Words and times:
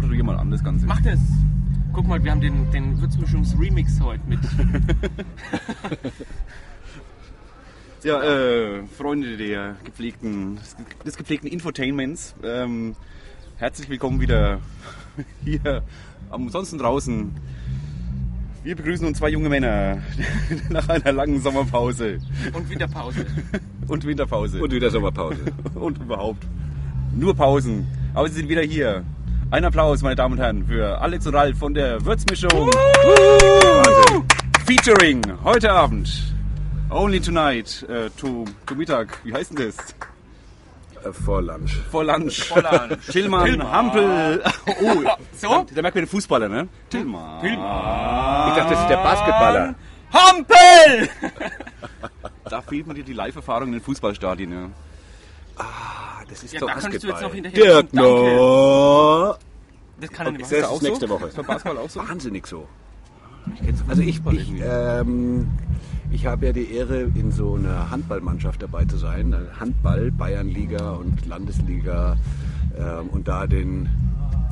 moderiere 0.00 0.22
mal 0.24 0.36
an 0.36 0.50
das 0.52 0.62
Ganze. 0.62 0.86
Mach 0.86 1.00
das! 1.00 1.18
Guck 1.92 2.06
mal, 2.06 2.22
wir 2.22 2.30
haben 2.30 2.40
den, 2.40 2.70
den 2.70 3.00
Würzmischungs-Remix 3.00 4.00
heute 4.00 4.22
mit. 4.28 4.38
Ja, 8.04 8.22
äh, 8.22 8.86
Freunde 8.96 9.36
der 9.36 9.74
gepflegten, 9.82 10.56
des 11.04 11.16
gepflegten 11.16 11.50
Infotainments, 11.50 12.36
ähm, 12.44 12.94
herzlich 13.56 13.88
willkommen 13.88 14.20
wieder 14.20 14.60
hier 15.44 15.82
am 16.30 16.42
Ansonsten 16.44 16.78
draußen. 16.78 17.32
Wir 18.62 18.76
begrüßen 18.76 19.04
uns 19.04 19.18
zwei 19.18 19.30
junge 19.30 19.48
Männer 19.48 19.98
nach 20.70 20.88
einer 20.88 21.10
langen 21.10 21.42
Sommerpause 21.42 22.20
Und 22.52 22.70
wieder 22.70 22.86
Pause. 22.86 23.26
und 23.88 24.06
Winterpause 24.06 24.62
Und 24.62 24.72
wieder 24.72 24.90
Sommerpause. 24.90 25.46
und 25.74 25.98
überhaupt 25.98 26.46
nur 27.16 27.34
Pausen. 27.34 27.88
Aber 28.14 28.28
sie 28.28 28.36
sind 28.36 28.48
wieder 28.48 28.62
hier. 28.62 29.02
Ein 29.50 29.64
Applaus, 29.64 30.02
meine 30.02 30.14
Damen 30.16 30.34
und 30.34 30.40
Herren, 30.40 30.66
für 30.66 31.00
Alex 31.00 31.26
und 31.26 31.34
Ralf 31.34 31.58
von 31.58 31.72
der 31.72 32.04
Würzmischung. 32.04 32.50
Wahnsinn. 32.70 34.24
Featuring 34.66 35.22
heute 35.42 35.72
Abend. 35.72 36.10
Only 36.90 37.18
tonight, 37.20 37.82
äh, 37.88 38.10
to, 38.20 38.44
to 38.66 38.74
Mittag. 38.74 39.18
Wie 39.24 39.32
heißt 39.32 39.58
denn 39.58 39.66
das? 39.68 39.76
Äh, 41.04 41.12
Vor 41.12 41.40
Lunch. 41.42 41.76
For 41.90 42.04
Lunch. 42.04 42.44
For 42.44 42.62
Lunch. 42.62 43.06
Tillmann, 43.10 43.46
Tillmann. 43.46 43.72
Hampel. 43.72 44.42
Oh, 44.82 45.02
So? 45.32 45.66
da 45.74 45.82
merkt 45.82 45.94
man 45.96 46.04
den 46.04 46.08
Fußballer, 46.08 46.48
ne? 46.48 46.68
Tillmann. 46.90 47.44
Ich 47.44 47.54
dachte, 48.54 48.74
das 48.74 48.80
ist 48.82 48.88
der 48.88 48.96
Basketballer. 48.98 49.74
Hampel! 50.12 51.08
Da 52.50 52.62
fehlt 52.62 52.86
mir 52.86 52.94
dir 52.94 53.04
die 53.04 53.12
Live-Erfahrung 53.12 53.66
in 53.68 53.72
den 53.74 53.82
Fußballstadien, 53.82 54.50
ja. 54.50 54.70
Ah, 55.58 56.07
das 56.28 56.42
ist 56.44 56.52
Ja, 56.54 56.60
doch 56.60 56.68
da 56.68 56.74
noch 56.76 56.82
Basketball. 56.82 57.30
Dirk, 57.50 57.84
rufen, 57.84 57.88
Danke. 57.92 57.96
no. 57.96 59.34
Das 60.00 60.10
kann 60.10 60.26
er 60.26 60.32
nicht 60.32 60.42
Das 60.44 60.52
ist 60.52 60.64
auch 60.64 60.82
nächste 60.82 61.06
so? 61.08 61.14
Woche. 61.14 61.26
Ist 61.26 61.36
bei 61.36 61.42
Basketball 61.42 61.78
auch 61.84 61.90
so? 61.90 62.00
Wahnsinnig 62.00 62.46
so. 62.46 62.68
Ich 63.62 63.68
Also 63.88 64.02
ich, 64.02 64.20
ich, 64.32 64.54
ähm, 64.62 65.48
ich 66.10 66.26
habe 66.26 66.46
ja 66.46 66.52
die 66.52 66.72
Ehre, 66.72 67.00
in 67.14 67.32
so 67.32 67.54
einer 67.54 67.90
Handballmannschaft 67.90 68.62
dabei 68.62 68.84
zu 68.84 68.96
sein. 68.96 69.34
Handball, 69.58 70.10
Bayernliga 70.12 70.92
und 70.92 71.26
Landesliga 71.26 72.16
ähm, 72.78 73.08
und 73.08 73.26
da 73.26 73.46
den, 73.46 73.88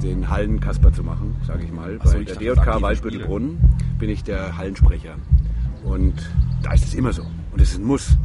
den 0.03 0.29
Hallenkasper 0.29 0.93
zu 0.93 1.03
machen, 1.05 1.37
sage 1.47 1.65
ich 1.65 1.73
mal. 1.73 1.99
So, 2.05 2.13
Bei 2.13 2.21
ich 2.21 2.27
der 2.27 2.37
DJK 2.37 2.59
aktive 2.59 2.83
Waldbüttelbrunn 2.83 3.59
bin 3.99 4.11
ich 4.11 4.25
der 4.25 4.57
Hallensprecher. 4.57 5.15
Und 5.85 6.15
da 6.63 6.73
ist 6.73 6.85
es 6.85 6.95
immer 6.95 7.13
so. 7.13 7.23
Und 7.53 7.61
es 7.61 7.73
ist 7.73 7.79
ein 7.79 7.85
Muss. 7.85 8.17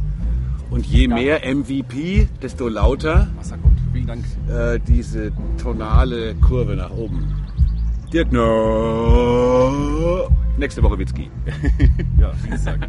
Und 0.72 0.86
je 0.86 1.06
mehr 1.06 1.40
MVP, 1.54 2.28
desto 2.40 2.68
lauter 2.68 3.28
Wassergott, 3.36 3.72
vielen 3.92 4.06
Dank. 4.06 4.24
äh, 4.48 4.78
diese 4.80 5.30
tonale 5.60 6.34
Kurve 6.36 6.74
nach 6.76 6.90
oben. 6.90 7.28
Dirk, 8.12 8.32
no. 8.32 10.28
Nächste 10.56 10.82
Woche 10.82 10.98
Witzki. 10.98 11.30
Ja, 12.18 12.32
wie 12.42 12.50
gesagt. 12.50 12.88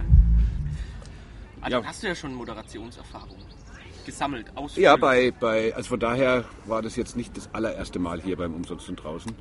Also 1.62 1.78
Ja. 1.78 1.84
hast 1.86 2.04
du 2.04 2.08
ja 2.08 2.16
schon 2.16 2.34
Moderationserfahrung 2.36 3.38
gesammelt, 4.06 4.46
ausführlich. 4.56 4.84
Ja, 4.86 4.96
bei, 4.98 5.32
bei, 5.40 5.74
also 5.76 5.90
von 5.90 6.00
daher 6.00 6.44
war 6.66 6.82
das 6.82 6.96
jetzt 6.98 7.16
nicht 7.18 7.36
das 7.38 7.50
allererste 7.54 8.00
Mal 8.00 8.22
hier 8.22 8.36
beim 8.38 8.54
Umsonst 8.54 8.90
und 8.90 8.98
draußen. 9.04 9.32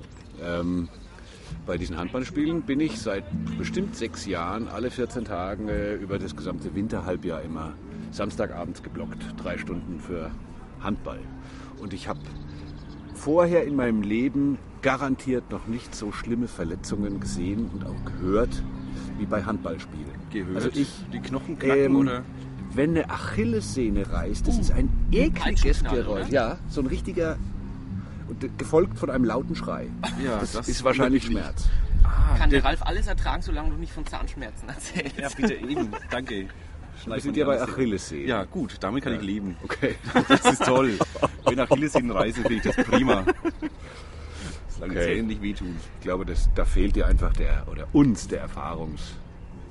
Ähm, 0.42 0.88
bei 1.66 1.76
diesen 1.78 1.96
Handballspielen 1.96 2.62
bin 2.62 2.80
ich 2.80 2.98
seit 3.00 3.24
bestimmt 3.58 3.94
sechs 3.96 4.24
Jahren 4.26 4.68
alle 4.68 4.90
14 4.90 5.24
Tage 5.24 5.70
äh, 5.70 5.94
über 5.96 6.18
das 6.18 6.34
gesamte 6.36 6.74
Winterhalbjahr 6.74 7.42
immer 7.42 7.72
Samstagabends 8.12 8.82
geblockt. 8.82 9.24
Drei 9.42 9.58
Stunden 9.58 9.98
für 9.98 10.30
Handball. 10.80 11.20
Und 11.80 11.92
ich 11.92 12.08
habe 12.08 12.20
vorher 13.14 13.64
in 13.64 13.74
meinem 13.74 14.02
Leben 14.02 14.58
garantiert 14.82 15.50
noch 15.50 15.66
nicht 15.66 15.94
so 15.94 16.12
schlimme 16.12 16.48
Verletzungen 16.48 17.20
gesehen 17.20 17.70
und 17.72 17.84
auch 17.84 18.04
gehört 18.04 18.62
wie 19.18 19.26
bei 19.26 19.42
Handballspielen. 19.42 20.12
Gehört. 20.30 20.56
Also 20.56 20.70
ich, 20.74 20.88
die 21.12 21.20
Knochen 21.20 21.58
knacken 21.58 21.84
ähm, 21.84 21.96
oder? 21.96 22.22
wenn 22.74 22.90
eine 22.90 23.10
Achillessehne 23.10 24.10
reißt, 24.10 24.48
das 24.48 24.58
ist 24.58 24.72
ein 24.72 24.88
ekliges 25.10 25.42
Peitschenknall, 25.42 25.96
Geräusch. 25.96 26.28
Ja, 26.30 26.58
so 26.68 26.80
ein 26.80 26.86
richtiger, 26.86 27.36
und 28.28 28.58
gefolgt 28.58 28.98
von 28.98 29.10
einem 29.10 29.24
lauten 29.24 29.54
Schrei. 29.54 29.88
Ja, 30.24 30.38
das, 30.38 30.52
das 30.52 30.68
ist 30.68 30.82
wahrscheinlich 30.84 31.24
Schmerz. 31.24 31.68
Ah, 32.02 32.36
Kann 32.38 32.50
der 32.50 32.60
der, 32.60 32.70
Ralf 32.70 32.82
alles 32.82 33.06
ertragen, 33.06 33.42
solange 33.42 33.70
du 33.70 33.76
nicht 33.76 33.92
von 33.92 34.06
Zahnschmerzen 34.06 34.68
erzählst. 34.68 35.18
ja, 35.18 35.28
bitte 35.36 35.54
eben. 35.54 35.88
Danke. 36.10 36.48
Wir 37.04 37.20
sind 37.20 37.36
ja 37.36 37.46
bei 37.46 37.56
dir 37.56 37.62
alles. 37.62 37.72
Achillessehne. 37.74 38.26
Ja, 38.26 38.44
gut, 38.44 38.76
damit 38.80 39.04
kann 39.04 39.14
ich 39.14 39.22
leben. 39.22 39.56
Okay. 39.64 39.96
Das 40.28 40.44
ist 40.52 40.64
toll. 40.64 40.98
Wenn 41.44 41.58
Achillessehnen 41.60 42.10
reise, 42.10 42.42
finde 42.42 42.54
ich 42.54 42.62
das 42.62 42.76
prima. 42.76 43.24
Solange 44.68 44.94
die 44.94 44.98
Okay. 45.00 45.14
Zähne 45.16 45.22
nicht 45.28 45.42
wehtun. 45.42 45.76
Ich 45.98 46.02
glaube, 46.02 46.24
das, 46.26 46.48
da 46.54 46.64
fehlt 46.64 46.96
dir 46.96 47.06
einfach 47.06 47.32
der, 47.32 47.66
oder 47.70 47.86
uns 47.92 48.28
der 48.28 48.40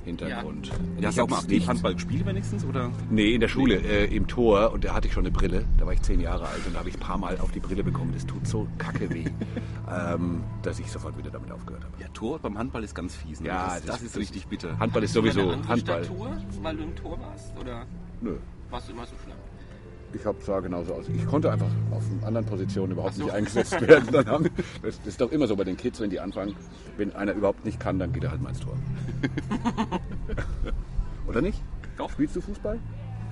Erfahrungshintergrund. 0.06 0.66
Ja, 0.68 0.74
ich 1.00 1.06
hast 1.06 1.18
du 1.18 1.22
auch 1.22 1.28
mal 1.28 1.42
nicht. 1.46 1.68
Handball 1.68 1.94
gespielt 1.94 2.26
wenigstens? 2.26 2.64
Oder? 2.64 2.90
Nee, 3.10 3.34
in 3.34 3.40
der 3.40 3.48
Schule, 3.48 3.76
äh, 3.76 4.04
im 4.14 4.26
Tor. 4.26 4.72
Und 4.72 4.84
da 4.84 4.94
hatte 4.94 5.06
ich 5.08 5.14
schon 5.14 5.24
eine 5.24 5.30
Brille. 5.30 5.64
Da 5.78 5.86
war 5.86 5.92
ich 5.92 6.02
zehn 6.02 6.20
Jahre 6.20 6.46
alt 6.46 6.66
und 6.66 6.74
da 6.74 6.80
habe 6.80 6.88
ich 6.88 6.96
ein 6.96 7.00
paar 7.00 7.18
Mal 7.18 7.38
auf 7.38 7.52
die 7.52 7.60
Brille 7.60 7.82
bekommen. 7.84 8.12
Das 8.12 8.26
tut 8.26 8.46
so 8.46 8.66
kacke 8.78 9.08
weh, 9.10 9.24
ähm, 9.90 10.42
dass 10.62 10.78
ich 10.78 10.90
sofort 10.90 11.16
wieder 11.18 11.30
damit 11.30 11.50
aufgehört 11.50 11.84
habe. 11.84 11.94
Ja, 12.00 12.08
Tor 12.08 12.38
beim 12.38 12.58
Handball 12.58 12.84
ist 12.84 12.94
ganz 12.94 13.14
fies. 13.14 13.40
Ne? 13.40 13.48
Ja, 13.48 13.66
das, 13.74 13.84
das, 13.84 13.86
das- 13.86 14.02
ist 14.02 14.16
richtig 14.18 14.46
bitter. 14.46 14.78
Handball 14.78 15.02
ist 15.02 15.10
Hast 15.10 15.16
du 15.16 15.20
eine 15.22 15.32
sowieso 15.32 15.68
Handball. 15.68 16.04
Statur, 16.04 16.36
weil 16.62 16.76
du 16.76 16.82
im 16.84 16.96
Tor 16.96 17.18
warst? 17.20 17.52
Oder 17.60 17.86
Nö. 18.20 18.36
warst 18.70 18.88
du 18.88 18.92
immer 18.92 19.06
so 19.06 19.14
schlimm? 19.22 19.36
Ich 20.14 20.26
hab, 20.26 20.42
sah 20.42 20.60
genauso 20.60 20.94
aus. 20.94 21.06
Ich 21.08 21.26
konnte 21.26 21.50
einfach 21.50 21.66
auf 21.90 22.02
anderen 22.24 22.46
Positionen 22.46 22.92
überhaupt 22.92 23.14
so. 23.14 23.24
nicht 23.24 23.32
eingesetzt 23.32 23.80
werden. 23.80 24.26
Haben, 24.26 24.50
das, 24.82 25.00
ist 25.04 25.20
doch 25.20 25.32
immer 25.32 25.46
so 25.46 25.56
bei 25.56 25.64
den 25.64 25.76
Kids, 25.76 26.00
wenn 26.00 26.10
die 26.10 26.20
anfangen. 26.20 26.54
Wenn 26.96 27.14
einer 27.14 27.32
überhaupt 27.32 27.64
nicht 27.64 27.80
kann, 27.80 27.98
dann 27.98 28.12
geht 28.12 28.24
er 28.24 28.30
halt 28.30 28.42
mal 28.42 28.50
ins 28.50 28.60
Tor. 28.60 28.76
Oder 31.26 31.40
nicht? 31.40 31.62
Doch. 31.96 32.10
Spielst 32.10 32.36
du 32.36 32.40
Fußball? 32.40 32.78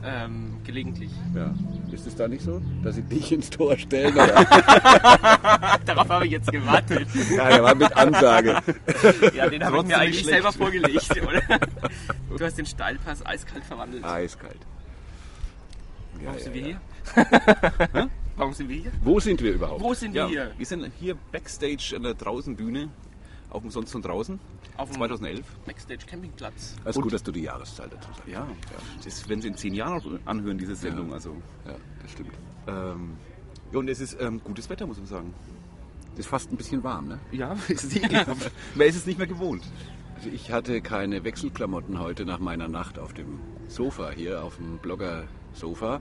Ähm, 0.03 0.57
gelegentlich. 0.65 1.11
Ja. 1.35 1.53
Ist 1.93 2.07
es 2.07 2.17
da 2.17 2.27
nicht 2.27 2.43
so, 2.43 2.63
dass 2.83 2.95
sie 2.95 3.03
dich 3.03 3.33
ins 3.33 3.51
Tor 3.51 3.77
stellen? 3.77 4.15
Darauf 5.85 6.09
habe 6.09 6.25
ich 6.25 6.33
jetzt 6.33 6.51
gewartet. 6.51 7.07
ja, 7.37 7.49
der 7.51 7.63
war 7.63 7.75
mit 7.75 7.95
Ansage. 7.95 8.57
Ja, 9.35 9.49
den 9.51 9.63
habe 9.63 9.79
ich 9.79 9.85
mir 9.85 9.99
eigentlich 9.99 10.17
nicht 10.17 10.31
selber 10.31 10.53
schlecht. 10.53 10.59
vorgelegt, 10.59 11.23
oder? 11.23 11.59
Du 12.35 12.43
hast 12.43 12.57
den 12.57 12.65
Steilpass 12.65 13.27
eiskalt 13.27 13.65
verwandelt. 13.65 14.03
Eiskalt. 14.03 14.61
Ja, 16.23 16.27
Warum 16.27 16.39
ja, 16.39 16.45
sind 16.45 16.55
wir 16.55 16.61
ja. 16.63 16.67
hier? 17.95 18.11
Warum 18.37 18.53
sind 18.55 18.69
wir 18.69 18.77
hier? 18.77 18.93
Wo 19.03 19.21
sind 19.21 19.43
wir 19.43 19.53
überhaupt? 19.53 19.81
Wo 19.83 19.95
sind 19.95 20.15
wir 20.15 20.23
Ja, 20.23 20.29
hier? 20.29 20.51
wir 20.57 20.67
sind 20.67 20.91
hier 20.99 21.15
Backstage 21.33 21.95
an 21.97 22.03
der 22.03 22.15
Draußenbühne 22.15 22.89
auf 23.51 23.63
dem 23.63 23.71
Sonst 23.71 23.93
von 23.93 24.01
draußen. 24.03 24.39
Auf 24.77 24.89
dem 24.91 24.97
2011. 24.97 25.45
Backstage 25.67 26.07
Campingplatz. 26.07 26.77
Es 26.85 26.97
ist 26.97 27.03
gut, 27.03 27.13
dass 27.13 27.23
du 27.23 27.33
die 27.33 27.43
Jahreszahl 27.43 27.89
dazu 27.91 28.09
sagst. 28.15 28.29
Ja, 28.29 28.47
das 29.05 29.29
werden 29.29 29.43
Sie 29.43 29.49
in 29.49 29.57
zehn 29.57 29.75
Jahren 29.75 29.95
noch 29.97 30.21
anhören, 30.27 30.57
diese 30.57 30.75
Sendung. 30.77 31.13
Also, 31.13 31.31
Ja, 31.67 31.75
das 32.03 32.13
stimmt. 32.13 32.33
ähm, 32.69 33.17
ja, 33.73 33.79
und 33.79 33.89
es 33.91 34.01
ist 34.01 34.17
ähm, 34.21 34.41
gutes 34.45 34.69
Wetter, 34.71 34.87
muss 34.87 34.97
man 34.99 35.07
sagen. 35.07 35.35
Das 36.13 36.21
ist 36.21 36.27
fast 36.27 36.51
ein 36.53 36.57
bisschen 36.57 36.83
warm, 36.83 37.09
ne? 37.09 37.19
Ja, 37.33 37.57
es 37.69 37.85
ist 37.85 37.97
ekelhaft. 37.97 38.51
Man 38.75 38.87
ist 38.87 38.97
es 38.97 39.07
nicht 39.07 39.19
mehr 39.19 39.27
gewohnt. 39.29 39.63
Also 40.17 40.29
ich 40.29 40.51
hatte 40.53 40.81
keine 40.81 41.23
Wechselklamotten 41.25 41.99
heute 41.99 42.25
nach 42.25 42.39
meiner 42.41 42.69
Nacht 42.69 42.99
auf 42.99 43.13
dem 43.15 43.39
Sofa 43.69 44.11
hier, 44.11 44.43
auf 44.43 44.57
dem 44.57 44.79
Blogger-Sofa 45.55 46.01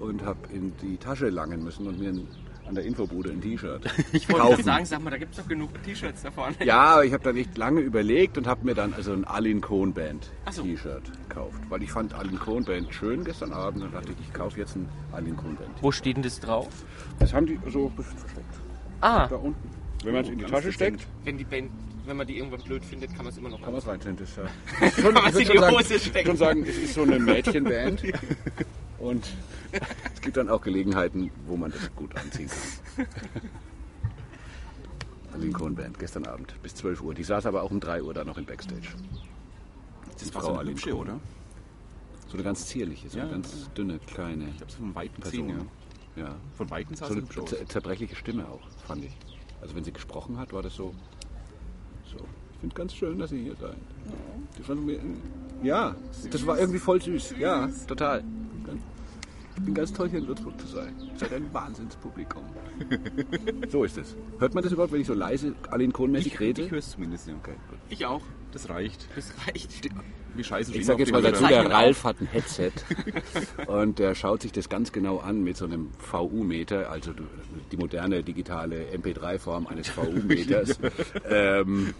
und 0.00 0.24
habe 0.24 0.38
in 0.52 0.72
die 0.82 0.96
Tasche 0.98 1.28
langen 1.28 1.64
müssen 1.64 1.86
und 1.86 1.98
mir 1.98 2.10
ein, 2.10 2.28
an 2.68 2.74
der 2.74 2.84
Infobude 2.84 3.30
ein 3.30 3.40
T-Shirt 3.40 3.82
Ich 4.12 4.28
wollte 4.28 4.42
kaufen. 4.42 4.64
sagen, 4.64 4.84
sag 4.84 5.02
mal, 5.02 5.10
da 5.10 5.18
gibt 5.18 5.32
es 5.36 5.40
doch 5.42 5.48
genug 5.48 5.70
T-Shirts 5.84 6.22
da 6.22 6.30
vorne. 6.30 6.56
Ja, 6.64 6.94
aber 6.94 7.04
ich 7.04 7.12
habe 7.12 7.22
dann 7.22 7.36
echt 7.36 7.56
lange 7.56 7.80
überlegt 7.80 8.36
und 8.36 8.46
habe 8.46 8.64
mir 8.66 8.74
dann 8.74 8.92
also 8.92 9.12
ein 9.12 9.24
Alin 9.24 9.60
Cohn 9.60 9.92
Band 9.94 10.30
so. 10.50 10.62
T-Shirt 10.62 11.02
gekauft, 11.28 11.60
weil 11.68 11.82
ich 11.82 11.92
fand 11.92 12.12
Alin 12.14 12.38
Cohn 12.38 12.64
Band 12.64 12.92
schön 12.92 13.24
gestern 13.24 13.52
Abend 13.52 13.84
und 13.84 13.94
dachte 13.94 14.12
ich, 14.12 14.18
ich 14.26 14.32
kaufe 14.34 14.58
jetzt 14.58 14.76
ein 14.76 14.88
Alin 15.12 15.36
Cohn 15.36 15.56
Band. 15.56 15.70
Wo 15.80 15.90
steht 15.92 16.16
denn 16.16 16.22
das 16.24 16.40
drauf? 16.40 16.68
Das 17.18 17.32
haben 17.32 17.46
die 17.46 17.58
so 17.70 17.86
ein 17.86 17.96
bisschen 17.96 18.18
versteckt. 18.18 18.54
Ah, 19.00 19.26
Da 19.28 19.36
unten. 19.36 19.70
Wenn 20.04 20.12
man 20.12 20.24
es 20.24 20.30
in 20.30 20.38
die 20.38 20.44
Tasche 20.44 20.72
steckt, 20.72 21.06
wenn 21.24 21.38
die 21.38 21.44
Band, 21.44 21.70
wenn 22.06 22.16
man 22.16 22.26
die 22.26 22.38
irgendwann 22.38 22.62
blöd 22.62 22.84
findet, 22.84 23.10
kann 23.14 23.24
man 23.24 23.28
es 23.32 23.38
immer 23.38 23.48
noch 23.48 23.60
kann 23.60 23.72
man 23.72 23.78
es. 23.78 23.84
Das 23.84 24.30
ist 24.30 24.36
ja 24.36 24.90
Kann 25.02 25.14
man 25.14 25.24
ich 25.24 25.30
es 25.30 25.36
in 25.36 25.38
die 25.40 25.46
schon 25.46 25.58
sagen, 25.60 25.76
Hose 25.76 25.98
stecken. 26.00 26.26
schon 26.28 26.36
sagen, 26.36 26.62
es 26.66 26.76
ist 26.78 26.94
so 26.94 27.02
eine 27.02 27.18
Mädchenband. 27.18 28.02
Und 28.98 29.26
es 30.14 30.20
gibt 30.22 30.36
dann 30.36 30.48
auch 30.48 30.62
Gelegenheiten, 30.62 31.30
wo 31.46 31.56
man 31.56 31.70
das 31.70 31.94
gut 31.94 32.16
anziehen 32.16 32.48
kann. 32.48 33.06
Also 35.32 35.46
die 35.46 35.52
Cohn-Band, 35.52 35.98
gestern 35.98 36.26
Abend 36.26 36.54
bis 36.62 36.74
12 36.76 37.02
Uhr. 37.02 37.14
Die 37.14 37.24
saß 37.24 37.44
aber 37.46 37.62
auch 37.62 37.70
um 37.70 37.80
3 37.80 38.02
Uhr 38.02 38.14
da 38.14 38.24
noch 38.24 38.38
im 38.38 38.46
Backstage. 38.46 38.88
Das 40.18 40.30
Frau 40.30 40.40
war 40.40 40.42
so 40.54 40.58
eine 40.58 40.70
hübsche, 40.70 40.96
oder? 40.96 41.20
So 42.28 42.34
eine 42.34 42.42
ganz 42.42 42.66
zierliche, 42.66 43.08
so 43.10 43.18
eine 43.18 43.26
Ja, 43.28 43.32
ganz 43.32 43.70
dünne, 43.76 43.98
kleine 43.98 44.48
Ich 44.54 44.60
habe 44.60 44.70
sie 44.72 44.78
von 44.78 44.94
Weitem 44.94 45.22
gesehen, 45.22 45.46
Person. 45.48 45.68
ja. 46.16 46.22
Ja. 46.24 46.34
Von 46.56 46.70
Weitem 46.70 46.96
sah 46.96 47.06
So 47.06 47.12
sie 47.12 47.18
eine 47.20 47.26
hübsch 47.28 47.38
aus. 47.38 47.50
zer- 47.52 47.66
zerbrechliche 47.68 48.16
Stimme 48.16 48.48
auch, 48.48 48.62
fand 48.86 49.04
ich. 49.04 49.14
Also 49.60 49.74
wenn 49.76 49.84
sie 49.84 49.92
gesprochen 49.92 50.38
hat, 50.38 50.52
war 50.54 50.62
das 50.62 50.74
so. 50.74 50.94
So. 52.66 52.74
Ich 52.74 52.74
finde 52.74 52.74
ganz 52.74 52.94
schön, 52.94 53.18
dass 53.18 53.30
Sie 53.30 53.42
hier 53.42 53.56
seid. 53.56 53.76
Das 54.58 54.68
war 54.68 54.76
mir, 54.76 54.98
ja, 55.62 55.94
das 56.30 56.46
war 56.46 56.58
irgendwie 56.58 56.78
voll 56.78 57.00
süß. 57.00 57.34
Ja, 57.38 57.68
total. 57.86 58.22
bin 59.64 59.74
ganz 59.74 59.92
toll, 59.92 60.08
hier 60.08 60.18
in 60.18 60.28
Würzburg 60.28 60.58
zu 60.60 60.66
sein. 60.66 60.94
Ihr 61.00 61.18
seid 61.18 61.32
ein 61.32 61.52
Wahnsinnspublikum. 61.52 62.42
so 63.68 63.84
ist 63.84 63.98
es. 63.98 64.16
Hört 64.38 64.54
man 64.54 64.62
das 64.62 64.72
überhaupt, 64.72 64.92
wenn 64.92 65.00
ich 65.00 65.06
so 65.06 65.14
leise 65.14 65.54
Aline 65.70 65.92
Kohn-mäßig 65.92 66.40
rede? 66.40 66.62
Ich 66.62 66.70
höre 66.70 66.78
es 66.78 66.90
zumindest, 66.90 67.28
ja. 67.28 67.34
Okay, 67.34 67.54
gut. 67.70 67.78
Ich 67.88 68.04
auch. 68.04 68.22
Das 68.52 68.68
reicht. 68.68 69.08
Das 69.16 69.32
reicht. 69.46 69.88
Wir 70.34 70.44
scheißen 70.44 70.72
schon 70.72 70.80
Ich 70.80 70.86
sage 70.86 71.00
jetzt 71.00 71.12
mal 71.12 71.22
die 71.22 71.30
dazu, 71.30 71.46
der 71.46 71.70
Ralf 71.70 72.04
hat 72.04 72.20
ein 72.20 72.26
Headset 72.26 72.72
und 73.66 73.98
der 73.98 74.14
schaut 74.14 74.42
sich 74.42 74.52
das 74.52 74.68
ganz 74.68 74.92
genau 74.92 75.18
an 75.18 75.42
mit 75.42 75.56
so 75.56 75.64
einem 75.64 75.90
VU-Meter, 75.98 76.90
also 76.90 77.12
die 77.72 77.76
moderne 77.76 78.22
digitale 78.22 78.86
MP3-Form 78.94 79.66
eines 79.66 79.88
VU-Meters. 79.88 80.78
ähm, 81.30 81.94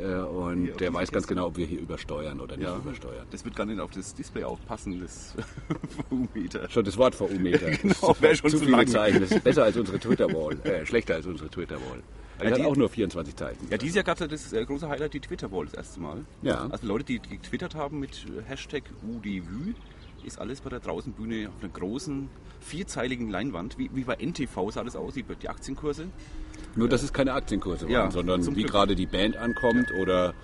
äh, 0.00 0.04
und 0.20 0.78
der 0.80 0.92
weiß 0.92 1.10
ganz 1.10 1.26
genau, 1.26 1.46
ob 1.46 1.56
wir 1.56 1.66
hier 1.66 1.80
übersteuern 1.80 2.40
oder 2.40 2.56
nicht 2.56 2.66
Ja, 2.66 2.76
übersteuern. 2.76 3.26
das 3.30 3.44
wird 3.44 3.56
gar 3.56 3.64
nicht 3.66 3.80
auf 3.80 3.90
das 3.92 4.14
Display 4.14 4.44
aufpassen, 4.44 5.00
das 5.00 5.34
VU-Meter. 6.10 6.68
Schon 6.70 6.84
das 6.84 6.96
Wort 6.96 7.14
VU-Meter. 7.14 7.70
Genau, 7.82 8.16
wäre 8.20 8.36
schon 8.36 8.50
zu 8.50 8.58
zu 8.58 8.64
viele 8.64 8.76
lang. 8.78 8.86
Zeichen. 8.86 9.20
Das 9.20 9.30
ist 9.30 9.44
besser 9.44 9.64
als 9.64 9.76
unsere 9.76 9.98
Twitter-Wall. 9.98 10.58
Äh, 10.64 10.84
schlechter 10.86 11.14
als 11.14 11.26
unsere 11.26 11.48
Twitter-Wall. 11.48 12.02
Die 12.40 12.44
Ja, 12.44 12.50
hat 12.50 12.60
auch 12.66 12.76
nur 12.76 12.88
24 12.90 13.34
Zeichen. 13.34 13.66
Ja, 13.70 13.78
dieses 13.78 13.94
Jahr 13.96 14.04
gab 14.04 14.16
es 14.16 14.20
ja 14.20 14.26
das 14.26 14.52
äh, 14.52 14.64
große 14.64 14.88
Highlight, 14.88 15.14
die 15.14 15.20
Twitter-Wall 15.20 15.64
das 15.66 15.74
erste 15.74 16.00
Mal. 16.00 16.24
Ja. 16.42 16.66
Also 16.70 16.86
Leute, 16.86 17.04
die 17.04 17.18
getwittert 17.20 17.74
haben 17.74 17.98
mit 18.00 18.26
äh, 18.26 18.42
Hashtag 18.46 18.82
UDVÜ, 19.08 19.72
ist 20.24 20.38
alles 20.40 20.60
bei 20.60 20.68
der 20.70 20.80
Draußenbühne 20.80 21.48
auf 21.48 21.54
einer 21.62 21.72
großen, 21.72 22.28
vierzeiligen 22.60 23.30
Leinwand, 23.30 23.78
wie, 23.78 23.90
wie 23.94 24.02
bei 24.04 24.16
NTV 24.16 24.70
sah 24.72 24.82
das 24.84 24.96
aus, 24.96 25.14
die 25.14 25.48
Aktienkurse. 25.48 26.08
Nur, 26.76 26.88
dass 26.88 27.02
es 27.02 27.12
keine 27.12 27.32
Aktienkurse 27.32 27.86
waren, 27.86 27.92
Ja, 27.92 28.10
sondern 28.10 28.54
wie 28.54 28.62
gerade 28.62 28.94
die 28.94 29.06
Band 29.06 29.36
ankommt 29.36 29.90
oder 29.92 30.34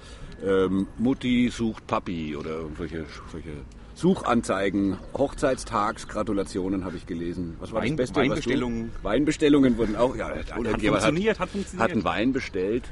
ähm, 0.45 0.87
Mutti 0.99 1.51
sucht 1.51 1.87
Papi 1.87 2.35
oder 2.37 2.51
irgendwelche 2.51 3.05
solche 3.31 3.51
Suchanzeigen, 3.95 4.97
Hochzeitstagsgratulationen 5.17 6.85
habe 6.85 6.97
ich 6.97 7.07
gelesen. 7.07 7.57
Was 7.61 7.73
war 7.73 7.83
Wein- 7.83 7.97
das 7.97 8.11
Beste? 8.11 8.15
was 8.17 8.25
du- 8.25 8.31
Weinbestellungen. 8.31 8.91
Weinbestellungen 9.03 9.77
wurden 9.79 9.97
auch. 9.97 10.17
Ja, 10.17 10.29
hat 10.31 10.49
irgendjemand 10.57 11.03
funktioniert, 11.03 11.39
hat 11.39 11.51
funktioniert. 11.51 11.83
Hat 11.85 11.93
einen 11.93 12.05
Wein 12.05 12.33
bestellt, 12.33 12.85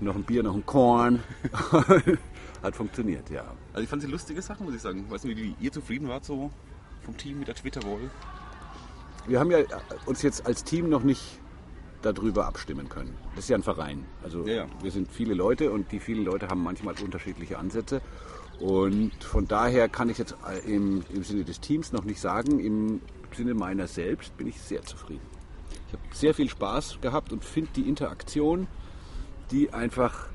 noch 0.00 0.14
ein 0.14 0.22
Bier, 0.24 0.42
noch 0.42 0.54
ein 0.54 0.66
Korn. 0.66 1.20
hat 2.62 2.76
funktioniert, 2.76 3.30
ja. 3.30 3.44
Also 3.72 3.82
ich 3.84 3.88
fand 3.88 4.02
sie 4.02 4.08
lustige 4.08 4.42
Sachen, 4.42 4.66
muss 4.66 4.74
ich 4.74 4.82
sagen. 4.82 5.04
Ich 5.06 5.10
weiß 5.10 5.24
nicht, 5.24 5.38
wie 5.38 5.54
ihr 5.60 5.72
zufrieden 5.72 6.08
wart 6.08 6.24
so 6.24 6.50
vom 7.02 7.16
Team 7.16 7.38
mit 7.38 7.48
der 7.48 7.54
Twitter-Wall. 7.54 8.10
Wir 9.26 9.40
haben 9.40 9.50
ja 9.50 9.58
uns 10.06 10.22
jetzt 10.22 10.46
als 10.46 10.62
Team 10.64 10.88
noch 10.88 11.02
nicht 11.04 11.22
darüber 12.02 12.46
abstimmen 12.46 12.88
können. 12.88 13.16
Das 13.34 13.44
ist 13.44 13.50
ja 13.50 13.56
ein 13.56 13.62
Verein. 13.62 14.04
Also 14.22 14.46
Ja, 14.46 14.54
ja. 14.54 14.66
wir 14.82 14.90
sind 14.90 15.10
viele 15.10 15.34
Leute 15.34 15.70
und 15.70 15.90
die 15.92 16.00
vielen 16.00 16.24
Leute 16.24 16.48
haben 16.48 16.62
manchmal 16.62 16.94
unterschiedliche 17.02 17.58
Ansätze. 17.58 18.00
Und 18.60 19.12
von 19.24 19.48
daher 19.48 19.88
kann 19.88 20.08
ich 20.08 20.18
jetzt 20.18 20.36
äh, 20.48 20.58
im, 20.72 21.02
im 21.12 21.24
Sinne 21.24 21.44
des 21.44 21.60
Teams 21.60 21.92
noch 21.92 22.04
nicht 22.04 22.20
sagen. 22.20 22.60
Im 22.60 23.00
Sinne 23.34 23.54
meiner 23.54 23.86
selbst 23.86 24.36
bin 24.36 24.46
ich 24.46 24.60
sehr 24.60 24.82
zufrieden. 24.82 25.26
Ich 25.88 25.92
habe 25.94 26.02
sehr 26.14 26.34
viel 26.34 26.48
Spaß 26.48 26.98
gehabt 27.00 27.32
und 27.32 27.44
finde 27.44 27.70
die 27.76 27.88
Interaktion, 27.88 28.66
die 29.50 29.72
einfach, 29.72 30.26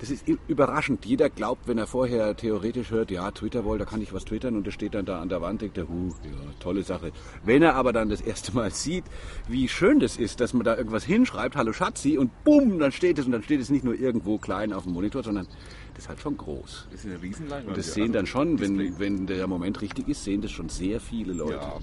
das 0.00 0.08
ist 0.08 0.26
überraschend. 0.48 1.04
Jeder 1.04 1.28
glaubt, 1.28 1.68
wenn 1.68 1.76
er 1.76 1.86
vorher 1.86 2.34
theoretisch 2.34 2.90
hört, 2.90 3.10
ja, 3.10 3.30
Twitter-Wall, 3.30 3.78
da 3.78 3.84
kann 3.84 4.00
ich 4.00 4.14
was 4.14 4.24
twittern 4.24 4.56
und 4.56 4.66
das 4.66 4.72
steht 4.72 4.94
dann 4.94 5.04
da 5.04 5.20
an 5.20 5.28
der 5.28 5.42
Wand, 5.42 5.60
denkt 5.60 5.76
er, 5.76 5.86
huh, 5.88 6.08
ja, 6.24 6.30
tolle 6.58 6.82
Sache. 6.82 7.12
Wenn 7.44 7.62
er 7.62 7.74
aber 7.74 7.92
dann 7.92 8.08
das 8.08 8.22
erste 8.22 8.52
Mal 8.54 8.70
sieht, 8.70 9.04
wie 9.46 9.68
schön 9.68 10.00
das 10.00 10.16
ist, 10.16 10.40
dass 10.40 10.54
man 10.54 10.64
da 10.64 10.74
irgendwas 10.74 11.04
hinschreibt, 11.04 11.54
hallo 11.54 11.74
Schatzi, 11.74 12.16
und 12.16 12.30
bumm, 12.44 12.78
dann 12.78 12.92
steht 12.92 13.18
es 13.18 13.26
und 13.26 13.32
dann 13.32 13.42
steht 13.42 13.60
es 13.60 13.68
nicht 13.68 13.84
nur 13.84 13.94
irgendwo 13.94 14.38
klein 14.38 14.72
auf 14.72 14.84
dem 14.84 14.94
Monitor, 14.94 15.22
sondern 15.22 15.46
das 15.92 16.04
ist 16.04 16.08
halt 16.08 16.20
schon 16.20 16.38
groß. 16.38 16.88
Das 16.90 17.04
ist 17.04 17.06
eine 17.06 17.20
Riesenleinwand. 17.20 17.68
Und 17.68 17.76
das 17.76 17.92
sehen 17.92 18.12
dann 18.12 18.26
schon, 18.26 18.58
wenn, 18.58 18.98
wenn 18.98 19.26
der 19.26 19.46
Moment 19.48 19.82
richtig 19.82 20.08
ist, 20.08 20.24
sehen 20.24 20.40
das 20.40 20.50
schon 20.50 20.70
sehr 20.70 20.98
viele 20.98 21.34
Leute. 21.34 21.56
Ja. 21.56 21.78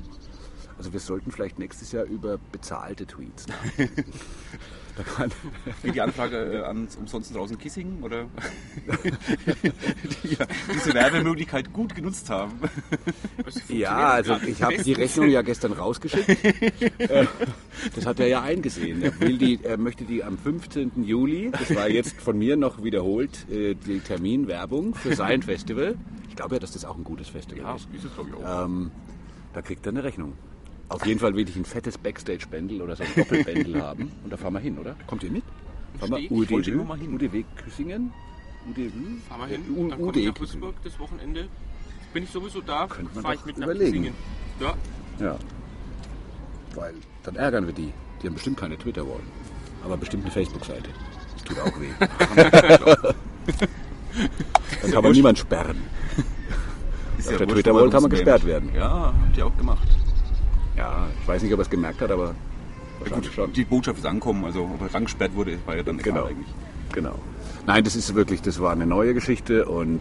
Also 0.79 0.91
wir 0.91 0.99
sollten 0.99 1.31
vielleicht 1.31 1.59
nächstes 1.59 1.91
Jahr 1.91 2.05
über 2.05 2.39
bezahlte 2.51 3.05
Tweets 3.05 3.45
Wie 5.83 5.91
die 5.91 6.01
Anfrage 6.01 6.37
äh, 6.37 6.63
ans 6.63 6.95
umsonst 6.95 7.35
draußen 7.35 7.57
Kissing 7.57 8.01
oder 8.01 8.25
die 10.23 10.35
ja 10.35 10.45
diese 10.73 10.93
Werbemöglichkeit 10.93 11.71
gut 11.73 11.95
genutzt 11.95 12.29
haben. 12.29 12.59
Ja, 13.69 14.09
also 14.09 14.35
ich 14.45 14.61
habe 14.61 14.77
die 14.83 14.93
Rechnung 14.93 15.29
ja 15.29 15.41
gestern 15.41 15.71
rausgeschickt. 15.73 16.27
Äh, 16.99 17.27
das 17.95 18.05
hat 18.05 18.19
er 18.19 18.27
ja 18.27 18.41
eingesehen. 18.41 19.01
Er, 19.01 19.19
will 19.19 19.37
die, 19.37 19.59
er 19.63 19.77
möchte 19.77 20.03
die 20.03 20.23
am 20.23 20.37
15. 20.37 21.03
Juli, 21.03 21.51
das 21.51 21.73
war 21.75 21.89
jetzt 21.89 22.19
von 22.19 22.37
mir 22.37 22.57
noch 22.57 22.83
wiederholt, 22.83 23.49
äh, 23.49 23.75
die 23.75 23.99
Terminwerbung 23.99 24.95
für 24.95 25.15
sein 25.15 25.41
Festival. 25.43 25.95
Ich 26.29 26.35
glaube 26.35 26.55
ja, 26.55 26.59
dass 26.59 26.71
das 26.71 26.85
auch 26.85 26.97
ein 26.97 27.03
gutes 27.03 27.29
Festival 27.29 27.63
Ja, 27.63 27.75
ist. 27.75 27.87
ist 27.93 28.05
es 28.05 28.13
glaube 28.13 28.29
ich 28.31 28.35
auch. 28.45 28.65
Ähm, 28.65 28.91
da 29.53 29.61
kriegt 29.61 29.85
er 29.85 29.91
eine 29.91 30.03
Rechnung. 30.03 30.33
Auf 30.89 31.05
jeden 31.05 31.19
Fall 31.19 31.35
will 31.35 31.47
ich 31.47 31.55
ein 31.55 31.65
fettes 31.65 31.97
Backstage-Bändel 31.97 32.81
oder 32.81 32.95
so 32.95 33.03
ein 33.03 33.09
Doppelbändel 33.15 33.81
haben. 33.83 34.11
Und 34.23 34.31
da 34.31 34.37
fahren 34.37 34.53
wir 34.53 34.59
hin, 34.59 34.77
oder? 34.77 34.95
Kommt 35.05 35.23
ihr 35.23 35.31
mit? 35.31 35.43
Fahren 35.99 36.11
wir 36.11 36.31
UDW, 36.31 36.71
mal 36.83 36.97
hin. 36.97 37.13
UDW 37.13 37.43
Küssingen? 37.57 38.13
UDW? 38.69 38.91
Fahren 39.27 39.39
wir 39.41 39.47
hin, 39.47 39.61
U- 39.75 39.89
dann 39.89 39.99
komme 39.99 40.17
ich 40.19 40.25
nach 40.27 40.39
Würzburg 40.39 40.75
das 40.83 40.99
Wochenende. 40.99 41.47
Bin 42.13 42.23
ich 42.23 42.29
sowieso 42.29 42.61
da, 42.61 42.87
fahre 42.87 43.35
ich 43.35 43.45
mit 43.45 43.57
nach 43.57 43.67
überlegen. 43.67 44.13
Ja, 44.59 44.73
Ja. 45.19 45.37
Weil 46.75 46.93
dann 47.23 47.35
ärgern 47.35 47.65
wir 47.65 47.73
die. 47.73 47.91
Die 48.21 48.27
haben 48.27 48.33
bestimmt 48.35 48.57
keine 48.57 48.77
Twitter-Wall. 48.77 49.19
Aber 49.83 49.97
bestimmt 49.97 50.23
eine 50.23 50.31
Facebook-Seite. 50.31 50.89
Das 51.33 51.43
tut 51.43 51.59
auch 51.59 51.79
weh. 51.79 51.89
dann 54.81 54.91
kann 54.91 55.03
man 55.03 55.11
niemand 55.11 55.37
sperren. 55.39 55.77
Auf 57.19 57.27
der 57.37 57.47
Twitter-Wall 57.47 57.85
er 57.85 57.91
kann 57.91 58.01
man 58.03 58.11
gesperrt 58.11 58.45
werden. 58.45 58.71
Ja, 58.75 59.13
habt 59.25 59.37
ihr 59.37 59.45
auch 59.45 59.57
gemacht. 59.57 59.87
Ja, 60.77 61.07
ich 61.21 61.27
weiß 61.27 61.41
nicht, 61.43 61.53
ob 61.53 61.59
er 61.59 61.63
es 61.63 61.69
gemerkt 61.69 62.01
hat, 62.01 62.11
aber 62.11 62.35
wahrscheinlich 62.99 63.33
schon. 63.33 63.51
Die 63.53 63.65
Botschaft 63.65 63.99
ist 63.99 64.05
angekommen, 64.05 64.45
also 64.45 64.63
ob 64.63 64.81
er 64.81 64.93
rangesperrt 64.93 65.35
wurde, 65.35 65.57
war 65.65 65.75
ja 65.75 65.83
dann 65.83 65.99
egal 65.99 66.13
Genau. 66.13 66.25
eigentlich. 66.27 66.47
Genau. 66.93 67.15
Nein, 67.65 67.83
das 67.83 67.95
ist 67.95 68.13
wirklich, 68.15 68.41
das 68.41 68.61
war 68.61 68.71
eine 68.71 68.85
neue 68.85 69.13
Geschichte 69.13 69.65
und 69.65 69.99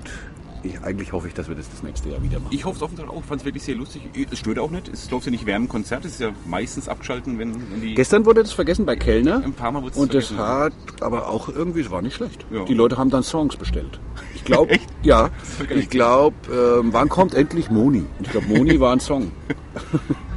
ich, 0.66 0.80
eigentlich 0.82 1.12
hoffe 1.12 1.28
ich, 1.28 1.34
dass 1.34 1.48
wir 1.48 1.54
das 1.54 1.70
das 1.70 1.82
nächste 1.82 2.08
Jahr 2.10 2.22
wieder 2.22 2.38
machen. 2.40 2.52
Ich 2.54 2.64
hoffe 2.64 2.76
es 2.76 2.82
offensichtlich 2.82 3.16
auch, 3.16 3.20
ich 3.20 3.26
fand 3.26 3.40
es 3.40 3.44
wirklich 3.44 3.62
sehr 3.62 3.74
lustig. 3.74 4.02
Es 4.30 4.38
stört 4.38 4.58
auch 4.58 4.70
nicht, 4.70 4.88
es 4.88 5.10
läuft 5.10 5.26
ja 5.26 5.30
nicht 5.30 5.46
während 5.46 5.68
Konzert, 5.68 6.04
es 6.04 6.12
ist 6.12 6.20
ja 6.20 6.30
meistens 6.46 6.88
abgeschalten, 6.88 7.38
wenn, 7.38 7.54
wenn 7.72 7.80
die... 7.80 7.94
Gestern 7.94 8.24
wurde 8.26 8.42
das 8.42 8.52
vergessen 8.52 8.84
bei 8.86 8.96
Kellner. 8.96 9.42
Ein 9.44 9.52
paar 9.52 9.72
Mal 9.72 9.82
wurde 9.82 9.92
es 9.92 9.96
Und 9.98 10.14
das 10.14 10.26
vergessen. 10.28 10.48
hat 10.48 10.72
aber 11.00 11.28
auch 11.28 11.48
irgendwie, 11.48 11.80
es 11.80 11.90
war 11.90 12.02
nicht 12.02 12.14
schlecht. 12.16 12.44
Ja. 12.50 12.64
Die 12.64 12.74
Leute 12.74 12.96
haben 12.98 13.10
dann 13.10 13.22
Songs 13.22 13.56
bestellt. 13.56 13.98
Ich 14.34 14.44
glaube, 14.44 14.70
Echt? 14.76 14.88
ja. 15.02 15.30
Ich 15.74 15.88
glaube, 15.90 16.36
ähm, 16.52 16.92
wann 16.92 17.08
kommt 17.08 17.34
endlich 17.34 17.70
Moni? 17.70 18.04
Ich 18.20 18.30
glaube, 18.30 18.46
Moni 18.48 18.78
war 18.80 18.92
ein 18.92 19.00
Song. 19.00 19.30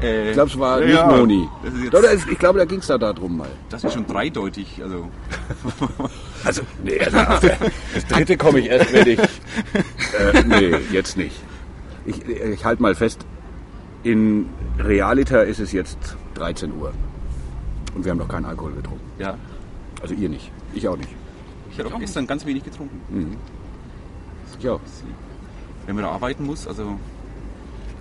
Äh, 0.02 0.30
Ich 0.30 0.34
glaube, 0.34 0.50
es 0.50 0.58
war 0.60 0.82
ja, 0.82 1.08
nicht 1.08 1.18
Moni. 1.18 1.48
Das 1.92 2.26
Ich 2.26 2.40
glaube, 2.40 2.60
da 2.60 2.66
ging 2.66 2.80
es 2.80 2.88
da 2.88 2.98
darum 2.98 3.38
mal. 3.38 3.50
das 3.70 3.84
ist 3.84 3.94
schon 3.94 4.06
dreideutig, 4.08 4.82
also... 4.82 5.10
Also, 6.44 6.62
nee, 6.84 7.00
also, 7.00 7.18
das 7.94 8.06
dritte 8.08 8.38
komme 8.38 8.60
ich 8.60 8.68
erst, 8.68 8.94
wenn 8.94 9.08
ich. 9.08 9.20
Äh, 10.20 10.44
nee, 10.44 10.76
jetzt 10.92 11.16
nicht. 11.16 11.36
Ich, 12.06 12.28
ich 12.28 12.66
halte 12.66 12.82
mal 12.82 12.96
fest, 12.96 13.26
in 14.04 14.50
Realita 14.80 15.42
ist 15.42 15.60
es 15.60 15.72
jetzt 15.72 15.98
13 16.34 16.74
Uhr. 16.74 16.92
Und 17.96 18.04
wir 18.04 18.12
haben 18.12 18.18
noch 18.18 18.28
keinen 18.28 18.46
Alkohol 18.46 18.74
getrunken. 18.74 19.06
Ja, 19.20 19.38
Also 20.02 20.14
ihr 20.16 20.30
nicht. 20.30 20.52
Ich 20.74 20.88
auch 20.88 20.98
nicht. 20.98 21.10
ich 21.72 21.80
hatte 21.80 21.94
auch 21.94 22.00
gestern 22.00 22.28
ganz 22.28 22.46
wenig 22.46 22.64
getrunken. 22.64 23.38
Ich 24.60 24.68
auch. 24.68 24.82
Wenn 25.86 25.96
man 25.96 26.04
da 26.04 26.12
arbeiten 26.12 26.46
muss, 26.46 26.68
also... 26.68 27.00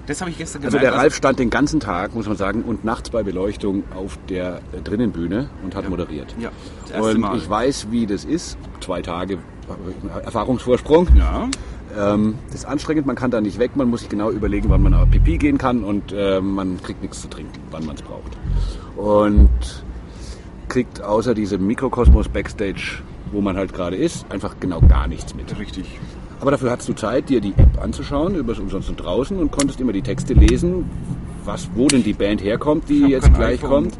Das 0.08 0.20
habe 0.20 0.30
ich 0.30 0.38
gestern 0.38 0.64
Also 0.64 0.78
gemerkt. 0.78 0.94
der 0.94 1.00
Ralf 1.02 1.14
stand 1.14 1.38
den 1.38 1.50
ganzen 1.50 1.78
Tag, 1.80 2.14
muss 2.14 2.26
man 2.26 2.36
sagen, 2.36 2.62
und 2.62 2.84
nachts 2.84 3.10
bei 3.10 3.22
Beleuchtung 3.22 3.84
auf 3.94 4.18
der 4.28 4.60
äh, 4.72 4.80
Drinnenbühne 4.82 5.48
und 5.62 5.74
hat 5.76 5.88
moderiert. 5.88 6.34
Ja, 6.40 6.50
das 6.82 6.90
erste 6.92 7.10
Und 7.14 7.20
Mal. 7.20 7.36
ich 7.36 7.48
weiß, 7.48 7.88
wie 7.90 8.06
das 8.06 8.24
ist. 8.24 8.56
Zwei 8.80 9.02
Tage 9.02 9.34
äh, 9.34 10.24
Erfahrungsvorsprung. 10.24 11.08
Ja, 11.16 11.48
Ähm, 11.96 12.34
das 12.46 12.60
ist 12.60 12.64
anstrengend, 12.66 13.06
man 13.06 13.16
kann 13.16 13.30
da 13.30 13.40
nicht 13.40 13.58
weg, 13.58 13.72
man 13.76 13.88
muss 13.88 14.00
sich 14.00 14.08
genau 14.08 14.30
überlegen, 14.30 14.68
wann 14.70 14.82
man 14.82 14.92
auf 14.94 15.10
Pipi 15.10 15.38
gehen 15.38 15.56
kann 15.58 15.84
und 15.84 16.12
äh, 16.12 16.40
man 16.40 16.82
kriegt 16.82 17.00
nichts 17.02 17.20
zu 17.22 17.28
trinken, 17.28 17.58
wann 17.70 17.84
man 17.86 17.96
es 17.96 18.02
braucht. 18.02 18.36
Und 18.96 19.84
kriegt 20.68 21.02
außer 21.02 21.34
diesem 21.34 21.66
Mikrokosmos 21.66 22.28
Backstage, 22.28 23.02
wo 23.32 23.40
man 23.40 23.56
halt 23.56 23.72
gerade 23.72 23.96
ist, 23.96 24.26
einfach 24.30 24.56
genau 24.60 24.80
gar 24.80 25.06
nichts 25.08 25.34
mit. 25.34 25.58
richtig. 25.58 25.98
Aber 26.40 26.50
dafür 26.52 26.70
hattest 26.70 26.88
du 26.88 26.92
Zeit, 26.92 27.28
dir 27.28 27.40
die 27.40 27.52
App 27.56 27.82
anzuschauen, 27.82 28.34
übers 28.36 28.58
Umsonst 28.58 28.88
und 28.88 28.96
draußen 28.96 29.36
und 29.38 29.50
konntest 29.50 29.80
immer 29.80 29.92
die 29.92 30.02
Texte 30.02 30.34
lesen, 30.34 30.84
was, 31.44 31.68
wo 31.74 31.86
denn 31.88 32.02
die 32.04 32.12
Band 32.12 32.42
herkommt, 32.42 32.88
die 32.88 33.06
jetzt 33.08 33.32
gleich 33.34 33.62
iPhone. 33.62 33.90
kommt. 33.90 33.98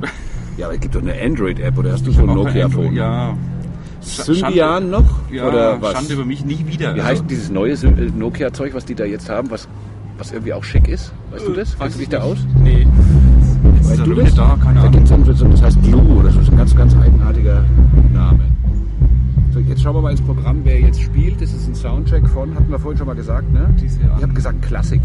Ja, 0.56 0.66
aber 0.66 0.74
es 0.74 0.80
gibt 0.80 0.94
doch 0.94 1.02
eine 1.02 1.14
Android-App 1.20 1.78
oder 1.78 1.92
hast 1.92 2.06
du 2.06 2.10
so 2.12 2.20
ein 2.22 2.26
Nokia-Phone? 2.26 2.92
Ja, 2.94 3.36
Symbian 4.00 4.90
noch? 4.90 5.04
ja 5.30 5.46
oder 5.48 5.80
was? 5.82 5.92
Schande 5.92 6.14
über 6.14 6.24
mich 6.24 6.44
nie 6.44 6.64
wieder. 6.66 6.94
Wie 6.94 7.00
Also, 7.00 7.10
heißt 7.12 7.24
dieses 7.28 7.50
neue 7.50 7.72
äh, 7.72 8.10
Nokia-Zeug, 8.16 8.74
was 8.74 8.84
die 8.84 8.94
da 8.94 9.04
jetzt 9.04 9.28
haben, 9.28 9.50
was, 9.50 9.68
was 10.16 10.32
irgendwie 10.32 10.52
auch 10.52 10.64
schick 10.64 10.88
ist? 10.88 11.12
Weißt 11.30 11.46
du 11.46 11.52
das? 11.52 11.74
Äh, 11.74 11.76
Kennst 11.78 11.94
du 11.96 11.98
dich 11.98 12.08
ich 12.08 12.08
da 12.08 12.20
aus? 12.22 12.38
Nee. 12.62 12.86
Jetzt 13.76 13.90
Weißt 13.90 14.00
ist 14.00 14.06
du 14.06 14.14
das? 14.14 14.34
da, 14.34 14.58
keine 14.62 14.80
da 14.80 14.86
Ahnung. 14.86 15.50
das 15.50 15.62
heißt 15.62 15.82
Glue 15.82 16.02
oder 16.02 16.30
so, 16.30 16.38
das 16.38 16.46
ist 16.48 16.52
ein 16.52 16.56
ganz, 16.56 16.76
ganz 16.76 16.96
eigenartiger 16.96 17.64
Name. 18.12 18.40
Jetzt 19.66 19.82
schauen 19.82 19.94
wir 19.96 20.02
mal 20.02 20.10
ins 20.10 20.20
Programm, 20.20 20.60
wer 20.64 20.80
jetzt 20.80 21.00
spielt. 21.00 21.40
Das 21.40 21.52
ist 21.52 21.66
ein 21.66 21.74
Soundcheck 21.74 22.26
von, 22.28 22.54
hatten 22.54 22.70
wir 22.70 22.78
vorhin 22.78 22.98
schon 22.98 23.06
mal 23.06 23.16
gesagt, 23.16 23.52
ne? 23.52 23.74
Ihr 23.80 24.22
habt 24.22 24.34
gesagt 24.34 24.62
Klassik. 24.62 25.00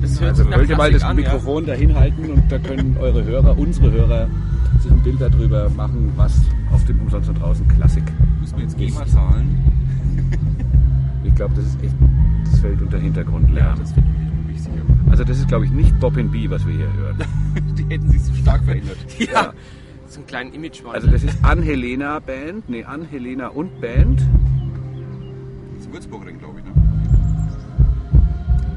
Das 0.00 0.20
hört 0.20 0.30
Also 0.30 0.44
sich 0.44 0.54
wollt 0.54 0.68
ihr 0.68 0.76
mal 0.76 0.92
das 0.92 1.02
an, 1.02 1.18
ja. 1.18 1.24
Mikrofon 1.24 1.66
dahin 1.66 1.94
halten 1.94 2.30
und 2.30 2.52
da 2.52 2.58
können 2.58 2.96
eure 3.00 3.24
Hörer, 3.24 3.58
unsere 3.58 3.90
Hörer, 3.90 4.28
sich 4.80 4.90
ein 4.92 5.02
Bild 5.02 5.20
darüber 5.20 5.70
machen, 5.70 6.12
was 6.16 6.40
auf 6.72 6.84
dem 6.84 7.00
Umsonst 7.00 7.28
und 7.30 7.40
draußen 7.40 7.66
Klassik. 7.68 8.04
Müssen 8.40 8.56
wir 8.56 8.64
jetzt 8.64 8.76
GEMA 8.78 9.06
zahlen? 9.06 9.56
Ich 11.24 11.34
glaube, 11.34 11.54
das 11.54 11.64
ist 11.66 11.82
echt, 11.82 11.94
das 12.44 12.60
fällt 12.60 12.80
unter 12.82 12.98
Hintergrundlärm. 12.98 13.78
das 13.78 13.92
finde 13.92 14.08
ich 14.46 14.52
nicht 14.52 14.64
sicher. 14.64 14.82
Also 15.10 15.24
das 15.24 15.38
ist, 15.38 15.48
glaube 15.48 15.64
ich, 15.64 15.70
nicht 15.70 15.98
Bob 15.98 16.14
B, 16.14 16.50
was 16.50 16.66
wir 16.66 16.74
hier 16.74 16.92
hören. 16.92 17.16
Die 17.78 17.84
hätten 17.84 18.10
sich 18.10 18.22
so 18.22 18.34
stark 18.34 18.62
verändert. 18.64 18.98
Ja. 19.18 19.26
Ja. 19.32 19.52
So 20.16 20.20
einen 20.20 20.28
kleinen 20.28 20.54
Imagewandel. 20.54 20.94
Also 20.94 21.10
das 21.10 21.24
ist 21.24 21.44
Anhelena 21.44 22.20
Band, 22.20 22.70
nee, 22.70 22.82
Anhelena 22.82 23.48
und 23.48 23.82
Band. 23.82 24.18
Das 25.74 25.84
ist 25.84 25.92
Würzburgerin, 25.92 26.38
glaube 26.38 26.60
ich, 26.60 26.64
ne? 26.64 26.72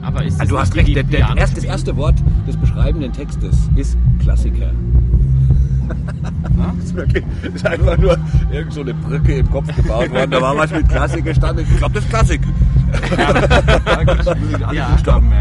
Aber 0.01 0.25
ist 0.25 0.33
das 0.33 0.41
Also 0.41 0.55
du 0.55 0.59
hast 0.59 0.75
recht, 0.75 0.93
der, 0.93 1.03
die 1.03 1.11
der 1.11 1.17
Piano 1.19 1.39
erste, 1.39 1.55
das 1.55 1.63
erste 1.63 1.95
Wort 1.95 2.15
des 2.45 2.57
beschreibenden 2.57 3.13
Textes 3.13 3.69
ist 3.77 3.97
Klassiker. 4.21 4.73
Das, 5.89 6.91
ist 6.91 7.55
ist 7.55 7.65
einfach 7.65 7.97
nur 7.97 8.17
irgend 8.51 8.73
so 8.73 8.81
eine 8.81 8.93
Brücke 8.93 9.35
im 9.35 9.49
Kopf 9.49 9.75
gebaut 9.75 10.11
worden. 10.11 10.31
Da 10.31 10.41
war 10.41 10.57
was 10.57 10.71
mit 10.71 10.87
Klassiker 10.89 11.33
stand. 11.33 11.59
Ich 11.59 11.77
glaube, 11.77 11.95
das 11.95 12.03
ist 12.03 12.09
Klassik. 12.09 12.41
Ja, 14.71 14.73
Ja. 14.73 14.97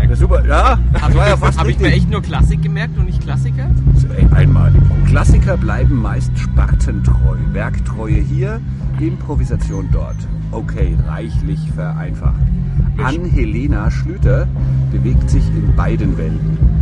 Ja, 0.08 0.16
super, 0.16 0.44
ja. 0.46 0.78
Das 0.92 1.14
war 1.14 1.28
ja 1.28 1.36
fast 1.36 1.58
Habe 1.58 1.70
ich 1.70 1.78
mir 1.78 1.92
echt 1.92 2.10
nur 2.10 2.22
Klassik 2.22 2.62
gemerkt 2.62 2.96
und 2.98 3.06
nicht 3.06 3.20
Klassiker? 3.22 3.70
Einmalig. 4.34 4.80
Klassiker 5.06 5.56
bleiben 5.56 6.00
meist 6.00 6.30
spartentreu. 6.38 7.36
Werktreue 7.52 8.20
hier, 8.20 8.60
Improvisation 9.00 9.88
dort. 9.92 10.16
Okay, 10.50 10.96
reichlich 11.06 11.60
vereinfacht. 11.74 12.40
Ann-Helena 12.98 13.90
Schlüter 13.90 14.46
bewegt 14.90 15.30
sich 15.30 15.46
in 15.48 15.74
beiden 15.76 16.16
Welten. 16.16 16.77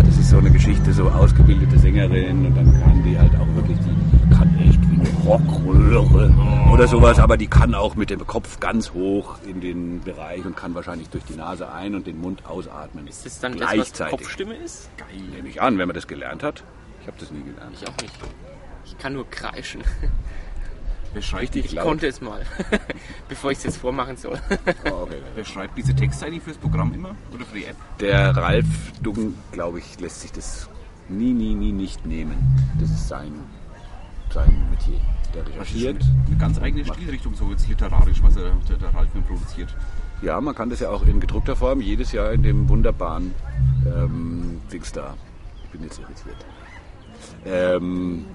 Ah, 0.00 0.02
das 0.02 0.16
ist 0.16 0.30
so 0.30 0.38
eine 0.38 0.50
Geschichte, 0.50 0.94
so 0.94 1.10
ausgebildete 1.10 1.78
Sängerin 1.78 2.46
und 2.46 2.56
dann 2.56 2.72
kann 2.80 3.02
die 3.04 3.18
halt 3.18 3.34
auch 3.34 3.54
wirklich, 3.54 3.76
die 3.80 4.34
kann 4.34 4.58
echt 4.58 4.80
wie 4.90 4.98
eine 4.98 5.10
Rockröhre 5.26 6.32
oder 6.72 6.88
sowas, 6.88 7.18
aber 7.18 7.36
die 7.36 7.48
kann 7.48 7.74
auch 7.74 7.96
mit 7.96 8.08
dem 8.08 8.26
Kopf 8.26 8.60
ganz 8.60 8.94
hoch 8.94 9.36
in 9.46 9.60
den 9.60 10.00
Bereich 10.00 10.46
und 10.46 10.56
kann 10.56 10.74
wahrscheinlich 10.74 11.10
durch 11.10 11.24
die 11.24 11.34
Nase 11.34 11.70
ein 11.70 11.94
und 11.94 12.06
den 12.06 12.18
Mund 12.18 12.46
ausatmen. 12.46 13.08
Ist 13.08 13.26
das 13.26 13.40
dann 13.40 13.52
das, 13.52 13.60
was 13.60 13.74
gleichzeitig? 13.74 14.18
Kopfstimme 14.20 14.54
ist? 14.54 14.88
Geil, 14.96 15.20
nehme 15.34 15.48
ich 15.48 15.60
an, 15.60 15.76
wenn 15.76 15.86
man 15.86 15.94
das 15.94 16.06
gelernt 16.06 16.42
hat. 16.42 16.64
Ich 17.02 17.06
habe 17.06 17.18
das 17.20 17.30
nie 17.30 17.42
gelernt. 17.42 17.76
Ich 17.78 17.86
auch 17.86 18.00
nicht. 18.00 18.14
Ich 18.86 18.96
kann 18.96 19.12
nur 19.12 19.28
kreischen. 19.28 19.82
Wer 21.12 21.22
schreibt, 21.22 21.42
Richtig 21.42 21.64
Ich 21.66 21.72
laut. 21.72 21.86
konnte 21.86 22.06
es 22.06 22.20
mal, 22.20 22.42
bevor 23.28 23.50
ich 23.50 23.58
es 23.58 23.64
jetzt 23.64 23.76
vormachen 23.78 24.16
soll. 24.16 24.38
Oh, 24.84 25.02
okay. 25.02 25.16
wer 25.34 25.44
schreibt 25.44 25.76
diese 25.76 25.94
Texte 25.94 26.26
eigentlich 26.26 26.42
fürs 26.42 26.56
Programm 26.56 26.92
immer? 26.94 27.16
Oder 27.34 27.44
für 27.44 27.58
die 27.58 27.64
App? 27.64 27.76
Der 27.98 28.36
Ralf 28.36 28.66
Duggen, 29.02 29.34
glaube 29.50 29.80
ich, 29.80 29.98
lässt 29.98 30.20
sich 30.20 30.30
das 30.32 30.68
nie, 31.08 31.32
nie, 31.32 31.54
nie 31.54 31.72
nicht 31.72 32.06
nehmen. 32.06 32.36
Das 32.78 32.90
ist 32.90 33.08
sein, 33.08 33.32
sein 34.32 34.68
Metier. 34.70 35.00
Der 35.34 35.42
Das 35.42 35.52
recherchiert. 35.54 36.02
eine 36.26 36.36
ganz 36.36 36.58
eigene 36.60 36.84
Stilrichtung, 36.84 37.34
so 37.34 37.50
jetzt 37.50 37.68
literarisch, 37.68 38.22
was 38.22 38.36
er, 38.36 38.52
der, 38.68 38.76
der 38.76 38.94
Ralf 38.94 39.12
mir 39.14 39.22
produziert. 39.22 39.74
Ja, 40.22 40.40
man 40.40 40.54
kann 40.54 40.70
das 40.70 40.80
ja 40.80 40.90
auch 40.90 41.04
in 41.06 41.18
gedruckter 41.18 41.56
Form 41.56 41.80
jedes 41.80 42.12
Jahr 42.12 42.30
in 42.32 42.42
dem 42.42 42.68
wunderbaren 42.68 43.32
ähm, 43.86 44.60
Dings 44.72 44.92
da. 44.92 45.14
Ich 45.64 45.70
bin 45.70 45.82
jetzt 45.82 45.98
irritiert. 45.98 46.36
Ähm, 47.46 48.26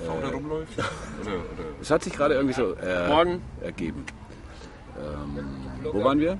die 0.00 0.06
Frau 0.06 0.18
da 0.20 0.28
rumläuft. 0.28 0.72
Oder, 0.78 1.30
oder 1.30 1.40
es 1.80 1.90
hat 1.90 2.04
sich 2.04 2.12
gerade 2.12 2.34
irgendwie 2.34 2.54
so 2.54 2.74
äh, 2.74 3.08
Morgen. 3.08 3.42
ergeben. 3.62 4.04
Ähm, 4.98 5.92
wo 5.92 6.04
waren 6.04 6.18
wir? 6.20 6.38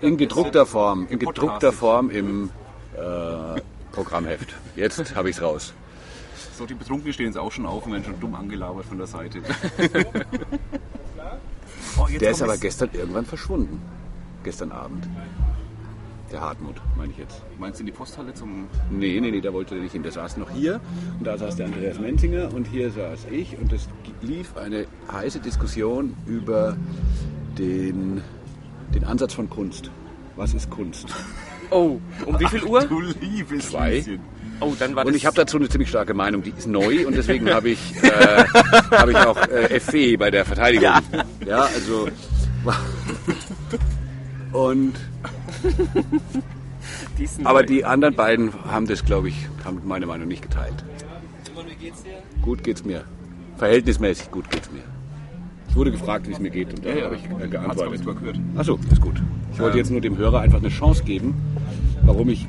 In 0.00 0.16
gedruckter 0.16 0.66
Form. 0.66 1.06
In 1.08 1.18
gedruckter. 1.18 1.72
Form 1.72 2.10
im 2.10 2.50
äh, 2.96 3.60
Programmheft. 3.92 4.54
Jetzt 4.76 5.14
habe 5.14 5.30
ich 5.30 5.36
es 5.36 5.42
raus. 5.42 5.74
so, 6.58 6.66
die 6.66 6.74
Betrunkenen 6.74 7.12
stehen 7.12 7.26
jetzt 7.26 7.38
auch 7.38 7.52
schon 7.52 7.66
auf 7.66 7.86
und 7.86 7.92
werden 7.92 8.04
schon 8.04 8.20
dumm 8.20 8.34
angelabert 8.34 8.86
von 8.86 8.98
der 8.98 9.06
Seite. 9.06 9.38
oh, 11.98 12.06
Der 12.20 12.30
ist 12.30 12.42
aber 12.42 12.54
es- 12.54 12.60
gestern 12.60 12.90
irgendwann 12.92 13.24
verschwunden. 13.26 13.80
Gestern 14.42 14.72
Abend. 14.72 15.06
Der 16.34 16.40
Hartmut, 16.40 16.74
meine 16.96 17.12
ich 17.12 17.18
jetzt. 17.18 17.44
Meinst 17.60 17.78
du 17.78 17.82
in 17.82 17.86
die 17.86 17.92
Posthalle 17.92 18.34
zum. 18.34 18.66
Nee, 18.90 19.20
nee, 19.20 19.30
nee, 19.30 19.40
da 19.40 19.52
wollte 19.52 19.76
er 19.76 19.82
nicht 19.82 19.92
hin. 19.92 20.02
Der 20.02 20.10
saß 20.10 20.36
noch 20.36 20.50
hier 20.50 20.80
und 21.16 21.24
da 21.24 21.38
saß 21.38 21.54
der 21.54 21.66
Andreas 21.66 22.00
Menzinger 22.00 22.52
und 22.52 22.66
hier 22.66 22.90
saß 22.90 23.28
ich 23.30 23.56
und 23.56 23.72
es 23.72 23.88
lief 24.20 24.56
eine 24.56 24.86
heiße 25.12 25.38
Diskussion 25.38 26.16
über 26.26 26.76
den, 27.56 28.20
den 28.92 29.04
Ansatz 29.04 29.32
von 29.32 29.48
Kunst. 29.48 29.92
Was 30.34 30.54
ist 30.54 30.68
Kunst? 30.70 31.06
Oh, 31.70 31.98
um 32.26 32.38
wie 32.38 32.46
viel 32.46 32.62
Uhr? 32.62 32.84
Du 32.84 33.00
liebes 33.00 33.70
Zwei. 33.70 33.94
Lieschen. 33.94 34.20
Oh, 34.60 34.74
dann 34.78 34.94
war 34.94 35.06
Und 35.06 35.16
ich 35.16 35.24
habe 35.26 35.34
dazu 35.34 35.56
eine 35.56 35.68
ziemlich 35.68 35.88
starke 35.88 36.12
Meinung, 36.12 36.42
die 36.42 36.50
ist 36.50 36.68
neu 36.68 37.06
und 37.06 37.16
deswegen 37.16 37.48
habe 37.50 37.70
ich, 37.70 37.80
äh, 38.02 38.44
habe 38.90 39.12
ich 39.12 39.16
auch 39.16 39.36
äh, 39.48 39.80
FE 39.80 40.18
bei 40.18 40.30
der 40.30 40.44
Verteidigung. 40.44 40.92
Ja, 41.46 41.62
also. 41.62 42.08
Und 44.52 44.94
Aber 47.44 47.62
die 47.62 47.84
anderen 47.84 48.14
beiden 48.14 48.52
haben 48.64 48.86
das, 48.86 49.04
glaube 49.04 49.28
ich, 49.28 49.48
haben 49.64 49.80
meine 49.84 50.06
Meinung 50.06 50.28
nicht 50.28 50.42
geteilt. 50.42 50.84
Gut 52.42 52.62
geht's 52.62 52.84
mir. 52.84 53.04
Verhältnismäßig 53.56 54.30
gut 54.30 54.50
geht's 54.50 54.70
mir. 54.70 54.82
Ich 55.68 55.76
wurde 55.76 55.90
gefragt, 55.90 56.28
wie 56.28 56.32
es 56.32 56.38
mir 56.38 56.50
geht 56.50 56.68
und 56.68 56.84
da 56.84 56.90
Ja, 56.90 56.96
ja, 56.96 57.04
habe 57.06 57.16
ich 57.16 57.24
äh, 57.24 57.48
geantwortet. 57.48 58.02
Achso, 58.56 58.78
ist 58.90 59.00
gut. 59.00 59.22
Ich 59.52 59.60
wollte 59.60 59.78
jetzt 59.78 59.90
nur 59.90 60.00
dem 60.00 60.16
Hörer 60.16 60.40
einfach 60.40 60.58
eine 60.58 60.68
Chance 60.68 61.04
geben, 61.04 61.34
warum 62.02 62.28
ich 62.28 62.44
äh, 62.44 62.48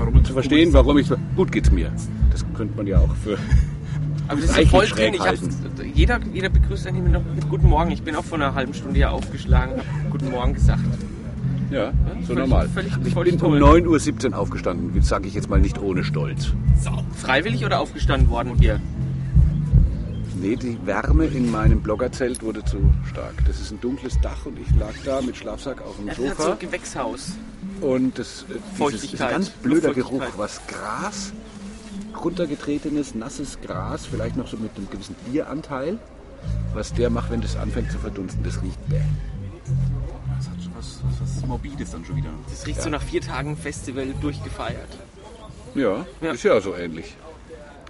Warum 0.00 0.24
zu 0.24 0.32
verstehen, 0.32 0.72
warum 0.72 0.96
ich 0.96 1.10
gut 1.36 1.52
geht's 1.52 1.70
mir. 1.70 1.92
Das 2.30 2.44
könnte 2.54 2.76
man 2.76 2.86
ja 2.86 2.98
auch 2.98 3.14
für 3.16 3.36
Aber 4.28 4.40
das 4.40 4.50
ist 4.50 4.56
Eichel 4.56 4.68
voll 4.68 4.86
drin. 4.86 5.14
Jeder, 5.94 6.20
jeder 6.32 6.48
begrüßt 6.48 6.86
einen 6.86 6.98
immer 6.98 7.18
noch 7.18 7.22
mit 7.34 7.48
Guten 7.48 7.68
Morgen. 7.68 7.90
Ich 7.90 8.02
bin 8.02 8.14
auch 8.14 8.24
vor 8.24 8.38
einer 8.38 8.54
halben 8.54 8.72
Stunde 8.72 8.96
hier 8.96 9.12
aufgeschlagen, 9.12 9.82
Guten 10.10 10.30
Morgen 10.30 10.54
gesagt. 10.54 10.80
Ja, 11.70 11.92
so 12.20 12.26
völlig- 12.26 12.38
normal. 12.38 12.68
völlig- 12.68 12.92
ich 13.04 13.14
bin 13.14 13.32
um 13.34 13.38
toll. 13.38 13.58
9.17 13.60 14.32
Uhr 14.32 14.38
aufgestanden, 14.38 15.02
sage 15.02 15.28
ich 15.28 15.34
jetzt 15.34 15.48
mal 15.48 15.60
nicht 15.60 15.78
ohne 15.80 16.04
Stolz. 16.04 16.52
Freiwillig 17.16 17.64
oder 17.64 17.80
aufgestanden 17.80 18.30
worden 18.30 18.52
hier? 18.58 18.80
Nee, 20.40 20.56
die 20.56 20.78
Wärme 20.86 21.26
in 21.26 21.50
meinem 21.50 21.80
Bloggerzelt 21.82 22.42
wurde 22.42 22.64
zu 22.64 22.78
stark. 23.10 23.34
Das 23.46 23.60
ist 23.60 23.72
ein 23.72 23.80
dunkles 23.80 24.18
Dach 24.22 24.46
und 24.46 24.58
ich 24.58 24.74
lag 24.78 24.94
da 25.04 25.20
mit 25.20 25.36
Schlafsack 25.36 25.82
auf 25.82 25.96
dem 25.96 26.06
Das 26.06 26.16
hat 26.16 26.22
so 26.24 26.28
Sofa. 26.30 26.52
ein 26.52 26.58
Gewächshaus. 26.58 27.32
Und 27.82 28.18
das 28.18 28.46
äh, 28.48 28.54
dieses, 28.90 29.12
ist 29.12 29.20
ein 29.20 29.30
ganz 29.30 29.50
blöder 29.50 29.92
Geruch, 29.92 30.22
was 30.38 30.60
Gras, 30.66 31.32
runtergetretenes, 32.22 33.14
nasses 33.14 33.58
Gras, 33.60 34.06
vielleicht 34.06 34.36
noch 34.38 34.46
so 34.48 34.56
mit 34.56 34.70
einem 34.76 34.88
gewissen 34.88 35.14
Bieranteil, 35.30 35.98
was 36.72 36.94
der 36.94 37.10
macht, 37.10 37.30
wenn 37.30 37.42
das 37.42 37.56
anfängt 37.56 37.90
zu 37.92 37.98
verdunsten. 37.98 38.42
Das 38.42 38.62
riecht 38.62 38.88
bäh. 38.88 38.96
Was, 41.20 41.46
Morbides 41.46 41.90
dann 41.92 42.04
schon 42.04 42.16
wieder. 42.16 42.30
Das 42.48 42.66
riecht 42.66 42.82
so 42.82 42.90
nach 42.90 43.02
vier 43.02 43.20
Tagen 43.20 43.56
Festival 43.56 44.06
durchgefeiert. 44.20 44.88
Ja, 45.74 46.04
Ja. 46.20 46.32
ist 46.32 46.42
ja 46.42 46.60
so 46.60 46.74
ähnlich. 46.74 47.16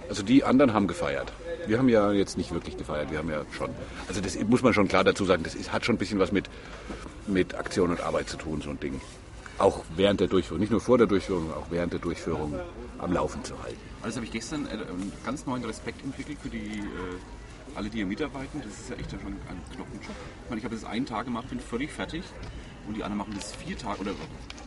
Also 0.09 0.23
die 0.23 0.43
anderen 0.43 0.73
haben 0.73 0.87
gefeiert. 0.87 1.31
Wir 1.67 1.77
haben 1.77 1.89
ja 1.89 2.11
jetzt 2.11 2.37
nicht 2.37 2.51
wirklich 2.51 2.75
gefeiert, 2.77 3.11
wir 3.11 3.19
haben 3.19 3.29
ja 3.29 3.43
schon. 3.55 3.69
Also 4.07 4.19
das 4.19 4.37
muss 4.47 4.61
man 4.63 4.73
schon 4.73 4.87
klar 4.87 5.03
dazu 5.03 5.25
sagen, 5.25 5.43
das 5.43 5.55
ist, 5.55 5.71
hat 5.71 5.85
schon 5.85 5.95
ein 5.95 5.99
bisschen 5.99 6.19
was 6.19 6.31
mit, 6.31 6.49
mit 7.27 7.55
Aktion 7.55 7.91
und 7.91 8.01
Arbeit 8.01 8.27
zu 8.29 8.37
tun, 8.37 8.61
so 8.61 8.71
ein 8.71 8.79
Ding. 8.79 8.99
Auch 9.57 9.83
während 9.95 10.19
der 10.19 10.27
Durchführung, 10.27 10.59
nicht 10.59 10.71
nur 10.71 10.81
vor 10.81 10.97
der 10.97 11.07
Durchführung, 11.07 11.51
auch 11.53 11.67
während 11.69 11.93
der 11.93 11.99
Durchführung 11.99 12.55
am 12.97 13.13
Laufen 13.13 13.43
zu 13.43 13.61
halten. 13.61 13.77
Also 14.01 14.15
habe 14.17 14.25
ich 14.25 14.31
gestern 14.31 14.65
äh, 14.65 14.71
einen 14.71 15.11
ganz 15.23 15.45
neuen 15.45 15.63
Respekt 15.63 16.03
entwickelt 16.03 16.39
für 16.41 16.49
die 16.49 16.79
äh, 16.79 17.75
alle, 17.75 17.89
die 17.89 17.97
hier 17.97 18.05
mitarbeiten. 18.07 18.61
Das 18.63 18.79
ist 18.79 18.89
ja 18.89 18.95
echt 18.95 19.11
schon 19.11 19.19
ein 19.19 19.61
Knochenjob. 19.75 20.01
Ich 20.43 20.49
meine, 20.49 20.59
ich 20.59 20.65
habe 20.65 20.75
das 20.75 20.83
einen 20.83 21.05
Tag 21.05 21.25
gemacht, 21.25 21.47
bin 21.49 21.59
völlig 21.59 21.91
fertig. 21.91 22.23
Und 22.87 22.97
die 22.97 23.03
anderen 23.03 23.19
machen 23.19 23.33
das 23.35 23.53
vier 23.53 23.77
Tage 23.77 24.01
oder 24.01 24.11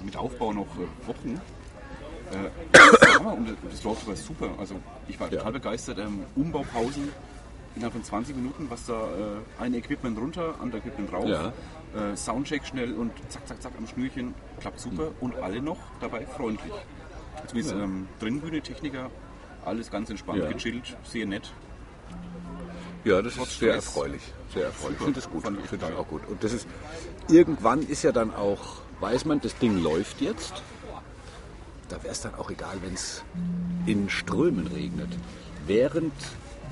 mit 0.04 0.16
Aufbau 0.16 0.52
noch 0.52 0.66
äh, 0.76 1.08
Wochen. 1.08 1.40
Äh, 2.30 3.18
und 3.24 3.56
das 3.70 3.82
läuft 3.84 4.06
aber 4.06 4.16
super. 4.16 4.50
Also 4.58 4.76
ich 5.08 5.18
war 5.20 5.30
total 5.30 5.52
begeistert. 5.52 5.98
Ähm, 5.98 6.20
Umbaupausen 6.36 7.08
innerhalb 7.74 7.92
von 7.92 8.04
20 8.04 8.36
Minuten, 8.36 8.70
was 8.70 8.86
da 8.86 8.94
äh, 8.94 9.62
ein 9.62 9.74
Equipment 9.74 10.18
runter, 10.18 10.54
andere 10.60 10.78
Equipment 10.78 11.10
drauf. 11.10 11.26
Ja. 11.26 11.52
Äh, 12.12 12.16
Soundcheck 12.16 12.64
schnell 12.66 12.94
und 12.94 13.12
zack, 13.28 13.46
zack, 13.46 13.62
zack 13.62 13.72
am 13.78 13.86
Schnürchen. 13.86 14.34
Klappt 14.60 14.80
super 14.80 15.10
und 15.20 15.36
alle 15.36 15.60
noch 15.60 15.78
dabei 16.00 16.24
freundlich. 16.26 16.72
Zumindest 17.46 17.74
ähm, 17.74 18.08
Drinnenbühne, 18.20 18.60
Techniker, 18.62 19.10
alles 19.64 19.90
ganz 19.90 20.08
entspannt, 20.10 20.42
Ja. 20.42 20.50
gechillt, 20.50 20.96
sehr 21.04 21.26
nett. 21.26 21.52
Ja, 23.04 23.22
das 23.22 23.34
Trotz 23.34 23.48
ist 23.48 23.58
sehr 23.58 23.72
Stress. 23.72 23.86
erfreulich. 23.86 24.22
Sehr 24.52 24.64
erfreulich. 24.66 24.96
Ich 24.98 25.04
finde 25.04 25.20
das 25.20 25.30
gut. 25.30 25.44
Ich 25.62 25.68
finde 25.70 25.86
das 25.86 25.96
auch 25.96 26.08
gut. 26.08 26.22
Und 26.28 26.42
das 26.42 26.52
ist, 26.52 26.66
irgendwann 27.28 27.82
ist 27.82 28.02
ja 28.02 28.12
dann 28.12 28.34
auch, 28.34 28.78
weiß 29.00 29.24
man, 29.26 29.40
das 29.40 29.56
Ding 29.58 29.82
läuft 29.82 30.20
jetzt. 30.20 30.62
Da 31.88 32.02
wäre 32.02 32.12
es 32.12 32.22
dann 32.22 32.34
auch 32.34 32.50
egal, 32.50 32.78
wenn 32.82 32.94
es 32.94 33.22
in 33.86 34.08
Strömen 34.08 34.66
regnet. 34.68 35.10
Während 35.66 36.14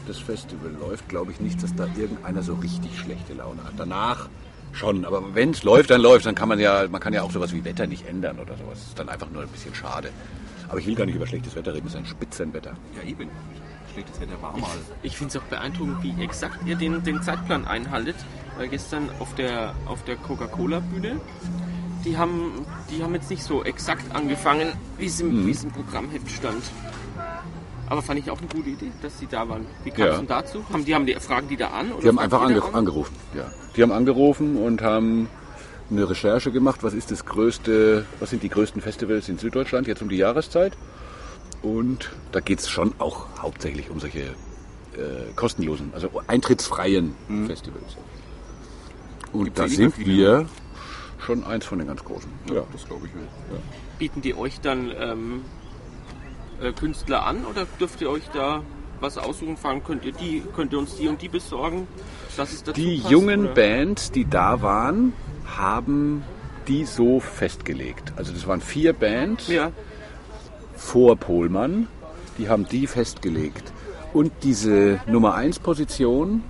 das 0.07 0.19
Festival 0.19 0.73
läuft, 0.81 1.09
glaube 1.09 1.33
ich 1.33 1.41
nicht, 1.41 1.63
dass 1.63 1.75
da 1.75 1.87
irgendeiner 1.97 2.43
so 2.43 2.55
richtig 2.55 2.99
schlechte 2.99 3.35
Laune 3.35 3.63
hat. 3.65 3.75
Danach 3.77 4.29
Schon, 4.73 5.05
aber 5.05 5.35
wenn 5.35 5.51
es 5.51 5.63
läuft, 5.65 5.91
dann 5.91 6.01
läuft. 6.01 6.27
Dann 6.27 6.35
kann 6.35 6.49
man 6.49 6.59
ja, 6.59 6.87
man 6.89 7.01
kann 7.01 7.13
ja 7.13 7.23
auch 7.23 7.31
sowas 7.31 7.53
wie 7.53 7.65
Wetter 7.65 7.87
nicht 7.87 8.07
ändern 8.07 8.39
oder 8.39 8.57
sowas. 8.57 8.79
Das 8.79 8.89
ist 8.89 8.99
dann 8.99 9.09
einfach 9.09 9.31
nur 9.31 9.43
ein 9.43 9.49
bisschen 9.49 9.75
schade. 9.75 10.09
Aber 10.69 10.79
ich 10.79 10.87
will 10.87 10.95
gar 10.95 11.05
nicht 11.05 11.15
über 11.15 11.27
schlechtes 11.27 11.55
Wetter 11.55 11.75
reden, 11.75 11.87
es 11.87 11.93
ist 11.93 11.99
ein 11.99 12.07
Spitzenwetter. 12.07 12.73
Ja, 12.97 13.09
eben. 13.09 13.29
Schlechtes 13.93 14.21
Wetter 14.21 14.41
war 14.41 14.57
mal. 14.57 14.71
Ich 15.03 15.17
finde 15.17 15.37
es 15.37 15.43
auch 15.43 15.47
beeindruckend, 15.49 16.03
wie 16.03 16.23
exakt 16.23 16.59
ihr 16.67 16.77
den, 16.77 17.03
den 17.03 17.23
Zeitplan 17.23 17.67
einhaltet. 17.67 18.17
Weil 18.59 18.69
gestern 18.69 19.09
auf 19.19 19.35
der, 19.35 19.75
auf 19.87 20.03
der 20.05 20.17
Coca-Cola-Bühne, 20.17 21.21
die 22.05 22.17
haben, 22.19 22.67
die 22.91 23.03
haben 23.03 23.15
jetzt 23.15 23.31
nicht 23.31 23.43
so 23.43 23.65
exakt 23.65 24.15
angefangen, 24.15 24.73
wie 24.99 25.07
es 25.07 25.21
im, 25.21 25.49
es 25.49 25.65
im 25.65 25.71
Programmheft 25.71 26.31
stand. 26.31 26.63
Aber 27.89 28.03
fand 28.03 28.21
ich 28.21 28.31
auch 28.31 28.39
eine 28.39 28.47
gute 28.49 28.71
Idee, 28.71 28.91
dass 29.03 29.19
sie 29.19 29.27
da 29.27 29.49
waren. 29.49 29.67
Wie 29.85 29.91
kam 29.91 30.03
es 30.05 30.11
Ja. 30.13 30.17
denn 30.19 30.27
dazu? 30.27 30.65
Haben 30.73 30.85
die, 30.85 30.95
haben 30.95 31.07
die, 31.07 31.15
fragen 31.15 31.49
die 31.49 31.57
da 31.57 31.69
an? 31.69 31.93
Die 32.03 32.09
haben 32.09 32.19
einfach 32.19 32.43
ange 32.43 32.63
an? 32.63 32.75
angerufen. 32.75 33.15
Ja. 33.35 33.51
Die 33.77 33.83
haben 33.83 33.93
angerufen 33.93 34.57
und 34.57 34.83
haben 34.83 35.29
eine 35.91 36.09
Recherche 36.09 36.53
gemacht, 36.53 36.83
was 36.83 36.95
ist 36.95 37.11
das 37.11 37.25
größte, 37.27 38.07
was 38.21 38.31
sind 38.31 38.43
die 38.43 38.49
größten 38.49 38.81
Festivals 38.81 39.29
in 39.29 39.37
Süddeutschland 39.39 39.87
jetzt 39.87 40.01
um 40.01 40.09
die 40.09 40.17
Jahreszeit. 40.17 40.73
Und 41.63 42.11
da 42.33 42.41
geht 42.41 42.59
es 42.59 42.69
schon 42.69 42.93
auch 42.99 43.27
hauptsächlich 43.41 43.89
um 43.91 44.01
solche 44.01 44.21
äh, 44.21 45.33
kostenlosen, 45.37 45.93
also 45.95 46.11
eintrittsfreien 46.27 47.15
Festivals. 47.47 47.97
Und 49.33 49.45
Gibt's 49.45 49.59
da 49.59 49.67
ja 49.67 49.69
sind 49.69 49.99
wir 49.99 50.49
schon 51.19 51.45
eins 51.45 51.65
von 51.65 51.79
den 51.79 51.87
ganz 51.87 52.05
großen. 52.05 52.31
Ja. 52.53 52.65
Das 52.73 52.87
glaube 52.87 53.07
ich. 53.07 53.13
Ja. 53.13 53.59
Bieten 53.99 54.21
die 54.21 54.35
euch 54.35 54.61
dann 54.61 54.93
ähm, 54.99 55.45
äh, 56.61 56.73
Künstler 56.73 57.25
an 57.27 57.45
oder 57.45 57.67
dürft 57.79 58.01
ihr 58.01 58.11
euch 58.11 58.29
da 58.35 58.63
was 59.01 59.19
aussuchen, 59.19 59.57
fragen, 59.57 59.83
könnt 59.83 60.05
ihr 60.05 60.13
die, 60.13 60.43
könnt 60.55 60.73
ihr 60.73 60.79
uns 60.79 60.97
die 60.97 61.09
und 61.09 61.21
die 61.21 61.29
besorgen? 61.29 61.89
Dass 62.37 62.53
es 62.53 62.63
dazu 62.63 62.81
Die 62.81 62.99
passt, 62.99 63.11
jungen 63.11 63.47
oder? 63.47 63.55
Bands, 63.55 64.13
die 64.13 64.25
da 64.25 64.63
waren, 64.63 65.13
haben 65.45 66.23
die 66.69 66.85
so 66.85 67.19
festgelegt. 67.19 68.13
Also 68.17 68.33
das 68.33 68.47
waren 68.47 68.61
vier 68.61 68.93
Bands. 68.93 69.49
Ja, 69.49 69.73
vor 70.83 71.17
Pohlmann. 71.17 71.87
Die 72.39 72.49
haben 72.49 72.67
die 72.69 72.87
festgelegt. 72.87 73.73
Und 74.13 74.33
diese 74.43 75.01
Nummer 75.07 75.35
1 75.35 75.61
Position 75.61 76.43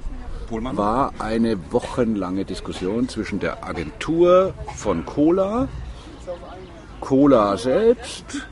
Pohlmann? 0.49 0.77
war 0.77 1.13
eine 1.19 1.57
wochenlange 1.71 2.45
Diskussion 2.45 3.09
zwischen 3.09 3.39
der 3.39 3.65
Agentur 3.65 4.55
von 4.77 5.07
Cola, 5.07 5.69
Cola 7.01 7.57
selbst, 7.57 8.49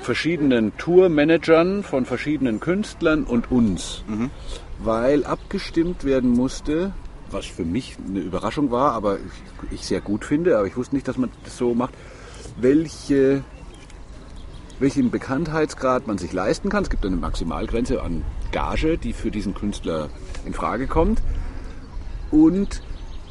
verschiedenen 0.00 0.76
Tourmanagern 0.78 1.82
von 1.82 2.04
verschiedenen 2.04 2.58
Künstlern 2.58 3.24
und 3.24 3.52
uns. 3.52 4.02
Weil 4.80 5.24
abgestimmt 5.24 6.04
werden 6.04 6.30
musste, 6.30 6.92
was 7.30 7.46
für 7.46 7.64
mich 7.64 7.96
eine 8.08 8.20
Überraschung 8.20 8.70
war, 8.70 8.92
aber 8.92 9.16
ich, 9.16 9.72
ich 9.72 9.86
sehr 9.86 10.00
gut 10.00 10.24
finde, 10.24 10.56
aber 10.58 10.66
ich 10.66 10.76
wusste 10.76 10.94
nicht, 10.94 11.06
dass 11.06 11.18
man 11.18 11.30
das 11.44 11.56
so 11.56 11.74
macht, 11.74 11.94
welche 12.56 13.44
welchen 14.80 15.10
Bekanntheitsgrad 15.10 16.06
man 16.06 16.18
sich 16.18 16.32
leisten 16.32 16.68
kann. 16.68 16.82
Es 16.82 16.90
gibt 16.90 17.04
eine 17.04 17.16
Maximalgrenze 17.16 18.02
an 18.02 18.24
Gage, 18.52 18.98
die 18.98 19.12
für 19.12 19.30
diesen 19.30 19.54
Künstler 19.54 20.08
in 20.44 20.54
Frage 20.54 20.86
kommt. 20.86 21.22
Und 22.30 22.82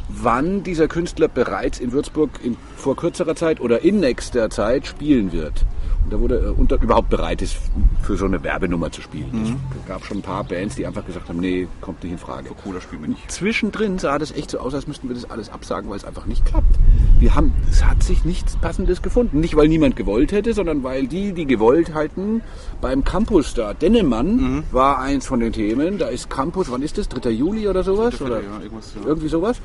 wann 0.09 0.63
dieser 0.63 0.87
Künstler 0.87 1.27
bereits 1.27 1.79
in 1.79 1.91
Würzburg 1.91 2.31
in, 2.43 2.57
vor 2.75 2.95
kürzerer 2.95 3.35
Zeit 3.35 3.59
oder 3.59 3.83
in 3.83 3.99
nächster 3.99 4.49
Zeit 4.49 4.87
spielen 4.87 5.31
wird. 5.31 5.65
Da 6.09 6.19
wurde 6.19 6.37
äh, 6.37 6.59
und 6.59 6.71
überhaupt 6.71 7.09
bereit 7.09 7.41
ist, 7.41 7.57
für 8.03 8.15
so 8.17 8.25
eine 8.25 8.43
Werbenummer 8.43 8.91
zu 8.91 9.01
spielen. 9.01 9.57
Es 9.79 9.87
gab 9.87 10.05
schon 10.05 10.17
ein 10.17 10.21
paar 10.21 10.43
Bands, 10.43 10.75
die 10.75 10.85
einfach 10.85 11.05
gesagt 11.05 11.29
haben, 11.29 11.39
nee, 11.39 11.67
kommt 11.81 12.03
nicht 12.03 12.13
in 12.13 12.17
Frage. 12.17 12.49
Cola 12.63 12.79
spielen 12.81 13.01
wir 13.01 13.09
nicht. 13.09 13.29
Zwischendrin 13.31 13.99
sah 13.99 14.17
das 14.17 14.31
echt 14.31 14.51
so 14.51 14.59
aus, 14.59 14.73
als 14.73 14.87
müssten 14.87 15.07
wir 15.07 15.15
das 15.15 15.29
alles 15.29 15.49
absagen, 15.49 15.89
weil 15.89 15.97
es 15.97 16.05
einfach 16.05 16.25
nicht 16.25 16.45
klappt. 16.45 16.77
Wir 17.19 17.35
haben, 17.35 17.53
es 17.69 17.83
hat 17.85 18.03
sich 18.03 18.25
nichts 18.25 18.55
Passendes 18.57 19.01
gefunden. 19.01 19.39
Nicht, 19.39 19.55
weil 19.55 19.67
niemand 19.67 19.95
gewollt 19.95 20.31
hätte, 20.31 20.53
sondern 20.53 20.83
weil 20.83 21.07
die, 21.07 21.33
die 21.33 21.45
gewollt 21.45 21.93
hatten, 21.93 22.41
beim 22.81 23.03
Campus 23.03 23.53
da. 23.53 23.73
Dennemann 23.73 24.63
war 24.71 24.99
eins 24.99 25.25
von 25.25 25.39
den 25.39 25.51
Themen. 25.53 25.97
Da 25.97 26.07
ist 26.07 26.29
Campus, 26.29 26.71
wann 26.71 26.81
ist 26.81 26.97
das? 26.97 27.09
3. 27.09 27.29
Juli 27.29 27.67
oder 27.67 27.83
sowas? 27.83 28.21
Oder 28.21 28.41
Ja, 28.41 28.61
irgendwas, 28.61 28.93
ja. 28.95 29.07
irgendwie 29.07 29.27
sowas. 29.27 29.61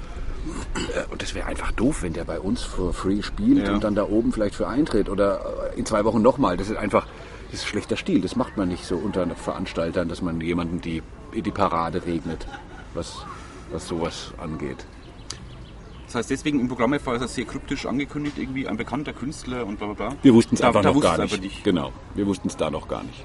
Äh, 0.95 1.11
Und 1.11 1.23
das 1.23 1.35
wäre 1.35 1.47
einfach 1.47 1.73
doof, 1.73 2.03
wenn 2.03 2.13
der 2.13 2.25
bei 2.25 2.41
uns 2.41 2.63
for 2.63 2.93
free 2.93 3.23
spielt 3.23 3.67
Ja. 3.69 3.75
und 3.75 3.85
dann 3.85 3.95
da 3.95 4.05
oben 4.09 4.33
vielleicht 4.33 4.55
für 4.55 4.69
Eintritt 4.69 5.09
oder 5.09 5.71
äh, 5.75 5.79
in 5.79 5.87
zwei 5.87 6.05
Wochen 6.05 6.23
nochmal. 6.23 6.57
Das 6.57 6.69
ist 6.71 6.77
einfach, 6.77 7.07
das 7.51 7.61
ist 7.61 7.67
schlechter 7.67 7.97
Stil. 7.97 8.21
Das 8.21 8.37
macht 8.37 8.57
man 8.57 8.69
nicht 8.69 8.85
so 8.85 8.97
unter 8.97 9.27
Veranstaltern, 9.35 10.09
dass 10.09 10.23
man 10.23 10.41
jemanden 10.41 10.81
die, 10.81 11.03
in 11.33 11.43
die 11.45 11.51
Parade 11.51 12.05
regnet, 12.07 12.47
was, 12.95 13.25
was 13.71 13.87
sowas 13.89 14.33
angeht. 14.39 14.85
Das 16.07 16.17
heißt, 16.17 16.31
deswegen 16.31 16.61
im 16.61 16.69
Programm 16.69 16.95
war 17.05 17.23
es 17.23 17.35
sehr 17.35 17.47
kryptisch 17.47 17.87
angekündigt, 17.87 18.37
irgendwie 18.37 18.69
ein 18.69 18.77
bekannter 18.77 19.15
Künstler 19.15 19.65
und 19.65 19.79
bla 19.79 19.87
bla 19.93 20.09
bla. 20.09 20.17
Wir 20.23 20.35
wussten 20.35 20.57
es 20.57 20.61
einfach 20.61 20.83
da 20.83 20.93
noch 20.93 21.01
gar 21.01 21.17
nicht. 21.17 21.41
nicht. 21.41 21.65
Genau, 21.65 21.91
wir 22.15 22.27
wussten 22.27 22.49
es 22.49 22.57
da 22.59 22.69
noch 22.71 22.87
gar 22.87 23.03
nicht. 23.03 23.25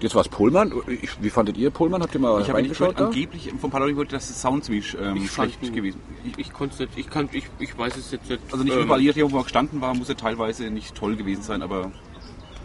Jetzt 0.00 0.14
war 0.14 0.20
es 0.22 0.28
Pohlmann. 0.28 0.72
Ich, 1.02 1.22
wie 1.22 1.30
fandet 1.30 1.56
ihr 1.56 1.70
Pohlmann? 1.70 2.02
Habt 2.02 2.14
ihr 2.14 2.20
mal 2.20 2.40
Ich 2.42 2.48
habe 2.48 2.58
reingeschaut 2.58 2.96
gehört, 2.96 3.00
da? 3.00 3.06
angeblich 3.06 3.50
vom 3.58 3.70
paar 3.70 3.80
Leuten 3.80 3.94
gehört, 3.94 4.12
dass 4.12 4.28
das 4.28 4.40
Sound 4.42 4.64
ziemlich 4.64 4.94
ähm, 5.00 5.16
Ich 5.16 5.30
schlecht 5.30 5.58
fand- 5.60 5.74
gewesen 5.74 6.00
ich, 6.24 6.38
ich 6.38 6.52
konnte 6.52 6.82
nicht, 6.82 6.98
ich 6.98 7.08
kann, 7.08 7.28
ich, 7.32 7.46
ich 7.58 7.76
weiß 7.78 7.96
es 7.96 8.10
jetzt 8.10 8.28
nicht. 8.28 8.42
Also 8.52 8.62
nicht 8.64 8.74
ähm, 8.76 8.82
überall, 8.82 9.00
hier, 9.00 9.30
wo 9.32 9.38
er 9.38 9.44
gestanden 9.44 9.80
war, 9.80 9.94
muss 9.94 10.08
er 10.08 10.16
teilweise 10.16 10.68
nicht 10.70 10.94
toll 10.94 11.16
gewesen 11.16 11.42
sein, 11.42 11.62
aber 11.62 11.90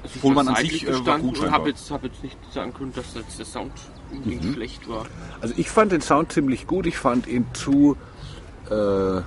Also 0.03 0.15
ich 0.15 0.23
war 0.35 0.45
an 0.47 0.55
sich, 0.57 0.83
äh, 0.83 0.87
war 0.87 0.97
gestanden 0.97 1.27
gut 1.29 1.37
scheinbar. 1.37 1.59
habe 1.59 1.69
jetzt, 1.69 1.89
hab 1.91 2.03
jetzt 2.03 2.21
nicht 2.23 2.37
sagen 2.53 2.73
können, 2.73 2.91
dass 2.93 3.13
jetzt 3.15 3.39
der 3.39 3.45
Sound 3.45 3.71
unbedingt 4.11 4.43
Mhm. 4.43 4.53
schlecht 4.53 4.89
war. 4.89 5.05
Also 5.39 5.53
ich 5.57 5.69
fand 5.69 5.93
den 5.93 6.01
Sound 6.01 6.33
ziemlich 6.33 6.67
gut. 6.67 6.85
Ich 6.85 6.97
fand 6.97 7.27
ihn 7.27 7.45
zu 7.53 7.95
äh, 8.69 9.17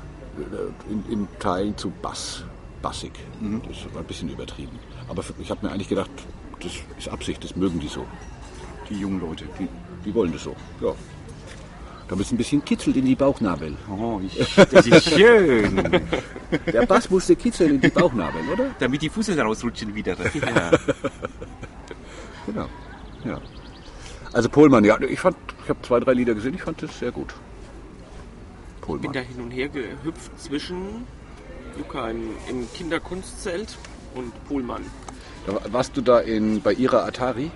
in, 0.91 1.05
in 1.11 1.29
Teilen 1.39 1.77
zu 1.79 1.91
bass, 2.03 2.45
bassig. 2.83 3.13
Mhm. 3.41 3.63
Das 3.69 3.95
war 3.95 4.03
ein 4.03 4.07
bisschen 4.07 4.29
übertrieben. 4.29 4.79
Aber 5.09 5.23
ich 5.41 5.51
habe 5.51 5.65
mir 5.65 5.73
eigentlich 5.73 5.89
gedacht, 5.89 6.11
das 6.65 6.73
ist 6.99 7.09
Absicht, 7.09 7.45
das 7.45 7.57
mögen 7.57 7.79
die 7.81 7.89
so. 7.89 8.07
die 8.89 8.99
jungen 8.99 9.21
Leute. 9.21 9.45
Die, 9.59 9.69
die 10.05 10.15
wollen 10.15 10.33
das 10.33 10.45
so. 10.45 10.57
Ja. 10.81 10.95
Da 12.09 12.17
muss 12.17 12.31
ein 12.31 12.37
bisschen 12.37 12.63
kitzelt 12.65 12.97
in 12.97 13.07
die 13.07 13.15
Bauchnabel. 13.15 13.77
Oh, 13.91 14.21
ich, 14.23 14.55
das 14.57 14.87
ist 14.87 15.09
schön. 15.09 16.03
Der 16.67 16.85
Bass 16.87 17.09
musste 17.09 17.35
kitzeln 17.35 17.77
in 17.77 17.81
die 17.81 17.89
Bauchnabel, 17.89 18.43
oder? 18.53 18.75
Damit 18.79 19.01
die 19.01 19.09
Fuße 19.09 19.39
rausrutschen 19.41 19.95
wieder. 19.95 20.17
Ja. 20.35 20.71
Genau. 22.47 22.69
Ja. 23.25 23.41
Also 24.35 24.51
Pohlmann, 24.51 24.85
ja, 24.85 25.01
ich 25.01 25.19
fand, 25.19 25.37
ich 25.63 25.71
habe 25.71 25.81
zwei, 25.81 25.99
drei 25.99 26.13
Lieder 26.13 26.35
gesehen, 26.35 26.55
ich 26.55 26.63
fand 26.63 26.83
das 26.83 26.99
sehr 26.99 27.11
gut. 27.11 27.29
bin 27.29 27.37
Pohlmann. 28.83 29.13
da 29.15 29.21
hin 29.21 29.41
und 29.41 29.51
her 29.51 29.69
gehüpft 29.69 30.39
zwischen 30.39 31.07
Luca 31.79 32.11
im, 32.11 32.33
im 32.51 32.71
Kinderkunstzelt 32.75 33.79
und 34.15 34.33
Pohlmann. 34.47 34.85
Da, 35.47 35.61
warst 35.73 35.97
du 35.97 36.01
da 36.01 36.21
in, 36.21 36.61
bei 36.63 36.73
ihrer 36.73 37.05
Atari? 37.05 37.51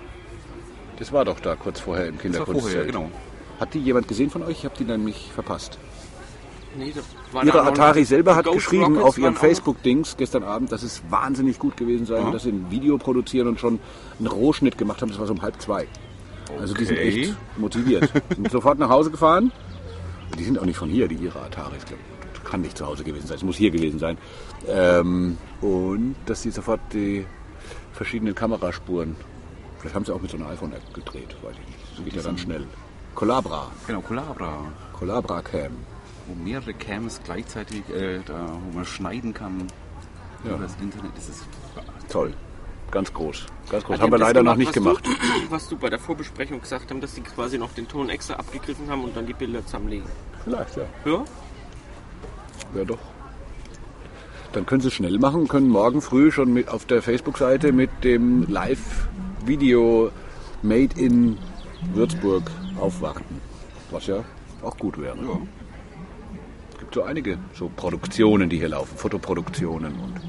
Das 0.97 1.11
war 1.13 1.25
doch 1.25 1.39
da 1.39 1.55
kurz 1.55 1.79
vorher 1.79 2.07
im 2.07 2.17
Kinderkunstzelt. 2.19 2.73
vorher, 2.73 2.85
genau. 2.85 3.11
Hat 3.59 3.73
die 3.73 3.79
jemand 3.79 4.07
gesehen 4.07 4.29
von 4.29 4.43
euch? 4.43 4.59
Ich 4.59 4.65
habe 4.65 4.75
die 4.77 4.83
nämlich 4.85 5.31
verpasst. 5.33 5.77
Nee, 6.77 6.93
Ihre 7.43 7.63
Atari 7.63 8.05
selber 8.05 8.35
hat 8.35 8.45
Ghost 8.45 8.57
geschrieben 8.57 8.83
Rockets 8.97 9.03
auf 9.03 9.17
ihrem 9.17 9.35
Facebook-Dings 9.35 10.17
gestern 10.17 10.43
Abend, 10.43 10.71
dass 10.71 10.83
es 10.83 11.01
wahnsinnig 11.09 11.57
gut 11.57 11.75
gewesen 11.77 12.05
sei, 12.05 12.19
Ja. 12.19 12.29
dass 12.29 12.43
sie 12.43 12.49
ein 12.51 12.67
Video 12.69 12.97
produzieren 12.99 13.47
und 13.47 13.59
schon 13.59 13.79
einen 14.19 14.27
Rohschnitt 14.27 14.77
gemacht 14.77 15.01
haben. 15.01 15.09
Das 15.09 15.17
war 15.19 15.25
so 15.25 15.33
um 15.33 15.41
halb 15.41 15.59
zwei. 15.59 15.87
Also 16.59 16.75
die 16.75 16.85
sind 16.85 16.97
Okay. 16.99 17.21
echt 17.23 17.35
motiviert. 17.57 18.11
Sind 18.35 18.51
sofort 18.51 18.77
nach 18.77 18.89
Hause 18.89 19.09
gefahren. 19.09 19.51
Die 20.37 20.43
sind 20.43 20.59
auch 20.59 20.65
nicht 20.65 20.77
von 20.77 20.89
hier, 20.89 21.07
die 21.07 21.15
ihre 21.15 21.39
Ataris. 21.41 21.85
glaub 21.85 21.99
ich. 21.99 22.43
Kann 22.43 22.61
nicht 22.61 22.77
zu 22.77 22.85
Hause 22.85 23.03
gewesen 23.03 23.27
sein. 23.27 23.37
Es 23.37 23.43
muss 23.43 23.57
hier 23.57 23.71
gewesen 23.71 23.99
sein. 23.99 24.17
Ähm, 24.67 25.37
und 25.61 26.15
dass 26.27 26.43
sie 26.43 26.51
sofort 26.51 26.79
die 26.93 27.25
verschiedenen 27.99 28.33
Kameraspuren. 28.33 29.13
Vielleicht 29.77 29.93
haben 29.93 30.05
sie 30.05 30.13
auch 30.13 30.21
mit 30.21 30.31
so 30.31 30.37
einer 30.37 30.47
iPhone-App 30.47 30.93
gedreht, 30.93 31.35
weiß 31.43 31.53
ich 31.59 31.67
nicht. 31.67 31.97
Das 31.97 32.05
geht 32.05 32.15
ja 32.15 32.21
dann 32.21 32.37
schnell. 32.37 32.65
Collabra. 33.13 33.69
Genau, 33.87 33.99
Collabra. 33.99 34.71
Collabra 34.93 35.41
Cam. 35.41 35.73
Wo 36.25 36.33
mehrere 36.41 36.73
Cams 36.73 37.19
gleichzeitig, 37.25 37.83
äh, 37.89 38.21
da, 38.25 38.57
wo 38.63 38.77
man 38.77 38.85
schneiden 38.85 39.33
kann. 39.33 39.67
Ja. 40.45 40.51
Über 40.51 40.63
das 40.63 40.77
Internet. 40.81 41.11
Das 41.17 41.27
ist 41.27 41.43
Toll. 42.07 42.33
Ganz 42.89 43.13
groß. 43.13 43.47
Ganz 43.69 43.83
groß. 43.83 43.97
Die 43.97 44.01
haben 44.01 44.11
wir 44.13 44.17
leider 44.17 44.43
noch 44.43 44.55
nicht 44.55 44.71
gemacht. 44.71 45.05
Du, 45.05 45.11
was 45.49 45.67
du 45.67 45.75
bei 45.75 45.89
der 45.89 45.99
Vorbesprechung 45.99 46.61
gesagt 46.61 46.89
haben, 46.91 47.01
dass 47.01 47.15
sie 47.15 47.21
quasi 47.21 47.57
noch 47.57 47.73
den 47.73 47.89
Ton 47.89 48.09
extra 48.09 48.35
abgegriffen 48.35 48.89
haben 48.89 49.03
und 49.03 49.17
dann 49.17 49.25
die 49.25 49.33
Bilder 49.33 49.65
zusammenlegen. 49.65 50.07
Vielleicht, 50.45 50.77
ja. 50.77 50.83
Ja? 51.03 51.25
Ja, 52.75 52.85
doch. 52.85 52.99
Dann 54.51 54.65
können 54.65 54.81
Sie 54.81 54.87
es 54.87 54.95
schnell 54.95 55.19
machen, 55.19 55.47
können 55.47 55.69
morgen 55.69 56.01
früh 56.01 56.31
schon 56.31 56.51
mit 56.53 56.69
auf 56.69 56.85
der 56.85 57.03
Facebook-Seite 57.03 57.71
mit 57.71 57.89
dem 58.03 58.47
Live-Video 58.47 60.11
Made 60.63 60.99
in 60.99 61.37
Würzburg 61.93 62.49
aufwarten. 62.79 63.41
Was 63.91 64.07
ja 64.07 64.23
auch 64.63 64.75
gut 64.77 64.99
wäre. 64.99 65.15
Ja. 65.17 65.39
Es 66.71 66.79
gibt 66.79 66.95
so 66.95 67.03
einige 67.03 67.37
so 67.53 67.69
Produktionen, 67.75 68.49
die 68.49 68.57
hier 68.57 68.69
laufen, 68.69 68.97
Fotoproduktionen 68.97 69.93
und 69.93 70.19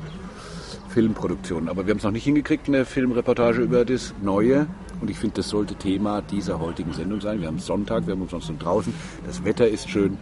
Filmproduktionen. 0.90 1.68
Aber 1.68 1.86
wir 1.86 1.92
haben 1.92 1.98
es 1.98 2.04
noch 2.04 2.10
nicht 2.10 2.24
hingekriegt, 2.24 2.68
eine 2.68 2.84
Filmreportage 2.84 3.62
über 3.62 3.86
das 3.86 4.14
Neue. 4.22 4.66
Und 5.00 5.08
ich 5.08 5.18
finde, 5.18 5.36
das 5.36 5.48
sollte 5.48 5.76
Thema 5.76 6.20
dieser 6.20 6.60
heutigen 6.60 6.92
Sendung 6.92 7.22
sein. 7.22 7.40
Wir 7.40 7.48
haben 7.48 7.58
Sonntag, 7.58 8.06
wir 8.06 8.12
haben 8.12 8.22
uns 8.22 8.32
sonst 8.32 8.52
draußen. 8.58 8.92
Das 9.26 9.44
Wetter 9.44 9.66
ist 9.66 9.88
schön. 9.88 10.18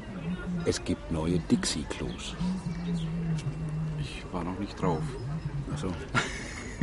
Es 0.66 0.84
gibt 0.84 1.10
neue 1.10 1.38
Dixie-Klos. 1.50 2.36
War 4.32 4.44
noch 4.44 4.58
nicht 4.58 4.80
drauf. 4.80 5.00
Also, 5.72 5.88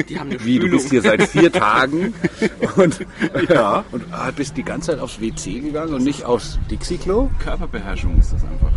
Die 0.09 0.19
haben 0.19 0.29
eine 0.29 0.39
wie, 0.45 0.55
du 0.59 0.65
Spülung. 0.67 0.77
bist 0.79 0.89
hier 0.89 1.01
seit 1.01 1.23
vier 1.23 1.51
Tagen 1.51 2.13
und, 2.75 3.05
ja, 3.49 3.83
und 3.91 4.03
ah, 4.11 4.31
bist 4.35 4.57
die 4.57 4.63
ganze 4.63 4.91
Zeit 4.91 4.99
aufs 4.99 5.19
WC 5.21 5.59
gegangen 5.59 5.93
und 5.93 6.03
nicht 6.03 6.23
aufs 6.25 6.59
Dixie-Klo? 6.69 7.29
Körperbeherrschung 7.39 8.17
ist 8.19 8.33
das 8.33 8.43
einfach. 8.43 8.71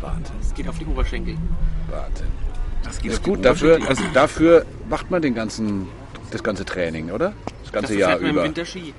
Wahnsinn, 0.00 0.36
Es 0.40 0.54
geht 0.54 0.68
auf 0.68 0.78
die 0.78 0.86
Oberschenkel. 0.86 1.36
Wahnsinn. 1.90 2.26
Das 2.84 2.98
geht 3.00 3.12
Ist 3.12 3.22
gut, 3.24 3.44
dafür, 3.44 3.80
also 3.88 4.02
dafür 4.14 4.64
macht 4.88 5.10
man 5.10 5.20
den 5.20 5.34
ganzen, 5.34 5.88
das 6.30 6.42
ganze 6.42 6.64
Training, 6.64 7.10
oder? 7.10 7.32
Das 7.64 7.72
ganze 7.72 7.92
Dafür 7.94 7.98
Jahr 8.00 8.10
fährt 8.10 8.22
man 8.22 8.30
im 8.30 8.36
über. 8.36 8.44
Winter 8.44 8.64
Ski. 8.64 8.94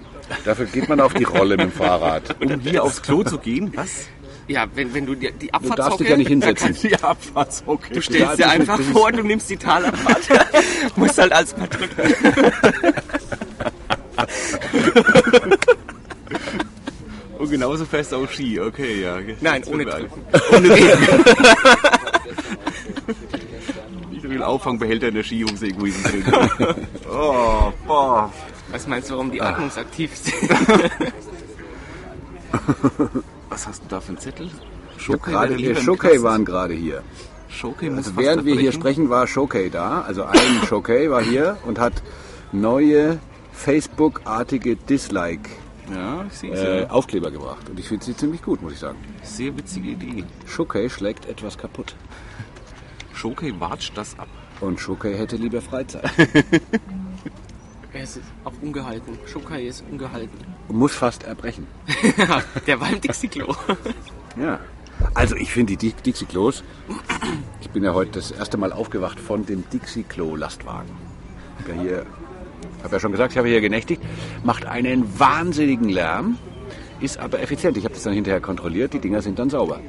Dafür 0.45 0.65
geht 0.67 0.89
man 0.89 0.99
auf 0.99 1.13
die 1.13 1.23
Rolle 1.23 1.57
mit 1.57 1.65
dem 1.67 1.71
Fahrrad. 1.71 2.35
um 2.45 2.59
hier 2.59 2.83
aufs 2.83 3.01
Klo 3.01 3.23
zu 3.23 3.39
gehen, 3.39 3.71
was? 3.75 4.07
Ja, 4.49 4.65
wenn, 4.73 4.93
wenn 4.95 5.05
du 5.05 5.13
dir 5.15 5.31
die 5.31 5.47
Du 5.47 5.53
Abfahrtshocke... 5.53 5.81
darfst 5.81 5.99
dich 6.01 6.09
ja 6.09 6.17
nicht 6.17 6.27
hinsetzen. 6.27 6.75
Die 6.81 6.95
Abfahrtshocke. 6.95 7.93
Du 7.93 8.01
stellst 8.01 8.19
Ja, 8.31 8.35
dir 8.35 8.49
einfach 8.49 8.79
vor, 8.81 9.11
du 9.11 9.21
nimmst 9.23 9.47
die 9.49 9.57
Talabfahrt, 9.57 10.27
musst 10.95 11.17
halt 11.19 11.31
als 11.31 11.55
mal 11.55 11.67
drücken. 11.67 11.95
Und 17.37 17.49
genauso 17.51 17.85
fest 17.85 18.13
auf 18.13 18.33
Ski, 18.33 18.59
okay, 18.59 19.01
ja. 19.01 19.17
Nein, 19.39 19.63
ohne 19.67 19.85
mir 19.85 20.09
Ohne 20.51 20.67
drücken. 20.67 20.97
Nicht 24.11 24.23
so 24.23 24.29
viel 24.29 24.43
Auffangbehälter 24.43 25.07
in 25.07 25.15
der 25.15 25.23
Skihose 25.23 25.67
Egoisen 25.67 26.03
drin. 26.03 26.25
oh, 27.09 27.71
boah. 27.87 28.29
Was 28.71 28.85
meinst 28.87 29.09
du, 29.09 29.13
warum 29.13 29.29
Ah. 29.29 29.33
die 29.33 29.41
atmungsaktiv 29.41 30.11
sind? 30.15 30.51
Was 33.49 33.67
hast 33.67 33.83
du 33.83 33.87
da 33.89 33.99
für 33.99 34.09
einen 34.09 34.17
Zettel? 34.19 34.49
Schokei 34.97 35.31
gerade, 35.31 35.55
Kasten. 35.55 36.23
waren 36.23 36.45
gerade 36.45 36.73
hier. 36.73 37.03
Schokei 37.49 37.89
muss 37.89 38.07
Also 38.07 38.17
während 38.17 38.45
wir 38.45 38.55
hier 38.55 38.71
sprechen, 38.71 39.09
war 39.09 39.25
Showkey 39.27 39.69
da. 39.69 40.01
Also 40.01 40.23
ein 40.23 40.37
Showkey 40.67 41.09
war 41.09 41.21
hier 41.23 41.57
und 41.65 41.79
hat 41.79 42.03
neue 42.51 43.19
Facebook-artige 43.53 44.75
Dislike 44.75 45.49
Ja, 45.91 46.25
ich 46.29 46.37
sehe 46.37 46.81
äh. 46.83 46.87
Aufkleber 46.87 47.31
gebracht. 47.31 47.69
Und 47.69 47.79
ich 47.79 47.87
finde 47.87 48.05
sie 48.05 48.15
ziemlich 48.15 48.41
gut, 48.41 48.61
muss 48.61 48.73
ich 48.73 48.79
sagen. 48.79 48.99
Sehr 49.23 49.55
witzige 49.57 49.89
Idee. 49.89 50.23
Showkey 50.45 50.89
schlägt 50.89 51.25
etwas 51.25 51.57
kaputt. 51.57 51.95
Schokei 53.13 53.53
watscht 53.59 53.97
das 53.97 54.17
ab. 54.19 54.27
Und 54.61 54.79
Showkey 54.79 55.15
hätte 55.15 55.37
lieber 55.37 55.61
Freizeit. 55.61 56.09
Es 57.93 58.17
ist 58.17 58.25
auch 58.43 58.53
ungehalten. 58.61 59.17
Schokai 59.25 59.63
ist 59.63 59.83
ungehalten. 59.89 60.37
Und 60.67 60.77
muss 60.77 60.93
fast 60.93 61.23
erbrechen. 61.23 61.65
Der 62.67 62.79
war 62.79 62.89
im 62.91 63.01
Dixie-Klo. 63.01 63.53
Ja. 64.39 64.59
Also 65.15 65.35
ich 65.35 65.51
finde 65.51 65.75
die 65.75 65.89
Di- 65.91 65.95
Dixie-Klos, 66.05 66.63
ich 67.61 67.69
bin 67.71 67.83
ja 67.83 67.93
heute 67.93 68.11
das 68.11 68.31
erste 68.31 68.57
Mal 68.57 68.71
aufgewacht 68.71 69.19
von 69.19 69.45
dem 69.45 69.63
Dixie-Klo-Lastwagen. 69.69 70.89
Ich 71.59 71.65
habe 71.65 71.75
ja 71.77 71.81
hier, 71.81 72.05
habe 72.83 72.95
ja 72.95 72.99
schon 72.99 73.11
gesagt, 73.11 73.31
ich 73.33 73.37
habe 73.37 73.47
hier 73.49 73.59
genächtigt, 73.59 74.01
macht 74.43 74.65
einen 74.65 75.19
wahnsinnigen 75.19 75.89
Lärm, 75.89 76.37
ist 77.01 77.17
aber 77.17 77.41
effizient. 77.41 77.75
Ich 77.77 77.85
habe 77.85 77.95
das 77.95 78.03
dann 78.03 78.13
hinterher 78.13 78.39
kontrolliert, 78.39 78.93
die 78.93 78.99
Dinger 78.99 79.21
sind 79.21 79.39
dann 79.39 79.49
sauber. 79.49 79.79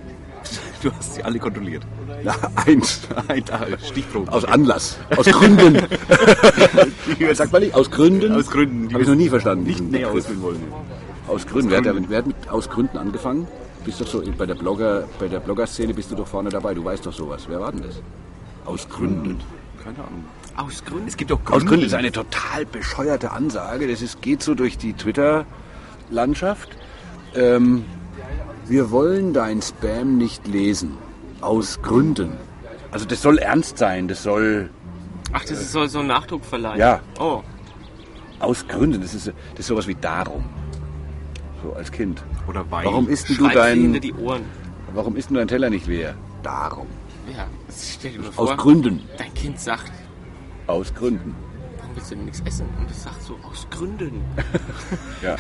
Du 0.83 0.91
hast 0.93 1.15
sie 1.15 1.23
alle 1.23 1.39
kontrolliert. 1.39 1.83
Na, 2.25 2.35
eins. 2.67 3.03
Ein 3.29 3.45
Stichprobe. 3.87 4.33
Aus 4.33 4.45
Anlass. 4.45 4.99
Aus 5.17 5.27
Gründen. 5.27 5.79
Sagt 7.35 7.53
man 7.53 7.63
nicht? 7.63 7.75
Aus 7.75 7.91
Gründen? 7.91 8.33
Aus 8.33 8.51
Gründen. 8.51 8.93
Habe 8.93 9.03
ich 9.03 9.09
noch 9.09 9.15
nie 9.15 9.29
verstanden. 9.29 9.65
Nicht 9.65 9.81
näher 9.81 10.09
Begriff. 10.09 10.25
ausführen 10.25 10.43
wollen. 10.43 10.63
Aus 11.29 11.47
Gründen. 11.47 11.71
Wer 11.71 11.79
hat, 11.79 12.09
wer 12.09 12.19
hat 12.19 12.27
mit 12.27 12.49
Aus 12.49 12.69
Gründen 12.71 12.97
angefangen? 12.97 13.47
Bist 13.85 14.01
doch 14.01 14.07
so 14.07 14.23
bei 14.37 14.47
der 14.47 14.55
Blogger, 14.55 15.05
bei 15.19 15.29
der 15.29 15.41
Blogger-Szene 15.41 15.95
bist 15.95 16.11
du 16.11 16.15
doch 16.15 16.27
vorne 16.27 16.51
dabei. 16.51 16.75
Du 16.75 16.85
weißt 16.85 17.07
doch 17.07 17.13
sowas. 17.13 17.45
Wer 17.49 17.61
war 17.61 17.73
denn 17.73 17.83
das? 17.83 18.01
Aus 18.65 18.89
Gründen. 18.89 19.39
Keine 19.83 19.99
Ahnung. 19.99 20.25
Aus 20.57 20.85
Gründen. 20.85 21.09
Es 21.09 21.17
gibt 21.17 21.33
auch 21.33 21.41
Aus 21.51 21.65
Gründen 21.65 21.87
ist 21.87 21.95
eine 21.95 22.13
total 22.13 22.67
bescheuerte 22.67 23.31
Ansage. 23.33 23.89
Das 23.89 24.03
ist, 24.03 24.21
geht 24.21 24.43
so 24.43 24.55
durch 24.55 24.77
die 24.77 24.93
Twitter-Landschaft. 24.93 26.77
Ähm, 27.35 27.85
wir 28.71 28.91
wollen 28.91 29.33
dein 29.33 29.61
Spam 29.63 30.17
nicht 30.17 30.47
lesen. 30.47 30.97
Aus 31.41 31.81
Gründen. 31.83 32.33
Also 32.91 33.05
das 33.07 33.21
soll 33.23 33.39
ernst 33.39 33.79
sein. 33.79 34.09
Das 34.09 34.23
soll 34.23 34.71
Ach, 35.33 35.43
das 35.43 35.53
ist- 35.53 35.73
soll 35.73 35.89
so 35.89 35.99
einen 36.01 36.09
Nachdruck 36.09 36.45
verleihen. 36.45 36.79
Ja. 36.79 37.01
Oh, 37.19 37.43
aus 38.39 38.67
Gründen. 38.67 39.01
Das 39.01 39.13
ist, 39.15 39.27
das 39.27 39.35
ist 39.61 39.67
sowas 39.67 39.87
wie 39.87 39.95
darum. 39.95 40.45
So 41.63 41.73
als 41.75 41.91
Kind. 41.93 42.23
Oder 42.49 42.69
Wein. 42.71 42.87
Warum 42.87 43.09
isst 43.09 43.29
denn 43.29 43.37
du 43.37 43.49
dein, 43.49 44.01
die 44.01 44.15
Ohren. 44.15 44.43
warum 44.95 45.17
isst 45.17 45.31
du 45.31 45.35
dein 45.35 45.49
Teller 45.49 45.69
nicht 45.71 45.87
leer? 45.87 46.15
Darum. 46.43 46.87
Ja, 47.37 47.47
das 47.67 47.93
stell 47.99 48.13
dir 48.13 48.21
mal 48.21 48.33
vor. 48.33 48.51
Aus 48.51 48.57
Gründen. 48.57 49.03
Dein 49.19 49.33
Kind 49.35 49.61
sagt, 49.61 49.93
Aus 50.67 50.93
Gründen. 50.95 51.35
warum 51.79 51.95
willst 51.95 52.11
du 52.11 52.15
denn 52.17 52.25
nichts 52.25 52.41
essen? 52.47 52.67
Und 52.79 52.91
es 52.91 53.03
sagt 53.03 53.23
so, 53.23 53.37
aus 53.49 53.67
Gründen. 53.71 54.23
Ja. 55.23 55.37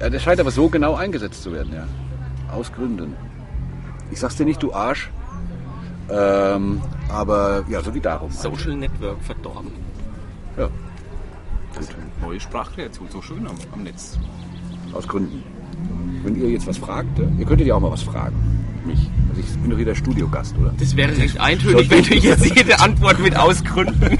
ja. 0.00 0.10
Das 0.10 0.22
scheint 0.22 0.40
aber 0.40 0.50
so 0.50 0.68
genau 0.68 0.94
eingesetzt 0.96 1.42
zu 1.44 1.52
werden, 1.52 1.72
ja. 1.72 1.86
Aus 2.52 2.72
Gründen. 2.72 3.14
Ich 4.10 4.18
sag's 4.20 4.36
dir 4.36 4.44
nicht, 4.44 4.62
du 4.62 4.72
Arsch. 4.74 5.10
Ähm, 6.10 6.80
aber 7.08 7.64
ja, 7.68 7.80
so 7.82 7.94
wie 7.94 8.00
darum. 8.00 8.30
Social 8.32 8.74
Network 8.74 9.22
verdorben. 9.22 9.70
Ja, 10.58 10.68
Das 11.74 11.84
ist 11.84 11.94
eine 11.94 12.26
neue 12.28 12.40
Sprachkreation, 12.40 13.08
so 13.10 13.22
schön 13.22 13.46
am, 13.46 13.54
am 13.72 13.82
Netz. 13.84 14.18
aus 14.92 15.06
Gründen. 15.06 15.42
Wenn 16.24 16.34
ihr 16.36 16.50
jetzt 16.50 16.66
was 16.66 16.76
fragt, 16.78 17.18
ja, 17.18 17.24
ihr 17.38 17.46
könntet 17.46 17.66
ja 17.68 17.74
auch 17.76 17.80
mal 17.80 17.92
was 17.92 18.02
fragen. 18.02 18.34
Mich. 18.84 19.08
Also 19.28 19.40
ich 19.42 19.58
bin 19.60 19.70
doch 19.70 19.76
hier 19.76 19.86
der 19.86 19.94
Studiogast, 19.94 20.56
oder? 20.58 20.72
Das 20.78 20.96
wäre 20.96 21.16
recht 21.16 21.38
eintönig, 21.38 21.88
wenn 21.90 22.02
du 22.02 22.14
jetzt 22.14 22.44
jede 22.44 22.80
Antwort 22.80 23.18
mit 23.20 23.36
aus 23.36 23.62
Gründen. 23.62 24.00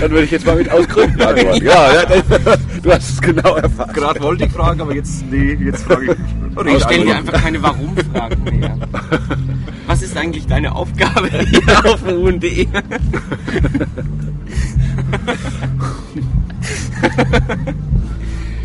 Dann 0.00 0.10
würde 0.10 0.24
ich 0.24 0.30
jetzt 0.32 0.44
mal 0.46 0.56
mit 0.56 0.70
aus 0.70 0.88
Gründen 0.88 1.20
antworten. 1.22 1.64
ja, 1.64 1.94
ja, 1.94 2.04
du 2.82 2.90
hast 2.92 3.10
es 3.10 3.20
genau 3.20 3.54
erfahren. 3.56 3.92
Gerade 3.92 4.20
wollte 4.22 4.44
ich 4.46 4.52
fragen, 4.52 4.80
aber 4.80 4.94
jetzt, 4.94 5.24
nee, 5.30 5.52
jetzt 5.54 5.84
frage 5.84 6.12
ich. 6.12 6.18
Ich 6.66 6.82
stelle 6.82 7.04
dir 7.04 7.16
einfach 7.16 7.42
keine 7.42 7.62
Warum-Fragen 7.62 8.44
mehr. 8.60 8.76
Was 9.86 10.02
ist 10.02 10.16
eigentlich 10.16 10.46
deine 10.46 10.74
Aufgabe 10.74 11.28
hier 11.50 11.84
auf 11.84 12.06
E? 12.06 12.12
UN.de? 12.12 12.66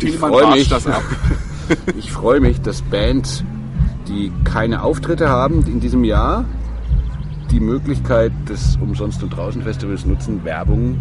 Ich 0.00 0.16
freue 0.16 0.52
mich, 0.52 0.70
ich 1.98 2.12
freue 2.12 2.40
mich, 2.40 2.60
dass 2.60 2.82
Bands, 2.82 3.44
die 4.06 4.32
keine 4.44 4.82
Auftritte 4.82 5.28
haben 5.28 5.64
in 5.66 5.80
diesem 5.80 6.04
Jahr, 6.04 6.44
die 7.50 7.60
Möglichkeit 7.60 8.32
des 8.48 8.76
Umsonst 8.80 9.22
und 9.22 9.30
Draußen 9.30 9.62
Festivals 9.62 10.04
nutzen, 10.04 10.44
Werbung 10.44 10.98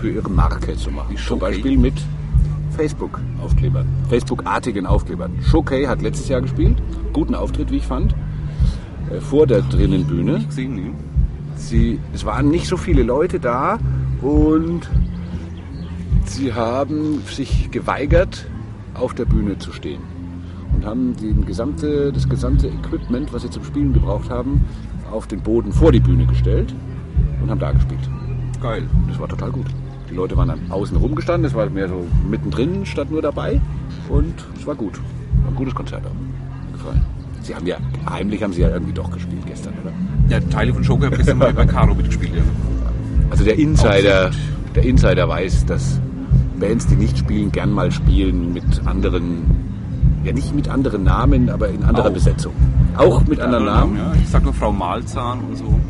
für 0.00 0.10
ihre 0.10 0.30
Marke 0.30 0.76
zu 0.76 0.90
machen. 0.90 1.16
Zum 1.16 1.18
Showcase. 1.18 1.52
Beispiel 1.52 1.78
mit 1.78 1.94
Facebook-Aufklebern, 2.70 3.86
Facebook-artigen 4.08 4.86
Aufklebern. 4.86 5.32
Showkey 5.42 5.84
hat 5.84 6.02
letztes 6.02 6.28
Jahr 6.28 6.40
gespielt, 6.40 6.76
guten 7.12 7.34
Auftritt, 7.34 7.70
wie 7.70 7.76
ich 7.76 7.86
fand, 7.86 8.14
äh, 9.10 9.20
vor 9.20 9.46
der 9.46 9.62
drinnen 9.62 10.04
Bühne. 10.04 10.44
Sie, 11.56 12.00
es 12.14 12.24
waren 12.24 12.48
nicht 12.48 12.66
so 12.66 12.76
viele 12.76 13.02
Leute 13.02 13.38
da 13.38 13.78
und 14.22 14.88
sie 16.24 16.54
haben 16.54 17.20
sich 17.26 17.70
geweigert, 17.70 18.46
auf 18.94 19.14
der 19.14 19.26
Bühne 19.26 19.58
zu 19.58 19.72
stehen. 19.72 20.00
Und 20.74 20.86
haben 20.86 21.14
gesamte, 21.44 22.12
das 22.12 22.28
gesamte 22.28 22.68
Equipment, 22.68 23.32
was 23.32 23.42
sie 23.42 23.50
zum 23.50 23.64
Spielen 23.64 23.92
gebraucht 23.92 24.30
haben, 24.30 24.64
auf 25.10 25.26
den 25.26 25.40
Boden 25.40 25.72
vor 25.72 25.92
die 25.92 26.00
Bühne 26.00 26.24
gestellt 26.26 26.74
und 27.42 27.50
haben 27.50 27.58
da 27.60 27.72
gespielt. 27.72 28.08
Geil. 28.60 28.88
Das 29.08 29.18
war 29.18 29.28
total 29.28 29.50
gut. 29.50 29.66
Die 30.10 30.14
Leute 30.16 30.36
waren 30.36 30.48
dann 30.48 30.60
außen 30.70 30.96
rumgestanden, 30.96 31.46
es 31.46 31.54
war 31.54 31.70
mehr 31.70 31.88
so 31.88 32.06
mittendrin, 32.28 32.84
statt 32.84 33.10
nur 33.10 33.22
dabei. 33.22 33.60
Und 34.08 34.34
es 34.58 34.66
war 34.66 34.74
gut. 34.74 35.00
War 35.42 35.50
ein 35.50 35.54
gutes 35.54 35.74
Konzert 35.74 36.04
auch. 36.04 36.72
Gefallen. 36.72 37.04
Sie 37.42 37.54
haben 37.54 37.66
ja, 37.66 37.76
heimlich 38.08 38.42
haben 38.42 38.52
sie 38.52 38.62
ja 38.62 38.70
irgendwie 38.70 38.92
doch 38.92 39.10
gespielt 39.10 39.42
gestern, 39.46 39.74
oder? 39.82 39.92
Ja, 40.28 40.40
Teile 40.50 40.74
von 40.74 40.82
Joker 40.82 41.10
haben 41.10 41.38
mal 41.38 41.52
bei 41.52 41.64
Caro 41.64 41.94
mitgespielt, 41.94 42.34
ja. 42.34 42.42
Also 43.30 43.44
der 43.44 43.58
Insider, 43.58 44.30
der 44.74 44.82
Insider 44.84 45.28
weiß, 45.28 45.66
dass 45.66 46.00
Bands, 46.58 46.86
die 46.88 46.96
nicht 46.96 47.16
spielen, 47.16 47.50
gern 47.52 47.72
mal 47.72 47.90
spielen 47.90 48.52
mit 48.52 48.86
anderen, 48.86 49.44
ja 50.24 50.32
nicht 50.32 50.54
mit 50.54 50.68
anderen 50.68 51.04
Namen, 51.04 51.48
aber 51.48 51.68
in 51.68 51.82
anderer 51.84 52.08
Auch. 52.08 52.12
Besetzung. 52.12 52.52
Auch 52.96 53.24
mit 53.26 53.40
anderen 53.40 53.64
Namen. 53.64 53.96
Ja, 53.96 54.12
ich 54.20 54.28
sag 54.28 54.42
nur 54.42 54.52
Frau 54.52 54.72
Malzahn 54.72 55.40
und 55.40 55.56
so. 55.56 55.64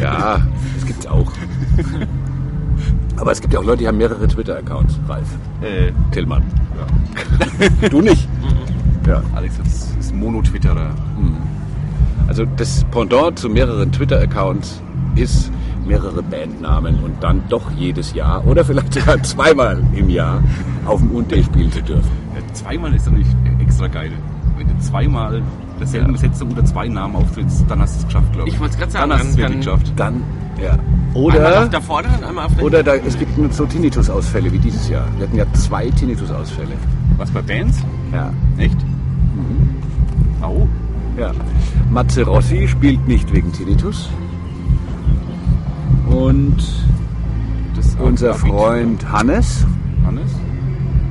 Ja, 0.00 0.40
das 0.76 0.86
gibt's 0.86 1.06
auch. 1.06 1.32
Aber 3.20 3.32
es 3.32 3.40
gibt 3.40 3.52
ja 3.52 3.60
auch 3.60 3.64
Leute, 3.64 3.78
die 3.78 3.88
haben 3.88 3.98
mehrere 3.98 4.26
Twitter-Accounts, 4.28 4.98
Ralf. 5.08 5.26
Äh, 5.62 5.92
Tillmann. 6.12 6.42
Du 7.90 8.00
nicht? 8.00 8.28
Ja. 9.06 9.22
Alex 9.34 9.58
ist, 9.66 9.96
ist 9.98 10.14
Mono-Twitterer. 10.14 10.90
Also 12.28 12.44
das 12.56 12.84
Pendant 12.90 13.38
zu 13.38 13.48
mehreren 13.48 13.90
Twitter-Accounts 13.90 14.80
ist 15.16 15.50
mehrere 15.86 16.22
Bandnamen 16.22 16.96
und 17.02 17.22
dann 17.22 17.42
doch 17.48 17.70
jedes 17.76 18.12
Jahr 18.14 18.46
oder 18.46 18.64
vielleicht 18.64 18.92
sogar 18.94 19.20
zweimal 19.22 19.82
im 19.94 20.08
Jahr 20.10 20.42
auf 20.84 21.00
dem 21.00 21.10
UND 21.12 21.32
spielen 21.44 21.72
zu 21.72 21.82
dürfen. 21.82 22.10
Ja, 22.36 22.54
zweimal 22.54 22.94
ist 22.94 23.06
doch 23.06 23.12
nicht 23.12 23.30
extra 23.60 23.86
geil. 23.88 24.12
Wenn 24.58 24.68
du 24.68 24.78
zweimal 24.80 25.40
derselben 25.80 26.06
Ja. 26.08 26.12
Besetzung 26.12 26.50
unter 26.50 26.64
zwei 26.66 26.88
Namen 26.88 27.16
auftrittst, 27.16 27.64
dann 27.68 27.80
hast 27.80 27.94
du 27.94 27.98
es 28.00 28.06
geschafft, 28.06 28.32
glaube 28.34 28.48
ich. 28.48 28.54
Ich 28.54 28.60
wollte 28.60 28.74
es 28.74 28.78
gerade 28.78 28.92
sagen, 28.92 29.10
Dann 29.10 29.18
hast 29.18 29.26
du 29.26 29.30
es 29.30 29.36
wirklich 29.38 29.64
dann- 29.64 29.78
geschafft. 29.78 29.92
Dann, 29.96 30.22
ja. 30.62 30.78
Oder, 31.18 31.66
der 31.68 31.82
Vorderen, 31.82 32.22
einmal 32.24 32.46
auf 32.46 32.54
der 32.54 32.64
oder 32.64 32.82
da, 32.82 32.94
es 32.94 33.18
gibt 33.18 33.32
so 33.52 33.66
Tinnitus-Ausfälle 33.66 34.52
wie 34.52 34.58
dieses 34.58 34.88
Jahr. 34.88 35.06
Wir 35.16 35.26
hatten 35.26 35.36
ja 35.36 35.44
zwei 35.52 35.90
Tinnitus-Ausfälle. 35.90 36.74
Was 37.16 37.30
bei 37.30 37.42
Bands? 37.42 37.78
Ja. 38.12 38.32
Echt? 38.56 38.76
Au. 40.40 40.68
Ja. 41.18 41.32
Matze 41.90 42.24
Rossi 42.24 42.68
spielt 42.68 43.06
nicht 43.08 43.32
wegen 43.32 43.52
Tinnitus. 43.52 44.08
Und 46.08 46.56
unser. 47.98 48.34
Freund 48.34 49.10
Hannes, 49.10 49.66
Hannes? 50.06 50.30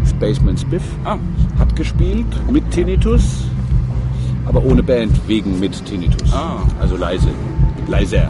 Spaceman 0.10 0.58
Spiff, 0.58 0.84
Ah, 1.04 1.18
hat 1.60 1.76
gespielt 1.76 2.26
mit 2.50 2.70
Tinnitus, 2.72 3.46
aber 4.46 4.64
ohne 4.64 4.82
Band 4.82 5.20
wegen 5.28 5.60
mit 5.60 5.84
Tinnitus. 5.86 6.34
Ah. 6.34 6.58
Also 6.80 6.96
leise. 6.96 7.30
Leiser. 7.88 8.30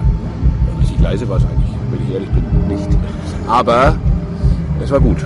Richtig 0.79 0.99
leise 0.99 1.29
war 1.29 1.37
es 1.37 1.45
eigentlich, 1.45 1.66
ich 2.07 2.13
ehrlich 2.13 2.29
bin, 2.29 2.43
nicht. 2.67 2.87
Aber 3.47 3.97
es 4.83 4.91
war 4.91 4.99
gut. 4.99 5.25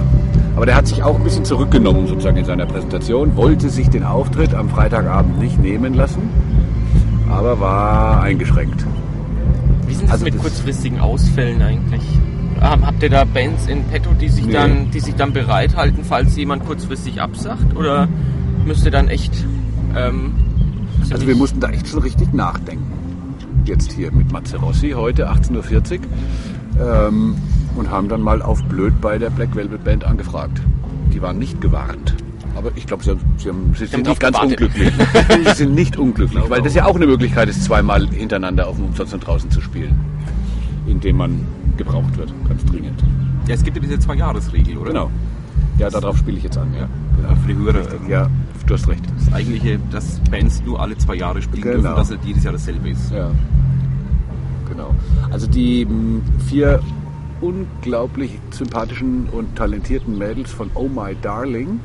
Aber 0.55 0.65
der 0.65 0.75
hat 0.75 0.87
sich 0.87 1.01
auch 1.01 1.15
ein 1.15 1.23
bisschen 1.23 1.45
zurückgenommen 1.45 2.07
sozusagen 2.07 2.37
in 2.37 2.45
seiner 2.45 2.65
Präsentation, 2.65 3.35
wollte 3.37 3.69
sich 3.69 3.89
den 3.89 4.03
Auftritt 4.03 4.53
am 4.53 4.69
Freitagabend 4.69 5.39
nicht 5.39 5.59
nehmen 5.59 5.93
lassen, 5.93 6.21
aber 7.29 7.59
war 7.59 8.21
eingeschränkt. 8.21 8.85
Wie 9.87 9.93
sind 9.93 10.05
das 10.05 10.13
Also 10.13 10.25
mit 10.25 10.35
das- 10.35 10.41
kurzfristigen 10.41 10.99
Ausfällen 10.99 11.61
eigentlich? 11.61 12.03
Ähm, 12.61 12.85
habt 12.85 13.01
ihr 13.01 13.09
da 13.09 13.23
Bands 13.23 13.67
in 13.67 13.83
petto, 13.85 14.11
die 14.19 14.29
sich, 14.29 14.45
Nee. 14.45 14.53
dann, 14.53 14.91
die 14.91 14.99
sich 14.99 15.15
dann 15.15 15.33
bereithalten, 15.33 16.03
falls 16.03 16.35
jemand 16.35 16.65
kurzfristig 16.65 17.19
absagt? 17.21 17.75
Oder 17.75 18.07
müsst 18.65 18.85
ihr 18.85 18.91
dann 18.91 19.07
echt... 19.07 19.33
Ähm, 19.95 20.33
Also 21.09 21.25
wir 21.27 21.35
mussten 21.35 21.59
da 21.59 21.69
echt 21.69 21.87
schon 21.87 22.01
richtig 22.03 22.33
nachdenken. 22.33 22.85
Jetzt 23.65 23.93
hier 23.93 24.11
mit 24.11 24.31
Matze 24.31 24.57
Rossi 24.57 24.91
heute 24.91 25.31
18.40 25.31 25.55
Uhr 25.55 25.99
ähm, 26.79 27.35
und 27.75 27.89
haben 27.89 28.07
dann 28.09 28.21
mal 28.21 28.41
auf 28.41 28.63
blöd 28.65 28.99
bei 29.01 29.17
der 29.17 29.29
Black 29.29 29.55
Velvet 29.55 29.83
Band 29.83 30.03
angefragt. 30.03 30.61
Die 31.13 31.21
waren 31.21 31.37
nicht 31.39 31.59
gewarnt. 31.61 32.15
Aber 32.55 32.71
ich 32.75 32.85
glaube, 32.85 33.03
sie, 33.03 33.11
haben, 33.11 33.19
sie, 33.37 33.49
haben, 33.49 33.73
sie 33.77 33.85
sind 33.85 34.05
drauf 34.05 34.11
nicht 34.13 34.19
ganz 34.21 34.35
gewartet. 34.37 34.61
unglücklich. 34.61 34.93
sie 35.47 35.53
sind 35.55 35.73
nicht 35.73 35.97
unglücklich, 35.97 36.43
weil 36.49 36.61
das 36.61 36.73
ja 36.75 36.85
auch 36.85 36.95
eine 36.95 37.07
Möglichkeit 37.07 37.47
ist, 37.49 37.63
zweimal 37.63 38.07
hintereinander 38.07 38.67
auf 38.67 38.75
dem 38.75 38.85
Umsonst 38.85 39.13
und 39.13 39.25
draußen 39.25 39.49
zu 39.51 39.61
spielen. 39.61 39.95
Indem 40.85 41.17
man 41.17 41.45
gebraucht 41.77 42.17
wird, 42.17 42.33
ganz 42.47 42.65
dringend. 42.65 43.01
ja, 43.47 43.55
es 43.55 43.63
gibt 43.63 43.77
ja 43.77 43.81
diese 43.81 43.99
Zwei-Jahres-Regel, 43.99 44.77
oder? 44.77 44.89
Genau. 44.91 45.11
Ja, 45.77 45.89
darauf 45.89 46.17
spiele 46.17 46.37
ich 46.37 46.43
jetzt 46.43 46.57
an, 46.57 46.67
ja. 46.73 46.81
Ja, 46.81 47.35
für 47.35 47.47
die 47.53 47.57
Hörer. 47.57 47.79
ähm, 47.79 48.09
Ja, 48.09 48.29
du 48.67 48.73
hast 48.73 48.87
recht. 48.89 49.03
Das 49.17 49.33
eigentliche, 49.33 49.79
dass 49.89 50.19
Bands 50.29 50.61
nur 50.65 50.79
alle 50.79 50.97
zwei 50.97 51.15
Jahre 51.15 51.41
spielen 51.41 51.63
Genau. 51.63 51.81
dürfen, 51.81 51.95
dass 51.95 52.09
halt 52.09 52.19
jedes 52.25 52.43
Jahr 52.43 52.53
dasselbe 52.53 52.89
ist. 52.89 53.11
Ja, 53.11 53.31
genau. 54.71 54.95
Also 55.31 55.47
die 55.47 55.85
mh, 55.85 56.21
vier 56.47 56.79
unglaublich 57.41 58.39
sympathischen 58.51 59.27
und 59.31 59.55
talentierten 59.55 60.17
Mädels 60.17 60.51
von 60.51 60.69
Oh 60.75 60.87
My 60.87 61.15
Darling, 61.21 61.79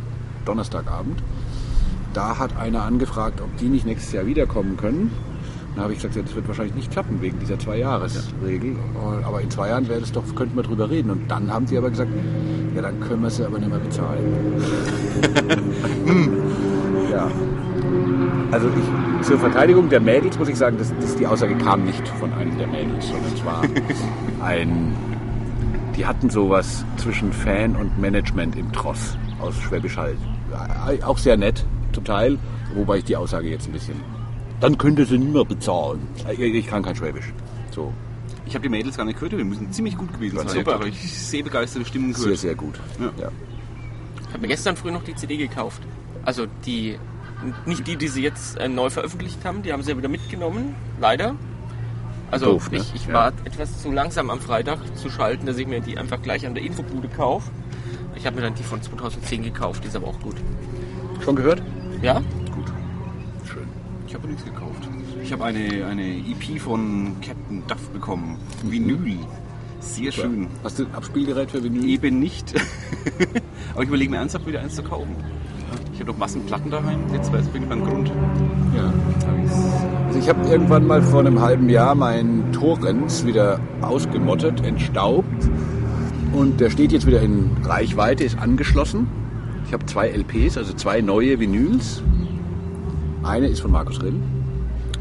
Donnerstagabend, 0.45 1.23
da 2.13 2.39
hat 2.39 2.57
einer 2.57 2.83
angefragt, 2.83 3.41
ob 3.41 3.57
die 3.59 3.67
nicht 3.67 3.87
nächstes 3.87 4.13
Jahr 4.13 4.27
wiederkommen 4.27 4.77
können. 4.77 5.11
Dann 5.75 5.85
habe 5.85 5.93
ich 5.93 5.99
gesagt, 5.99 6.17
ja, 6.17 6.23
das 6.23 6.35
wird 6.35 6.49
wahrscheinlich 6.49 6.75
nicht 6.75 6.91
klappen 6.91 7.21
wegen 7.21 7.39
dieser 7.39 7.59
Zwei-Jahres-Regel. 7.59 8.77
Aber 9.25 9.43
in 9.43 9.51
zwei 9.51 9.69
Jahren 9.69 9.87
wäre 9.89 10.01
das 10.01 10.11
doch, 10.11 10.23
könnten 10.35 10.57
wir 10.57 10.63
drüber 10.63 10.89
reden. 10.89 11.11
Und 11.11 11.31
dann 11.31 11.53
haben 11.53 11.67
sie 11.67 11.77
aber 11.77 11.91
gesagt, 11.91 12.11
ja, 12.75 12.81
dann 12.81 12.99
können 13.01 13.23
wir 13.23 13.29
sie 13.29 13.45
aber 13.45 13.59
nicht 13.59 13.69
mehr 13.69 13.79
bezahlen. 13.79 14.25
Also 18.53 18.69
ich, 18.69 19.27
zur 19.27 19.39
Verteidigung 19.39 19.89
der 19.89 20.01
Mädels 20.01 20.39
muss 20.39 20.49
ich 20.49 20.57
sagen, 20.57 20.79
dass, 20.79 20.95
dass 21.01 21.17
die 21.17 21.27
Aussage 21.27 21.57
kam 21.57 21.85
nicht 21.85 22.07
von 22.09 22.33
einem 22.35 22.57
der 22.59 22.67
Mädels, 22.69 23.09
sondern 23.09 23.33
es 23.35 23.45
war 23.45 23.63
ein, 24.45 24.95
die 25.97 26.07
hatten 26.07 26.31
sowas 26.31 26.85
zwischen 26.97 27.33
Fan 27.33 27.75
und 27.77 27.99
Management 27.99 28.57
im 28.57 28.71
Tross 28.73 29.17
aus 29.41 29.55
Schwäbisch 29.61 29.97
Hall. 29.97 30.17
Äh, 30.89 31.03
Auch 31.03 31.19
sehr 31.19 31.37
nett, 31.37 31.65
zum 31.93 32.05
Teil, 32.05 32.39
wobei 32.75 32.99
ich 32.99 33.05
die 33.05 33.17
Aussage 33.17 33.49
jetzt 33.49 33.67
ein 33.67 33.73
bisschen, 33.73 33.97
dann 34.61 34.79
könnte 34.79 35.05
sie 35.05 35.19
nicht 35.19 35.33
mehr 35.33 35.45
bezahlen. 35.45 36.01
Ich, 36.31 36.39
ich 36.39 36.67
kann 36.69 36.83
kein 36.83 36.95
Schwäbisch. 36.97 37.33
So, 37.73 37.93
Ich 38.47 38.55
habe 38.55 38.63
die 38.63 38.69
Mädels 38.69 38.97
gar 38.97 39.05
nicht 39.05 39.17
gehört, 39.19 39.37
wir 39.37 39.45
müssen 39.45 39.71
ziemlich 39.73 39.99
gut 39.99 40.13
gewesen 40.13 40.39
sein. 40.39 40.49
super. 40.49 40.77
Aber 40.77 40.87
ich 40.87 41.13
sehr 41.13 41.43
begeisterte 41.43 41.85
Stimmen 41.87 42.15
sehr, 42.15 42.23
gehört. 42.25 42.39
sehr 42.39 42.55
gut. 42.55 42.81
Ja. 43.01 43.07
Ja. 43.25 43.29
Ich 44.23 44.29
habe 44.33 44.41
mir 44.43 44.49
gestern 44.49 44.77
früh 44.77 44.91
noch 44.93 45.03
die 45.03 45.15
CD 45.15 45.37
gekauft. 45.37 45.83
Also 46.25 46.47
die, 46.65 46.97
nicht 47.67 47.87
die, 47.87 47.97
die 47.97 48.09
sie 48.09 48.23
jetzt 48.23 48.59
äh, 48.59 48.69
neu 48.69 48.91
veröffentlicht 48.91 49.45
haben, 49.45 49.63
die 49.63 49.73
haben 49.73 49.83
sie 49.83 49.91
ja 49.91 49.99
wieder 49.99 50.09
mitgenommen, 50.09 50.75
leider. 51.01 51.35
Also 52.31 52.47
Doof, 52.53 52.71
ne? 52.71 52.79
ich, 52.79 52.95
ich 52.95 53.07
Ja. 53.07 53.13
war 53.15 53.33
etwas 53.45 53.83
zu 53.83 53.93
langsam 53.93 54.31
am 54.31 54.41
Freitag 54.41 54.79
zu 54.97 55.11
schalten, 55.11 55.47
dass 55.47 55.59
ich 55.59 55.67
mir 55.67 55.81
die 55.81 55.97
einfach 55.99 56.21
gleich 56.23 56.47
an 56.47 56.55
der 56.55 56.65
Infobude 56.65 57.09
kaufe. 57.09 57.51
Ich 58.17 58.27
habe 58.27 58.37
mir 58.37 58.43
dann 58.43 58.55
die 58.55 58.63
von 58.63 58.83
2010 58.83 59.43
gekauft, 59.45 59.85
die 59.85 59.89
ist 59.89 59.97
aber 59.97 60.09
auch 60.09 60.19
gut. 60.21 60.37
Schon 61.23 61.37
gehört? 61.37 61.63
Ja? 62.03 62.21
Gut. 62.55 62.73
Schön. 63.45 63.69
Ich 64.09 64.15
habe 64.15 64.27
nichts 64.27 64.45
gekauft. 64.45 64.89
Ich 65.23 65.33
habe 65.33 65.45
eine, 65.45 65.87
eine 65.87 66.17
EP 66.19 66.61
von 66.61 67.17
Captain 67.21 67.63
Duff 67.67 67.89
bekommen. 67.91 68.39
Vinyl. 68.63 69.19
Sehr 69.81 70.11
schön. 70.11 70.49
Hast 70.65 70.79
du 70.79 70.85
ein 70.87 70.95
Abspielgerät 70.95 71.51
für 71.51 71.63
Vinyl? 71.63 71.85
Eben 71.89 72.19
nicht. 72.19 72.55
Aber 73.75 73.83
ich 73.83 73.89
überlege 73.89 74.11
mir 74.11 74.17
ernsthaft 74.19 74.47
wieder 74.47 74.61
eins 74.61 74.75
zu 74.75 74.83
kaufen. 74.83 75.15
Doch 76.07 76.17
Massenplatten 76.19 76.71
daheim. 76.71 77.01
Jetzt 77.13 77.33
weiß 77.33 77.47
ich 77.49 77.55
irgendwann 77.55 77.85
Grund. 77.85 78.13
Ja. 78.77 78.93
Also 80.07 80.19
ich 80.21 80.29
habe 80.29 80.47
irgendwann 80.49 80.87
mal 80.87 81.03
vor 81.03 81.19
einem 81.19 81.41
halben 81.41 81.69
Jahr 81.69 81.97
meinen 81.97 82.53
Torrens 82.53 83.27
wieder 83.27 83.59
ausgemottet, 83.83 84.65
entstaubt. 84.65 85.51
Und 86.33 86.61
der 86.61 86.71
steht 86.71 86.93
jetzt 86.93 87.09
wieder 87.09 87.21
in 87.21 87.51
Reichweite, 87.65 88.23
ist 88.23 88.39
angeschlossen. 88.39 89.09
Ich 89.67 89.73
habe 89.73 89.85
zwei 89.87 90.09
LPs, 90.09 90.57
also 90.57 90.75
zwei 90.75 91.01
neue 91.01 91.41
Vinyls. 91.41 92.05
Eine 93.25 93.49
ist 93.49 93.61
von 93.61 93.73
Markus 93.73 94.01
Rill, 94.01 94.15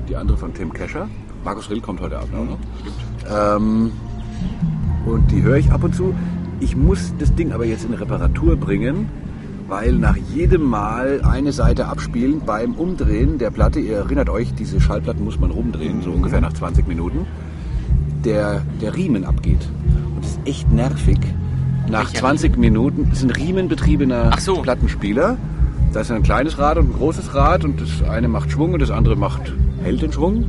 die 0.10 0.16
andere 0.16 0.38
von 0.38 0.56
Tim 0.56 0.74
Kescher. 0.74 1.08
Markus 1.44 1.70
Rill 1.70 1.82
kommt 1.82 2.02
heute 2.02 2.18
Abend 2.18 2.34
auch 2.34 2.46
noch. 2.46 3.58
Ähm, 3.58 3.92
und 5.06 5.30
die 5.30 5.44
höre 5.44 5.58
ich 5.58 5.72
ab 5.72 5.84
und 5.84 5.94
zu. 5.94 6.16
Ich 6.60 6.76
muss 6.76 7.14
das 7.20 7.36
Ding 7.36 7.52
aber 7.52 7.66
jetzt 7.66 7.86
in 7.86 7.94
Reparatur 7.94 8.56
bringen, 8.56 9.08
weil 9.68 9.94
nach 9.94 10.18
jedem 10.34 10.64
Mal 10.64 11.22
eine 11.24 11.52
Seite 11.52 11.88
abspielen 11.88 12.42
beim 12.46 12.74
Umdrehen 12.74 13.38
der 13.38 13.50
Platte, 13.50 13.80
ihr 13.80 13.98
erinnert 13.98 14.30
euch, 14.30 14.54
diese 14.54 14.80
Schallplatten 14.80 15.24
muss 15.24 15.40
man 15.40 15.52
rumdrehen, 15.52 16.02
so 16.02 16.12
ungefähr 16.12 16.42
nach 16.42 16.54
20 16.54 16.88
Minuten, 16.88 17.26
der, 18.24 18.62
der 18.82 18.96
Riemen 18.96 19.26
abgeht. 19.26 19.68
Und 20.16 20.24
das 20.24 20.32
ist 20.32 20.40
echt 20.46 20.72
nervig. 20.72 21.20
Nach 21.90 22.06
Welcher 22.06 22.20
20 22.20 22.58
Minuten 22.58 23.10
ist 23.12 23.24
ein 23.24 23.32
riemenbetriebener 23.32 24.32
so. 24.40 24.62
Plattenspieler. 24.62 25.38
Da 25.94 26.02
ist 26.02 26.12
ein 26.12 26.24
kleines 26.24 26.58
Rad 26.58 26.78
und 26.78 26.90
ein 26.90 26.94
großes 26.94 27.34
Rad 27.36 27.64
und 27.64 27.80
das 27.80 28.08
eine 28.08 28.28
macht 28.28 28.52
Schwung 28.52 28.74
und 28.74 28.82
das 28.82 28.92
andere 28.92 29.16
macht 29.16 29.54
hält 29.84 30.02
den 30.02 30.12
Schwung, 30.12 30.46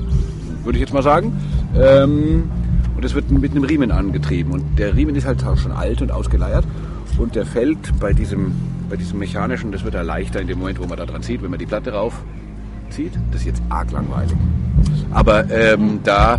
würde 0.65 0.79
ich 0.79 0.81
jetzt 0.81 0.95
mal 0.95 1.03
sagen. 1.03 1.33
Ähm, 1.75 2.51
und 2.97 3.05
das 3.05 3.15
wird 3.15 3.31
mit 3.31 3.53
einem 3.53 3.65
Riemen 3.65 3.91
angetrieben 3.91 4.53
und 4.53 4.79
der 4.79 4.97
Riemen 4.97 5.15
ist 5.15 5.27
halt 5.27 5.45
auch 5.45 5.59
schon 5.59 5.73
alt 5.73 6.01
und 6.01 6.11
ausgeleiert 6.11 6.65
und 7.19 7.35
der 7.35 7.45
fällt 7.45 7.99
bei 8.01 8.13
diesem, 8.13 8.53
bei 8.88 8.96
diesem 8.96 9.18
mechanischen, 9.18 9.72
das 9.72 9.85
wird 9.85 9.94
er 9.94 10.05
leichter 10.05 10.40
in 10.40 10.46
dem 10.46 10.59
Moment, 10.59 10.81
wo 10.81 10.87
man 10.87 10.96
da 10.99 11.07
dran 11.07 11.22
zieht, 11.22 11.42
wenn 11.42 11.51
man 11.51 11.59
die 11.59 11.66
Platte 11.66 11.92
rauf 11.92 12.14
zieht. 12.90 13.12
Das 13.31 13.40
ist 13.40 13.46
jetzt 13.46 13.62
arg 13.68 13.90
langweilig. 13.92 14.37
Aber 15.11 15.51
ähm, 15.51 16.01
da 16.05 16.38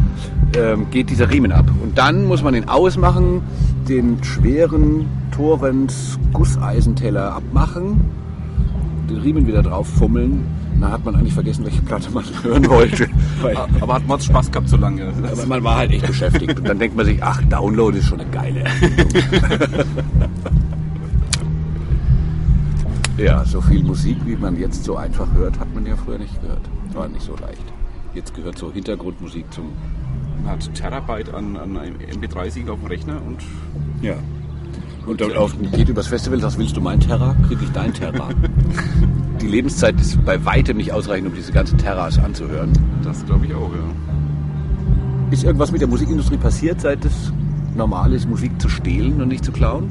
ähm, 0.55 0.89
geht 0.91 1.09
dieser 1.09 1.29
Riemen 1.29 1.51
ab. 1.51 1.65
Und 1.81 1.97
dann 1.97 2.25
muss 2.25 2.43
man 2.43 2.55
ihn 2.55 2.69
ausmachen, 2.69 3.41
den 3.87 4.23
schweren 4.23 5.07
Torrens 5.31 6.19
Gusseisenteller 6.33 7.33
abmachen, 7.33 8.01
den 9.09 9.17
Riemen 9.17 9.47
wieder 9.47 9.63
drauf 9.63 9.87
fummeln. 9.87 10.45
Dann 10.79 10.91
hat 10.91 11.03
man 11.03 11.15
eigentlich 11.15 11.33
vergessen, 11.33 11.65
welche 11.65 11.81
Platte 11.81 12.11
man 12.11 12.23
hören 12.43 12.69
wollte. 12.69 13.07
Aber 13.81 13.95
hat 13.95 14.07
Mods 14.07 14.25
Spaß 14.25 14.51
gehabt 14.51 14.69
so 14.69 14.77
lange. 14.77 15.11
aber 15.31 15.45
man 15.47 15.63
war 15.63 15.77
halt 15.77 15.91
echt 15.91 16.05
beschäftigt. 16.05 16.59
Und 16.59 16.67
dann 16.67 16.77
denkt 16.77 16.95
man 16.95 17.05
sich, 17.05 17.21
ach, 17.23 17.41
Download 17.49 17.97
ist 17.97 18.05
schon 18.05 18.19
eine 18.19 18.29
geile. 18.29 18.63
ja, 23.17 23.43
so 23.45 23.61
viel 23.61 23.83
Musik, 23.83 24.17
wie 24.25 24.35
man 24.35 24.57
jetzt 24.59 24.83
so 24.83 24.95
einfach 24.95 25.31
hört, 25.33 25.59
hat 25.59 25.73
man 25.73 25.85
ja 25.85 25.95
früher 25.95 26.19
nicht 26.19 26.39
gehört. 26.41 26.61
War 26.93 27.07
nicht 27.07 27.23
so 27.23 27.35
leicht. 27.35 27.63
Jetzt 28.13 28.33
gehört 28.35 28.57
so 28.57 28.71
Hintergrundmusik 28.71 29.51
zum 29.51 29.71
Man 30.43 30.53
hat 30.53 30.73
Terabyte 30.73 31.33
an, 31.33 31.57
an 31.57 31.77
einem 31.77 31.95
MP3-Sieg 31.95 32.69
auf 32.69 32.79
dem 32.79 32.87
Rechner 32.87 33.21
und 33.25 33.43
Ja. 34.01 34.15
Und 35.05 35.21
dann 35.21 35.33
auf, 35.37 35.55
geht 35.71 35.87
übers 35.87 36.07
Festival, 36.07 36.41
was 36.41 36.57
willst 36.57 36.75
du 36.75 36.81
mein 36.81 36.99
Terra? 36.99 37.33
Krieg 37.47 37.59
ich 37.61 37.71
dein 37.71 37.93
Terra. 37.93 38.29
Die 39.41 39.47
Lebenszeit 39.47 39.99
ist 40.01 40.23
bei 40.25 40.43
weitem 40.43 40.77
nicht 40.77 40.91
ausreichend, 40.91 41.29
um 41.29 41.35
diese 41.35 41.53
ganzen 41.53 41.77
Terras 41.77 42.19
anzuhören. 42.19 42.73
das 43.03 43.25
glaube 43.25 43.45
ich 43.45 43.53
auch, 43.53 43.71
ja. 43.71 45.31
Ist 45.31 45.43
irgendwas 45.43 45.71
mit 45.71 45.81
der 45.81 45.87
Musikindustrie 45.87 46.37
passiert, 46.37 46.81
seit 46.81 47.05
es 47.05 47.31
normal 47.75 48.13
ist, 48.13 48.27
Musik 48.27 48.59
zu 48.61 48.67
stehlen 48.67 49.21
und 49.21 49.29
nicht 49.29 49.45
zu 49.45 49.51
klauen? 49.51 49.89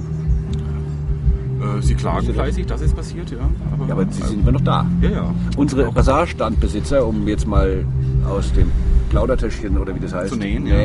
Äh, 1.78 1.82
sie 1.82 1.94
klagen 1.94 2.32
fleißig, 2.32 2.66
das 2.66 2.80
ist 2.82 2.94
passiert, 2.96 3.30
ja. 3.30 3.38
Ja, 3.86 3.92
aber 3.94 4.06
sie 4.10 4.22
sind 4.22 4.40
immer 4.42 4.52
noch 4.52 4.60
da. 4.60 4.86
ja, 5.02 5.10
ja. 5.10 5.34
Unsere 5.56 5.90
Bazarstandbesitzer, 5.92 7.06
um 7.06 7.26
jetzt 7.28 7.46
mal 7.46 7.84
aus 8.28 8.52
dem 8.52 8.70
Plaudertäschchen 9.10 9.76
oder 9.78 9.94
wie 9.94 10.00
das 10.00 10.14
heißt, 10.14 10.32
Zu 10.32 10.38
nähen, 10.38 10.66
ja. 10.66 10.76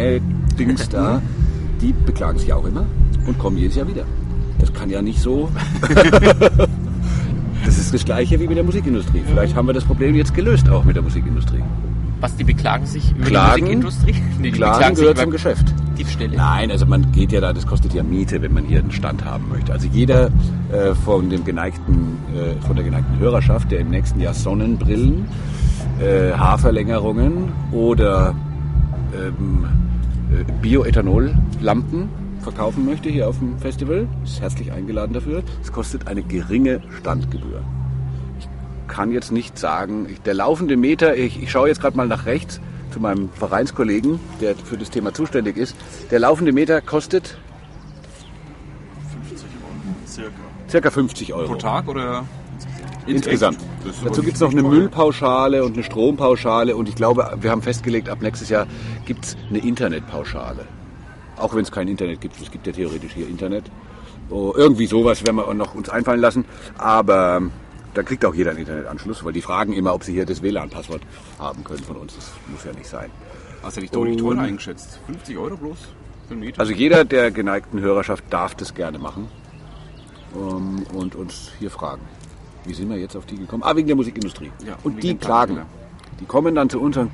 Dings 0.57 0.87
da, 0.89 1.21
die 1.81 1.93
beklagen 1.93 2.37
sich 2.39 2.53
auch 2.53 2.65
immer 2.65 2.85
und 3.25 3.37
kommen 3.39 3.57
jedes 3.57 3.75
Jahr 3.75 3.87
wieder. 3.87 4.03
Das 4.59 4.71
kann 4.73 4.89
ja 4.89 5.01
nicht 5.01 5.19
so. 5.19 5.49
das 7.65 7.77
ist 7.77 7.93
das 7.93 8.05
Gleiche 8.05 8.39
wie 8.39 8.47
mit 8.47 8.57
der 8.57 8.63
Musikindustrie. 8.63 9.23
Vielleicht 9.25 9.55
haben 9.55 9.67
wir 9.67 9.73
das 9.73 9.83
Problem 9.85 10.15
jetzt 10.15 10.33
gelöst 10.33 10.69
auch 10.69 10.83
mit 10.83 10.95
der 10.95 11.03
Musikindustrie. 11.03 11.61
Was, 12.19 12.35
die 12.35 12.43
beklagen 12.43 12.85
sich 12.85 13.11
über 13.17 13.25
Klagen- 13.25 13.55
die 13.65 13.75
Musikindustrie? 13.77 14.15
Nee, 14.39 14.51
die 14.51 14.51
Klagen 14.51 14.73
beklagen 14.73 14.95
sich 14.95 15.01
gehört 15.03 15.17
über 15.17 15.23
zum 15.23 15.31
Geschäft. 15.31 15.73
Diebstähle. 15.97 16.35
Nein, 16.35 16.71
also 16.71 16.85
man 16.85 17.11
geht 17.11 17.31
ja 17.31 17.41
da, 17.41 17.53
das 17.53 17.65
kostet 17.65 17.93
ja 17.93 18.03
Miete, 18.03 18.41
wenn 18.41 18.53
man 18.53 18.65
hier 18.65 18.79
einen 18.79 18.91
Stand 18.91 19.23
haben 19.25 19.49
möchte. 19.49 19.71
Also 19.71 19.87
jeder 19.87 20.29
äh, 20.71 20.95
von 21.05 21.29
dem 21.29 21.43
geneigten, 21.43 22.17
äh, 22.35 22.59
von 22.65 22.75
der 22.75 22.85
geneigten 22.85 23.17
Hörerschaft, 23.19 23.71
der 23.71 23.79
im 23.79 23.89
nächsten 23.89 24.19
Jahr 24.19 24.33
Sonnenbrillen, 24.33 25.25
äh, 25.99 26.31
Haarverlängerungen 26.31 27.51
oder 27.71 28.35
ähm, 29.13 29.65
äh, 30.31 30.43
Bioethanollampen 30.61 32.09
verkaufen 32.41 32.85
möchte 32.85 33.09
hier 33.09 33.27
auf 33.27 33.37
dem 33.39 33.57
Festival, 33.59 34.07
ist 34.23 34.41
herzlich 34.41 34.71
eingeladen 34.71 35.13
dafür. 35.13 35.43
Es 35.61 35.71
kostet 35.71 36.07
eine 36.07 36.23
geringe 36.23 36.81
Standgebühr. 36.99 37.61
Ich 38.39 38.47
kann 38.87 39.11
jetzt 39.11 39.31
nicht 39.31 39.57
sagen, 39.59 40.07
der 40.25 40.33
laufende 40.33 40.75
Meter, 40.77 41.15
ich, 41.15 41.41
ich 41.41 41.51
schaue 41.51 41.67
jetzt 41.67 41.81
gerade 41.81 41.95
mal 41.97 42.07
nach 42.07 42.25
rechts 42.25 42.59
zu 42.91 42.99
meinem 42.99 43.29
Vereinskollegen, 43.29 44.19
der 44.39 44.55
für 44.55 44.77
das 44.77 44.89
Thema 44.89 45.13
zuständig 45.13 45.57
ist. 45.57 45.75
Der 46.11 46.19
laufende 46.19 46.51
Meter 46.51 46.81
kostet 46.81 47.37
50 49.27 49.47
Euro 49.63 50.07
circa. 50.07 50.31
circa 50.69 50.91
50 50.91 51.33
Euro. 51.33 51.47
Pro 51.47 51.55
Tag 51.55 51.87
oder 51.87 52.25
Insgesamt. 53.07 53.57
Dazu 54.03 54.21
gibt 54.21 54.35
es 54.35 54.41
noch 54.41 54.51
eine. 54.51 54.63
Müllpauschale 54.63 55.63
und 55.63 55.73
eine 55.73 55.83
Strompauschale 55.83 56.75
und 56.75 56.87
ich 56.87 56.95
glaube, 56.95 57.37
wir 57.41 57.51
haben 57.51 57.61
festgelegt, 57.61 58.09
ab 58.09 58.21
nächstes 58.21 58.49
Jahr 58.49 58.67
gibt 59.05 59.25
es 59.25 59.37
eine 59.49 59.59
Internetpauschale. 59.59 60.65
Auch 61.37 61.55
wenn 61.55 61.63
es 61.63 61.71
kein 61.71 61.87
Internet 61.87 62.21
gibt, 62.21 62.39
es 62.39 62.51
gibt 62.51 62.67
ja 62.67 62.73
theoretisch 62.73 63.13
hier 63.13 63.27
Internet. 63.27 63.71
Oh, 64.29 64.53
irgendwie 64.55 64.85
sowas 64.85 65.25
werden 65.25 65.37
wir 65.37 65.47
auch 65.47 65.53
noch 65.53 65.75
uns 65.75 65.89
einfallen 65.89 66.21
lassen. 66.21 66.45
Aber 66.77 67.41
da 67.93 68.03
kriegt 68.03 68.23
auch 68.25 68.33
jeder 68.33 68.51
einen 68.51 68.59
Internetanschluss, 68.59 69.23
weil 69.23 69.33
die 69.33 69.41
fragen 69.41 69.73
immer, 69.73 69.93
ob 69.93 70.03
sie 70.03 70.13
hier 70.13 70.25
das 70.25 70.41
WLAN-Passwort 70.41 71.01
haben 71.39 71.63
können 71.63 71.83
von 71.83 71.97
uns. 71.97 72.15
Das 72.15 72.31
muss 72.47 72.63
ja 72.63 72.73
nicht 72.73 72.87
sein. 72.87 73.09
Hast 73.63 73.77
du 73.77 73.81
dich 73.81 73.91
deutlich 73.91 74.21
Und- 74.21 74.35
teurer 74.35 74.41
eingeschätzt? 74.47 74.99
50 75.07 75.37
Euro 75.37 75.55
bloß 75.57 75.77
für 76.27 76.31
einen 76.33 76.39
Meter? 76.41 76.59
Also 76.59 76.73
jeder 76.73 77.05
der 77.05 77.31
geneigten 77.31 77.79
Hörerschaft 77.79 78.23
darf 78.29 78.55
das 78.55 78.73
gerne 78.73 78.97
machen 78.99 79.27
ähm, 80.35 80.83
und 80.93 81.15
uns 81.15 81.51
hier 81.59 81.69
fragen. 81.69 82.01
Wie 82.65 82.73
sind 82.73 82.89
wir 82.89 82.97
jetzt 82.97 83.15
auf 83.15 83.25
die 83.25 83.37
gekommen? 83.37 83.63
Ah, 83.63 83.75
wegen 83.75 83.87
der 83.87 83.95
Musikindustrie. 83.95 84.51
Ja, 84.65 84.77
und 84.83 85.01
die 85.03 85.15
klagen. 85.15 85.61
Die 86.19 86.25
kommen 86.25 86.53
dann 86.55 86.69
zu 86.69 86.79
uns 86.79 86.95
und 86.97 87.11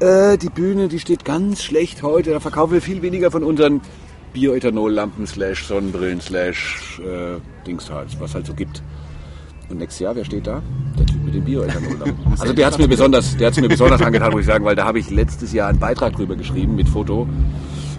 sagen, 0.00 0.32
äh, 0.32 0.36
die 0.38 0.50
Bühne, 0.50 0.88
die 0.88 0.98
steht 1.00 1.24
ganz 1.24 1.62
schlecht 1.62 2.02
heute, 2.02 2.30
da 2.30 2.40
verkaufen 2.40 2.74
wir 2.74 2.82
viel 2.82 3.00
weniger 3.02 3.30
von 3.30 3.42
unseren 3.42 3.80
Bioethanollampen 4.34 5.26
slash 5.26 5.64
Sonnenbrillen 5.66 6.20
slash 6.20 7.00
äh, 7.00 7.38
Dingshals, 7.66 8.18
was 8.20 8.34
halt 8.34 8.46
so 8.46 8.54
gibt. 8.54 8.82
Und 9.70 9.78
nächstes 9.78 10.00
Jahr, 10.00 10.16
wer 10.16 10.24
steht 10.24 10.46
da? 10.46 10.62
Der 10.98 11.06
Typ 11.06 11.24
mit 11.24 11.34
den 11.34 11.44
Bioethanollampen. 11.44 12.32
also 12.38 12.52
der 12.52 12.66
hat 12.66 12.72
es 12.72 12.78
mir 12.78 12.88
besonders, 12.88 13.36
der 13.36 13.46
hat's 13.46 13.60
mir 13.60 13.68
besonders 13.68 14.02
angetan, 14.02 14.32
muss 14.32 14.40
ich 14.40 14.46
sagen, 14.46 14.64
weil 14.64 14.74
da 14.74 14.84
habe 14.84 14.98
ich 14.98 15.10
letztes 15.10 15.52
Jahr 15.52 15.68
einen 15.68 15.78
Beitrag 15.78 16.14
drüber 16.14 16.34
geschrieben 16.34 16.74
mit 16.74 16.88
Foto 16.88 17.28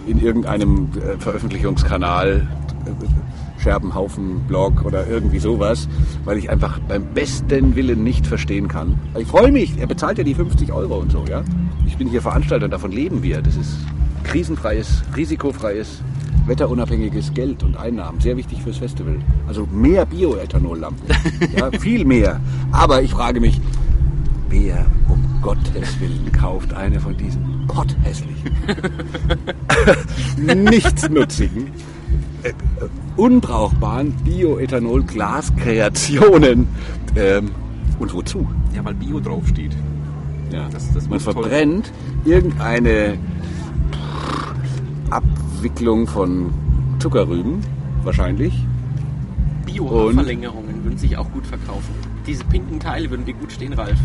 in 0.06 0.20
irgendeinem 0.20 0.90
äh, 0.96 1.18
Veröffentlichungskanal, 1.18 2.46
äh, 2.84 3.60
Scherbenhaufen-Blog 3.62 4.84
oder 4.84 5.06
irgendwie 5.06 5.38
sowas, 5.38 5.88
weil 6.24 6.36
ich 6.36 6.50
einfach 6.50 6.78
beim 6.80 7.06
besten 7.14 7.74
Willen 7.74 8.04
nicht 8.04 8.26
verstehen 8.26 8.68
kann. 8.68 8.98
Ich 9.18 9.28
freue 9.28 9.50
mich, 9.50 9.78
er 9.78 9.86
bezahlt 9.86 10.18
ja 10.18 10.24
die 10.24 10.34
50 10.34 10.72
Euro 10.72 10.98
und 10.98 11.10
so, 11.10 11.24
ja. 11.28 11.42
Ich 11.86 11.96
bin 11.96 12.08
hier 12.08 12.20
Veranstalter, 12.20 12.68
davon 12.68 12.92
leben 12.92 13.22
wir. 13.22 13.40
Das 13.40 13.56
ist 13.56 13.78
krisenfreies, 14.24 15.04
risikofreies, 15.16 16.02
wetterunabhängiges 16.46 17.32
Geld 17.34 17.62
und 17.62 17.76
Einnahmen. 17.76 18.20
Sehr 18.20 18.36
wichtig 18.36 18.60
fürs 18.62 18.78
Festival. 18.78 19.16
Also 19.46 19.66
mehr 19.72 20.04
Bioethanollampen. 20.06 21.06
ja, 21.56 21.70
viel 21.78 22.04
mehr. 22.04 22.40
Aber 22.72 23.00
ich 23.02 23.12
frage 23.12 23.40
mich, 23.40 23.60
wer 24.48 24.84
um 25.08 25.22
Gottes 25.42 26.00
Willen 26.00 26.30
kauft 26.32 26.72
eine 26.74 26.98
von 27.00 27.16
diesen 27.16 27.66
potthässlichen, 27.66 28.50
nichtsnutzigen, 30.64 31.66
äh, 32.42 32.48
äh, 32.50 32.52
unbrauchbaren 33.16 34.12
Bioethanol-Glaskreationen. 34.24 36.66
Ähm, 37.16 37.50
und 37.98 38.12
wozu? 38.14 38.46
ja, 38.74 38.84
weil 38.84 38.94
Bio 38.94 39.20
draufsteht. 39.20 39.72
Ja. 40.50 40.66
Das- 40.72 40.92
das 40.92 41.04
Man 41.04 41.14
muss 41.14 41.24
toll- 41.24 41.32
verbrennt 41.34 41.92
irgendeine 42.24 43.16
Abwicklung 45.62 46.08
von 46.08 46.50
Zuckerrüben, 46.98 47.60
wahrscheinlich. 48.02 48.52
Bio-Verlängerungen 49.64 50.82
würden 50.82 50.98
sich 50.98 51.16
auch 51.16 51.30
gut 51.30 51.46
verkaufen. 51.46 51.94
Diese 52.26 52.42
pinken 52.46 52.80
Teile 52.80 53.08
würden 53.08 53.24
dir 53.24 53.34
gut 53.34 53.52
stehen, 53.52 53.72
Ralf. 53.72 53.96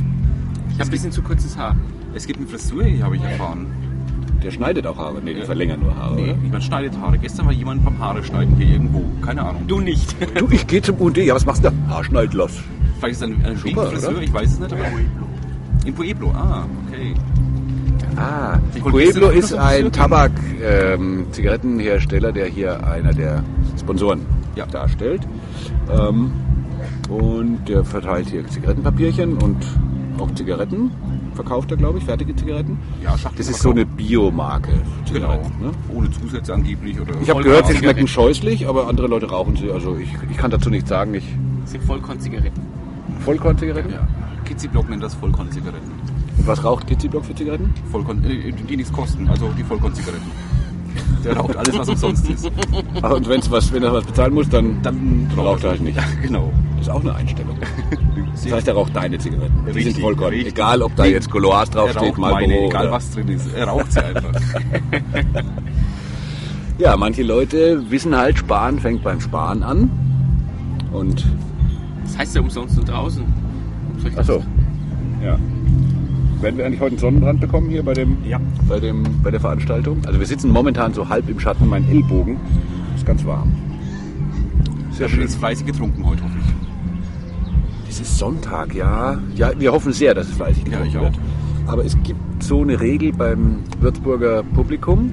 Ich 0.70 0.76
habe 0.76 0.84
ein 0.84 0.92
bisschen 0.92 1.12
zu 1.12 1.24
kurzes 1.24 1.58
Haar. 1.58 1.76
Es 2.14 2.28
gibt 2.28 2.38
eine 2.40 2.48
Frisur 2.48 2.84
hier, 2.84 3.04
habe 3.04 3.16
ich 3.16 3.24
erfahren. 3.24 3.66
Der 4.44 4.52
schneidet 4.52 4.86
auch 4.86 4.98
Haare. 4.98 5.20
Nee, 5.20 5.34
die 5.34 5.42
verlängern 5.42 5.80
nur 5.80 5.96
Haare, 5.96 6.16
Nee, 6.18 6.24
oder? 6.26 6.36
man 6.52 6.62
schneidet 6.62 6.96
Haare. 6.96 7.18
Gestern 7.18 7.48
war 7.48 7.54
jemand 7.54 7.84
beim 7.84 7.98
Haare 7.98 8.24
schneiden 8.24 8.56
hier 8.58 8.74
irgendwo. 8.74 9.04
Keine 9.26 9.42
Ahnung. 9.42 9.64
Du 9.68 9.80
nicht. 9.80 10.16
Du, 10.40 10.48
ich 10.52 10.68
gehe 10.68 10.84
zum 10.84 11.02
UD. 11.02 11.18
Ja, 11.18 11.34
was 11.34 11.48
machst 11.48 11.64
du 11.66 11.72
da? 11.72 11.92
Haarschneidloss. 11.92 12.52
Vielleicht 13.00 13.14
ist 13.14 13.22
es 13.24 13.36
ein, 13.36 13.44
ein 13.44 13.58
Super, 13.58 13.88
Friseur, 13.88 14.12
oder? 14.12 14.22
ich 14.22 14.32
weiß 14.32 14.52
es 14.52 14.60
nicht. 14.60 14.74
Aber 14.74 14.82
in 15.86 15.94
Pueblo, 15.96 16.30
ah, 16.36 16.68
okay. 16.88 17.16
Ah, 18.18 18.58
Pueblo 18.80 19.30
ist 19.30 19.54
ein 19.54 19.92
Tabak-Zigarettenhersteller, 19.92 22.32
der 22.32 22.48
hier 22.48 22.86
einer 22.88 23.14
der 23.14 23.44
Sponsoren 23.80 24.22
Ja. 24.56 24.66
darstellt. 24.66 25.22
Ähm, 25.92 26.32
und 27.10 27.60
der 27.68 27.84
verteilt 27.86 28.30
hier 28.30 28.48
Zigarettenpapierchen 28.48 29.38
und 29.38 29.58
auch 30.20 30.34
Zigaretten. 30.34 30.90
Verkauft 31.36 31.70
er, 31.70 31.78
glaube 31.78 32.00
ich, 32.00 32.06
fertige 32.06 32.36
Zigaretten. 32.36 32.80
Ja, 33.04 33.16
Schachtel 33.16 33.38
Das 33.38 33.50
ist 33.50 33.62
so 33.62 33.70
eine 33.70 33.86
Biomarke. 33.86 34.72
Genau. 35.14 35.36
Ne? 35.62 35.70
Ohne 35.94 36.10
Zusätze 36.10 36.56
angeblich. 36.56 37.00
Oder 37.00 37.14
Ich 37.22 37.30
habe 37.30 37.44
gehört, 37.44 37.68
sie 37.68 37.76
schmecken 37.76 38.08
scheußlich, 38.08 38.68
aber 38.68 38.88
andere 38.88 39.06
Leute 39.06 39.30
rauchen 39.30 39.56
sie. 39.56 39.70
Also 39.72 39.96
ich, 39.98 40.10
ich 40.32 40.38
kann 40.38 40.50
dazu 40.50 40.72
nichts 40.72 40.90
sagen. 40.90 41.14
Ich 41.14 41.26
sind 41.66 41.84
Vollkornzigaretten. 41.84 42.64
Vollkornzigaretten? 43.20 43.92
Ja. 43.92 44.08
Kitziblock 44.46 44.90
nennt 44.90 45.04
das 45.04 45.14
Vollkornzigaretten. 45.14 45.92
Und 46.38 46.48
was 46.48 46.64
raucht 46.64 46.88
Kitziblock 46.88 47.26
für 47.26 47.36
Zigaretten? 47.36 47.74
Vollkorn, 47.92 48.24
äh, 48.24 48.52
die 48.52 48.78
nichts 48.78 48.92
kosten, 48.92 49.28
also 49.28 49.50
die 49.58 49.64
Vollkornzigaretten. 49.64 50.28
Der 51.24 51.36
raucht 51.38 51.56
alles, 51.58 51.78
was 51.78 51.90
umsonst 51.90 52.30
ist. 52.30 52.50
Ach, 53.02 53.12
und 53.12 53.28
wenn's 53.28 53.50
was, 53.52 53.72
wenn 53.74 53.84
er 53.84 53.94
was 53.94 54.06
bezahlen 54.06 54.34
muss, 54.34 54.48
dann, 54.50 54.82
Dann 54.82 55.28
raucht 55.36 55.64
er 55.64 55.72
halt 55.72 55.82
nicht. 55.82 55.98
Ja, 55.98 56.04
genau. 56.22 56.52
Das 56.78 56.88
ist 56.88 56.94
auch 56.94 57.02
eine 57.02 57.16
Einstellung. 57.16 57.58
Das 58.44 58.52
heißt, 58.54 58.68
er 58.68 58.76
raucht 58.76 58.96
deine 58.96 59.18
Zigaretten. 59.18 59.52
Die 59.66 59.72
Richtig, 59.72 59.94
sind 59.96 60.02
Vollkorn. 60.04 60.30
richtig. 60.32 60.54
Egal, 60.54 60.84
ob 60.84 60.96
da 60.96 61.06
jetzt 61.06 61.30
Goloas 61.32 61.72
draufsteht, 61.72 62.20
Marlboro 62.20 62.40
meine, 62.48 62.68
egal 62.68 62.84
oder- 62.84 62.92
was 62.92 63.10
drin 63.10 63.28
ist. 63.30 63.48
Er 63.56 63.66
raucht 63.68 63.92
sie 63.92 64.00
einfach. 64.06 64.30
Ja, 66.78 66.96
manche 66.96 67.24
Leute 67.24 67.90
wissen 67.90 68.16
halt, 68.16 68.38
Sparen 68.38 68.80
fängt 68.80 69.04
beim 69.04 69.20
Sparen 69.20 69.64
an. 69.64 69.90
Und, 70.92 71.26
Das 72.04 72.18
heißt 72.20 72.36
ja 72.36 72.42
umsonst 72.42 72.78
und 72.78 72.88
draußen. 72.88 73.24
Soll 73.98 74.12
ich 74.12 74.14
ach 74.14 74.18
das- 74.18 74.28
so, 74.28 74.44
ja. 75.24 75.38
Werden 76.42 76.58
wir 76.58 76.66
eigentlich 76.66 76.80
heute 76.80 76.92
einen 76.92 77.00
Sonnenbrand 77.00 77.42
bekommen 77.42 77.70
hier 77.70 77.84
bei, 77.84 77.94
dem, 77.94 78.18
Ja. 78.24 78.40
bei, 78.68 78.80
dem, 78.80 79.04
bei 79.24 79.32
der 79.32 79.40
Veranstaltung? 79.40 80.00
Also 80.06 80.20
wir 80.20 80.28
sitzen 80.28 80.52
momentan 80.52 80.94
so 80.94 81.10
halb 81.10 81.28
im 81.30 81.40
Schatten, 81.40 81.68
mein 81.68 81.88
Ellbogen 81.90 82.38
ist 82.96 83.06
ganz 83.06 83.26
warm. 83.26 83.52
Sehr 84.92 85.10
schön. 85.10 85.22
jetzt 85.22 85.36
fleißig 85.38 85.66
getrunken 85.66 86.06
heute, 86.06 86.24
hoffe 86.24 86.34
ich. 86.40 87.90
Es 87.90 88.00
ist 88.02 88.18
Sonntag, 88.18 88.76
ja. 88.76 89.18
Ja, 89.36 89.52
wir 89.58 89.72
hoffen 89.72 89.94
sehr, 89.94 90.14
dass 90.14 90.28
es 90.28 90.34
fleißig 90.36 90.64
Ja, 90.66 90.70
getrunken 90.70 90.88
ich 90.96 91.02
wird. 91.02 91.20
Aber 91.66 91.84
es 91.84 91.98
gibt 92.04 92.44
so 92.44 92.62
eine 92.62 92.80
Regel 92.80 93.12
beim 93.14 93.64
Würzburger 93.80 94.44
Publikum. 94.44 95.12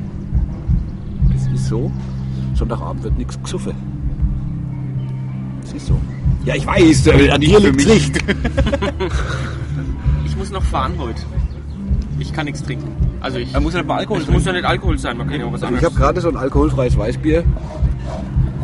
Das 1.32 1.46
ist 1.48 1.68
so. 1.68 1.90
Sonntagabend 2.54 3.02
wird 3.02 3.18
nichts 3.18 3.42
gesoffen. 3.42 3.72
Das 5.62 5.72
ist 5.72 5.86
so. 5.86 5.98
Ja, 6.44 6.54
ich 6.54 6.66
weiß, 6.66 7.06
äh, 7.06 7.30
an 7.30 7.40
für 7.42 7.58
liegt. 7.70 7.84
Licht. 7.86 8.24
Ich 10.34 10.38
muss 10.38 10.50
noch 10.50 10.62
fahren 10.64 10.94
heute. 10.98 11.22
Ich 12.18 12.32
kann 12.32 12.46
nichts 12.46 12.62
trinken. 12.62 12.88
Also 13.20 13.38
ich. 13.38 13.54
Er 13.54 13.60
muss 13.60 13.72
ja 13.72 13.78
nicht 13.80 13.88
mal 13.88 13.98
Alkohol 13.98 14.20
Es 14.20 14.28
muss 14.28 14.44
ja 14.44 14.52
nicht 14.52 14.64
Alkohol 14.64 14.98
sein, 14.98 15.16
man 15.16 15.28
kann 15.28 15.38
ja 15.38 15.46
auch 15.46 15.52
was 15.52 15.62
Also 15.62 15.74
ich 15.74 15.78
anderes. 15.78 15.94
habe 15.94 16.04
gerade 16.06 16.20
so 16.20 16.28
ein 16.28 16.36
alkoholfreies 16.36 16.96
Weißbier 16.98 17.44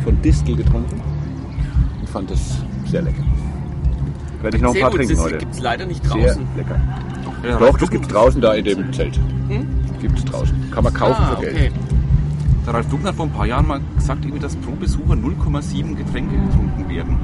von 0.03 0.21
Distel 0.21 0.55
getrunken 0.57 1.01
und 2.01 2.09
fand 2.09 2.29
es 2.31 2.57
sehr 2.85 3.01
lecker. 3.01 3.23
Werde 4.41 4.57
ich 4.57 4.63
noch 4.63 4.69
ein 4.71 4.73
Sehr 4.73 4.81
paar 4.81 4.91
gut, 4.91 4.97
trinken 4.99 5.15
das 5.15 5.23
heute. 5.23 5.37
gibt 5.37 5.53
es 5.53 5.59
leider 5.61 5.85
nicht 5.85 6.03
Sehr 6.05 6.13
draußen. 6.25 6.47
lecker. 6.57 6.79
Ja, 7.47 7.57
Doch, 7.57 7.77
das 7.77 7.89
gibt's 7.89 8.07
draußen 8.09 8.41
da 8.41 8.53
in 8.53 8.65
dem 8.65 8.91
Zelt. 8.93 9.19
Hm? 9.47 9.67
Gibt's 10.01 10.25
draußen. 10.25 10.71
Kann 10.71 10.83
man 10.83 10.93
kaufen 10.93 11.23
Ah, 11.23 11.35
für 11.35 11.41
Geld. 11.41 11.55
okay. 11.55 11.71
Der 12.65 12.73
Ralf 12.73 12.87
Duckner 12.89 13.09
hat 13.09 13.15
vor 13.15 13.25
ein 13.25 13.31
paar 13.31 13.45
Jahren 13.47 13.65
mal 13.67 13.79
gesagt, 13.95 14.25
dass 14.41 14.55
pro 14.57 14.71
Besucher 14.73 15.13
0,7 15.15 15.95
Getränke 15.95 16.35
getrunken 16.35 16.89
werden. 16.89 17.17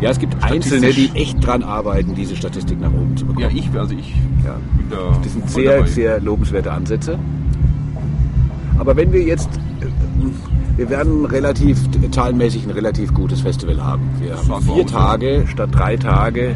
Ja, 0.00 0.10
es 0.10 0.18
gibt 0.18 0.36
Einzelne, 0.44 0.92
die 0.92 1.10
echt 1.14 1.44
dran 1.44 1.62
arbeiten, 1.62 2.14
diese 2.14 2.36
Statistik 2.36 2.80
nach 2.80 2.92
oben 2.92 3.16
zu 3.16 3.26
bekommen. 3.26 3.46
Ja, 3.50 3.52
ich, 3.52 3.68
also 3.78 3.94
ich 3.94 4.14
Ja. 4.44 4.56
bin 4.76 4.86
da. 4.90 5.18
Das 5.22 5.32
sind 5.32 5.50
sehr, 5.50 5.76
dabei. 5.78 5.88
sehr 5.88 6.20
lobenswerte 6.20 6.70
Ansätze. 6.72 7.18
Aber 8.78 8.96
wenn 8.96 9.12
wir 9.12 9.22
jetzt, 9.22 9.48
äh, 9.80 9.86
wir 10.76 10.88
werden 10.88 11.24
relativ, 11.24 11.78
zahlenmäßig 12.12 12.64
ein 12.64 12.70
relativ 12.70 13.12
gutes 13.12 13.40
Festival 13.40 13.82
haben. 13.82 14.02
Wir 14.20 14.36
sah 14.36 14.54
haben 14.54 14.64
vier. 14.64 14.86
Tage 14.86 15.44
statt 15.48 15.70
drei 15.72 15.96
Tage. 15.96 16.54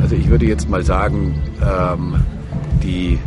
Also 0.00 0.14
ich 0.16 0.28
würde 0.30 0.46
jetzt 0.46 0.70
mal 0.70 0.82
sagen, 0.82 1.34
ähm, 1.60 2.14
die, 2.82 3.18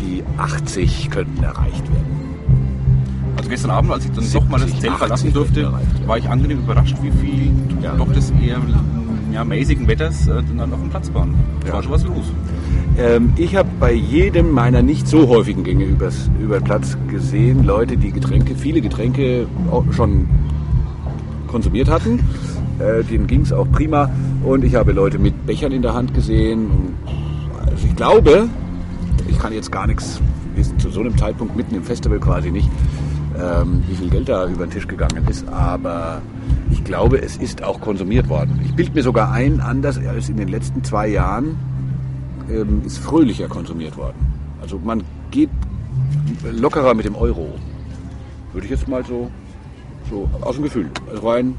die 0.00 0.22
80 0.38 1.10
könnten 1.10 1.42
erreicht 1.44 1.84
werden. 1.92 2.15
Also 3.46 3.50
gestern 3.54 3.70
Abend, 3.70 3.92
als 3.92 4.04
ich 4.04 4.10
dann 4.10 4.24
doch 4.32 4.48
mal 4.48 4.58
das 4.58 4.70
70, 4.70 4.80
Zelt 4.80 4.92
80 4.94 4.98
verlassen 4.98 5.32
durfte, 5.32 5.72
war 6.04 6.18
ich 6.18 6.28
angenehm 6.28 6.58
überrascht, 6.58 6.96
wie 7.00 7.12
viel 7.12 7.52
Ja. 7.80 7.94
doch 7.94 8.12
des 8.12 8.32
eher 8.44 8.58
ja, 9.32 9.44
mäßigen 9.44 9.86
Wetters 9.86 10.26
äh, 10.26 10.42
dann 10.56 10.72
auf 10.72 10.80
dem 10.80 10.90
Platz 10.90 11.14
waren. 11.14 11.32
Da 11.60 11.68
Ja. 11.68 11.74
war 11.74 11.82
schon 11.84 11.92
was 11.92 12.02
los. 12.02 12.32
Ähm, 12.98 13.32
ich 13.36 13.54
habe 13.54 13.68
bei 13.78 13.92
jedem 13.92 14.50
meiner 14.50 14.82
nicht 14.82 15.06
so 15.06 15.28
häufigen 15.28 15.62
Gänge 15.62 15.84
übers, 15.84 16.28
über 16.40 16.58
den 16.58 16.64
Platz 16.64 16.98
gesehen, 17.08 17.62
Leute, 17.64 17.96
die 17.96 18.10
Getränke, 18.10 18.56
viele 18.56 18.80
Getränke 18.80 19.46
schon 19.92 20.26
konsumiert 21.46 21.88
hatten. 21.88 22.18
Äh, 22.80 23.04
denen 23.04 23.28
ging 23.28 23.42
es 23.42 23.52
auch 23.52 23.70
prima. 23.70 24.10
Und 24.44 24.64
ich 24.64 24.74
habe 24.74 24.90
Leute 24.90 25.20
mit 25.20 25.46
Bechern 25.46 25.70
in 25.70 25.82
der 25.82 25.94
Hand 25.94 26.14
gesehen. 26.14 26.66
Also 27.64 27.86
ich 27.86 27.94
glaube, 27.94 28.48
ich 29.28 29.38
kann 29.38 29.52
jetzt 29.52 29.70
gar 29.70 29.86
nichts 29.86 30.20
wissen, 30.56 30.80
zu 30.80 30.90
so 30.90 30.98
einem 31.00 31.16
Zeitpunkt 31.16 31.54
mitten 31.56 31.76
im 31.76 31.84
Festival 31.84 32.18
quasi 32.18 32.50
nicht, 32.50 32.68
ähm, 33.40 33.82
wie 33.86 33.94
viel 33.94 34.10
Geld 34.10 34.28
da 34.28 34.46
über 34.46 34.66
den 34.66 34.70
Tisch 34.70 34.86
gegangen 34.88 35.26
ist. 35.28 35.46
Aber 35.48 36.22
ich 36.70 36.82
glaube, 36.84 37.20
es 37.20 37.36
ist 37.36 37.62
auch 37.62 37.80
konsumiert 37.80 38.28
worden. 38.28 38.60
Ich 38.64 38.74
bilde 38.74 38.92
mir 38.92 39.02
sogar 39.02 39.32
ein, 39.32 39.60
anders 39.60 39.98
als 39.98 40.28
in 40.28 40.36
den 40.36 40.48
letzten 40.48 40.82
zwei 40.84 41.08
Jahren 41.08 41.56
ähm, 42.50 42.82
ist 42.84 42.98
fröhlicher 42.98 43.48
konsumiert 43.48 43.96
worden. 43.96 44.16
Also 44.60 44.78
man 44.82 45.02
geht 45.30 45.50
lockerer 46.44 46.94
mit 46.94 47.04
dem 47.04 47.14
Euro. 47.14 47.54
Würde 48.52 48.64
ich 48.66 48.70
jetzt 48.70 48.88
mal 48.88 49.04
so, 49.04 49.30
so 50.10 50.28
aus 50.40 50.54
dem 50.54 50.64
Gefühl. 50.64 50.90
Also 51.10 51.28
rein. 51.28 51.54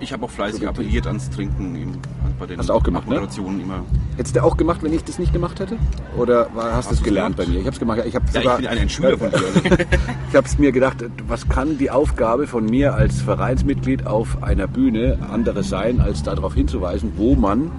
Ich 0.00 0.12
habe 0.12 0.24
auch 0.24 0.30
fleißig 0.30 0.66
appelliert 0.66 1.06
ans 1.06 1.28
Trinken 1.30 1.74
im, 1.74 1.92
bei 2.38 2.46
den 2.46 2.58
Hast 2.58 2.68
du 2.68 2.72
auch 2.72 2.82
gemacht, 2.82 3.08
ne? 3.08 3.14
Moderationen 3.14 3.60
immer. 3.60 3.82
Hättest 4.16 4.36
du 4.36 4.44
auch 4.44 4.56
gemacht, 4.56 4.82
wenn 4.82 4.92
ich 4.92 5.02
das 5.04 5.18
nicht 5.18 5.32
gemacht 5.32 5.58
hätte? 5.58 5.76
Oder 6.16 6.48
war, 6.54 6.72
hast 6.72 6.90
du 6.90 6.94
es 6.94 7.02
gelernt 7.02 7.36
gemacht? 7.36 7.48
bei 7.48 7.52
mir? 7.52 7.60
Ich 7.60 7.66
habe 7.66 7.74
es 7.74 7.80
gemacht. 7.80 8.02
Ich, 8.06 8.14
hab 8.14 8.22
Ja, 8.32 8.40
sogar, 8.40 8.60
ich 8.60 8.64
bin 8.64 8.68
ein, 8.68 8.78
ein 8.78 8.88
Schüler 8.88 9.18
von 9.18 9.30
dir. 9.30 9.38
Ich 10.30 10.36
habe 10.36 10.46
es 10.46 10.58
mir 10.58 10.72
gedacht, 10.72 11.04
was 11.26 11.48
kann 11.48 11.78
die 11.78 11.90
Aufgabe 11.90 12.46
von 12.46 12.66
mir 12.66 12.94
als 12.94 13.22
Vereinsmitglied 13.22 14.06
auf 14.06 14.42
einer 14.42 14.66
Bühne 14.66 15.18
anderes 15.30 15.70
sein, 15.70 16.00
als 16.00 16.22
darauf 16.22 16.54
hinzuweisen, 16.54 17.12
wo 17.16 17.34
man 17.34 17.70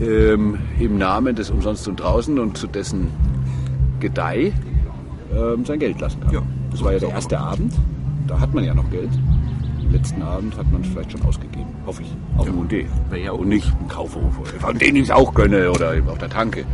ähm, 0.00 0.58
im 0.78 0.98
Namen 0.98 1.36
des 1.36 1.50
Umsonst 1.50 1.86
und 1.88 2.00
Draußen 2.00 2.38
und 2.38 2.58
zu 2.58 2.66
dessen 2.66 3.10
Gedeih 4.00 4.52
ähm, 5.32 5.64
sein 5.64 5.78
Geld 5.78 6.00
lassen 6.00 6.20
kann. 6.20 6.32
Ja, 6.32 6.42
das 6.70 6.80
so 6.80 6.84
war 6.84 6.92
ja 6.92 6.98
der 6.98 7.10
erste 7.10 7.38
Abend. 7.38 7.72
Da 8.26 8.40
hat 8.40 8.52
man 8.54 8.64
ja 8.64 8.74
noch 8.74 8.90
Geld. 8.90 9.10
Letzten 9.90 10.22
Abend 10.22 10.56
hat 10.56 10.70
man 10.72 10.82
es 10.82 10.88
vielleicht 10.88 11.12
schon 11.12 11.22
ausgegeben. 11.22 11.66
Hoffe 11.86 12.02
ich. 12.02 12.14
Auf 12.36 12.46
dem 12.46 12.58
UD. 12.58 12.72
Wäre 13.10 13.22
ja 13.24 13.32
und 13.32 13.48
nicht 13.48 13.72
im 13.80 13.88
Kaufhof. 13.88 14.34
Von 14.58 14.78
denen 14.78 14.96
ich 14.96 15.04
es 15.04 15.10
auch 15.10 15.32
gönne 15.34 15.70
oder 15.70 15.94
auf 16.08 16.18
der 16.18 16.28
Tanke. 16.28 16.64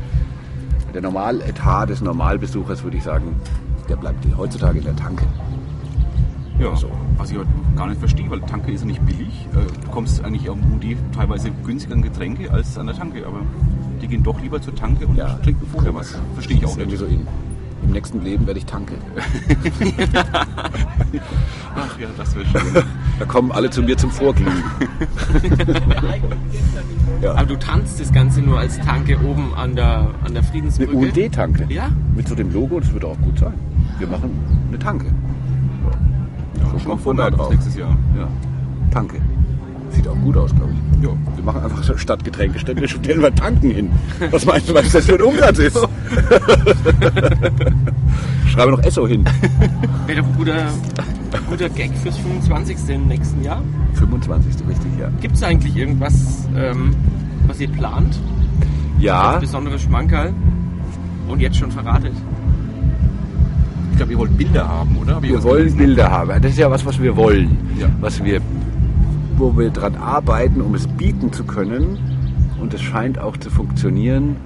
Der 0.94 1.02
Normaletat 1.02 1.88
des 1.90 2.00
Normalbesuchers, 2.00 2.82
würde 2.82 2.96
ich 2.96 3.02
sagen, 3.02 3.34
der 3.88 3.96
bleibt 3.96 4.24
heutzutage 4.36 4.78
in 4.78 4.84
der 4.84 4.96
Tanke. 4.96 5.24
Ja, 6.58 6.74
So. 6.76 6.90
was 7.16 7.30
ich 7.30 7.36
aber 7.36 7.46
gar 7.76 7.86
nicht 7.88 7.98
verstehe, 7.98 8.28
weil 8.30 8.40
Tanke 8.40 8.72
ist 8.72 8.82
ja 8.82 8.86
nicht 8.86 9.04
billig. 9.06 9.48
Äh, 9.52 9.72
Du 9.80 9.80
bekommst 9.86 10.22
eigentlich 10.24 10.48
am 10.50 10.58
UD 10.74 10.96
teilweise 11.14 11.50
günstiger 11.64 11.94
an 11.94 12.02
Getränke 12.02 12.50
als 12.50 12.78
an 12.78 12.86
der 12.86 12.96
Tanke, 12.96 13.26
aber 13.26 13.40
die 14.00 14.06
gehen 14.08 14.22
doch 14.22 14.40
lieber 14.40 14.60
zur 14.60 14.74
Tanke 14.74 15.06
und 15.06 15.16
Ja. 15.16 15.34
trinken 15.42 15.66
vorher 15.72 15.94
was. 15.94 16.14
Verstehe 16.34 16.58
ich 16.58 16.64
auch 16.66 16.76
nicht. 16.76 16.96
so 16.96 17.06
Im 17.82 17.90
nächsten 17.90 18.22
Leben 18.22 18.46
werde 18.46 18.58
ich 18.58 18.66
Tanke. 18.66 18.94
Ach 21.74 21.98
ja, 21.98 22.06
das 22.16 22.34
wäre 22.34 22.46
schön. 22.46 22.84
Da 23.18 23.24
kommen 23.24 23.50
alle 23.52 23.70
zu 23.70 23.82
mir 23.82 23.96
zum 23.96 24.10
Vorglühen. 24.10 24.62
Aber 27.22 27.44
du 27.44 27.56
tanzt 27.56 28.00
das 28.00 28.12
Ganze 28.12 28.40
nur 28.40 28.58
als 28.58 28.78
Tanke 28.78 29.18
oben 29.20 29.54
an 29.54 29.74
der, 29.74 30.10
an 30.24 30.32
der 30.32 30.42
Eine 30.42 30.42
Friedensbrücke. 30.42 30.96
UD-Tanke. 30.96 31.66
Ja? 31.68 31.90
Mit 32.14 32.28
so 32.28 32.34
dem 32.34 32.52
Logo, 32.52 32.80
das 32.80 32.92
wird 32.92 33.04
auch 33.04 33.18
gut 33.20 33.38
sein. 33.38 33.54
Wir 33.98 34.06
machen 34.06 34.30
eine 34.68 34.78
Tanke. 34.78 35.06
Ja. 35.06 36.78
Schon 36.78 36.88
mal 36.88 36.98
vorbereitet 36.98 37.38
drauf. 37.38 37.50
nächstes 37.50 37.76
Jahr. 37.76 37.96
Ja. 38.16 38.28
Tanke. 38.90 39.20
Sieht 39.93 40.09
auch 40.09 40.16
gut 40.16 40.36
aus, 40.36 40.55
glaube 40.55 40.72
ich. 40.72 40.78
Ja. 41.05 41.11
Wir 41.36 41.45
machen 41.45 41.62
einfach 41.62 41.82
so 41.82 41.97
statt 41.97 42.24
Getränkestände 42.24 42.88
stellen 42.88 43.22
wir 43.22 43.34
Tanken 43.34 43.70
hin. 43.70 43.90
Was 44.30 44.47
meinst 44.47 44.68
du, 44.68 44.74
was 44.74 44.93
das 44.93 45.05
für 45.07 45.14
ein 45.14 45.22
Umsatz 45.22 45.59
ist? 45.59 45.76
Schreibe 48.49 48.72
noch 48.72 48.82
Esso 48.82 49.07
hin. 49.07 49.24
Wäre 50.07 50.20
doch 50.20 50.28
ein 50.28 50.36
guter, 50.36 50.66
guter 51.49 51.68
Gag 51.70 51.90
fürs 52.03 52.18
25. 52.18 52.76
im 52.88 53.07
nächsten 53.09 53.43
Jahr. 53.43 53.62
25. 53.95 54.66
richtig, 54.68 54.90
ja. 55.01 55.09
Gibt 55.20 55.36
es 55.36 55.43
eigentlich 55.43 55.76
irgendwas, 55.76 56.47
ähm, 56.57 56.95
was 57.47 57.61
ihr 57.61 57.68
plant? 57.68 58.18
Ja, 58.99 59.38
besonderes 59.38 59.82
Schmankerl? 59.82 60.32
Und 61.28 61.40
jetzt 61.40 61.57
schon 61.57 61.70
verratet. 61.70 62.12
Ich 63.93 63.97
glaube, 63.97 64.12
ihr 64.12 64.18
wollt 64.18 64.36
Bilder 64.36 64.68
haben, 64.68 64.97
oder? 64.97 65.22
Wir 65.22 65.43
wollen 65.43 65.64
gelesen? 65.64 65.78
Bilder 65.78 66.11
haben. 66.11 66.43
Das 66.43 66.53
ist 66.53 66.59
ja 66.59 66.70
was, 66.70 66.84
was 66.84 67.01
wir 67.01 67.16
wollen. 67.16 67.57
Ja. 67.78 67.88
Was 68.01 68.22
wir, 68.22 68.40
wo 69.43 69.59
wir 69.59 69.70
dran 69.70 69.97
arbeiten, 69.97 70.61
um 70.61 70.76
es 70.76 70.86
bieten 70.86 71.32
zu 71.32 71.43
können. 71.43 71.99
Und 72.61 72.72
es 72.74 72.80
scheint 72.80 73.18
auch 73.18 73.36
zu 73.36 73.51
funktionieren, 73.51 74.36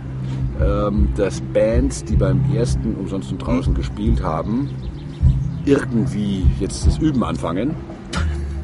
ähm, 0.59 1.09
dass 1.17 1.43
Bands, 1.53 2.03
die 2.03 2.17
beim 2.17 2.41
ersten 2.51 2.95
umsonst 2.95 3.31
und 3.31 3.39
draußen 3.39 3.75
gespielt 3.75 4.23
haben, 4.23 4.71
irgendwie 5.67 6.47
jetzt 6.59 6.87
das 6.87 6.97
Üben 6.97 7.23
anfangen, 7.23 7.75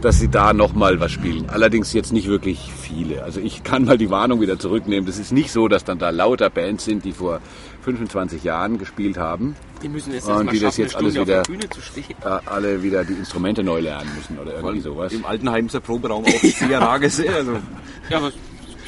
dass 0.03 0.19
sie 0.19 0.29
da 0.29 0.53
nochmal 0.53 1.01
was 1.01 1.13
spielen. 1.13 1.49
Allerdings 1.49 1.93
jetzt 1.93 2.13
nicht 2.13 2.27
wirklich 2.29 2.71
viele. 2.77 3.23
Also 3.23 3.41
ich 3.41 3.63
kann 3.63 3.85
mal 3.85 3.97
die 3.97 4.11
Warnung 4.11 4.41
wieder 4.41 4.59
zurücknehmen. 4.59 5.07
Das 5.07 5.19
ist 5.19 5.33
nicht 5.33 5.51
so, 5.53 5.69
dass 5.69 5.85
dann 5.85 5.99
da 5.99 6.11
lauter 6.11 6.51
Bands 6.51 6.85
sind, 6.85 7.05
die 7.05 7.13
vor 7.13 7.41
25 7.83 8.43
Jahren 8.45 8.79
gespielt 8.79 9.17
haben. 9.17 9.57
Die 9.83 9.89
müssen 9.89 10.13
jetzt 10.13 10.29
Und 10.29 10.53
die 10.53 10.59
das 10.61 10.77
jetzt 10.77 10.95
alles 10.97 11.13
wieder- 11.15 11.23
auf 11.23 11.27
der 11.47 11.53
Bühne 11.53 11.69
zu 11.71 11.81
stehen. 11.81 12.05
äh, 12.25 12.39
alle 12.47 12.83
wieder 12.83 13.05
die 13.05 13.15
Instrumente 13.15 13.63
neu 13.65 13.81
lernen 13.81 14.11
müssen 14.17 14.39
oder 14.39 14.55
irgendwie 14.57 14.81
sowas. 14.81 15.13
Im 15.13 15.25
Altenheim 15.25 15.67
ist 15.67 15.75
der 15.75 15.81
Proberaum 15.81 16.25
auch 16.25 16.41
sehr 16.43 16.81
rar 16.81 16.99
gesehen. 16.99 17.33
Also, 17.35 17.53
Ja, 18.11 18.19
aber 18.19 18.29
es 18.29 18.35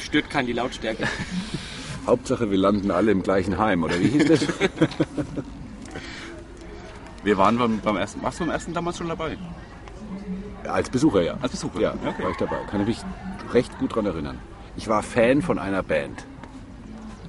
stört 0.05 0.29
keinen 0.29 0.47
die 0.47 0.53
Lautstärke. 0.53 1.05
Hauptsache, 2.07 2.51
wir 2.51 2.57
landen 2.57 2.91
alle 2.91 3.11
im 3.11 3.23
gleichen 3.23 3.57
Heim, 3.57 3.83
oder 3.83 3.99
wie 3.99 4.07
hieß 4.09 4.25
das? 4.27 4.41
wir 7.23 7.37
waren 7.37 7.57
beim, 7.57 7.79
beim 7.79 7.97
ersten, 7.97 8.21
warst 8.21 8.39
du 8.39 8.43
beim 8.45 8.53
ersten 8.53 8.73
damals 8.73 8.97
schon 8.97 9.07
dabei? 9.07 9.37
Als 10.67 10.89
Besucher, 10.89 11.21
ja. 11.21 11.35
Als 11.41 11.51
Besucher? 11.51 11.79
Ja, 11.79 11.93
Okay. 11.93 12.23
war 12.23 12.31
ich 12.31 12.37
dabei. 12.37 12.57
Kann 12.69 12.81
ich 12.81 12.87
mich 12.87 12.99
recht 13.53 13.77
gut 13.79 13.91
daran 13.91 14.05
erinnern. 14.07 14.37
Ich 14.77 14.87
war 14.87 15.03
Fan 15.03 15.41
von 15.41 15.59
einer 15.59 15.83
Band. 15.83 16.25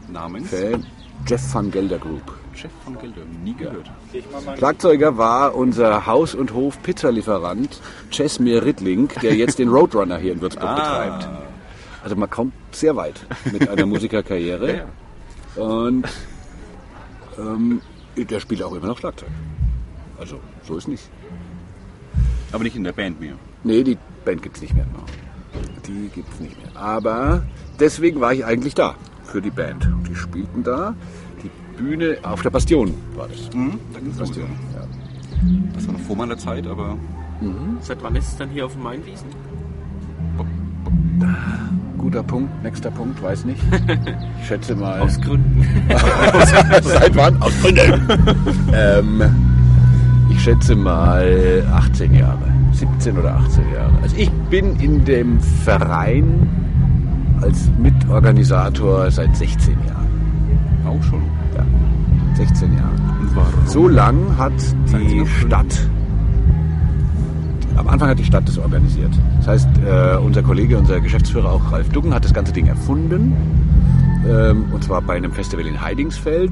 Namens? 0.08 0.50
Fan 0.50 0.86
Jeff 1.26 1.54
van 1.54 1.70
Gelder 1.70 1.98
Group. 1.98 2.22
Chef 2.54 2.70
von 2.84 2.98
Gelder. 2.98 3.20
Nie 3.44 3.54
gehört. 3.54 3.90
Schlagzeuger 4.56 5.18
war 5.18 5.54
unser 5.54 6.06
Haus- 6.06 6.34
und 6.34 6.54
Hof-Pizzalieferant 6.54 7.80
Chesmir 8.10 8.64
Rittling, 8.64 9.08
der 9.22 9.34
jetzt 9.34 9.58
den 9.58 9.68
Roadrunner 9.68 10.16
hier 10.18 10.32
in 10.32 10.40
Würzburg 10.40 10.74
betreibt. 10.76 11.28
Also 12.02 12.16
man 12.16 12.30
kommt 12.30 12.54
sehr 12.72 12.96
weit 12.96 13.20
mit 13.52 13.68
einer 13.68 13.84
Musikerkarriere. 13.84 14.86
Und 15.56 16.06
ähm, 17.38 17.82
der 18.16 18.40
spielt 18.40 18.62
auch 18.62 18.72
immer 18.74 18.86
noch 18.86 18.98
Schlagzeug. 18.98 19.28
Also 20.18 20.40
so 20.66 20.76
ist 20.78 20.88
nicht. 20.88 21.04
Aber 22.52 22.62
nicht 22.64 22.76
in 22.76 22.84
der 22.84 22.92
Band 22.92 23.20
mehr. 23.20 23.34
Nee, 23.64 23.82
die 23.82 23.98
Band 24.24 24.42
gibt's 24.42 24.60
nicht 24.60 24.74
mehr. 24.74 24.86
Die 25.86 26.08
gibt's 26.14 26.40
nicht 26.40 26.56
mehr. 26.62 26.80
Aber 26.80 27.42
deswegen 27.80 28.20
war 28.20 28.32
ich 28.32 28.44
eigentlich 28.44 28.74
da 28.74 28.94
für 29.24 29.42
die 29.42 29.50
Band. 29.50 29.86
Und 29.86 30.08
die 30.08 30.14
spielten 30.14 30.62
da. 30.62 30.94
Die 31.42 31.50
Bühne 31.82 32.18
auf 32.22 32.42
der 32.42 32.50
Bastion 32.50 32.94
war 33.14 33.28
das. 33.28 33.52
Mhm, 33.54 33.78
da 33.92 34.00
ging's 34.00 34.18
los, 34.18 34.28
ja. 34.36 34.42
Bastion. 34.44 34.50
Ja. 34.74 34.86
Das 35.74 35.86
war 35.86 35.94
noch 35.94 36.00
vor 36.00 36.16
meiner 36.16 36.38
Zeit, 36.38 36.66
aber 36.66 36.96
Seit 37.80 38.02
wann 38.02 38.16
ist 38.16 38.28
es 38.28 38.36
dann 38.36 38.48
hier 38.50 38.64
auf 38.64 38.72
dem 38.72 38.82
Mainwiesen? 38.82 39.28
Guter 41.98 42.22
Punkt, 42.22 42.62
nächster 42.62 42.90
Punkt, 42.90 43.22
weiß 43.22 43.44
nicht. 43.44 43.60
Ich 44.40 44.48
schätze 44.48 44.76
mal. 44.76 45.00
Aus 45.00 45.20
Gründen. 45.20 45.66
Seit 46.82 47.16
wann? 47.16 47.42
Aus 47.42 47.52
Gründen. 47.60 48.08
ähm, 48.72 49.22
ich 50.30 50.42
schätze 50.42 50.74
mal 50.74 51.64
18 51.72 52.14
Jahre. 52.14 52.38
17 52.72 53.18
oder 53.18 53.36
18 53.36 53.72
Jahre. 53.72 53.92
Also 54.02 54.16
ich 54.16 54.30
bin 54.50 54.76
in 54.76 55.04
dem 55.04 55.40
Verein 55.40 56.48
als 57.40 57.70
Mitorganisator 57.78 59.10
seit 59.10 59.34
16 59.36 59.74
Jahren. 59.86 60.06
auch 60.86 61.02
schon. 61.02 61.22
Ja, 61.54 61.64
16 62.34 62.72
Jahre. 62.76 62.90
Warum? 63.34 63.66
So 63.66 63.88
lang 63.88 64.16
hat 64.36 64.52
die 64.92 65.26
Stadt 65.26 65.88
am 67.76 67.88
Anfang 67.88 68.08
hat 68.08 68.18
die 68.18 68.24
Stadt 68.24 68.48
das 68.48 68.58
organisiert. 68.58 69.12
Das 69.38 69.48
heißt, 69.48 69.68
äh, 69.86 70.16
unser 70.16 70.42
Kollege, 70.42 70.78
unser 70.78 71.00
Geschäftsführer 71.00 71.52
auch 71.52 71.72
Ralf 71.72 71.88
Duggen 71.90 72.14
hat 72.14 72.24
das 72.24 72.32
ganze 72.32 72.52
Ding 72.52 72.66
erfunden. 72.66 73.34
Ähm, 74.28 74.64
und 74.72 74.82
zwar 74.82 75.02
bei 75.02 75.14
einem 75.14 75.32
Festival 75.32 75.66
in 75.66 75.80
Heidingsfeld, 75.80 76.50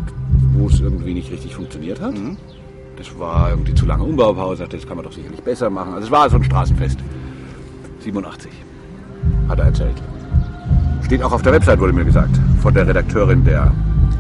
wo 0.53 0.69
es 0.69 0.81
irgendwie 0.81 1.15
nicht 1.15 1.33
richtig 1.33 1.55
funktioniert 1.57 2.01
hat. 2.01 2.15
Das 2.97 3.19
war 3.19 3.51
irgendwie 3.51 3.75
zu 3.75 3.87
lange 3.87 4.05
Umbaupause, 4.05 4.59
sagte, 4.59 4.77
das 4.77 4.87
kann 4.87 4.97
man 4.97 5.05
doch 5.05 5.13
sicherlich 5.13 5.43
besser 5.43 5.69
machen. 5.69 5.95
Also 5.95 6.07
es 6.07 6.11
war 6.11 6.31
so 6.31 6.37
ein 6.37 6.45
Straßenfest. 6.45 6.99
87, 8.01 8.51
hat 9.49 9.59
er 9.59 9.65
erzählt. 9.65 10.03
Steht 11.05 11.23
auch 11.23 11.33
auf 11.33 11.43
der 11.43 11.53
Website, 11.53 11.81
wurde 11.81 11.93
mir 11.93 12.05
gesagt, 12.05 12.39
von 12.61 12.73
der 12.73 12.87
Redakteurin 12.87 13.45
der, 13.45 13.73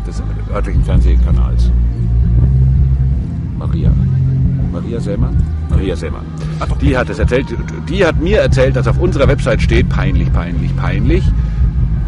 des 0.07 0.23
örtlichen 0.53 0.85
Fernsehkanals. 0.85 1.71
Maria. 3.59 3.91
Maria 4.73 5.01
Sellmann? 5.01 5.37
Maria 5.71 5.97
Sellmann. 5.97 6.25
Die 6.81 6.97
hat 6.97 7.09
es 7.09 7.19
erzählt. 7.19 7.47
Die 7.89 8.05
hat 8.05 8.21
mir 8.21 8.41
erzählt, 8.41 8.75
dass 8.77 8.89
auf 8.89 8.99
unserer 8.99 9.29
Website 9.29 9.63
steht, 9.63 9.89
peinlich, 9.89 10.33
peinlich, 10.33 10.75
peinlich, 10.77 11.25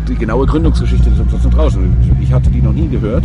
die 0.09 0.15
genaue 0.15 0.47
Gründungsgeschichte 0.47 1.11
des 1.11 1.21
Umsonst 1.21 1.47
und 1.47 1.55
draußen. 1.55 1.97
Ich 2.21 2.33
hatte 2.33 2.51
die 2.51 2.61
noch 2.61 2.73
nie 2.73 2.89
gehört. 2.89 3.25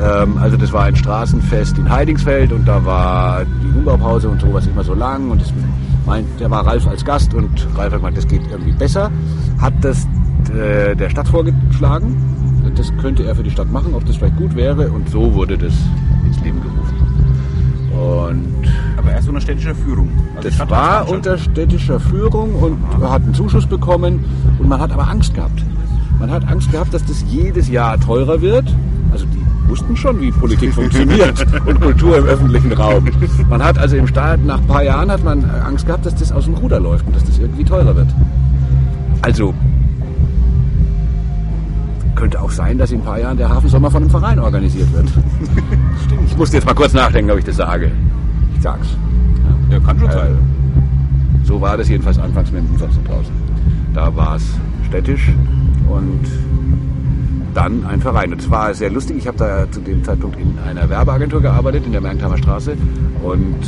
Ähm, 0.00 0.38
also 0.38 0.56
das 0.56 0.72
war 0.72 0.84
ein 0.84 0.96
Straßenfest 0.96 1.78
in 1.78 1.90
Heidingsfeld 1.90 2.52
und 2.52 2.66
da 2.66 2.84
war 2.84 3.44
die 3.44 3.78
Umbaupause 3.78 4.28
und 4.28 4.40
sowas 4.40 4.66
immer 4.66 4.84
so 4.84 4.94
lang 4.94 5.30
und 5.30 5.40
das 5.40 5.52
meint, 6.06 6.26
der 6.40 6.50
war 6.50 6.66
Ralf 6.66 6.86
als 6.86 7.04
Gast 7.04 7.34
und 7.34 7.66
Ralf 7.76 7.92
hat 7.92 8.00
gemeint, 8.00 8.16
das 8.16 8.26
geht 8.26 8.42
irgendwie 8.50 8.72
besser. 8.72 9.10
Hat 9.60 9.74
das 9.82 10.06
äh, 10.54 10.96
der 10.96 11.10
Stadt 11.10 11.28
vorgeschlagen. 11.28 12.16
Das 12.76 12.92
könnte 13.00 13.24
er 13.24 13.34
für 13.34 13.42
die 13.42 13.50
Stadt 13.50 13.70
machen, 13.70 13.92
ob 13.94 14.06
das 14.06 14.16
vielleicht 14.16 14.36
gut 14.36 14.54
wäre 14.54 14.90
und 14.90 15.08
so 15.08 15.34
wurde 15.34 15.58
das 15.58 15.74
ins 16.24 16.40
Leben 16.40 16.60
gerufen. 16.62 17.02
Und 17.92 18.68
Aber 18.96 19.12
erst 19.12 19.28
unter 19.28 19.40
städtischer 19.40 19.74
Führung. 19.74 20.08
Also 20.36 20.48
das 20.48 20.70
war 20.70 21.08
unter 21.08 21.36
städtischer 21.36 22.00
Führung 22.00 22.54
und 22.54 22.78
hat 23.02 23.22
einen 23.22 23.34
Zuschuss 23.34 23.66
bekommen 23.66 24.24
und 24.58 24.68
man 24.68 24.80
hat 24.80 24.90
aber 24.90 25.08
Angst 25.08 25.34
gehabt. 25.34 25.62
Man 26.18 26.30
hat 26.30 26.48
Angst 26.48 26.70
gehabt, 26.72 26.94
dass 26.94 27.04
das 27.04 27.24
jedes 27.28 27.68
Jahr 27.68 27.98
teurer 28.00 28.40
wird. 28.40 28.64
Also 29.10 29.26
die 29.26 29.41
wussten 29.72 29.96
schon, 29.96 30.20
wie 30.20 30.30
Politik 30.30 30.74
funktioniert 30.74 31.46
und 31.66 31.80
Kultur 31.80 32.18
im 32.18 32.24
öffentlichen 32.26 32.72
Raum. 32.72 33.08
Man 33.48 33.62
hat 33.64 33.78
also 33.78 33.96
im 33.96 34.06
Staat, 34.06 34.44
nach 34.44 34.58
ein 34.60 34.66
paar 34.66 34.82
Jahren 34.82 35.10
hat 35.10 35.24
man 35.24 35.42
Angst 35.48 35.86
gehabt, 35.86 36.04
dass 36.04 36.14
das 36.14 36.30
aus 36.30 36.44
dem 36.44 36.52
Ruder 36.54 36.78
läuft 36.78 37.06
und 37.06 37.16
dass 37.16 37.24
das 37.24 37.38
irgendwie 37.38 37.64
teurer 37.64 37.96
wird. 37.96 38.08
Also 39.22 39.54
könnte 42.16 42.38
auch 42.38 42.50
sein, 42.50 42.76
dass 42.76 42.92
in 42.92 43.00
ein 43.00 43.04
paar 43.04 43.18
Jahren 43.18 43.38
der 43.38 43.48
Hafensommer 43.48 43.90
von 43.90 44.02
einem 44.02 44.10
Verein 44.10 44.38
organisiert 44.38 44.92
wird. 44.92 45.10
Ich 46.26 46.36
musste 46.36 46.56
jetzt 46.56 46.66
mal 46.66 46.74
kurz 46.74 46.92
nachdenken, 46.94 47.30
ob 47.30 47.38
ich 47.38 47.44
das 47.44 47.56
sage. 47.56 47.90
Ich 48.56 48.62
sag's. 48.62 48.88
Ja, 49.70 49.78
kann 49.80 49.98
schon 49.98 50.08
Äh, 50.08 50.12
sein. 50.12 50.38
so 51.44 51.60
war 51.60 51.76
das 51.78 51.88
jedenfalls 51.88 52.18
anfangs 52.18 52.50
mit 52.52 52.62
dem 52.62 52.70
Umsatz 52.70 52.92
draußen. 53.06 53.32
Da 53.94 54.14
war 54.16 54.36
es 54.36 54.44
städtisch 54.86 55.30
und 55.88 56.20
dann 57.54 57.84
ein 57.86 58.00
Verein. 58.00 58.32
Und 58.32 58.40
es 58.40 58.50
war 58.50 58.72
sehr 58.74 58.90
lustig. 58.90 59.18
Ich 59.18 59.26
habe 59.26 59.38
da 59.38 59.70
zu 59.70 59.80
dem 59.80 60.02
Zeitpunkt 60.04 60.38
in 60.38 60.58
einer 60.58 60.88
Werbeagentur 60.88 61.40
gearbeitet, 61.40 61.86
in 61.86 61.92
der 61.92 62.00
Mergentheimer 62.00 62.38
Straße. 62.38 62.76
Und 63.22 63.64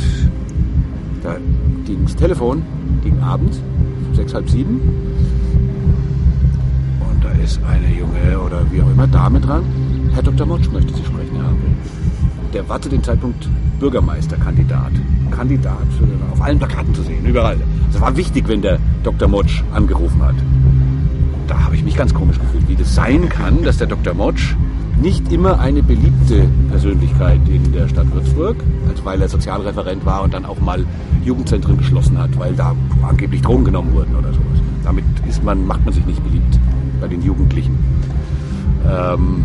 da 1.23 1.35
ging 1.85 2.03
das 2.03 2.15
Telefon, 2.15 2.63
ging 3.03 3.19
abends, 3.21 3.61
sechs, 4.13 4.33
halb 4.33 4.49
sieben. 4.49 4.79
Und 6.99 7.23
da 7.23 7.29
ist 7.43 7.59
eine 7.63 7.87
junge 7.97 8.39
oder 8.39 8.61
wie 8.71 8.81
auch 8.81 8.89
immer 8.89 9.07
Dame 9.07 9.39
dran. 9.39 9.63
Herr 10.13 10.23
Dr. 10.23 10.45
Motsch 10.47 10.69
möchte 10.71 10.93
Sie 10.93 11.03
sprechen 11.03 11.41
haben. 11.43 11.57
Der 12.53 12.67
war 12.69 12.81
zu 12.81 12.89
dem 12.89 13.03
Zeitpunkt 13.03 13.49
Bürgermeisterkandidat. 13.79 14.93
Kandidat 15.31 15.87
äh, 16.01 16.31
auf 16.31 16.41
allen 16.41 16.57
Plakaten 16.57 16.93
zu 16.93 17.01
sehen, 17.03 17.25
überall. 17.25 17.57
Es 17.91 17.99
war 17.99 18.15
wichtig, 18.15 18.47
wenn 18.47 18.61
der 18.61 18.79
Dr. 19.03 19.27
Motsch 19.27 19.63
angerufen 19.73 20.21
hat. 20.21 20.35
Da 21.47 21.63
habe 21.63 21.75
ich 21.75 21.83
mich 21.83 21.95
ganz 21.95 22.13
komisch 22.13 22.39
gefühlt, 22.39 22.67
wie 22.67 22.75
das 22.75 22.95
sein 22.95 23.29
kann, 23.29 23.63
dass 23.63 23.77
der 23.77 23.87
Dr. 23.87 24.13
Motsch 24.13 24.55
nicht 25.01 25.31
immer 25.31 25.59
eine 25.59 25.83
beliebte 25.83 26.47
Persönlichkeit 26.69 27.41
in 27.47 27.71
der 27.73 27.87
Stadt 27.87 28.11
Würzburg, 28.13 28.55
als 28.87 29.03
weil 29.03 29.21
er 29.21 29.27
Sozialreferent 29.27 30.05
war 30.05 30.23
und 30.23 30.33
dann 30.33 30.45
auch 30.45 30.59
mal 30.59 30.85
Jugendzentren 31.23 31.77
geschlossen 31.77 32.17
hat, 32.17 32.37
weil 32.39 32.53
da 32.53 32.75
angeblich 33.07 33.41
Drogen 33.41 33.65
genommen 33.65 33.93
wurden 33.93 34.15
oder 34.15 34.29
sowas. 34.29 34.59
Damit 34.83 35.03
ist 35.27 35.43
man, 35.43 35.65
macht 35.67 35.83
man 35.83 35.93
sich 35.93 36.05
nicht 36.05 36.23
beliebt 36.23 36.59
bei 37.01 37.07
den 37.07 37.21
Jugendlichen. 37.21 37.77
Ähm, 38.89 39.43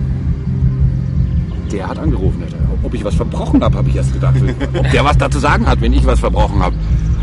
der 1.72 1.88
hat 1.88 1.98
angerufen. 1.98 2.42
Ob 2.82 2.94
ich 2.94 3.04
was 3.04 3.14
verbrochen 3.14 3.62
habe, 3.62 3.78
habe 3.78 3.88
ich 3.88 3.96
erst 3.96 4.12
gedacht. 4.12 4.36
Ob 4.76 4.90
der 4.90 5.04
was 5.04 5.18
dazu 5.18 5.38
sagen 5.38 5.66
hat, 5.66 5.80
wenn 5.80 5.92
ich 5.92 6.04
was 6.06 6.20
verbrochen 6.20 6.60
habe. 6.60 6.74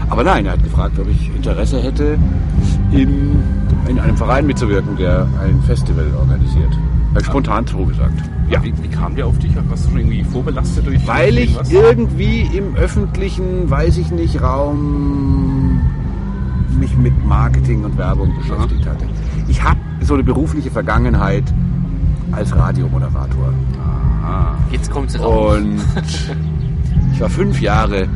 Aber 0.10 0.24
nein, 0.24 0.46
er 0.46 0.54
hat 0.54 0.64
gefragt, 0.64 0.98
ob 1.00 1.08
ich 1.10 1.36
Interesse 1.36 1.82
hätte, 1.82 2.18
in, 2.92 3.38
in 3.88 4.00
einem 4.00 4.18
Verein 4.18 4.46
mitzuwirken, 4.48 4.98
der 4.98 5.28
ein 5.44 5.62
Festival 5.64 6.06
organisiert. 6.18 6.72
Habe 7.10 7.22
ich 7.22 7.26
spontan 7.26 7.68
zugesagt. 7.68 8.22
Ja. 8.50 8.64
Wie, 8.64 8.74
wie 8.82 8.88
kam 8.88 9.16
der 9.16 9.28
auf 9.28 9.38
dich? 9.40 9.52
Warst 9.70 9.86
du 9.86 9.90
schon 9.90 10.00
irgendwie 10.00 10.24
vorbelastet 10.24 10.86
durch 10.86 11.06
Weil 11.06 11.38
ich 11.38 11.52
irgendwas? 11.52 11.72
irgendwie 11.72 12.42
im 12.58 12.76
öffentlichen, 12.76 13.70
weiß 13.70 13.98
ich 13.98 14.12
nicht, 14.12 14.42
Raum 14.42 15.82
mich 16.80 16.96
mit 16.96 17.26
Marketing 17.26 17.84
und 17.84 17.98
Werbung 17.98 18.34
beschäftigt 18.38 18.86
hatte. 18.86 19.06
Ich 19.48 19.64
habe 19.64 19.80
so 20.02 20.14
eine 20.14 20.24
berufliche 20.24 20.70
Vergangenheit 20.70 21.44
als 22.32 22.56
Radiomoderator. 22.56 23.54
Jetzt 24.72 24.92
kommt 24.92 25.10
es 25.10 25.20
raus. 25.20 25.58
Und 25.58 25.80
ich 27.14 27.22
war 27.22 27.30
fünf 27.30 27.62
Jahre 27.62 28.08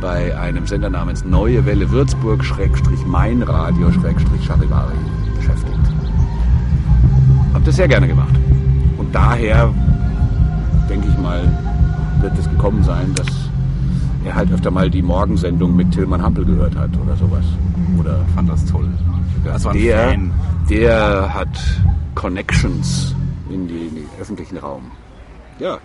bei 0.00 0.36
einem 0.38 0.66
Sender 0.66 0.90
namens 0.90 1.24
Neue 1.24 1.64
Welle 1.66 1.90
Würzburg, 1.90 2.44
Schrägstrich 2.44 3.04
Mein 3.06 3.42
Radio, 3.42 3.90
Schrägstrich 3.92 4.44
Charivari 4.44 4.94
beschäftigt. 5.36 5.78
Hab 7.54 7.64
das 7.64 7.76
sehr 7.76 7.88
gerne 7.88 8.06
gemacht. 8.06 8.34
Und 8.98 9.14
daher, 9.14 9.72
denke 10.88 11.08
ich 11.08 11.18
mal, 11.18 11.42
wird 12.20 12.38
es 12.38 12.48
gekommen 12.48 12.82
sein, 12.84 13.12
dass 13.14 13.26
er 14.24 14.34
halt 14.34 14.52
öfter 14.52 14.70
mal 14.70 14.90
die 14.90 15.02
Morgensendung 15.02 15.76
mit 15.76 15.92
Tillmann 15.92 16.22
Hampel 16.22 16.44
gehört 16.44 16.76
hat 16.76 16.90
oder 17.04 17.16
sowas. 17.16 17.44
Oder 17.98 18.24
Ich 18.28 18.34
fand 18.34 18.48
das 18.48 18.64
toll. 18.66 18.88
Das 19.44 19.64
war 19.64 19.72
ein 19.72 19.80
der, 19.80 20.08
Fan. 20.08 20.30
der 20.68 21.34
hat 21.34 21.82
Connections 22.14 23.14
in, 23.48 23.68
den 23.68 24.06
öffentlichen 24.20 24.58
Raum. 24.58 24.90
Ja, 25.58 25.78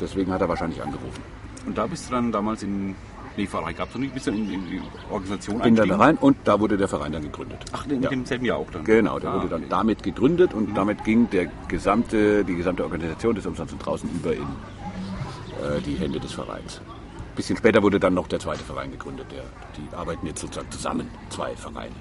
deswegen 0.00 0.32
hat 0.32 0.40
er 0.40 0.48
wahrscheinlich 0.48 0.80
angerufen. 0.82 1.22
Und 1.66 1.76
da 1.76 1.86
bist 1.86 2.08
du 2.08 2.14
dann 2.14 2.32
damals 2.32 2.62
in. 2.62 2.94
Nee, 3.38 3.46
Verein 3.46 3.76
gab 3.76 3.88
es 3.88 3.94
noch 3.94 4.00
nicht, 4.00 4.12
bist 4.14 4.26
du 4.26 4.32
in, 4.32 4.50
in 4.52 4.66
die 4.68 4.82
Organisation 5.12 5.60
Bin 5.60 5.76
dann 5.76 5.88
da 5.88 5.96
rein 5.96 6.16
und 6.16 6.36
da 6.42 6.58
wurde 6.58 6.76
der 6.76 6.88
Verein 6.88 7.12
dann 7.12 7.22
gegründet. 7.22 7.64
Ach, 7.72 7.86
in 7.86 8.02
Ja. 8.02 8.10
demselben 8.10 8.44
Jahr 8.44 8.58
auch 8.58 8.68
dann. 8.72 8.82
Genau, 8.82 9.20
der 9.20 9.30
Ah, 9.30 9.34
wurde 9.36 9.48
dann 9.48 9.60
okay. 9.60 9.68
damit 9.70 10.02
gegründet 10.02 10.54
und 10.54 10.74
damit 10.74 11.04
ging 11.04 11.30
der 11.30 11.46
gesamte, 11.68 12.44
die 12.44 12.56
gesamte 12.56 12.82
Organisation 12.82 13.36
des 13.36 13.46
Umsonst 13.46 13.72
und 13.74 13.78
draußen 13.78 14.10
über 14.10 14.32
in 14.34 14.42
äh, 14.42 15.80
die 15.86 15.94
Hände 15.94 16.18
des 16.18 16.32
Vereins. 16.32 16.80
Ein 16.80 17.36
bisschen 17.36 17.56
später 17.56 17.80
wurde 17.80 18.00
dann 18.00 18.14
noch 18.14 18.26
der 18.26 18.40
zweite 18.40 18.64
Verein 18.64 18.90
gegründet. 18.90 19.26
Der, 19.30 19.44
die 19.76 19.94
arbeiten 19.96 20.26
jetzt 20.26 20.40
sozusagen 20.40 20.70
zusammen, 20.72 21.08
zwei 21.30 21.54
Vereine. 21.54 21.94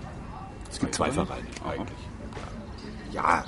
Es 0.72 0.80
gibt 0.80 0.96
zwei 0.96 1.12
Vereine? 1.12 1.46
eigentlich. 1.70 2.00
Ja, 3.12 3.46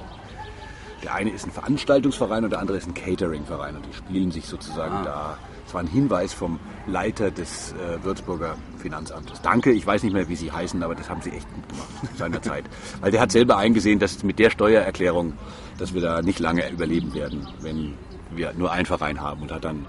der 1.04 1.16
eine 1.16 1.32
ist 1.32 1.44
ein 1.48 1.52
Veranstaltungsverein 1.52 2.44
und 2.44 2.52
der 2.52 2.60
andere 2.60 2.78
ist 2.78 2.88
ein 2.88 2.94
Catering-Verein 2.94 3.78
und 3.78 3.86
die 3.88 3.94
spielen 3.94 4.30
sich 4.30 4.46
sozusagen 4.46 4.94
Ah. 4.98 5.04
da. 5.04 5.38
Es 5.70 5.76
war 5.76 5.82
ein 5.82 5.88
Hinweis 5.88 6.34
vom 6.34 6.60
Leiter 6.88 7.30
des 7.30 7.74
äh, 7.74 8.04
Würzburger 8.04 8.56
Finanzamtes. 8.80 9.40
Danke, 9.44 9.72
ich 9.72 9.86
weiß 9.86 10.02
nicht 10.02 10.14
mehr, 10.14 10.28
wie 10.28 10.36
sie 10.36 10.52
heißen, 10.52 10.82
aber 10.82 10.96
das 10.96 11.12
haben 11.12 11.22
sie 11.22 11.30
echt 11.30 11.48
gut 11.54 11.70
gemacht 11.70 12.18
seinerzeit. 12.18 12.64
Weil 13.02 13.12
der 13.12 13.22
hat 13.22 13.32
selber 13.32 13.58
eingesehen, 13.58 14.00
dass 14.00 14.24
mit 14.24 14.40
der 14.40 14.50
Steuererklärung, 14.50 15.34
dass 15.78 15.94
wir 15.94 16.02
da 16.02 16.24
nicht 16.24 16.40
lange 16.40 16.68
überleben 16.72 17.14
werden, 17.14 17.48
wenn 17.62 17.94
wir 18.32 18.52
nur 18.54 18.72
einen 18.72 18.88
Verein 18.88 19.22
haben 19.22 19.44
und 19.44 19.52
hat 19.52 19.64
dann 19.64 19.86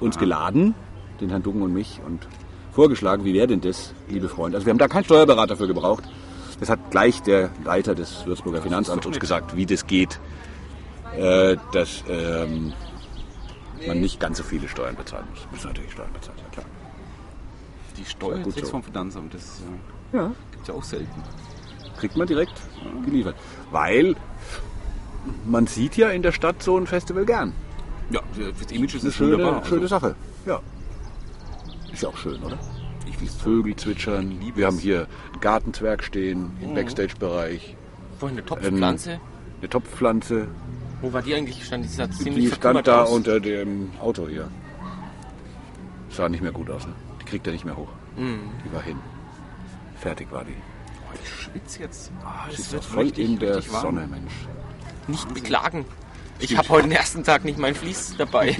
uns 0.00 0.18
geladen, 0.18 0.74
den 1.20 1.30
Herrn 1.30 1.44
Duggen 1.44 1.62
und 1.62 1.72
mich, 1.72 2.00
und 2.04 2.26
vorgeschlagen, 2.72 3.24
wie 3.24 3.32
wäre 3.32 3.46
denn 3.46 3.60
das, 3.60 3.94
liebe 4.08 4.28
Freunde. 4.28 4.56
Also 4.56 4.66
wir 4.66 4.72
haben 4.72 4.78
da 4.78 4.88
keinen 4.88 5.04
Steuerberater 5.04 5.56
für 5.56 5.68
gebraucht. 5.68 6.02
Das 6.58 6.68
hat 6.68 6.90
gleich 6.90 7.22
der 7.22 7.50
Leiter 7.64 7.94
des 7.94 8.26
Würzburger 8.26 8.62
Finanzamts 8.62 9.06
uns 9.06 9.20
gesagt, 9.20 9.54
wie 9.54 9.66
das 9.66 9.86
geht, 9.86 10.18
äh, 11.16 11.56
dass 11.70 12.02
ähm, 12.08 12.72
man 13.86 14.00
nicht 14.00 14.20
ganz 14.20 14.38
so 14.38 14.44
viele 14.44 14.68
Steuern 14.68 14.96
bezahlen 14.96 15.26
muss. 15.30 15.46
Muss 15.50 15.64
natürlich 15.64 15.92
Steuern 15.92 16.12
bezahlen, 16.12 16.38
ja 16.42 16.48
klar. 16.50 16.66
Die 17.96 18.04
Steuer 18.04 18.38
Ja, 18.38 18.44
so. 18.50 18.66
vom 18.66 18.82
Finanzamt, 18.82 19.34
das 19.34 19.60
äh, 20.12 20.16
Ja. 20.16 20.28
gibt 20.52 20.62
es 20.62 20.68
ja 20.68 20.74
auch 20.74 20.84
selten. 20.84 21.22
Kriegt 21.98 22.16
man 22.16 22.26
direkt 22.26 22.54
geliefert. 23.04 23.36
Weil 23.70 24.16
man 25.44 25.66
sieht 25.66 25.96
ja 25.96 26.08
in 26.10 26.22
der 26.22 26.32
Stadt 26.32 26.62
so 26.62 26.78
ein 26.78 26.86
Festival 26.86 27.26
gern. 27.26 27.52
Ja, 28.10 28.20
fürs 28.32 28.72
Image 28.72 28.94
ist 28.94 29.02
Eine 29.02 29.08
es 29.10 29.14
schöne, 29.14 29.32
wunderbar. 29.38 29.64
schöne 29.66 29.82
Also, 29.82 29.98
Sache. 29.98 30.16
Ja. 30.46 30.60
Ist 31.92 32.02
ja 32.02 32.08
auch 32.08 32.16
schön, 32.16 32.42
oder? 32.42 32.58
ich 33.06 33.20
will 33.20 33.28
Vögel 33.28 33.76
zwitschern. 33.76 34.40
liebe 34.40 34.56
Wir 34.58 34.66
haben 34.66 34.78
hier 34.78 35.06
einen 35.32 35.40
Gartenzwerg 35.40 36.02
stehen 36.04 36.52
im 36.62 36.74
Backstage-Bereich. 36.74 37.76
Vorhin 38.18 38.38
eine 38.38 38.46
Topfpflanze. 38.46 39.20
Eine 39.60 39.68
Topfpflanze. 39.68 40.48
Wo 41.00 41.12
war 41.12 41.22
die 41.22 41.34
eigentlich 41.34 41.58
gestanden? 41.58 41.88
Die 41.88 41.94
sah 41.94 42.10
ziemlich 42.10 42.50
Die 42.50 42.54
stand 42.54 42.86
da 42.86 43.02
aus. 43.04 43.10
unter 43.10 43.40
dem 43.40 43.90
Auto 44.00 44.28
hier. 44.28 44.48
Sah 46.10 46.28
nicht 46.28 46.42
mehr 46.42 46.52
gut 46.52 46.70
aus, 46.70 46.86
ne? 46.86 46.92
Die 47.20 47.24
kriegt 47.24 47.46
er 47.46 47.52
nicht 47.52 47.64
mehr 47.64 47.76
hoch. 47.76 47.88
Mhm. 48.16 48.40
Die 48.64 48.72
war 48.74 48.82
hin. 48.82 48.98
fertig 49.96 50.30
war 50.30 50.44
die. 50.44 50.52
Oh, 50.52 51.14
ich 51.22 51.28
schwitze 51.30 51.80
jetzt. 51.80 52.06
Sie 52.50 52.56
das 52.56 52.72
wird 52.72 52.84
voll 52.84 53.04
richtig, 53.04 53.28
in 53.30 53.38
der. 53.38 53.62
Sonne, 53.62 54.06
Mensch. 54.06 54.32
Nicht 55.06 55.32
beklagen. 55.32 55.84
Ich 56.38 56.56
habe 56.56 56.68
heute 56.70 56.88
den 56.88 56.92
ersten 56.96 57.22
Tag 57.22 57.44
nicht 57.44 57.58
mein 57.58 57.74
Vlies 57.74 58.14
dabei. 58.16 58.56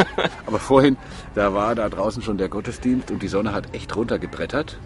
Aber 0.46 0.58
vorhin, 0.60 0.96
da 1.34 1.52
war 1.52 1.74
da 1.74 1.88
draußen 1.88 2.22
schon 2.22 2.38
der 2.38 2.48
Gottesdienst 2.48 3.10
und 3.10 3.22
die 3.22 3.28
Sonne 3.28 3.52
hat 3.52 3.74
echt 3.74 3.94
runtergebrettert. 3.96 4.78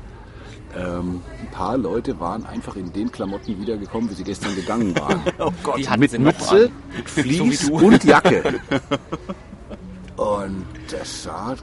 Ähm, 0.76 1.22
ein 1.40 1.50
paar 1.50 1.78
Leute 1.78 2.20
waren 2.20 2.44
einfach 2.46 2.76
in 2.76 2.92
den 2.92 3.10
Klamotten 3.10 3.58
wiedergekommen, 3.60 4.10
wie 4.10 4.14
sie 4.14 4.24
gestern 4.24 4.54
gegangen 4.54 4.94
waren. 4.98 5.20
Oh 5.38 5.52
Gott. 5.62 5.78
Die 5.78 5.98
mit 5.98 6.18
Mütze, 6.18 6.70
mit 6.96 7.08
So 7.08 7.22
Vlies 7.22 7.66
du. 7.66 7.74
und 7.78 8.04
Jacke. 8.04 8.60
Und 10.16 10.66
das 10.90 11.22
sah 11.22 11.54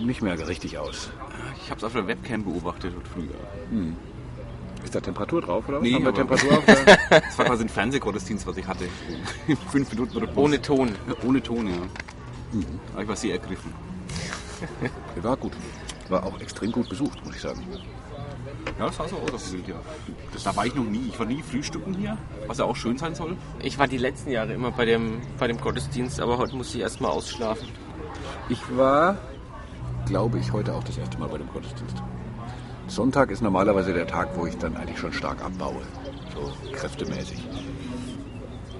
nicht 0.00 0.22
mehr 0.22 0.48
richtig 0.48 0.78
aus. 0.78 1.10
Ich 1.62 1.68
habe 1.70 1.76
es 1.78 1.84
auf 1.84 1.92
der 1.92 2.06
Webcam 2.06 2.42
beobachtet 2.42 2.94
heute 2.96 3.08
früher. 3.10 3.82
Ist 4.82 4.94
da 4.94 5.00
Temperatur 5.00 5.42
drauf 5.42 5.68
oder 5.68 5.76
was? 5.76 5.82
Nee, 5.82 5.94
Haben 5.94 6.04
wir 6.06 6.14
Temperatur 6.14 6.56
auf 6.58 6.64
der 6.64 7.20
Das 7.20 7.38
war 7.38 7.44
quasi 7.44 7.64
ein 7.64 7.68
Fernsehgottesdienst, 7.68 8.46
was 8.46 8.56
ich 8.56 8.66
hatte. 8.66 8.86
Fünf 9.70 9.92
Minuten 9.92 10.16
oder 10.16 10.28
Ohne 10.36 10.60
Ton. 10.62 10.92
Ohne 11.26 11.42
Ton, 11.42 11.66
ja. 11.66 11.74
Aber 12.94 13.02
ich 13.02 13.08
war 13.08 13.16
sehr 13.16 13.32
ergriffen. 13.34 13.72
War 15.20 15.36
gut. 15.36 15.52
War 16.08 16.24
auch 16.24 16.40
extrem 16.40 16.72
gut 16.72 16.88
besucht, 16.88 17.22
muss 17.26 17.36
ich 17.36 17.42
sagen. 17.42 17.62
Ja, 18.78 18.86
das 18.86 18.96
sah 18.96 19.08
so 19.08 19.16
Bild, 19.16 19.68
ja. 19.68 19.74
Das, 20.32 20.42
da 20.42 20.56
war 20.56 20.66
ich 20.66 20.74
noch 20.74 20.84
nie. 20.84 21.08
Ich 21.08 21.18
war 21.18 21.26
nie 21.26 21.42
frühstücken 21.42 21.94
hier, 21.94 22.16
was 22.46 22.58
ja 22.58 22.64
auch 22.64 22.76
schön 22.76 22.96
sein 22.98 23.14
soll. 23.14 23.36
Ich 23.60 23.78
war 23.78 23.86
die 23.86 23.98
letzten 23.98 24.30
Jahre 24.30 24.52
immer 24.52 24.70
bei 24.70 24.84
dem, 24.84 25.20
bei 25.38 25.46
dem 25.46 25.60
Gottesdienst, 25.60 26.20
aber 26.20 26.38
heute 26.38 26.56
muss 26.56 26.74
ich 26.74 26.80
erstmal 26.80 27.10
ausschlafen. 27.10 27.68
Ich 28.48 28.60
war, 28.76 29.18
glaube 30.06 30.38
ich, 30.38 30.52
heute 30.52 30.74
auch 30.74 30.84
das 30.84 30.98
erste 30.98 31.18
Mal 31.18 31.28
bei 31.28 31.38
dem 31.38 31.48
Gottesdienst. 31.48 31.96
Sonntag 32.88 33.30
ist 33.30 33.42
normalerweise 33.42 33.92
der 33.92 34.06
Tag, 34.06 34.30
wo 34.36 34.46
ich 34.46 34.56
dann 34.58 34.76
eigentlich 34.76 34.98
schon 34.98 35.12
stark 35.12 35.42
abbaue. 35.44 35.82
So 36.34 36.52
kräftemäßig. 36.72 37.38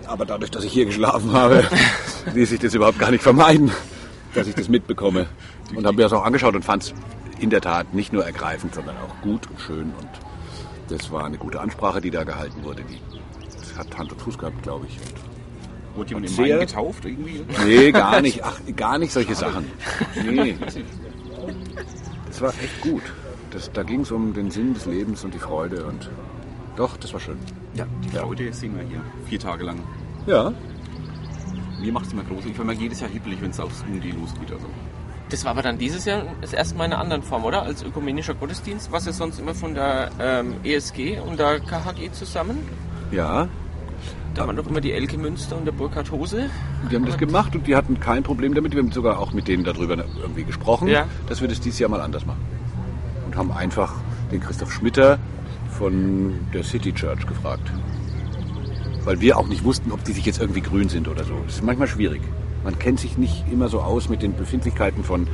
Aber 0.07 0.26
dadurch, 0.26 0.51
dass 0.51 0.64
ich 0.64 0.72
hier 0.72 0.87
geschlafen 0.87 1.33
habe, 1.33 1.64
ließ 2.35 2.51
sich 2.51 2.61
das 2.61 2.74
überhaupt 2.74 2.99
gar 2.99 3.11
nicht 3.11 3.22
vermeiden, 3.22 3.70
dass 4.35 4.47
ich 4.47 4.55
das 4.55 4.68
mitbekomme. 4.68 5.26
Und 5.74 5.87
habe 5.87 5.97
mir 5.97 6.03
das 6.03 6.12
auch 6.12 6.24
angeschaut 6.24 6.55
und 6.55 6.64
fand 6.64 6.83
es 6.83 6.95
in 7.43 7.51
der 7.51 7.61
Tat 7.61 7.93
nicht 7.93 8.12
nur 8.12 8.24
ergreifend, 8.24 8.74
sondern 8.74 8.97
auch 8.99 9.20
gut 9.20 9.49
und 9.51 9.61
schön. 9.61 9.93
Und 9.99 10.09
das 10.88 11.11
war 11.11 11.24
eine 11.24 11.38
gute 11.38 11.61
Ansprache, 11.61 12.01
die 12.01 12.11
da 12.11 12.24
gehalten 12.24 12.62
wurde. 12.62 12.84
Die 12.84 13.01
das 13.59 13.76
hat 13.76 13.99
Hand 13.99 14.12
und 14.12 14.20
Fuß 14.20 14.38
gehabt, 14.38 14.62
glaube 14.62 14.86
ich. 14.86 14.99
Und 14.99 15.32
Wurde 15.97 16.09
jemand 16.11 16.30
im 16.30 16.36
Main 16.36 16.61
getauft 16.61 17.05
irgendwie? 17.05 17.45
Nee, 17.66 17.93
gar 17.93 18.20
nicht. 18.22 18.43
Ach, 18.45 18.59
gar 18.76 18.99
nicht 18.99 19.12
solche 19.12 19.34
Sachen. 19.34 19.66
Nee. 20.24 20.57
Das 22.26 22.40
war 22.40 22.51
echt 22.51 22.80
gut. 22.80 23.03
Das, 23.51 23.70
da 23.72 23.82
ging 23.82 24.01
es 24.01 24.11
um 24.11 24.32
den 24.32 24.51
Sinn 24.51 24.72
des 24.72 24.86
Lebens 24.86 25.24
und 25.24 25.34
die 25.34 25.38
Freude 25.38 25.84
und 25.84 26.09
doch, 26.76 26.97
das 26.97 27.12
war 27.12 27.20
schön. 27.20 27.36
Ja, 27.74 27.86
die 28.03 28.09
Freude 28.09 28.51
sehen 28.53 28.74
wir 28.74 28.84
hier. 28.84 29.03
Vier 29.26 29.38
Tage 29.38 29.64
lang. 29.64 29.78
Ja. 30.26 30.55
Mir 31.78 31.93
macht 31.93 32.07
es 32.07 32.12
immer 32.14 32.24
groß. 32.24 32.47
Ich 32.47 32.57
war 32.57 32.64
immer 32.64 32.72
jedes 32.72 33.01
Jahr 33.01 33.11
hippelig, 33.11 33.43
wenn 33.43 33.51
es 33.51 33.61
aufs 33.61 33.82
UND 33.82 34.05
losgeht. 34.14 34.51
Also. 34.53 34.66
Das 35.33 35.45
war 35.47 35.53
aber 35.53 35.62
dann 35.62 35.78
dieses 35.78 36.05
Jahr 36.05 36.24
das 36.43 36.53
erste 36.53 36.76
Mal 36.76 36.85
in 36.85 36.93
einer 36.93 37.01
anderen 37.01 37.22
Form, 37.22 37.45
oder? 37.47 37.62
Als 37.62 37.83
ökumenischer 37.83 38.35
Gottesdienst, 38.35 38.93
was 38.93 39.07
ja 39.07 39.12
sonst 39.12 39.41
immer 39.41 39.55
von 39.55 39.72
der 39.74 40.11
ähm, 40.20 40.57
ESG 40.62 41.18
und 41.20 41.39
der 41.41 41.59
KHG 41.61 42.12
zusammen. 42.12 42.59
Ja. 43.11 43.49
Da 44.35 44.47
waren 44.47 44.57
doch 44.57 44.66
immer 44.66 44.83
die 44.83 44.93
Elke 44.93 45.16
Münster 45.16 45.57
und 45.57 45.64
der 45.64 45.72
Burkhard 45.72 46.11
Hose. 46.11 46.51
Die 46.91 46.95
haben 46.97 47.07
das 47.07 47.16
gemacht 47.16 47.55
und 47.55 47.66
die 47.66 47.74
hatten 47.74 47.99
kein 47.99 48.22
Problem 48.22 48.55
damit. 48.55 48.74
Wir 48.74 48.83
haben 48.83 48.93
sogar 48.93 49.18
auch 49.18 49.33
mit 49.33 49.49
denen 49.49 49.64
darüber 49.64 49.97
irgendwie 50.20 50.45
gesprochen, 50.45 50.89
Ja. 50.89 51.07
dass 51.30 51.41
wir 51.41 51.49
das 51.49 51.61
dieses 51.61 51.78
Jahr 51.78 51.89
mal 51.89 52.03
anders 52.03 52.26
machen. 52.26 52.41
Und 53.24 53.35
haben 53.35 53.53
einfach 53.53 53.95
den 54.30 54.41
Christoph 54.41 54.70
Schmitter 54.70 55.18
von 55.70 56.41
der 56.53 56.62
City 56.62 56.93
Church 56.93 57.26
gefragt. 57.26 57.72
Weil 59.05 59.18
wir 59.22 59.39
auch 59.39 59.49
nicht 59.49 59.64
wussten, 59.64 59.93
ob 59.93 60.05
die 60.05 60.12
sich 60.12 60.26
jetzt 60.26 60.43
irgendwie 60.43 60.61
grün 60.61 60.91
sind 60.91 61.09
oder 61.09 61.24
so. 61.24 61.41
Das 61.47 61.55
ist 61.55 61.64
manchmal 61.64 61.89
schwierig. 61.89 62.20
Man 62.64 62.78
kennt 62.78 63.00
sich 63.00 63.18
nicht 63.18 63.44
immer 63.50 63.68
so 63.68 63.80
aus 63.80 64.08
mit 64.08 64.22
den 64.22 64.34
Befindlichkeiten 64.34 65.04
von 65.04 65.26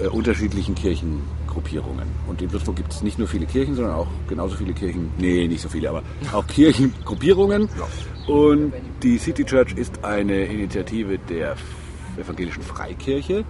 äh, 0.00 0.08
unterschiedlichen 0.08 0.74
Kirchengruppierungen. 0.74 2.06
Und 2.28 2.42
in 2.42 2.52
Würzburg 2.52 2.76
gibt 2.76 2.92
es 2.92 3.02
nicht 3.02 3.18
nur 3.18 3.28
viele 3.28 3.46
Kirchen, 3.46 3.74
sondern 3.74 3.94
auch 3.94 4.08
genauso 4.28 4.56
viele 4.56 4.74
Kirchen, 4.74 5.10
nee, 5.18 5.48
nicht 5.48 5.62
so 5.62 5.68
viele, 5.68 5.88
aber 5.88 6.02
auch 6.32 6.46
Kirchengruppierungen. 6.46 7.68
Und 8.26 8.72
die 9.02 9.18
City 9.18 9.44
Church 9.44 9.72
ist 9.74 10.04
eine 10.04 10.44
Initiative 10.44 11.18
der 11.18 11.56
evangelischen 12.18 12.62
Freikirche. 12.62 13.44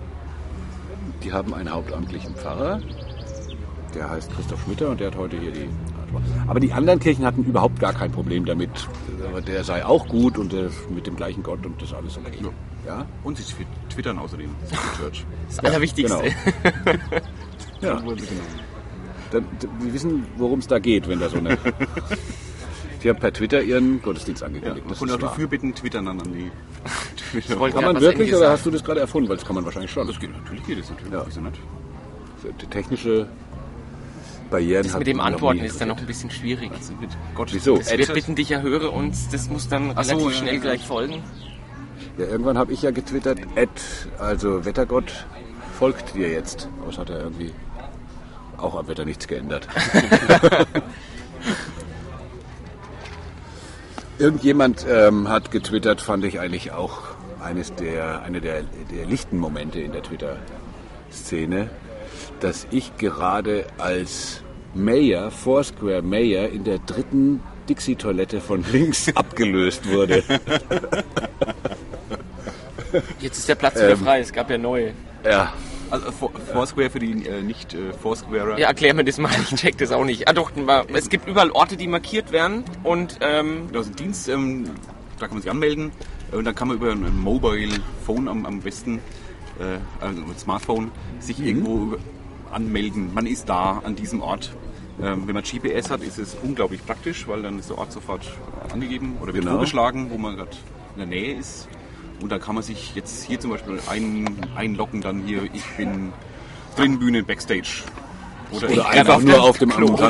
Die 1.24 1.32
haben 1.32 1.54
einen 1.54 1.72
hauptamtlichen 1.72 2.34
Pfarrer, 2.34 2.80
der 3.94 4.10
heißt 4.10 4.30
Christoph 4.34 4.62
Schmitter 4.62 4.90
und 4.90 5.00
der 5.00 5.08
hat 5.08 5.16
heute 5.16 5.38
hier 5.40 5.50
die. 5.50 5.68
Aber 6.46 6.60
die 6.60 6.72
anderen 6.72 7.00
Kirchen 7.00 7.24
hatten 7.24 7.42
überhaupt 7.44 7.80
gar 7.80 7.92
kein 7.92 8.12
Problem 8.12 8.44
damit. 8.44 8.70
Aber 9.26 9.40
Der 9.40 9.64
sei 9.64 9.84
auch 9.84 10.06
gut 10.06 10.38
und 10.38 10.54
mit 10.94 11.06
dem 11.06 11.16
gleichen 11.16 11.42
Gott 11.42 11.64
und 11.66 11.80
das 11.82 11.92
alles 11.92 12.16
okay. 12.18 12.38
Ja? 12.86 13.04
Und 13.24 13.36
sie 13.36 13.42
twi- 13.42 13.66
twittern 13.92 14.18
außerdem. 14.18 14.50
City 14.66 14.80
Church. 14.98 15.26
Das 15.48 15.58
Allerwichtigste. 15.60 16.22
Genau. 17.80 17.94
Ja. 17.94 18.00
Genau. 18.00 18.16
Dann, 19.32 19.44
wir 19.80 19.92
wissen, 19.92 20.26
worum 20.38 20.60
es 20.60 20.66
da 20.66 20.78
geht, 20.78 21.06
wenn 21.08 21.20
da 21.20 21.28
so 21.28 21.36
eine. 21.36 21.58
Die 23.02 23.10
haben 23.10 23.18
per 23.18 23.32
Twitter 23.34 23.60
ihren 23.62 24.00
Gottesdienst 24.00 24.40
Ja, 24.40 24.46
angekündigt. 24.46 24.86
das 24.88 24.98
konnte 24.98 25.14
auch 25.14 25.18
die. 25.32 25.36
Fürbitten 25.36 25.74
twittern 25.74 26.06
dann 26.06 26.20
an 26.20 26.32
die 26.32 26.50
Twitter. 27.30 27.54
Kann 27.56 27.70
Ja, 27.82 27.92
man 27.92 28.00
wirklich 28.00 28.34
oder 28.34 28.50
hast 28.50 28.64
du 28.64 28.70
das 28.70 28.82
gerade 28.82 29.00
erfunden? 29.00 29.28
Weil 29.28 29.36
das 29.36 29.44
kann 29.44 29.54
man 29.56 29.64
wahrscheinlich 29.66 29.90
schon. 29.90 30.06
Das 30.06 30.18
geht 30.18 30.32
natürlich 30.32 30.64
geht 30.64 30.78
es 30.78 30.88
natürlich. 30.88 31.12
Ja. 31.12 31.22
Wieso 31.26 31.40
nicht? 31.42 31.58
Die 32.62 32.66
technische 32.66 33.26
Barrieren 34.50 34.84
Das 34.84 34.96
mit 34.96 35.06
dem 35.06 35.20
Antworten 35.20 35.60
ist 35.60 35.78
dann 35.80 35.88
noch 35.88 35.98
ein 35.98 36.06
bisschen 36.06 36.30
schwierig. 36.30 36.70
Also 36.72 36.94
Gott. 37.34 37.48
Wieso? 37.52 37.76
Das 37.76 37.90
wir 37.96 38.06
bitten 38.06 38.36
dich 38.36 38.48
ja 38.48 38.60
höre 38.60 38.92
und 38.92 39.14
das 39.32 39.50
muss 39.50 39.68
dann 39.68 39.92
Ach 39.94 40.02
so, 40.04 40.12
relativ 40.16 40.32
ja, 40.32 40.38
schnell 40.38 40.54
ja. 40.54 40.60
gleich 40.60 40.86
folgen. 40.86 41.22
Ja, 42.18 42.24
irgendwann 42.26 42.56
habe 42.56 42.72
ich 42.72 42.82
ja 42.82 42.90
getwittert, 42.92 43.40
Ed, 43.56 43.68
also 44.18 44.64
Wettergott 44.64 45.26
folgt 45.78 46.14
dir 46.14 46.30
jetzt. 46.30 46.68
Aber 46.80 46.90
es 46.90 46.96
hat 46.98 47.10
er 47.10 47.20
irgendwie 47.20 47.52
auch 48.56 48.74
am 48.74 48.88
Wetter 48.88 49.04
nichts 49.04 49.28
geändert. 49.28 49.68
Irgendjemand 54.18 54.86
ähm, 54.88 55.28
hat 55.28 55.50
getwittert, 55.50 56.00
fand 56.00 56.24
ich 56.24 56.40
eigentlich 56.40 56.72
auch 56.72 57.02
eines 57.42 57.74
der, 57.74 58.22
eine 58.22 58.40
der, 58.40 58.62
der 58.90 59.04
lichten 59.04 59.36
Momente 59.36 59.78
in 59.80 59.92
der 59.92 60.02
Twitter-Szene, 60.02 61.68
dass 62.40 62.66
ich 62.70 62.96
gerade 62.96 63.66
als 63.76 64.40
Mayor, 64.72 65.30
Foursquare 65.30 66.00
Mayor, 66.00 66.48
in 66.48 66.64
der 66.64 66.78
dritten 66.78 67.42
Dixie-Toilette 67.68 68.40
von 68.40 68.64
links 68.72 69.06
abgelöst 69.14 69.86
wurde. 69.90 70.24
Jetzt 73.20 73.38
ist 73.38 73.48
der 73.48 73.54
Platz 73.54 73.76
wieder 73.76 73.90
Ähm. 73.90 73.98
frei, 73.98 74.20
es 74.20 74.32
gab 74.32 74.50
ja 74.50 74.58
neue. 74.58 74.92
Ja, 75.24 75.52
Also 75.90 76.10
Foursquare 76.12 76.90
für 76.90 76.98
die 76.98 77.26
äh, 77.26 77.42
nicht 77.42 77.74
äh, 77.74 77.92
Foursquarer. 78.02 78.58
Ja, 78.58 78.68
erklär 78.68 78.94
mir 78.94 79.04
das 79.04 79.18
mal, 79.18 79.30
ich 79.50 79.56
check 79.56 79.78
das 79.78 79.92
auch 79.92 80.04
nicht. 80.04 80.28
Ah 80.28 80.32
doch, 80.32 80.50
es 80.92 81.08
gibt 81.08 81.28
überall 81.28 81.50
Orte, 81.50 81.76
die 81.76 81.86
markiert 81.88 82.32
werden 82.32 82.64
und 82.82 83.18
ähm, 83.20 83.68
Da 83.72 83.80
ist 83.80 83.88
ein 83.90 83.96
Dienst, 83.96 84.28
ähm, 84.28 84.64
da 85.18 85.26
kann 85.26 85.36
man 85.36 85.42
sich 85.42 85.50
anmelden 85.50 85.92
äh, 86.32 86.36
und 86.36 86.44
dann 86.44 86.54
kann 86.54 86.68
man 86.68 86.76
über 86.76 86.90
ein 86.92 87.18
Mobile 87.20 87.74
Phone 88.04 88.28
am, 88.28 88.46
am 88.46 88.60
besten, 88.60 89.00
äh, 89.58 89.78
also 90.04 90.22
ein 90.22 90.38
Smartphone, 90.38 90.90
sich 91.20 91.40
irgendwo 91.40 91.76
über- 91.94 91.98
anmelden. 92.52 93.12
Man 93.14 93.26
ist 93.26 93.48
da 93.48 93.80
an 93.84 93.96
diesem 93.96 94.22
Ort. 94.22 94.52
Ähm, 95.02 95.24
wenn 95.26 95.34
man 95.34 95.42
GPS 95.44 95.90
hat, 95.90 96.00
ist 96.02 96.18
es 96.18 96.36
unglaublich 96.42 96.84
praktisch, 96.86 97.28
weil 97.28 97.42
dann 97.42 97.58
ist 97.58 97.68
der 97.68 97.76
Ort 97.76 97.92
sofort 97.92 98.26
angegeben 98.72 99.16
oder 99.20 99.34
wird 99.34 99.44
Genau. 99.44 99.56
vorgeschlagen, 99.56 100.06
wo 100.10 100.16
man 100.16 100.36
gerade 100.36 100.52
in 100.94 100.98
der 100.98 101.06
Nähe 101.06 101.34
ist. 101.34 101.68
Und 102.20 102.30
dann 102.30 102.40
kann 102.40 102.54
man 102.54 102.64
sich 102.64 102.94
jetzt 102.94 103.24
hier 103.24 103.38
zum 103.38 103.50
Beispiel 103.50 103.78
ein, 103.88 104.26
einloggen, 104.56 105.00
dann 105.00 105.22
hier, 105.22 105.42
ich 105.52 105.64
bin 105.76 106.12
drin, 106.76 106.98
Bühne, 106.98 107.22
Backstage. 107.22 107.82
Oder, 108.52 108.70
Oder 108.70 108.88
einfach 108.88 109.16
auf 109.16 109.22
nur 109.24 109.42
auf 109.42 109.58
dem 109.58 109.70
Klo. 109.70 109.88
Oder, 109.88 110.08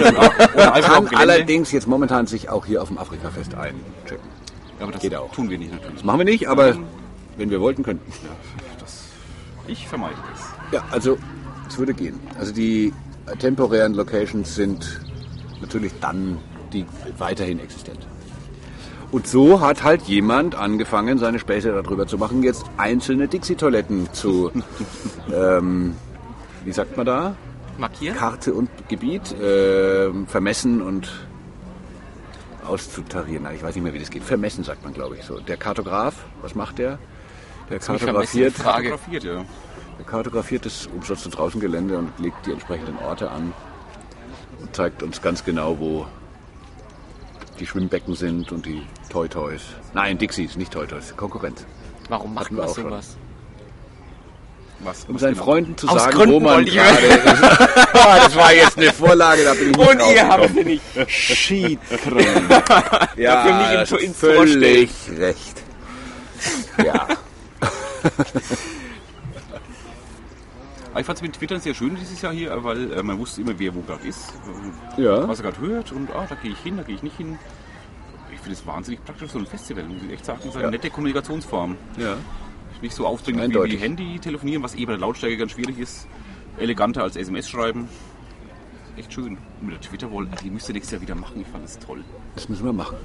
Oder 0.55 0.75
einfach 0.75 0.99
auf 0.99 1.05
kann 1.07 1.21
allerdings 1.21 1.73
jetzt 1.73 1.87
momentan 1.87 2.27
sich 2.27 2.49
auch 2.49 2.67
hier 2.67 2.83
auf 2.83 2.89
dem 2.89 2.99
Afrikafest 2.99 3.55
einchecken. 3.55 4.29
Ja, 4.79 4.83
aber 4.83 4.93
das 4.93 5.01
Geht 5.01 5.15
auch. 5.15 5.33
tun 5.33 5.49
wir 5.49 5.59
nicht 5.59 5.73
natürlich. 5.73 5.95
Das 5.95 6.05
machen 6.05 6.19
wir 6.19 6.25
nicht, 6.27 6.49
aber 6.49 6.77
wenn 7.39 7.51
wir 7.51 7.61
wollten, 7.61 7.83
könnten. 7.83 8.13
Ja, 8.23 8.29
das, 8.79 9.05
ich 9.67 9.89
vermeide 9.89 10.17
das. 10.33 10.43
Ja, 10.73 10.85
also 10.91 11.17
es 11.69 11.79
würde 11.79 11.95
gehen. 11.95 12.21
Also 12.39 12.53
die 12.53 12.93
temporären 13.39 13.95
Locations 13.95 14.55
sind 14.55 15.01
natürlich 15.61 15.93
dann 16.01 16.39
die 16.73 16.85
weiterhin 17.19 17.59
existent. 17.59 18.07
Und 19.13 19.27
so 19.27 19.61
hat 19.61 19.83
halt 19.83 20.03
jemand 20.03 20.55
angefangen, 20.55 21.19
seine 21.19 21.39
Späße 21.39 21.71
darüber 21.73 22.07
zu 22.07 22.19
machen, 22.19 22.43
jetzt 22.43 22.65
einzelne 22.77 23.29
Dixie-Toiletten 23.29 24.13
zu, 24.13 24.51
ähm, 25.35 25.95
wie 26.65 26.73
sagt 26.73 26.97
man 26.97 27.07
da? 27.07 27.37
markieren. 27.79 28.17
Karte 28.17 28.55
und 28.55 28.71
Gebiet 28.89 29.35
ähm, 29.41 30.27
vermessen 30.27 30.83
und 30.83 31.27
auszutarieren. 32.67 33.47
Ich 33.55 33.63
weiß 33.63 33.75
nicht 33.75 33.85
mehr, 33.85 33.95
wie 33.95 33.99
das 33.99 34.11
geht. 34.11 34.25
Vermessen 34.25 34.65
sagt 34.65 34.83
man, 34.83 34.93
glaube 34.93 35.17
ich 35.17 35.25
so. 35.25 35.39
Der 35.39 35.57
Kartograf, 35.57 36.15
was 36.43 36.55
macht 36.55 36.79
der? 36.79 36.99
Der 37.71 37.79
mich 37.79 37.87
kartografiert. 37.87 38.55
Fotografiert, 38.55 39.25
ja. 39.25 39.45
der 39.99 40.07
kartografiert 40.07 40.67
das 40.67 40.87
Umsatz- 40.87 41.25
und 41.27 41.37
Draußengelände 41.37 41.99
und 41.99 42.19
legt 42.19 42.47
die 42.47 42.53
entsprechenden 42.53 42.99
Orte 42.99 43.31
an. 43.31 43.53
und 44.61 44.75
zeigt 44.75 45.03
uns 45.03 45.23
ganz 45.23 45.45
genau, 45.45 45.79
wo 45.79 46.07
die 47.57 47.67
Schwimmbecken 47.67 48.15
sind 48.15 48.53
und 48.53 48.67
die 48.67 48.83
Toy 49.11 49.29
Toys. 49.29 49.63
Nein, 49.95 50.19
Dixies, 50.19 50.57
nicht 50.57 50.73
Toy 50.73 50.87
Toys, 50.87 51.15
Konkurrenz. 51.17 51.65
Warum 52.09 52.35
macht 52.35 52.51
man 52.53 52.67
auch 52.67 52.75
schon. 52.75 52.85
sowas? 52.85 53.17
Was, 54.81 55.05
Um 55.09 55.15
was 55.15 55.23
seinen 55.23 55.33
genau? 55.33 55.45
Freunden 55.45 55.77
zu 55.79 55.89
Aus 55.89 56.03
sagen, 56.03 56.17
Gründen 56.17 56.35
wo 56.35 56.41
man 56.41 56.65
gerade 56.67 57.07
ist. 57.07 57.41
Boah, 57.93 58.19
das 58.23 58.37
war 58.37 58.53
jetzt 58.53 58.77
eine 58.77 58.93
Vorlage, 58.93 59.43
da 59.45 59.55
bin 59.55 59.71
ich 59.71 59.77
nicht 59.77 59.91
Und 59.91 60.01
ihr 60.15 60.29
habt 60.29 60.49
sie 60.55 60.65
nicht. 60.65 60.83
Schiedkram. 61.11 62.63
Ja, 63.17 63.45
Dafür 63.45 63.79
nicht 63.81 63.93
im- 63.93 63.99
ins 64.11 64.19
völlig 64.19 64.91
recht. 65.17 65.63
Ja. 66.85 67.09
Aber 70.97 71.01
Ich 71.03 71.07
fand 71.07 71.19
es 71.19 71.23
mit 71.23 71.35
Twitter 71.35 71.61
sehr 71.61 71.75
schön 71.75 71.95
dieses 71.95 72.23
Jahr 72.23 72.33
hier, 72.33 72.65
weil 72.65 72.91
äh, 72.91 73.03
man 73.03 73.19
wusste 73.19 73.43
immer, 73.43 73.59
wer 73.59 73.75
wo 73.75 73.83
gerade 73.83 74.09
ist, 74.09 74.33
äh, 74.97 75.03
ja. 75.03 75.29
was 75.29 75.41
er 75.41 75.51
gerade 75.53 75.61
hört 75.61 75.93
und 75.93 76.11
ah, 76.13 76.25
da 76.27 76.35
gehe 76.37 76.53
ich 76.53 76.59
hin, 76.61 76.79
da 76.79 76.85
gehe 76.85 76.95
ich 76.95 77.03
nicht 77.03 77.19
hin. 77.19 77.39
Ich 78.33 78.39
finde 78.41 78.55
es 78.55 78.67
wahnsinnig 78.67 79.05
praktisch, 79.05 79.31
so 79.31 79.39
ein 79.39 79.45
Festival, 79.45 79.85
muss 79.85 80.03
ich 80.07 80.11
echt 80.11 80.25
sagen. 80.25 80.39
Das 80.43 80.49
ist 80.53 80.57
eine 80.57 80.65
Ja. 80.65 80.71
nette 80.71 80.89
Kommunikationsform. 80.89 81.77
ja. 81.99 82.17
Nicht 82.81 82.95
so 82.95 83.07
aufdringlich 83.07 83.51
wie, 83.55 83.73
wie 83.73 83.77
Handy 83.77 84.19
telefonieren, 84.21 84.63
was 84.63 84.75
eh 84.75 84.87
bei 84.87 84.93
der 84.93 85.01
Lautstärke 85.01 85.37
ganz 85.37 85.53
schwierig 85.53 85.79
ist. 85.79 86.07
Eleganter 86.57 87.03
als 87.03 87.17
SMS 87.17 87.47
schreiben. 87.51 87.89
Echt 88.97 89.13
schön. 89.13 89.37
Und 89.61 89.67
mit 89.67 89.75
der 89.75 89.81
Twitter-Wall, 89.83 90.29
die 90.43 90.49
müsst 90.51 90.69
ihr 90.71 90.75
nächstes 90.75 90.93
Jahr 90.93 91.03
wieder 91.03 91.15
machen. 91.15 91.41
Ich 91.43 91.47
fand 91.47 91.65
das 91.65 91.79
toll. 91.79 92.03
Das 92.35 92.49
müssen 92.49 92.65
wir 92.65 92.73
machen. 92.73 92.97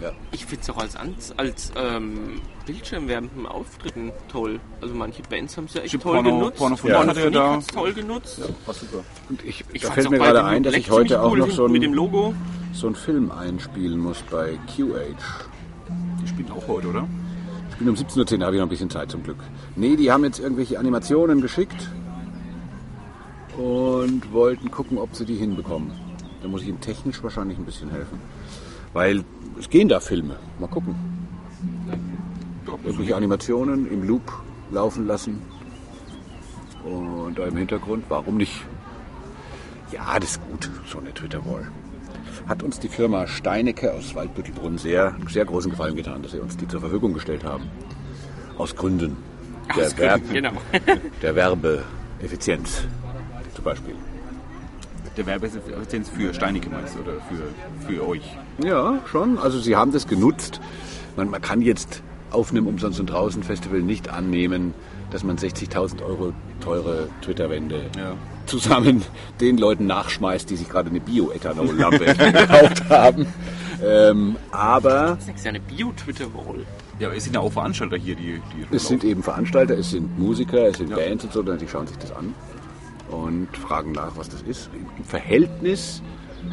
Ja. 0.00 0.12
Ich 0.32 0.46
finde 0.46 0.62
es 0.62 0.70
auch 0.70 0.78
als, 0.78 0.96
als, 0.96 1.34
als 1.38 1.72
ähm, 1.76 2.40
bildschirmwärmenden 2.66 3.46
Auftritten 3.46 4.12
toll. 4.30 4.58
Also 4.80 4.94
manche 4.94 5.22
Bands 5.22 5.56
haben 5.56 5.64
es 5.66 5.74
ja 5.74 5.80
echt 5.80 5.88
Stimmt, 5.90 6.04
toll 6.04 6.14
Porno- 6.16 6.38
genutzt. 6.38 6.58
Porno 6.58 6.76
von 6.76 6.90
Ja. 6.90 7.06
Hat 7.06 7.16
er 7.16 7.30
da- 7.30 7.52
hat's 7.54 7.66
toll 7.66 7.92
genutzt. 7.92 8.40
War 8.66 8.74
super. 8.74 9.04
Und 9.28 9.44
ich, 9.44 9.64
Ich 9.72 9.82
da 9.82 9.90
fällt 9.90 10.06
auch 10.06 10.10
mir 10.10 10.18
gerade 10.18 10.44
ein, 10.44 10.62
dass 10.62 10.72
Black 10.72 10.82
ich 10.82 10.90
heute 10.90 11.08
ziemlich 11.08 11.18
auch 11.18 11.32
cool 11.32 11.38
noch 11.38 11.50
so 11.50 11.68
mit 11.68 11.82
dem 11.82 11.92
Logo. 11.94 12.34
so 12.72 12.86
einen 12.86 12.96
Film 12.96 13.30
einspielen 13.30 13.98
muss 13.98 14.22
bei 14.30 14.58
QH. 14.74 15.16
Die 16.22 16.28
spielen 16.28 16.50
auch 16.52 16.66
heute, 16.68 16.88
oder? 16.88 17.06
Ich 17.70 17.76
bin 17.76 17.88
um 17.88 17.94
17.10 17.94 18.32
Uhr, 18.34 18.38
da 18.38 18.46
habe 18.46 18.56
ich 18.56 18.60
noch 18.60 18.66
ein 18.66 18.70
bisschen 18.70 18.90
Zeit 18.90 19.10
zum 19.10 19.22
Glück. 19.22 19.38
Nee, 19.76 19.96
die 19.96 20.10
haben 20.12 20.22
jetzt 20.24 20.38
irgendwelche 20.38 20.78
Animationen 20.78 21.40
geschickt 21.40 21.88
und 23.56 24.32
wollten 24.32 24.70
gucken, 24.70 24.98
ob 24.98 25.14
sie 25.14 25.24
die 25.24 25.36
hinbekommen. 25.36 25.90
Da 26.42 26.48
muss 26.48 26.62
ich 26.62 26.68
ihnen 26.68 26.80
technisch 26.80 27.22
wahrscheinlich 27.22 27.58
ein 27.58 27.64
bisschen 27.64 27.90
helfen. 27.90 28.20
Weil 28.92 29.24
es 29.58 29.68
gehen 29.68 29.88
da 29.88 30.00
Filme. 30.00 30.36
Mal 30.58 30.68
gucken. 30.68 30.94
Irgendwelche 32.84 33.14
Animationen 33.14 33.90
im 33.90 34.06
Loop 34.06 34.32
laufen 34.70 35.06
lassen. 35.06 35.42
Und 36.84 37.38
da 37.38 37.46
im 37.46 37.56
Hintergrund, 37.56 38.04
warum 38.08 38.38
nicht? 38.38 38.64
Ja, 39.92 40.18
das 40.18 40.32
ist 40.32 40.40
gut, 40.48 40.70
so 40.86 40.98
eine 40.98 41.12
Twitter-Wall. 41.12 41.70
Hat 42.48 42.62
uns 42.62 42.78
die 42.78 42.88
Firma 42.88 43.26
Steinecke 43.26 43.92
aus 43.92 44.14
Waldbüttelbrunn 44.14 44.78
sehr, 44.78 45.14
sehr 45.28 45.44
großen 45.44 45.70
Gefallen 45.70 45.96
getan, 45.96 46.22
dass 46.22 46.32
sie 46.32 46.40
uns 46.40 46.56
die 46.56 46.66
zur 46.66 46.80
Verfügung 46.80 47.12
gestellt 47.12 47.44
haben. 47.44 47.64
Aus 48.56 48.74
Gründen 48.74 49.16
der, 49.76 49.86
Aus 49.86 49.96
Gründen, 49.96 50.32
genau. 50.32 50.52
der 51.22 51.34
Werbeeffizienz 51.34 52.82
zum 53.54 53.64
Beispiel. 53.64 53.94
Der 55.16 55.26
Werbeeffizienz 55.26 56.08
für 56.08 56.32
Steinecke 56.32 56.70
meinst 56.70 56.96
oder 56.98 57.14
für, 57.28 57.86
für 57.92 58.06
euch? 58.06 58.22
Ja, 58.64 59.00
schon. 59.10 59.38
Also 59.38 59.58
sie 59.58 59.76
haben 59.76 59.92
das 59.92 60.06
genutzt. 60.06 60.60
Man, 61.16 61.28
man 61.30 61.40
kann 61.42 61.62
jetzt 61.62 62.02
auf 62.30 62.50
einem 62.52 62.66
Umsonst 62.68 63.00
und 63.00 63.06
draußen 63.10 63.42
Festival 63.42 63.80
nicht 63.80 64.08
annehmen, 64.08 64.72
dass 65.10 65.24
man 65.24 65.36
60.000 65.36 66.02
Euro 66.04 66.32
teure 66.60 67.08
Twitter-Wände 67.22 67.86
Ja. 67.98 68.14
zusammen 68.46 69.02
den 69.40 69.58
Leuten 69.58 69.86
nachschmeißt, 69.86 70.48
die 70.48 70.54
sich 70.56 70.68
gerade 70.68 70.90
eine 70.90 71.00
Bioethanol-Lampe 71.00 72.04
gekauft 72.14 72.88
haben. 72.88 73.26
Ähm, 73.84 74.36
aber 74.52 75.16
Das 75.18 75.28
ist 75.34 75.44
ja 75.44 75.48
eine 75.48 75.58
Bio-Twitter-Wall. 75.60 76.64
Ja, 77.00 77.08
aber 77.08 77.16
es 77.16 77.24
sind 77.24 77.34
ja 77.34 77.40
auch 77.40 77.50
Veranstalter 77.52 77.96
hier, 77.96 78.14
die, 78.14 78.40
die 78.70 78.76
es 78.76 78.86
sind 78.86 79.02
eben 79.02 79.22
Veranstalter, 79.24 79.76
es 79.76 79.90
sind 79.90 80.16
Musiker, 80.18 80.66
es 80.68 80.76
sind 80.78 80.90
Ja. 80.90 80.96
Bands 80.96 81.24
und 81.24 81.32
so, 81.32 81.42
die 81.42 81.66
schauen 81.66 81.86
sich 81.88 81.96
das 81.98 82.12
an 82.12 82.32
und 83.10 83.48
fragen 83.56 83.92
nach, 83.92 84.16
was 84.16 84.28
das 84.28 84.42
ist. 84.42 84.70
Im 84.96 85.04
Verhältnis, 85.04 86.02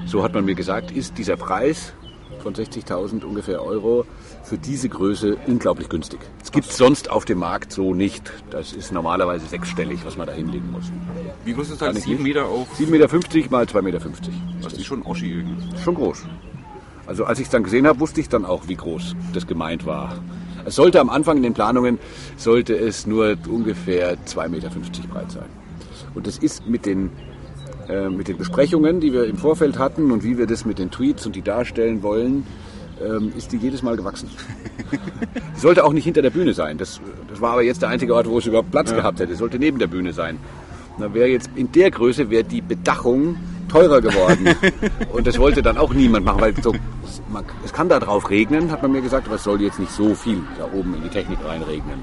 so 0.05 0.23
hat 0.23 0.33
man 0.33 0.45
mir 0.45 0.55
gesagt, 0.55 0.91
ist 0.91 1.17
dieser 1.17 1.37
Preis 1.37 1.93
von 2.39 2.53
60.000 2.53 3.23
ungefähr 3.23 3.63
Euro 3.63 4.05
für 4.43 4.57
diese 4.57 4.89
Größe 4.89 5.37
unglaublich 5.47 5.89
günstig. 5.89 6.19
Es 6.43 6.51
gibt 6.51 6.71
sonst 6.71 7.09
auf 7.09 7.25
dem 7.25 7.39
Markt 7.39 7.71
so 7.71 7.93
nicht. 7.93 8.31
Das 8.49 8.73
ist 8.73 8.91
normalerweise 8.91 9.45
sechsstellig, 9.47 10.05
was 10.05 10.17
man 10.17 10.27
da 10.27 10.33
hinlegen 10.33 10.71
muss. 10.71 10.91
Wie 11.45 11.53
groß 11.53 11.69
ist 11.69 11.71
das? 11.73 11.79
Kann 11.79 11.87
Halt 11.89 11.97
ich 11.97 12.03
7 12.03 12.23
nicht. 12.23 12.35
Meter 12.35 12.45
auf. 12.45 12.67
7,50 12.79 12.89
Meter 12.89 13.51
mal 13.51 13.65
2,50 13.65 13.81
Meter. 13.81 13.99
Das 14.61 14.73
ist 14.73 14.85
schon 14.85 15.01
Oschi 15.03 15.31
irgendwie. 15.31 15.77
Schon 15.83 15.95
groß. 15.95 16.25
Also 17.05 17.25
als 17.25 17.39
ich 17.39 17.45
es 17.45 17.51
dann 17.51 17.63
gesehen 17.63 17.87
habe, 17.87 17.99
wusste 17.99 18.19
ich 18.21 18.29
dann 18.29 18.45
auch, 18.45 18.67
wie 18.67 18.75
groß 18.75 19.15
das 19.33 19.47
gemeint 19.47 19.85
war. 19.85 20.17
Es 20.65 20.75
sollte 20.75 20.99
am 20.99 21.09
Anfang 21.09 21.37
in 21.37 21.43
den 21.43 21.53
Planungen, 21.53 21.99
sollte 22.35 22.75
es 22.75 23.07
nur 23.07 23.37
ungefähr 23.47 24.17
2,50 24.25 24.49
Meter 24.49 24.69
breit 25.09 25.31
sein. 25.31 25.45
Und 26.17 26.25
das 26.25 26.39
ist 26.39 26.67
mit 26.67 26.87
den, 26.87 27.11
äh, 27.87 28.09
mit 28.09 28.27
den 28.27 28.37
Besprechungen, 28.37 28.99
die 28.99 29.13
wir 29.13 29.25
im 29.25 29.37
Vorfeld 29.37 29.77
hatten 29.77 30.09
und 30.11 30.23
wie 30.23 30.39
wir 30.39 30.47
das 30.47 30.65
mit 30.65 30.79
den 30.79 30.89
Tweets 30.89 31.27
und 31.27 31.35
die 31.35 31.43
darstellen 31.43 32.01
wollen, 32.01 32.43
ähm, 32.99 33.31
ist 33.37 33.51
die 33.51 33.57
jedes 33.57 33.83
Mal 33.83 33.97
gewachsen. 33.97 34.27
Die 35.55 35.59
sollte 35.59 35.85
auch 35.85 35.93
nicht 35.93 36.05
hinter 36.05 36.23
der 36.23 36.31
Bühne 36.31 36.55
sein. 36.55 36.79
Das, 36.79 36.99
das 37.29 37.39
war 37.39 37.51
aber 37.51 37.61
jetzt 37.61 37.83
der 37.83 37.89
einzige 37.89 38.15
Ort, 38.15 38.27
wo 38.27 38.39
es 38.39 38.47
überhaupt 38.47 38.71
Platz 38.71 38.91
gehabt 38.91 39.19
hätte. 39.19 39.33
Es 39.33 39.37
sollte 39.37 39.59
neben 39.59 39.77
der 39.77 39.85
Bühne 39.85 40.11
sein. 40.11 40.39
Da 40.97 41.13
wäre 41.13 41.27
jetzt 41.27 41.51
in 41.53 41.71
der 41.71 41.91
Größe 41.91 42.31
wäre 42.31 42.43
die 42.43 42.61
Bedachung 42.61 43.35
teurer 43.69 44.01
geworden. 44.01 44.55
Und 45.13 45.27
das 45.27 45.37
wollte 45.37 45.61
dann 45.61 45.77
auch 45.77 45.93
niemand 45.93 46.25
machen, 46.25 46.41
weil 46.41 46.55
so, 46.63 46.73
man, 47.29 47.45
es 47.63 47.73
kann 47.73 47.89
da 47.89 47.99
drauf 47.99 48.31
regnen, 48.31 48.71
hat 48.71 48.81
man 48.81 48.91
mir 48.91 49.01
gesagt, 49.03 49.27
aber 49.27 49.35
es 49.35 49.43
soll 49.43 49.61
jetzt 49.61 49.79
nicht 49.79 49.91
so 49.91 50.15
viel 50.15 50.41
da 50.57 50.67
oben 50.73 50.95
in 50.95 51.03
die 51.03 51.09
Technik 51.09 51.37
reinregnen. 51.45 52.01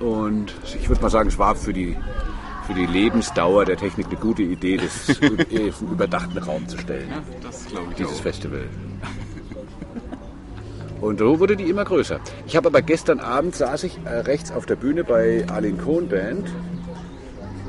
Und 0.00 0.54
ich 0.64 0.88
würde 0.88 1.02
mal 1.02 1.10
sagen, 1.10 1.28
es 1.28 1.38
war 1.38 1.54
für 1.54 1.74
die, 1.74 1.96
für 2.66 2.74
die 2.74 2.86
Lebensdauer 2.86 3.64
der 3.64 3.76
Technik 3.76 4.06
eine 4.06 4.16
gute 4.16 4.42
Idee, 4.42 4.76
das 4.78 5.10
auf 5.22 5.22
einen 5.22 5.92
überdachten 5.92 6.38
Raum 6.38 6.66
zu 6.68 6.78
stellen 6.78 7.08
Ja, 7.10 7.22
das 7.42 7.66
glaube 7.66 7.86
ich 7.90 7.96
dieses 7.96 8.18
auch. 8.18 8.22
Festival. 8.22 8.64
Und 11.00 11.18
so 11.18 11.38
wurde 11.38 11.56
die 11.56 11.64
immer 11.64 11.84
größer. 11.84 12.18
Ich 12.46 12.56
habe 12.56 12.68
aber 12.68 12.80
gestern 12.80 13.20
Abend 13.20 13.54
saß 13.54 13.84
ich 13.84 13.98
äh, 14.04 14.08
rechts 14.20 14.50
auf 14.52 14.64
der 14.64 14.76
Bühne 14.76 15.04
bei 15.04 15.44
Arlene 15.50 15.76
Kohn 15.76 16.08
Band 16.08 16.48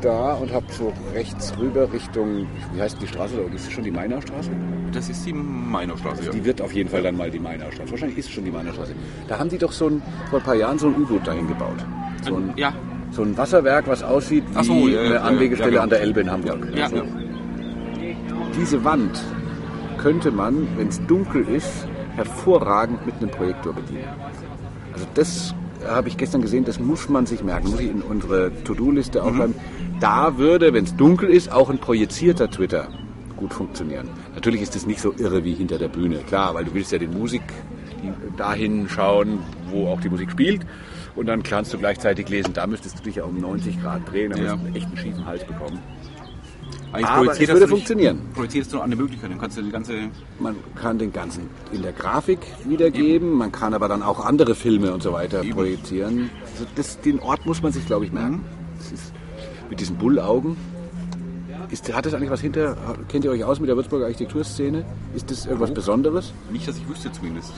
da 0.01 0.33
und 0.33 0.53
habe 0.53 0.65
so 0.71 0.93
rechts 1.13 1.53
rüber 1.57 1.91
Richtung, 1.91 2.47
wie 2.73 2.81
heißt 2.81 3.01
die 3.01 3.07
Straße? 3.07 3.35
Ist 3.53 3.67
es 3.67 3.71
schon 3.73 3.83
die 3.83 3.91
Mainaustraße? 3.91 4.51
Das 4.93 5.09
ist 5.09 5.25
die 5.25 5.33
Mainaustraße, 5.33 6.25
ja. 6.25 6.31
Die 6.31 6.45
wird 6.45 6.61
auf 6.61 6.71
jeden 6.73 6.89
Fall 6.89 7.01
dann 7.01 7.17
mal 7.17 7.29
die 7.31 7.39
Mainaustraße. 7.39 7.91
Wahrscheinlich 7.91 8.19
ist 8.19 8.27
es 8.27 8.31
schon 8.31 8.45
die 8.45 8.51
Mainaustraße. 8.51 8.93
Da 9.27 9.39
haben 9.39 9.49
die 9.49 9.57
doch 9.57 9.71
so 9.71 9.87
ein, 9.87 10.01
vor 10.29 10.39
ein 10.39 10.45
paar 10.45 10.55
Jahren 10.55 10.77
so 10.79 10.87
ein 10.87 10.95
U-Boot 10.95 11.25
dahin 11.27 11.47
gebaut. 11.47 11.83
So 12.25 12.35
ein, 12.35 12.53
Ja, 12.55 12.73
so 13.15 13.23
ein 13.23 13.37
Wasserwerk, 13.37 13.87
was 13.87 14.03
aussieht 14.03 14.43
wie 14.53 14.63
so, 14.63 14.87
ja, 14.87 14.95
ja, 14.95 15.01
eine 15.01 15.13
ja, 15.15 15.21
Anlegestelle 15.21 15.75
ja, 15.75 15.81
genau. 15.81 15.83
an 15.83 15.89
der 15.89 16.01
Elbe 16.01 16.21
in 16.21 16.31
Hamburg. 16.31 16.67
ja. 16.75 16.85
Also, 16.85 17.03
diese 18.57 18.83
Wand 18.83 19.21
könnte 19.97 20.31
man, 20.31 20.67
wenn 20.77 20.87
es 20.87 21.05
dunkel 21.07 21.47
ist, 21.47 21.87
hervorragend 22.15 23.05
mit 23.05 23.15
einem 23.15 23.29
Projektor 23.29 23.73
bedienen. 23.73 24.07
Also 24.93 25.05
das 25.13 25.53
habe 25.85 26.07
ich 26.07 26.17
gestern 26.17 26.41
gesehen, 26.41 26.63
das 26.63 26.79
muss 26.79 27.09
man 27.09 27.25
sich 27.25 27.43
merken, 27.43 27.69
muss 27.69 27.79
ich 27.81 27.89
in 27.89 28.01
unsere 28.01 28.51
To-Do-Liste 28.63 29.21
Mhm. 29.21 29.27
aufschreiben. 29.27 29.55
Da 29.99 30.37
würde, 30.37 30.73
wenn 30.73 30.85
es 30.85 30.95
dunkel 30.95 31.29
ist, 31.29 31.51
auch 31.51 31.69
ein 31.69 31.77
projizierter 31.79 32.49
Twitter 32.49 32.87
gut 33.37 33.53
funktionieren. 33.53 34.09
Natürlich 34.33 34.61
ist 34.61 34.75
es 34.75 34.85
nicht 34.85 35.01
so 35.01 35.13
irre 35.17 35.43
wie 35.43 35.53
hinter 35.53 35.77
der 35.77 35.89
Bühne, 35.89 36.17
klar, 36.19 36.53
weil 36.53 36.63
du 36.65 36.73
willst 36.73 36.91
ja 36.93 36.97
den 36.97 37.17
Musik 37.17 37.43
die, 38.01 38.11
dahin 38.37 38.87
schauen, 38.87 39.39
wo 39.69 39.87
auch 39.87 39.99
die 39.99 40.09
Musik 40.09 40.31
spielt. 40.31 40.61
Und 41.15 41.27
dann 41.27 41.43
kannst 41.43 41.73
du 41.73 41.77
gleichzeitig 41.77 42.27
lesen, 42.29 42.53
da 42.53 42.67
müsstest 42.67 42.99
du 42.99 43.03
dich 43.03 43.15
ja 43.15 43.23
um 43.23 43.39
90 43.39 43.81
Grad 43.81 44.01
drehen, 44.11 44.31
dann 44.31 44.43
Ja. 44.43 44.55
du 44.55 44.65
einen 44.65 44.75
echten 44.75 44.97
schiefen 44.97 45.25
Hals 45.25 45.43
bekommen. 45.45 45.79
Eigentlich 46.91 47.09
Aber 47.09 47.31
es 47.31 47.39
würde 47.47 47.67
funktionieren. 47.67 48.21
Projizierst 48.33 48.71
du 48.71 48.77
noch 48.77 48.83
eine 48.83 48.95
Möglichkeit, 48.95 49.29
dann 49.29 49.39
kannst 49.39 49.57
du 49.57 49.61
die 49.61 49.69
ganze. 49.71 49.93
Man 50.39 50.55
kann 50.75 50.97
den 50.97 51.11
ganzen 51.11 51.49
in 51.73 51.81
der 51.81 51.91
Grafik 51.91 52.39
wiedergeben, 52.65 53.33
man 53.33 53.51
kann 53.51 53.73
aber 53.73 53.89
dann 53.89 54.01
auch 54.01 54.25
andere 54.25 54.55
Filme 54.55 54.93
und 54.93 55.03
so 55.03 55.11
weiter 55.11 55.43
Eben. 55.43 55.51
projizieren. 55.53 56.29
Also 56.53 56.65
das, 56.75 56.99
den 57.01 57.19
Ort 57.19 57.45
muss 57.45 57.61
man 57.61 57.73
sich, 57.73 57.85
glaube 57.85 58.05
ich, 58.05 58.13
merken. 58.13 58.45
Das 58.77 58.91
ist 58.93 59.13
mit 59.69 59.79
diesen 59.81 59.97
Bullaugen. 59.97 60.55
Ist, 61.69 61.91
hat 61.93 62.05
das 62.05 62.13
eigentlich 62.13 62.29
was 62.29 62.41
hinter? 62.41 62.77
Kennt 63.09 63.25
ihr 63.25 63.31
euch 63.31 63.43
aus 63.43 63.59
mit 63.59 63.67
der 63.67 63.75
Würzburger 63.75 64.05
Architekturszene? 64.05 64.85
Ist 65.15 65.31
das 65.31 65.45
irgendwas 65.47 65.73
Besonderes? 65.73 66.31
Nicht, 66.51 66.67
dass 66.67 66.77
ich 66.77 66.87
wüsste 66.87 67.11
zumindest. 67.11 67.53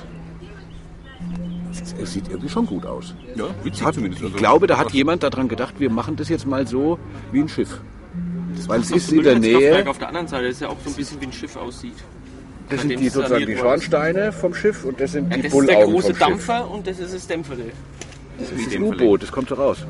Es, 1.99 2.13
sieht 2.13 2.27
irgendwie 2.29 2.49
schon 2.49 2.65
gut 2.65 2.85
aus. 2.85 3.13
Ja, 3.35 3.45
witzig 3.63 3.83
Hat, 3.85 3.95
zumindest. 3.95 4.21
ich 4.21 4.27
Also, 4.27 4.37
glaube, 4.37 4.67
da 4.67 4.77
hat 4.77 4.91
jemand 4.91 5.23
daran 5.23 5.47
gedacht, 5.47 5.75
wir 5.79 5.89
machen 5.89 6.15
das 6.15 6.29
jetzt 6.29 6.45
mal 6.45 6.65
so 6.67 6.97
wie 7.31 7.39
ein 7.41 7.49
Schiff. 7.49 7.79
Weil 8.67 8.81
es 8.81 8.89
Das 8.89 8.97
ist 8.97 9.11
in 9.11 9.23
der 9.23 9.39
Nähe. 9.39 9.87
auf 9.87 9.97
der 9.99 10.07
anderen 10.07 10.27
Seite, 10.27 10.45
das 10.45 10.53
ist 10.55 10.61
ja 10.61 10.69
auch 10.69 10.77
so 10.83 10.89
ein 10.89 10.95
bisschen 10.95 11.21
wie 11.21 11.25
ein 11.27 11.33
Schiff 11.33 11.55
aussieht. 11.55 11.93
Das 12.69 12.81
sind 12.81 12.99
die 12.99 13.07
sozusagen 13.09 13.45
die 13.45 13.53
ist. 13.53 13.59
Schornsteine 13.59 14.31
vom 14.31 14.53
Schiff 14.53 14.83
und 14.83 14.99
das 14.99 15.11
sind 15.13 15.29
Ja, 15.29 15.37
die 15.37 15.43
das 15.43 15.53
ist 15.53 15.59
der 15.67 15.73
Bullaugen 15.73 15.93
große 15.93 16.07
Schiff. 16.07 16.19
Dampfer 16.19 16.69
und 16.71 16.87
das 16.87 16.99
ist 16.99 17.13
das 17.13 17.27
Dämpfere. 17.27 17.57
Das 18.39 18.49
ist 18.49 18.57
Wie 18.57 18.63
das 18.63 18.73
Dämpferle. 18.73 19.03
U-Boot, 19.03 19.23
das 19.23 19.31
kommt 19.31 19.49
so 19.49 19.55
raus. 19.55 19.85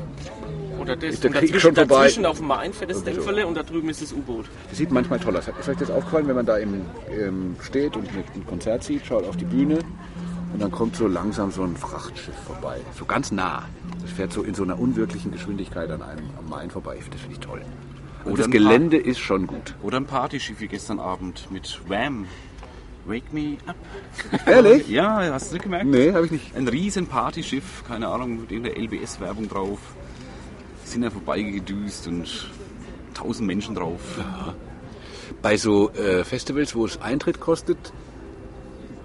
Oder 0.80 0.94
das. 0.94 1.14
ist 1.14 1.24
der 1.24 1.30
Krieg 1.32 1.40
dazwischen, 1.50 1.60
schon 1.60 1.74
vorbei. 1.74 1.94
dazwischen 2.04 2.24
auf 2.26 2.38
dem 2.38 2.46
Main 2.46 2.72
fährt 2.72 2.90
das. 2.92 3.02
Dämpferle 3.02 3.46
und 3.46 3.56
da 3.56 3.62
drüben 3.64 3.88
ist 3.88 4.00
das 4.02 4.12
U-Boot. 4.12 4.44
Das 4.68 4.78
sieht 4.78 4.92
manchmal 4.92 5.18
toll 5.18 5.36
aus. 5.36 5.48
Ist 5.48 5.68
euch 5.68 5.76
das 5.76 5.90
aufgefallen, 5.90 6.28
wenn 6.28 6.36
man 6.36 6.46
da 6.46 6.56
im, 6.58 6.82
ähm, 7.10 7.56
steht 7.62 7.96
und 7.96 8.06
ein 8.08 8.46
Konzert 8.46 8.84
sieht, 8.84 9.04
schaut 9.06 9.26
auf 9.26 9.36
die 9.36 9.44
Bühne 9.44 9.78
und 10.52 10.62
dann 10.62 10.70
kommt 10.70 10.96
so 10.96 11.06
langsam 11.06 11.50
so 11.50 11.62
ein 11.62 11.76
Frachtschiff 11.76 12.34
vorbei. 12.46 12.80
So 12.96 13.04
ganz 13.04 13.30
nah. 13.30 13.64
Das 14.00 14.10
fährt 14.10 14.32
so 14.32 14.42
in 14.42 14.54
so 14.54 14.62
einer 14.62 14.78
unwirklichen 14.78 15.30
Geschwindigkeit 15.30 15.90
an 15.90 16.02
einem 16.02 16.24
am 16.38 16.48
Main 16.48 16.70
vorbei. 16.70 16.98
Das 17.10 17.20
finde 17.20 17.36
ich 17.36 17.40
toll. 17.40 17.62
Und 18.24 18.32
Oder 18.32 18.42
das 18.44 18.50
Gelände 18.50 18.96
ist 18.96 19.18
schon 19.18 19.46
gut. 19.46 19.74
Oder 19.82 19.98
ein 19.98 20.06
Partyschiff 20.06 20.60
wie 20.60 20.68
gestern 20.68 20.98
Abend 20.98 21.50
mit 21.50 21.80
Wham. 21.88 22.26
Wake 23.06 23.32
me 23.32 23.56
up. 23.66 23.76
Ehrlich? 24.46 24.88
Ja, 24.88 25.32
hast 25.32 25.50
du 25.50 25.54
nicht 25.54 25.62
gemerkt? 25.62 25.86
Nee, 25.86 26.12
habe 26.12 26.26
ich 26.26 26.32
nicht. 26.32 26.54
Ein 26.54 26.68
riesen 26.68 27.06
Partyschiff, 27.06 27.84
keine 27.86 28.08
Ahnung, 28.08 28.40
mit 28.40 28.52
irgendeiner 28.52 28.76
LBS-Werbung 28.78 29.48
drauf. 29.48 29.78
Sind 30.84 31.02
da 31.02 31.10
vorbeigedüst 31.10 32.06
und 32.08 32.50
tausend 33.14 33.46
Menschen 33.46 33.74
drauf. 33.74 34.00
Bei 35.40 35.56
so 35.56 35.90
äh, 35.92 36.24
Festivals, 36.24 36.74
wo 36.74 36.84
es 36.84 37.00
Eintritt 37.00 37.40
kostet, 37.40 37.92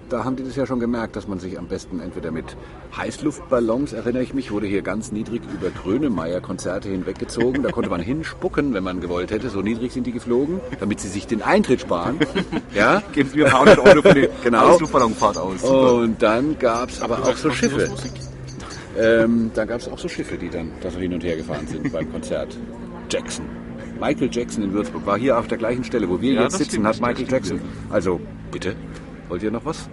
da 0.08 0.24
haben 0.24 0.36
die 0.36 0.44
das 0.44 0.56
ja 0.56 0.66
schon 0.66 0.80
gemerkt, 0.80 1.16
dass 1.16 1.26
man 1.28 1.38
sich 1.38 1.58
am 1.58 1.66
besten 1.66 2.00
entweder 2.00 2.30
mit 2.30 2.56
Heißluftballons, 2.96 3.92
erinnere 3.92 4.22
ich 4.22 4.34
mich, 4.34 4.50
wurde 4.50 4.66
hier 4.66 4.82
ganz 4.82 5.12
niedrig 5.12 5.42
über 5.52 5.70
Grönemeyer 5.70 6.40
Konzerte 6.40 6.88
hinweggezogen. 6.88 7.62
Da 7.62 7.70
konnte 7.70 7.90
man 7.90 8.00
hinspucken, 8.00 8.74
wenn 8.74 8.84
man 8.84 9.00
gewollt 9.00 9.30
hätte. 9.30 9.48
So 9.50 9.62
niedrig 9.62 9.92
sind 9.92 10.06
die 10.06 10.12
geflogen, 10.12 10.60
damit 10.80 11.00
sie 11.00 11.08
sich 11.08 11.26
den 11.26 11.42
Eintritt 11.42 11.80
sparen. 11.82 12.18
Ja? 12.74 13.02
Geben 13.12 13.28
Sie 13.30 13.38
mir 13.38 13.46
ein 13.46 13.50
paar 13.52 13.60
hundert 13.60 13.78
Euro 13.78 14.02
für 14.02 14.14
die 14.14 14.28
Genau. 14.42 14.66
Ausflugballonfahrt 14.70 15.38
aus. 15.38 15.60
Super. 15.60 15.94
Und 15.94 16.20
dann 16.22 16.58
gab 16.58 16.88
es 16.90 17.00
aber 17.00 17.18
auch 17.22 17.36
so 17.36 17.50
Schiffe. 17.50 17.88
Ähm, 18.98 19.50
dann 19.54 19.68
gab 19.68 19.80
es 19.80 19.88
auch 19.88 19.98
so 19.98 20.08
Schiffe, 20.08 20.36
die 20.36 20.48
dann 20.50 20.70
da 20.80 20.90
so 20.90 20.98
hin 20.98 21.12
und 21.14 21.22
her 21.24 21.36
gefahren 21.36 21.66
sind 21.66 21.92
beim 21.92 22.10
Konzert. 22.10 22.56
Jackson. 23.10 23.44
Michael 24.00 24.28
Jackson 24.30 24.64
in 24.64 24.72
Würzburg 24.72 25.06
war 25.06 25.18
hier 25.18 25.38
auf 25.38 25.46
der 25.46 25.58
gleichen 25.58 25.84
Stelle, 25.84 26.08
wo 26.08 26.20
wir 26.20 26.32
Ja, 26.34 26.42
jetzt 26.42 26.58
sitzen, 26.58 26.86
hat 26.86 27.00
Michael 27.00 27.26
Jackson. 27.30 27.60
Also, 27.90 28.20
bitte, 28.50 28.74
wollt 29.28 29.42
ihr 29.42 29.50
noch 29.50 29.64
was? 29.64 29.88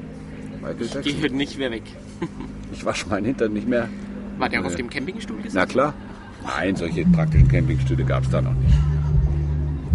Michael 0.61 0.81
Jackson? 0.81 1.01
Geht 1.21 1.33
nicht 1.33 1.57
mehr 1.57 1.71
weg. 1.71 1.83
Ich 2.73 2.85
wasche 2.85 3.09
meinen 3.09 3.25
Hintern 3.25 3.51
nicht 3.51 3.67
mehr. 3.67 3.89
War 4.37 4.47
der 4.47 4.61
auch 4.61 4.65
auf 4.65 4.71
Nee. 4.71 4.77
dem 4.77 4.89
Campingstuhl 4.89 5.35
gesessen? 5.37 5.57
Na 5.57 5.65
klar. 5.65 5.93
Nein, 6.45 6.73
solche 6.77 7.03
praktischen 7.05 7.49
Campingstühle 7.49 8.05
gab 8.05 8.23
es 8.23 8.29
da 8.29 8.41
noch 8.41 8.53
nicht. 8.53 8.73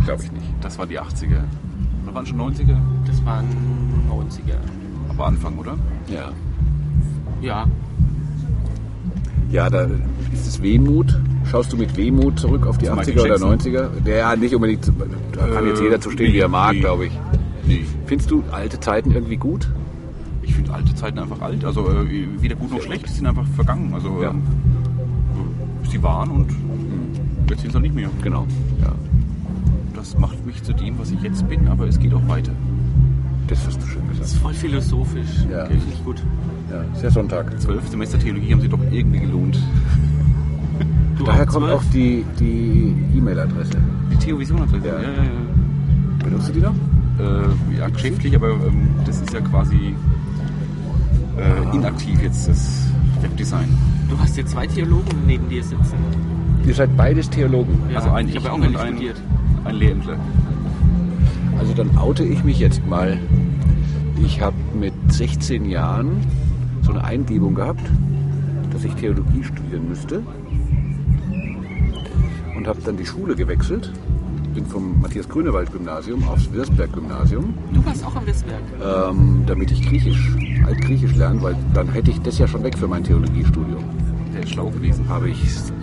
Glaube 0.05 0.23
ich 0.25 0.31
nicht. 0.33 0.45
Das 0.61 0.79
waren 0.79 0.89
die 0.91 1.01
80er. 1.01 1.41
Oder 2.05 2.15
waren 2.15 2.27
schon 2.27 2.39
90er? 2.39 2.77
Das 3.07 3.25
waren 3.25 3.47
90er. 4.11 4.59
Aber 5.09 5.27
Anfang, 5.27 5.57
oder? 5.57 5.79
Ja. 6.09 6.31
Ja. 7.41 7.67
Ja, 9.51 9.71
da 9.71 9.89
ist 10.35 10.47
es 10.47 10.61
Wehmut. 10.63 11.19
Schaust 11.51 11.73
du 11.73 11.77
mit 11.79 11.97
Wehmut 11.97 12.39
zurück 12.39 12.67
auf 12.67 12.77
die 12.77 12.85
Zu 12.87 12.93
80er 12.93 12.97
Michael 12.97 13.21
oder 13.21 13.37
90er? 13.37 13.89
Der 14.05 14.17
ja 14.19 14.37
nicht 14.37 14.55
unbedingt, 14.55 14.87
da 15.33 15.47
kann 15.49 15.67
jetzt 15.67 15.81
Äh, 15.81 15.85
jeder 15.85 16.01
zu 16.01 16.11
stehen, 16.11 16.33
wie 16.33 16.41
er 16.41 16.49
mag, 16.49 16.75
glaube 16.77 17.07
ich. 17.07 17.13
Nee. 17.67 17.85
Findest 18.07 18.31
du 18.31 18.43
alte 18.53 18.79
Zeiten 18.81 19.11
irgendwie 19.13 19.37
gut? 19.37 19.69
Ich 20.43 20.55
finde 20.55 20.73
alte 20.73 20.95
Zeiten 20.95 21.19
einfach 21.19 21.41
alt. 21.41 21.65
Also 21.65 21.89
äh, 21.89 22.27
weder 22.41 22.55
gut 22.55 22.71
noch 22.71 22.81
schlecht, 22.83 23.09
die 23.09 23.13
sind 23.13 23.27
einfach 23.27 23.47
vergangen. 23.57 23.93
Also 23.95 24.23
Ja. 24.23 24.31
ähm, 24.31 24.43
sie 25.91 26.03
waren 26.03 26.31
und 26.31 26.47
jetzt 27.51 27.63
sind 27.63 27.73
sie 27.73 27.79
auch 27.79 27.83
nicht 27.83 27.95
mehr. 27.95 28.09
Genau. 28.23 28.47
Ja. 28.81 28.93
Das 29.95 30.17
macht 30.19 30.45
mich 30.47 30.63
zu 30.63 30.73
dem, 30.73 30.99
was 30.99 31.11
ich 31.11 31.21
jetzt 31.23 31.49
bin, 31.49 31.67
aber 31.69 31.89
es 31.89 31.99
geht 31.99 32.15
auch 32.15 32.29
weiter. 32.29 32.53
Das 33.49 33.67
hast 33.67 33.81
du 33.83 33.87
schön 33.87 34.03
Das 34.09 34.19
gesagt. 34.19 34.27
ist 34.33 34.37
voll 34.39 34.55
philosophisch. 34.55 35.47
Ja. 35.51 35.65
Richtig 35.65 36.05
gut. 36.05 36.23
Ja, 36.71 36.83
ist 36.95 37.03
ja 37.03 37.11
Sonntag. 37.11 37.61
Zwölf 37.61 37.89
Semester 37.89 38.19
Theologie 38.19 38.53
haben 38.53 38.61
sie 38.61 38.69
doch 38.69 38.81
irgendwie 38.91 39.21
gelohnt. 39.21 39.59
Du 41.19 41.25
Daher 41.25 41.45
auch 41.45 41.47
kommt 41.47 41.71
auch 41.71 41.83
die 41.95 42.27
die 42.39 42.95
E-Mail-Adresse. 43.17 43.79
Die 44.13 44.17
Theovision 44.17 44.61
hat 44.61 44.69
das. 44.71 44.85
Ja. 44.85 44.93
Ja, 44.97 45.01
ja, 45.01 45.09
ja. 45.09 46.23
Benutzt 46.23 46.49
du 46.51 46.53
die 46.53 46.61
noch? 46.61 46.75
Äh, 47.19 47.79
ja, 47.79 47.89
geschäftlich, 47.89 48.35
aber 48.35 48.51
ähm, 48.51 48.91
das 49.07 49.21
ist 49.21 49.33
ja 49.33 49.41
quasi 49.41 49.95
äh, 51.37 51.75
inaktiv 51.77 52.21
jetzt, 52.23 52.49
das 52.49 52.83
Webdesign. 53.21 53.69
Du 54.09 54.19
hast 54.19 54.35
hier 54.35 54.47
zwei 54.47 54.67
Theologen 54.67 55.27
neben 55.27 55.49
dir 55.49 55.63
sitzen. 55.63 55.97
Ihr 56.67 56.75
seid 56.75 56.95
beides 56.97 57.31
Theologen. 57.31 57.79
Ja, 57.91 57.99
also 57.99 58.11
ein 58.11 58.29
ich 58.29 58.37
habe 58.37 58.47
ja 58.47 58.53
auch 58.53 58.57
und 58.57 58.71
nicht 58.71 58.79
ein, 58.79 58.95
studiert. 58.95 59.23
ein 59.65 59.75
Lehrämtler. 59.77 60.19
Also 61.59 61.73
dann 61.75 61.97
oute 61.97 62.25
ich 62.25 62.45
mich 62.45 62.59
jetzt 62.59 62.87
mal. 62.87 63.19
Ich 64.23 64.41
habe 64.41 64.57
mit 64.79 64.95
16 65.09 65.67
Jahren 65.67 66.23
so 66.83 66.93
eine 66.93 67.05
Eingebung 67.05 67.55
gehabt, 67.55 67.83
dass 68.73 68.85
ich 68.85 68.93
Theologie 68.95 69.45
studieren 69.45 69.89
müsste. 69.89 70.23
Und 72.57 72.67
habe 72.67 72.81
dann 72.85 72.97
die 72.97 73.07
Schule 73.07 73.37
gewechselt. 73.37 73.93
Bin 74.57 74.65
vom 74.65 74.99
Matthias-Grünewald-Gymnasium 75.03 76.27
aufs 76.29 76.51
Wirsberg-Gymnasium, 76.51 77.53
Du 77.75 77.85
warst 77.85 78.03
auch 78.07 78.17
am 78.17 78.27
Westberg. 78.27 78.63
ähm, 78.83 79.43
damit 79.47 79.71
ich 79.71 79.87
Griechisch, 79.87 80.35
Altgriechisch 80.67 81.15
lerne, 81.15 81.43
weil 81.43 81.55
dann 81.75 81.93
hätte 81.93 82.11
ich 82.11 82.19
das 82.23 82.39
ja 82.39 82.49
schon 82.49 82.63
weg 82.63 82.79
für 82.79 82.89
mein 82.89 83.05
Theologiestudium. 83.05 83.85
Der 84.33 84.45
ist 84.45 84.53
schlau 84.53 84.71
gewesen. 84.71 85.07
Habe 85.11 85.29
ich 85.29 85.39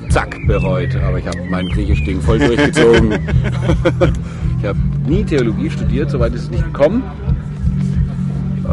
zack 0.09 0.39
bereut, 0.47 0.95
aber 0.95 1.19
ich 1.19 1.27
habe 1.27 1.37
mein 1.51 1.67
Griechisch-Ding 1.67 2.19
voll 2.19 2.39
durchgezogen. 2.39 3.11
ich 4.59 4.65
habe 4.65 4.79
nie 5.05 5.23
Theologie 5.23 5.69
studiert, 5.69 6.09
soweit 6.09 6.33
ist 6.33 6.45
es 6.45 6.49
nicht 6.49 6.65
gekommen. 6.65 7.03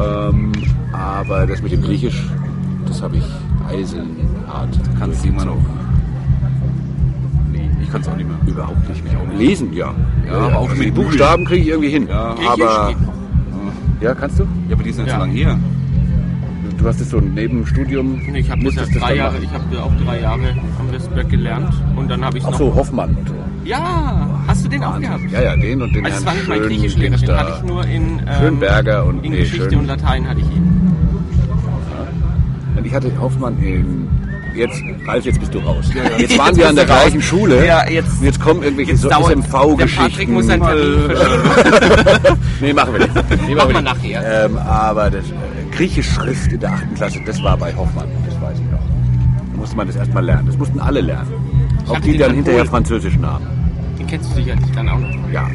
Ähm, 0.03 0.53
aber 0.95 1.47
das 1.47 1.61
mit 1.61 1.73
dem 1.73 1.83
Griechisch, 1.83 2.27
das 2.87 3.03
habe 3.03 3.19
ich 3.19 3.27
eisenhart. 3.69 4.81
Kannst 4.99 5.25
du 5.25 5.29
immer 5.29 5.45
noch. 5.45 5.59
Ich 7.91 7.93
kann 7.93 8.03
es 8.03 8.09
auch 8.09 8.17
nicht 8.17 8.29
mehr. 8.29 8.39
Überhaupt 8.47 8.89
nicht. 8.89 9.03
Mich 9.03 9.17
auch 9.17 9.27
nicht. 9.27 9.39
Lesen, 9.41 9.73
ja. 9.73 9.93
Ja, 10.25 10.33
aber 10.35 10.59
auch 10.59 10.69
also 10.69 10.77
mit 10.77 10.87
die 10.87 10.91
Buchstaben 10.93 11.45
kriege 11.45 11.63
ich 11.63 11.69
irgendwie 11.71 11.91
hin. 11.91 12.07
Ja. 12.09 12.37
Aber 12.49 12.95
ja, 14.01 14.15
kannst 14.15 14.39
du? 14.39 14.45
Ja, 14.69 14.75
aber 14.77 14.85
die 14.85 14.93
sind 14.93 15.07
ja 15.09 15.13
Ja. 15.15 15.19
zu 15.19 15.21
lange 15.27 15.33
her. 15.35 15.59
Du 16.79 16.87
hast 16.87 17.01
jetzt 17.01 17.11
so 17.11 17.19
ein 17.19 17.35
Nebenstudium. 17.35 18.21
Nee, 18.31 18.39
Ich 18.39 18.49
habe 18.53 18.63
das 18.63 18.77
ja 18.77 18.83
das 18.83 18.91
drei 18.93 19.17
Jahre, 19.17 19.39
ich 19.43 19.51
habe 19.51 19.83
auch 19.83 19.91
drei 20.05 20.21
Jahre 20.21 20.55
am 20.79 20.93
Westberg 20.93 21.29
gelernt 21.31 21.75
und 21.97 22.09
dann 22.09 22.25
habe 22.25 22.39
ich 22.39 22.45
Ach 22.47 22.53
noch. 22.53 22.59
so, 22.59 22.73
Hoffmann 22.77 23.11
und 23.17 23.29
so. 23.29 23.35
Ja, 23.65 24.41
hast 24.47 24.65
du 24.65 24.69
den 24.69 24.85
auch 24.85 25.01
gehabt? 25.01 25.23
Ja, 25.33 25.43
ja, 25.43 25.57
den 25.57 25.83
und 25.83 25.93
den 25.93 26.05
Also 26.07 26.19
es 26.19 26.25
war 26.27 26.33
Herrn 26.33 26.39
nicht 26.43 26.49
mein 26.49 26.59
Schön, 26.59 26.69
Griechischlehrer, 26.69 27.17
den 27.17 27.37
hatte 27.37 27.53
ich 27.57 27.69
nur 27.69 27.85
in 27.87 28.03
ähm, 28.21 28.21
Schönberger 28.39 29.05
und 29.05 29.25
in 29.25 29.33
nee, 29.33 29.39
Geschichte 29.41 29.69
Schön- 29.71 29.79
und 29.81 29.87
Latein 29.89 30.29
hatte 30.29 30.41
ich 30.41 30.47
ihn. 30.47 30.93
Und 32.77 32.87
Ich 32.87 32.95
hatte 32.95 33.11
Hoffmann 33.21 33.59
in. 33.59 34.07
Jetzt, 34.55 34.83
Ralf, 35.07 35.25
jetzt 35.25 35.39
bist 35.41 35.55
du 35.55 35.59
raus. 35.61 35.87
ja. 35.95 36.03
Jetzt 36.19 36.37
waren 36.39 36.49
Jetzt 36.49 36.59
wir 36.59 36.69
an 36.69 36.77
der 36.77 36.89
raus. 36.89 37.01
gleichen 37.03 37.23
Schule. 37.23 37.67
Ja, 37.67 37.89
jetzt- 37.89 38.19
Und 38.19 38.25
jetzt 38.25 38.41
kommen 38.41 38.63
irgendwelche 38.63 38.93
Jetzt 38.93 39.03
so 39.03 39.09
Der 39.09 39.17
Patrick 39.17 39.39
SMV-Geschichten. 39.45 40.33
muss 40.33 40.47
seinen 40.47 40.63
Termin 40.63 41.11
verschieben. 41.11 42.39
Nee, 42.61 42.73
machen 42.75 42.93
wir 42.93 43.01
nicht. 43.01 43.15
Nee, 43.49 43.55
Machen 43.55 43.75
wir 43.75 43.81
nachher. 43.83 44.45
Ähm, 44.47 44.57
aber 44.59 45.11
das 45.11 45.25
äh, 45.31 45.75
Griechisch 45.77 46.11
Schrift 46.11 46.53
in 46.53 46.61
der 46.61 46.73
8. 46.73 46.95
Klasse, 46.97 47.21
das 47.25 47.43
war 47.43 47.57
bei 47.57 47.75
Hoffmann. 47.75 48.07
Das 48.27 48.41
weiß 48.41 48.59
ich 48.59 48.71
noch. 48.71 48.79
Da 49.53 49.57
musste 49.57 49.77
man 49.77 49.87
das 49.87 49.97
erstmal 49.97 50.25
lernen. 50.25 50.47
Das 50.47 50.59
mussten 50.59 50.79
alle 50.81 51.01
lernen. 51.01 51.29
Auch 51.89 51.99
die, 52.01 52.13
die 52.13 52.19
dann 52.19 52.31
an 52.31 52.37
hinterher 52.37 52.61
Polen. 52.61 52.71
Französisch 52.71 53.17
nahmen. 53.17 53.47
Den 53.99 54.07
kennst 54.07 54.31
du 54.31 54.35
sicherlich 54.35 54.71
dann 54.75 54.89
auch 54.89 54.99
noch. 54.99 55.31
Ja. 55.33 55.49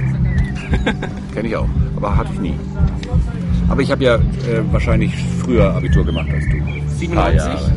Kenne 1.34 1.48
ich 1.48 1.56
auch. 1.56 1.68
Aber 1.96 2.16
hatte 2.18 2.30
ich 2.34 2.40
nie. 2.40 2.56
Aber 3.70 3.82
ich 3.82 3.92
habe 3.92 4.04
ja 4.04 4.16
äh, 4.16 4.20
wahrscheinlich 4.72 5.14
früher 5.44 5.74
Abitur 5.76 6.06
gemacht 6.06 6.28
als 6.34 6.46
du. 6.46 6.58
97? 6.98 7.72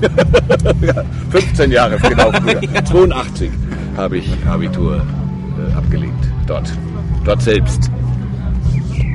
ja, 0.80 1.04
15 1.30 1.70
Jahre, 1.70 1.98
genau 1.98 2.32
früher. 2.32 2.60
82 2.84 3.50
habe 3.96 4.18
ich 4.18 4.30
Abitur 4.46 4.96
äh, 4.96 5.74
abgelegt. 5.74 6.28
Dort. 6.46 6.72
Dort 7.24 7.42
selbst. 7.42 7.90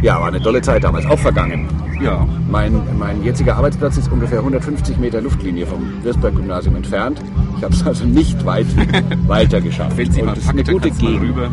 Ja, 0.01 0.19
war 0.19 0.27
eine 0.27 0.41
tolle 0.41 0.61
Zeit 0.61 0.83
damals. 0.83 1.05
Auch 1.05 1.19
vergangen. 1.19 1.67
Ja. 2.01 2.27
Mein, 2.49 2.81
mein 2.99 3.23
jetziger 3.23 3.55
Arbeitsplatz 3.55 3.97
ist 3.97 4.11
ungefähr 4.11 4.39
150 4.39 4.97
Meter 4.97 5.21
Luftlinie 5.21 5.65
vom 5.65 6.03
Wirsberg-Gymnasium 6.03 6.75
entfernt. 6.75 7.21
Ich 7.57 7.63
habe 7.63 7.73
es 7.73 7.85
also 7.85 8.03
nicht 8.03 8.45
weit 8.45 8.65
weiter 9.27 9.61
geschafft. 9.61 9.95
Wenn 9.95 10.11
sie 10.11 10.21
Und 10.21 10.27
mal 10.27 10.33
es 10.33 10.43
ist 10.43 10.49
eine 10.49 10.63
gute 10.63 10.91
Gegend. 10.91 11.21
rüber. 11.21 11.49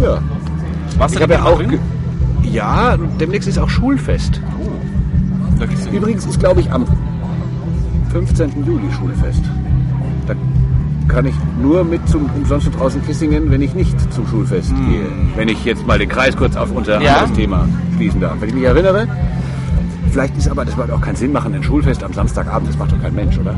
Ja. 0.00 0.22
Warst 0.98 1.16
Ich 1.16 1.22
habe 1.22 1.34
ja 1.34 1.44
auch. 1.44 1.60
Ja, 2.44 2.96
demnächst 3.18 3.48
ist 3.48 3.58
auch 3.58 3.68
Schulfest. 3.68 4.40
Du 5.58 5.96
Übrigens 5.96 6.26
ist, 6.26 6.38
glaube 6.38 6.60
ich, 6.60 6.70
am 6.70 6.86
15. 8.12 8.64
Juli 8.66 8.92
Schulfest. 8.92 9.42
Da 10.26 10.34
kann 11.08 11.26
ich 11.26 11.34
nur 11.60 11.82
mit 11.84 12.06
zum 12.08 12.30
Umsonst 12.36 12.70
draußen 12.78 13.04
Kissingen, 13.06 13.50
wenn 13.50 13.60
ich 13.62 13.74
nicht 13.74 13.96
zum 14.12 14.26
Schulfest 14.28 14.70
gehe. 14.88 15.06
Wenn 15.36 15.48
ich 15.48 15.64
jetzt 15.64 15.86
mal 15.86 15.98
den 15.98 16.08
Kreis 16.08 16.36
kurz 16.36 16.54
auf 16.56 16.70
unser 16.72 17.00
Ja. 17.00 17.16
anderes 17.16 17.36
Thema 17.36 17.68
schließen 17.96 18.20
darf. 18.20 18.36
Wenn 18.40 18.50
ich 18.50 18.54
mich 18.54 18.64
erinnere, 18.64 19.08
vielleicht 20.10 20.36
ist 20.36 20.48
aber, 20.48 20.64
das 20.64 20.76
wird 20.76 20.90
auch 20.90 21.00
keinen 21.00 21.16
Sinn 21.16 21.32
machen, 21.32 21.54
ein 21.54 21.62
Schulfest 21.62 22.02
am 22.04 22.12
Samstagabend, 22.12 22.68
das 22.68 22.78
macht 22.78 22.92
doch 22.92 23.00
kein 23.02 23.14
Mensch, 23.14 23.36
oder? 23.38 23.54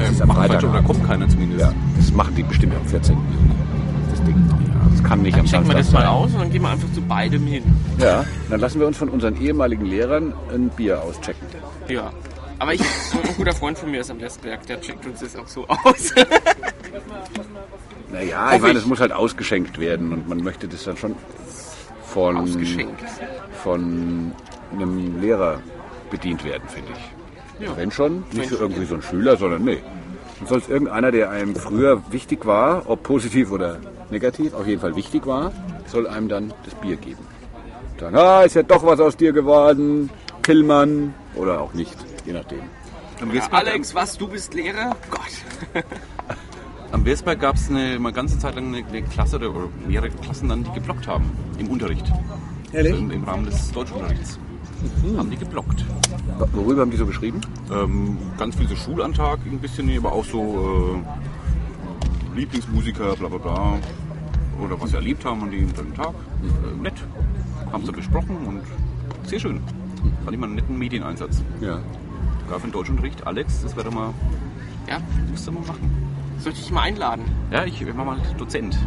Das 0.00 0.10
ist 0.12 0.22
am 0.22 0.28
Macht 0.28 0.38
Freitag. 0.38 0.62
oder 0.70 0.82
kommt 0.82 1.06
keiner 1.06 1.28
zumindest. 1.28 1.60
Ja, 1.60 1.72
das 1.96 2.12
machen 2.12 2.34
die 2.36 2.42
bestimmt 2.44 2.74
am 2.80 2.86
14. 2.88 3.16
Das 4.10 4.22
Ding. 4.24 4.36
Das 4.92 5.04
kann 5.04 5.20
nicht 5.22 5.34
am 5.34 5.40
Dann 5.40 5.46
checken 5.50 5.66
wir 5.68 5.72
Samstag 5.74 5.76
das 5.76 5.92
mal 5.92 6.06
aus 6.06 6.32
und 6.32 6.40
dann 6.40 6.50
gehen 6.50 6.62
wir 6.62 6.70
einfach 6.70 6.92
zu 6.92 7.02
beidem 7.02 7.46
hin. 7.46 7.62
Ja, 7.98 8.24
dann 8.48 8.60
lassen 8.60 8.80
wir 8.80 8.86
uns 8.86 8.96
von 8.96 9.08
unseren 9.10 9.36
ehemaligen 9.40 9.84
Lehrern 9.84 10.32
ein 10.54 10.70
Bier 10.74 11.02
auschecken. 11.02 11.46
Ja. 11.88 12.10
Aber 12.58 12.74
ich, 12.74 12.80
ein 12.80 13.36
guter 13.36 13.52
Freund 13.52 13.78
von 13.78 13.90
mir 13.90 14.00
ist 14.00 14.10
am 14.10 14.20
Westberg, 14.20 14.66
der 14.66 14.80
checkt 14.80 15.04
uns 15.06 15.20
das 15.20 15.36
auch 15.36 15.48
so 15.48 15.66
aus. 15.66 16.12
Naja, 18.12 18.54
ich 18.54 18.62
meine, 18.62 18.78
es 18.78 18.86
muss 18.86 19.00
halt 19.00 19.12
ausgeschenkt 19.12 19.78
werden 19.78 20.12
und 20.12 20.28
man 20.28 20.38
möchte 20.38 20.68
das 20.68 20.84
dann 20.84 20.96
schon 20.96 21.16
von, 22.04 22.36
Ausgeschenkt. 22.36 23.02
von 23.62 24.32
einem 24.72 25.20
Lehrer 25.20 25.60
bedient 26.10 26.44
werden, 26.44 26.68
finde 26.68 26.92
ich. 26.92 27.66
Ja. 27.66 27.76
Wenn 27.76 27.90
schon, 27.90 28.24
nicht 28.32 28.48
so 28.48 28.56
irgendwie 28.56 28.84
so 28.84 28.94
ein 28.94 29.02
Schüler, 29.02 29.36
sondern 29.36 29.64
nee. 29.64 29.82
Dann 30.38 30.48
soll 30.48 30.58
es 30.58 30.68
irgendeiner, 30.68 31.10
der 31.10 31.30
einem 31.30 31.56
früher 31.56 32.00
wichtig 32.10 32.46
war, 32.46 32.88
ob 32.88 33.02
positiv 33.02 33.50
oder 33.50 33.78
negativ, 34.10 34.54
auf 34.54 34.66
jeden 34.66 34.80
Fall 34.80 34.94
wichtig 34.94 35.26
war, 35.26 35.52
soll 35.86 36.06
einem 36.06 36.28
dann 36.28 36.54
das 36.64 36.74
Bier 36.76 36.96
geben. 36.96 37.26
Sagen, 37.98 38.16
ah, 38.16 38.42
ist 38.42 38.54
ja 38.54 38.62
doch 38.62 38.84
was 38.84 39.00
aus 39.00 39.16
dir 39.16 39.32
geworden, 39.32 40.10
Pillmann 40.42 41.14
oder 41.34 41.60
auch 41.60 41.72
nicht, 41.74 41.96
je 42.26 42.32
nachdem. 42.32 42.60
Am 43.20 43.32
Ja, 43.32 43.46
Alex, 43.50 43.94
was? 43.94 44.18
Du 44.18 44.28
bist 44.28 44.52
Lehrer? 44.52 44.94
Gott. 45.10 45.84
am 46.92 47.04
Westberg 47.04 47.40
gab 47.40 47.56
es 47.56 47.70
eine 47.70 47.98
mal 47.98 48.12
ganze 48.12 48.38
Zeit 48.38 48.54
lang 48.56 48.74
eine, 48.74 48.86
eine 48.86 49.02
Klasse 49.02 49.36
oder, 49.36 49.50
oder 49.50 49.68
mehrere 49.86 50.10
Klassen 50.10 50.48
dann, 50.48 50.64
die 50.64 50.72
geblockt 50.72 51.06
haben 51.06 51.30
im 51.58 51.68
Unterricht. 51.68 52.12
Also 52.74 52.94
im, 52.96 53.10
Im 53.10 53.24
Rahmen 53.24 53.46
des 53.46 53.72
Deutschunterrichts. 53.72 54.38
Haben 55.16 55.30
die 55.30 55.38
geblockt. 55.38 55.84
Worüber 56.52 56.82
haben 56.82 56.90
die 56.90 56.98
so 56.98 57.06
geschrieben? 57.06 57.40
Ähm, 57.72 58.18
ganz 58.36 58.56
viel 58.56 58.68
so 58.68 58.76
Schulantag, 58.76 59.38
ein 59.46 59.58
bisschen, 59.58 59.96
aber 59.96 60.12
auch 60.12 60.24
so 60.24 61.02
äh, 62.34 62.38
Lieblingsmusiker, 62.38 63.16
bla 63.16 63.28
bla 63.28 63.38
bla. 63.38 63.78
Oder 64.62 64.80
was 64.80 64.90
sie 64.90 64.96
erlebt 64.96 65.24
haben 65.24 65.42
an 65.42 65.50
dem, 65.50 65.68
an 65.68 65.74
dem 65.74 65.94
Tag. 65.94 66.14
Äh, 66.42 66.82
nett. 66.82 66.94
Haben 67.72 67.86
sie 67.86 67.92
besprochen 67.92 68.36
und 68.46 68.62
sehr 69.28 69.40
schön. 69.40 69.60
Fand 70.24 70.32
ich 70.32 70.38
mal 70.38 70.46
einen 70.46 70.56
netten 70.56 70.78
Medieneinsatz. 70.78 71.42
Ja. 71.60 71.80
Sogar 72.46 72.60
für 72.60 72.68
den 72.68 72.72
Deutschunterricht. 72.72 73.26
Alex, 73.26 73.62
das 73.62 73.74
wäre 73.74 73.86
doch 73.86 73.92
mal, 73.94 74.14
Ja, 74.88 74.98
musst 75.30 75.46
du 75.48 75.52
mal 75.52 75.60
machen. 75.66 75.90
soll 76.38 76.52
ich 76.52 76.60
dich 76.60 76.70
mal 76.70 76.82
einladen? 76.82 77.24
Ja, 77.50 77.64
ich 77.64 77.84
war 77.96 78.04
mal 78.04 78.18
Dozent. 78.38 78.78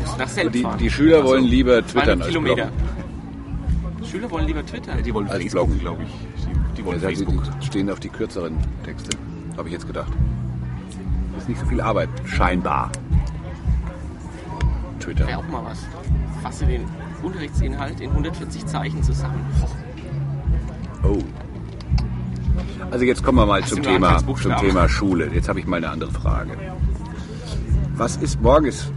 Musst 0.00 0.18
nach 0.18 0.28
Selb 0.28 0.52
Die, 0.52 0.62
fahren. 0.62 0.78
die 0.78 0.88
Schüler 0.88 1.24
wollen 1.24 1.42
lieber 1.44 1.84
200 1.84 1.88
twittern 1.90 2.18
als 2.20 2.28
Kilometer. 2.28 2.66
bloggen. 2.66 4.06
Schüler 4.06 4.30
wollen 4.30 4.46
lieber 4.46 4.64
Twitter. 4.64 4.94
Ja, 4.94 5.02
die 5.02 5.12
wollen 5.12 5.26
Als 5.28 5.42
Facebook, 5.42 5.64
Bloggen. 5.66 5.80
glaube 5.80 6.02
ich. 6.04 6.10
Die, 6.46 6.76
die 6.76 6.84
wollen 6.84 7.02
heißt, 7.02 7.04
Facebook. 7.24 7.42
die 7.60 7.66
stehen 7.66 7.90
auf 7.90 7.98
die 8.00 8.08
kürzeren 8.08 8.56
Texte, 8.84 9.18
habe 9.56 9.68
ich 9.68 9.72
jetzt 9.74 9.86
gedacht. 9.88 10.12
Das 11.34 11.42
ist 11.42 11.48
nicht 11.48 11.60
so 11.60 11.66
viel 11.66 11.80
Arbeit, 11.80 12.08
scheinbar. 12.24 12.90
Twitter. 15.00 15.26
Wäre 15.26 15.38
auch 15.38 15.48
mal 15.48 15.64
was. 15.64 15.80
Fasse 16.42 16.66
den 16.66 16.84
Unterrichtsinhalt 17.22 18.00
in 18.00 18.10
140 18.10 18.64
Zeichen 18.64 19.02
zusammen. 19.02 19.44
Oh. 21.02 21.18
Also 22.90 23.04
jetzt 23.04 23.22
kommen 23.22 23.38
wir 23.38 23.46
mal 23.46 23.64
zum 23.64 23.82
Thema, 23.82 24.18
zum? 24.18 24.56
Thema 24.56 24.88
Schule. 24.88 25.30
Jetzt 25.32 25.48
habe 25.48 25.60
ich 25.60 25.66
mal 25.66 25.76
eine 25.76 25.90
andere 25.90 26.10
Frage. 26.10 26.52
Was 27.96 28.16
ist 28.16 28.40
morgen 28.40 28.66
ist 28.66 28.92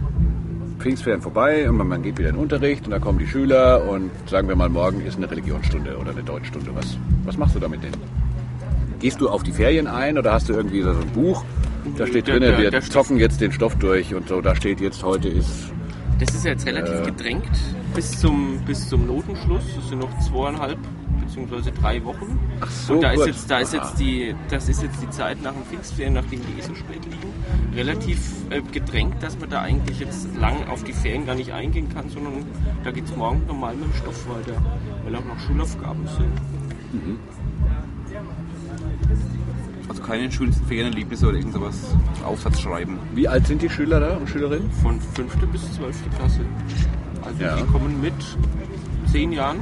Pfingstferien 0.78 1.22
vorbei 1.22 1.68
und 1.68 1.76
man, 1.76 2.02
geht 2.02 2.18
wieder 2.18 2.30
in 2.30 2.34
den 2.34 2.42
Unterricht 2.42 2.84
und 2.84 2.90
da 2.90 2.98
kommen 2.98 3.18
die 3.18 3.26
Schüler 3.26 3.88
und 3.88 4.10
sagen 4.28 4.48
wir 4.48 4.56
mal 4.56 4.68
morgen 4.68 5.00
ist 5.00 5.16
eine 5.16 5.30
Religionsstunde 5.30 5.96
oder 5.96 6.10
eine 6.10 6.22
Deutschstunde. 6.22 6.70
Was, 6.74 6.98
was 7.24 7.36
machst 7.36 7.54
du 7.54 7.60
da 7.60 7.68
mit 7.68 7.82
denen? 7.82 7.96
Gehst 8.98 9.20
du 9.20 9.28
auf 9.28 9.42
die 9.42 9.52
Ferien 9.52 9.86
ein 9.86 10.18
oder 10.18 10.32
hast 10.32 10.48
du 10.48 10.52
irgendwie 10.52 10.82
so 10.82 10.90
ein 10.90 11.06
Buch? 11.14 11.44
Da 11.98 12.06
steht 12.06 12.28
drin, 12.28 12.42
wir 12.42 12.70
der 12.70 12.80
zocken 12.80 13.16
jetzt 13.16 13.40
den 13.40 13.52
Stoff 13.52 13.76
durch 13.76 14.14
und 14.14 14.28
so. 14.28 14.40
Da 14.40 14.54
steht 14.54 14.80
jetzt 14.80 15.02
heute 15.02 15.28
ist 15.28 15.72
Das 16.20 16.34
ist 16.34 16.44
jetzt 16.44 16.66
relativ 16.66 16.94
Äh. 16.94 17.06
gedrängt 17.06 17.50
bis 17.94 18.18
zum, 18.20 18.60
bis 18.66 18.88
zum 18.88 19.06
Notenschluss. 19.06 19.64
Das 19.76 19.88
sind 19.88 20.00
noch 20.00 20.18
zweieinhalb 20.20 20.78
beziehungsweise 21.32 21.72
drei 21.72 22.04
Wochen. 22.04 22.38
Ach 22.60 22.70
so, 22.70 22.94
Und 22.94 23.02
da 23.02 23.12
ist 23.12 23.18
gut. 23.18 23.26
jetzt, 23.28 23.50
da 23.50 23.58
ist 23.60 23.72
jetzt 23.72 23.98
die, 23.98 24.34
das 24.50 24.68
ist 24.68 24.82
jetzt 24.82 25.00
die 25.02 25.08
Zeit 25.10 25.42
nach 25.42 25.52
dem 25.52 25.62
Pfingstferien, 25.64 26.14
nachdem 26.14 26.40
die 26.46 26.58
eh 26.60 26.62
so 26.62 26.74
spät 26.74 27.04
liegen, 27.04 27.32
relativ 27.74 28.18
äh, 28.50 28.60
gedrängt, 28.60 29.22
dass 29.22 29.38
man 29.38 29.48
da 29.48 29.62
eigentlich 29.62 29.98
jetzt 30.00 30.28
lang 30.38 30.66
auf 30.68 30.84
die 30.84 30.92
Ferien 30.92 31.24
gar 31.24 31.34
nicht 31.34 31.52
eingehen 31.52 31.88
kann, 31.92 32.08
sondern 32.10 32.44
da 32.84 32.90
geht 32.90 33.06
es 33.06 33.16
morgen 33.16 33.42
normal 33.46 33.74
mit 33.74 33.84
dem 33.84 33.94
Stoff 33.94 34.28
weiter, 34.28 34.60
weil 35.04 35.16
auch 35.16 35.24
noch 35.24 35.38
Schulaufgaben 35.40 36.06
sind. 36.06 36.32
Also 39.88 40.02
keine 40.02 40.30
schönsten 40.30 40.64
Ferienerlebnisse 40.66 41.26
oder 41.28 41.38
irgend 41.38 41.54
sowas. 41.54 41.94
Aufsatz 42.24 42.60
schreiben. 42.60 42.98
Wie 43.14 43.26
alt 43.26 43.46
sind 43.46 43.62
die 43.62 43.70
Schüler 43.70 44.00
da 44.00 44.16
und 44.16 44.28
Schülerinnen? 44.28 44.70
Von 44.82 45.00
5. 45.00 45.34
bis 45.50 45.72
12. 45.74 45.96
Klasse. 46.16 46.40
Also 47.24 47.42
Ja. 47.42 47.56
die 47.56 47.64
kommen 47.64 48.00
mit 48.00 48.14
10 49.10 49.32
Jahren 49.32 49.58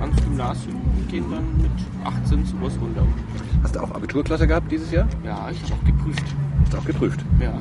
ans 0.00 0.16
Gymnasium 0.22 0.80
und 1.08 1.12
gehen 1.12 1.24
dann 1.30 1.44
mit 1.62 1.70
18 2.04 2.44
sowas 2.44 2.72
runter. 2.80 3.02
Hast 3.62 3.74
du 3.76 3.80
auch 3.80 3.94
Abiturklasse 3.94 4.46
gehabt 4.46 4.70
dieses 4.70 4.90
Jahr? 4.90 5.08
Ja, 5.24 5.48
ich 5.50 5.62
habe 5.64 5.74
auch 5.74 5.84
geprüft. 5.86 6.24
Hast 6.62 6.72
du 6.74 6.78
auch 6.78 6.84
geprüft. 6.84 7.20
Ja. 7.40 7.52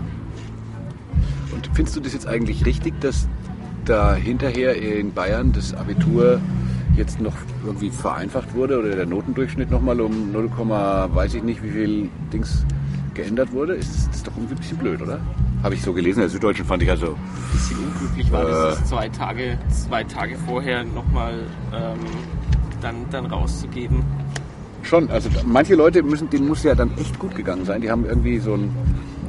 Und 1.54 1.70
findest 1.74 1.96
du 1.96 2.02
das 2.02 2.14
jetzt 2.14 2.28
eigentlich 2.28 2.66
richtig, 2.66 3.00
dass 3.02 3.28
da 3.86 4.16
hinterher 4.16 4.76
in 4.82 5.14
Bayern 5.14 5.54
das 5.54 5.74
Abitur 5.74 6.40
jetzt 6.96 7.22
noch 7.22 7.34
irgendwie 7.66 7.90
vereinfacht 7.90 8.54
wurde 8.54 8.80
oder 8.80 8.96
der 8.96 9.06
Notendurchschnitt 9.06 9.72
nochmal 9.72 10.02
um 10.02 10.32
0, 10.32 10.50
weiß 10.52 11.36
ich 11.36 11.44
nicht 11.44 11.64
wie 11.64 11.70
viel 11.70 12.10
Dings 12.34 12.66
geändert 13.14 13.52
wurde? 13.54 13.76
Ist 13.76 13.96
das, 13.96 14.08
das 14.08 14.16
ist 14.18 14.28
doch 14.28 14.34
irgendwie 14.36 14.56
ein 14.56 14.58
bisschen 14.60 14.78
blöd, 14.78 15.02
oder? 15.02 15.20
Habe 15.64 15.74
ich 15.74 15.82
so 15.82 15.94
gelesen. 15.94 16.20
Der 16.20 16.30
Süddeutschen 16.30 16.66
fand 16.66 16.84
ich 16.84 16.90
also. 16.90 17.08
Ein 17.14 17.52
bisschen 17.54 17.78
unglücklich 17.80 18.32
war, 18.32 18.44
Äh. 18.46 18.52
das 18.52 18.80
ist 18.80 18.88
zwei 18.90 19.10
Tage, 19.10 19.58
zwei 19.70 20.04
Tage 20.04 20.36
vorher 20.46 20.84
nochmal 20.84 21.34
ähm, 21.74 21.98
dann, 22.82 22.96
dann 23.12 23.26
rauszugeben. 23.26 24.04
Schon, 24.84 25.10
also 25.10 25.30
manche 25.46 25.76
Leute 25.76 26.02
müssen, 26.04 26.30
denen 26.30 26.48
muss 26.48 26.64
ja 26.64 26.76
dann 26.76 26.92
echt 26.98 27.20
gut 27.20 27.36
gegangen 27.36 27.66
sein. 27.66 27.82
Die 27.82 27.92
haben 27.92 28.06
irgendwie 28.06 28.40
so 28.40 28.54
einen, 28.54 28.74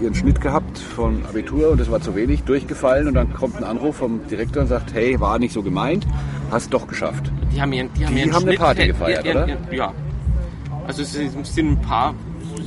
ihren 0.00 0.14
Schnitt 0.14 0.40
gehabt 0.40 0.78
von 0.78 1.24
Abitur 1.28 1.70
und 1.70 1.80
das 1.80 1.90
war 1.90 2.00
zu 2.00 2.14
wenig, 2.14 2.44
durchgefallen 2.44 3.08
und 3.08 3.14
dann 3.14 3.32
kommt 3.34 3.56
ein 3.56 3.64
Anruf 3.64 3.96
vom 3.96 4.20
Direktor 4.28 4.62
und 4.62 4.68
sagt, 4.68 4.94
hey, 4.94 5.18
war 5.18 5.38
nicht 5.40 5.52
so 5.52 5.62
gemeint, 5.62 6.06
hast 6.50 6.72
doch 6.72 6.86
geschafft. 6.86 7.32
Die 7.52 7.60
haben 7.60 7.72
ihren, 7.72 7.92
die 7.94 8.06
haben 8.06 8.14
Die 8.14 8.32
haben 8.32 8.46
eine 8.46 8.56
Party 8.56 8.86
gefeiert, 8.86 9.24
ja, 9.24 9.32
oder? 9.32 9.48
Ja, 9.48 9.56
ja. 9.72 9.92
Also 10.86 11.02
es 11.02 11.12
sind 11.12 11.36
es 11.42 11.56
ein 11.58 11.80
paar, 11.80 12.14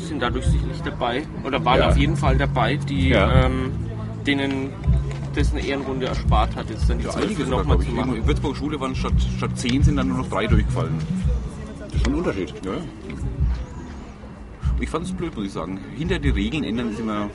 sind 0.08 0.22
dadurch 0.22 0.46
sicherlich 0.46 0.82
dabei 0.82 1.24
oder 1.46 1.64
waren 1.64 1.80
Ja. 1.80 1.90
auf 1.90 1.98
jeden 1.98 2.18
Fall 2.18 2.38
dabei, 2.38 2.76
die 2.76 3.12
ähm, 3.12 3.72
denen 4.28 4.70
das 5.36 5.52
eine 5.52 5.66
Ehrenrunde 5.66 6.08
erspart 6.08 6.56
hat, 6.56 6.70
jetzt 6.70 6.90
dann 6.90 7.00
die 7.00 7.06
Ja, 7.06 7.12
zwölfte 7.12 7.44
nochmal 7.46 7.80
zu 7.80 7.92
machen. 7.92 8.16
In 8.16 8.28
Würzburg 8.28 8.56
Schule 8.56 8.80
waren 8.80 8.96
statt, 8.96 9.14
statt 9.38 9.52
zehn 9.56 9.84
sind 9.84 9.96
dann 9.98 10.08
nur 10.08 10.18
noch 10.18 10.30
drei 10.30 10.48
durchgefallen. 10.48 10.98
Das 11.80 11.94
ist 11.94 12.04
schon 12.04 12.14
ein 12.14 12.20
Unterschied. 12.20 12.54
Ja. 12.66 12.72
Ich 14.80 14.90
fand 14.90 15.06
es 15.06 15.12
blöd, 15.12 15.36
muss 15.36 15.46
ich 15.46 15.52
sagen. 15.52 15.80
Hinter 15.96 16.18
die 16.18 16.30
Regeln 16.30 16.64
ändern 16.64 16.92
ist 16.92 17.00
immer. 17.00 17.30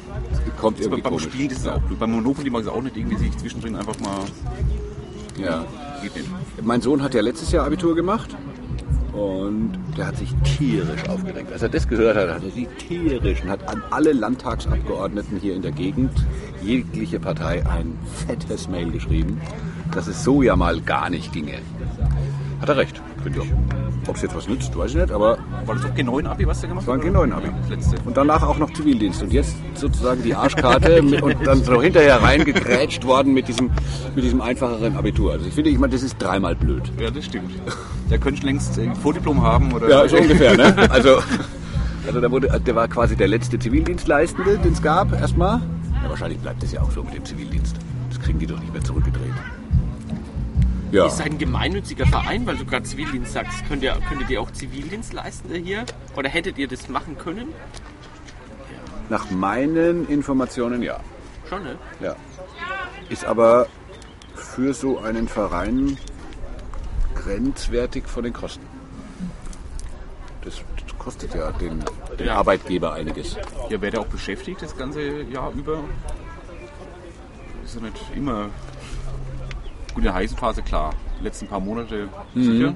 Kommt 0.61 0.79
Beim, 0.79 0.83
irgendwie 0.83 1.03
beim 1.03 1.13
komisch. 1.13 1.25
Spielen 1.25 1.51
ist 1.51 1.61
es 1.61 1.69
auch 1.69 1.81
blöd. 1.81 1.99
Beim 1.99 2.11
Monopoly 2.11 2.51
mag 2.51 2.63
ich 2.63 2.67
es 2.67 2.73
auch 2.73 2.83
nicht, 2.83 2.97
irgendwie 2.97 3.17
sich 3.17 3.37
zwischendrin 3.37 3.77
einfach 3.77 3.99
mal. 4.01 4.25
Ja. 5.39 5.65
Geht 6.03 6.17
nicht. 6.17 6.29
Mein 6.63 6.81
Sohn 6.81 7.03
hat 7.03 7.15
ja 7.15 7.21
letztes 7.21 7.53
Jahr 7.53 7.67
Abitur 7.67 7.95
gemacht 7.95 8.37
und 9.17 9.79
der 9.97 10.09
hat 10.09 10.19
sich 10.19 10.35
tierisch 10.45 11.09
aufgeregt. 11.09 11.51
Als 11.51 11.63
er 11.63 11.71
das 11.71 11.89
gehört 11.89 12.17
hat, 12.17 12.29
hat 12.29 12.45
er 12.45 12.51
sich 12.51 12.69
tierisch 12.79 13.43
und 13.43 13.49
hat 13.49 13.67
an 13.69 13.83
alle 13.91 14.13
Landtagsabgeordneten 14.13 15.39
hier 15.41 15.55
in 15.55 15.63
der 15.63 15.73
Gegend, 15.73 16.13
jegliche 16.63 17.19
Partei, 17.19 17.65
ein 17.67 17.99
fettes 18.27 18.69
Mail 18.69 18.91
geschrieben, 18.91 19.41
dass 19.93 20.07
es 20.07 20.23
so 20.23 20.43
ja 20.43 20.55
mal 20.55 20.81
gar 20.81 21.09
nicht 21.09 21.33
ginge. 21.33 21.59
Hat 22.61 22.69
er 22.69 22.77
recht, 22.77 23.01
finde 23.23 23.41
ich. 23.41 23.86
Ob 24.09 24.17
es 24.17 24.23
jetzt 24.23 24.37
was 24.37 24.49
nützt, 24.49 24.77
weiß 24.77 24.93
ich 24.93 24.97
nicht, 24.97 25.11
aber 25.11 25.39
War 25.65 25.75
das 25.75 25.85
auch 25.85 25.95
G9-Abi, 25.95 26.47
was 26.47 26.61
der 26.61 26.69
gemacht 26.69 26.83
es 26.83 26.89
war 26.89 26.95
ein 26.95 27.01
hat? 27.01 27.09
G9-Abi. 27.09 27.47
Ja, 27.47 27.77
das. 27.77 27.95
Und 28.05 28.17
danach 28.17 28.43
auch 28.43 28.59
noch 28.59 28.73
Zivildienst. 28.73 29.23
Und 29.23 29.33
jetzt 29.33 29.57
sozusagen 29.75 30.23
die 30.23 30.35
Arschkarte 30.35 31.03
mit, 31.03 31.23
und 31.23 31.45
dann 31.45 31.65
so 31.65 31.83
hinterher 31.83 32.23
reingegrätscht 32.23 33.05
worden 33.05 33.35
mit 33.35 33.49
diesem, 33.49 33.71
mit 34.15 34.25
diesem 34.25 34.41
einfacheren 34.41 34.97
Abitur. 34.97 35.33
Also 35.33 35.47
ich 35.47 35.55
finde, 35.55 35.71
ich 35.71 35.79
meine, 35.79 35.93
das 35.93 36.03
ist 36.03 36.17
dreimal 36.19 36.55
blöd. 36.55 36.83
Ja, 37.01 37.11
das 37.11 37.25
stimmt. 37.25 37.51
Der 38.11 38.19
könnte 38.19 38.47
längst 38.47 38.79
ein 38.79 38.95
Vordiplom 38.95 39.43
haben 39.43 39.73
oder. 39.73 39.89
Ja, 39.89 40.09
so 40.09 40.17
ungefähr, 40.21 40.57
ne? 40.57 40.75
Also, 40.91 41.19
also 42.07 42.21
da 42.21 42.31
wurde, 42.31 42.61
der 42.61 42.75
war 42.77 42.87
quasi 42.87 43.17
der 43.17 43.29
letzte 43.29 43.59
Zivildienstleistende, 43.59 44.59
den 44.59 44.73
es 44.73 44.83
gab, 44.83 45.13
erstmal. 45.13 45.61
Ja, 46.03 46.09
wahrscheinlich 46.11 46.39
bleibt 46.39 46.63
es 46.63 46.71
ja 46.73 46.81
auch 46.81 46.91
so 46.93 47.03
mit 47.03 47.15
dem 47.15 47.25
Zivildienst. 47.25 47.77
Das 48.09 48.21
kriegen 48.21 48.39
die 48.39 48.47
doch 48.47 48.61
nicht 48.61 48.73
mehr 48.73 48.83
zurückgedreht. 48.85 49.33
Ja, 50.97 51.11
seid 51.11 51.33
ein 51.33 51.39
gemeinnütziger 51.39 52.07
Verein, 52.07 52.47
weil 52.47 52.57
du 52.57 52.65
gerade 52.65 52.85
Zivildienst 52.85 53.33
sagst. 53.33 53.67
Könnt 53.69 53.83
ihr, 53.83 53.97
könntet 54.09 54.31
ihr 54.31 54.41
auch 54.41 54.51
Zivildienstleistende 54.51 55.59
hier? 55.59 55.85
Oder 56.17 56.29
hättet 56.29 56.59
ihr 56.59 56.69
das 56.69 56.89
machen 56.89 57.19
können? 57.19 57.53
nach 59.09 59.31
meinen 59.31 60.09
Informationen 60.09 60.83
ja. 60.83 61.01
Schon, 61.49 61.63
ne? 61.63 61.77
ja. 62.01 62.17
Ist 63.09 63.25
aber 63.25 63.69
für 64.35 64.75
so 64.75 64.99
einen 64.99 65.29
Verein 65.29 65.97
grenzwertig 67.15 68.07
von 68.07 68.25
den 68.25 68.33
Kosten. 68.33 68.67
Das, 70.43 70.61
kostet 70.99 71.35
ja 71.35 71.53
den, 71.53 71.85
den 72.19 72.27
Ja. 72.27 72.35
Arbeitgeber 72.35 72.93
einiges. 72.93 73.37
Ja, 73.71 73.81
wäre 73.81 73.93
der 73.93 74.01
auch 74.01 74.07
beschäftigt 74.07 74.61
das 74.61 74.77
ganze 74.77 75.23
Jahr 75.23 75.53
über? 75.53 75.85
Ist 77.65 77.77
ja 77.77 77.81
nicht 77.81 77.97
immer. 78.17 78.49
Gut, 79.97 80.05
in 80.05 80.05
der 80.05 80.15
heißen 80.15 80.37
Phase 80.37 80.61
klar. 80.61 80.93
Die 81.19 81.25
letzten 81.25 81.47
paar 81.47 81.59
Monate 81.61 82.09
Mhm. 82.35 82.43
sicher. 82.45 82.75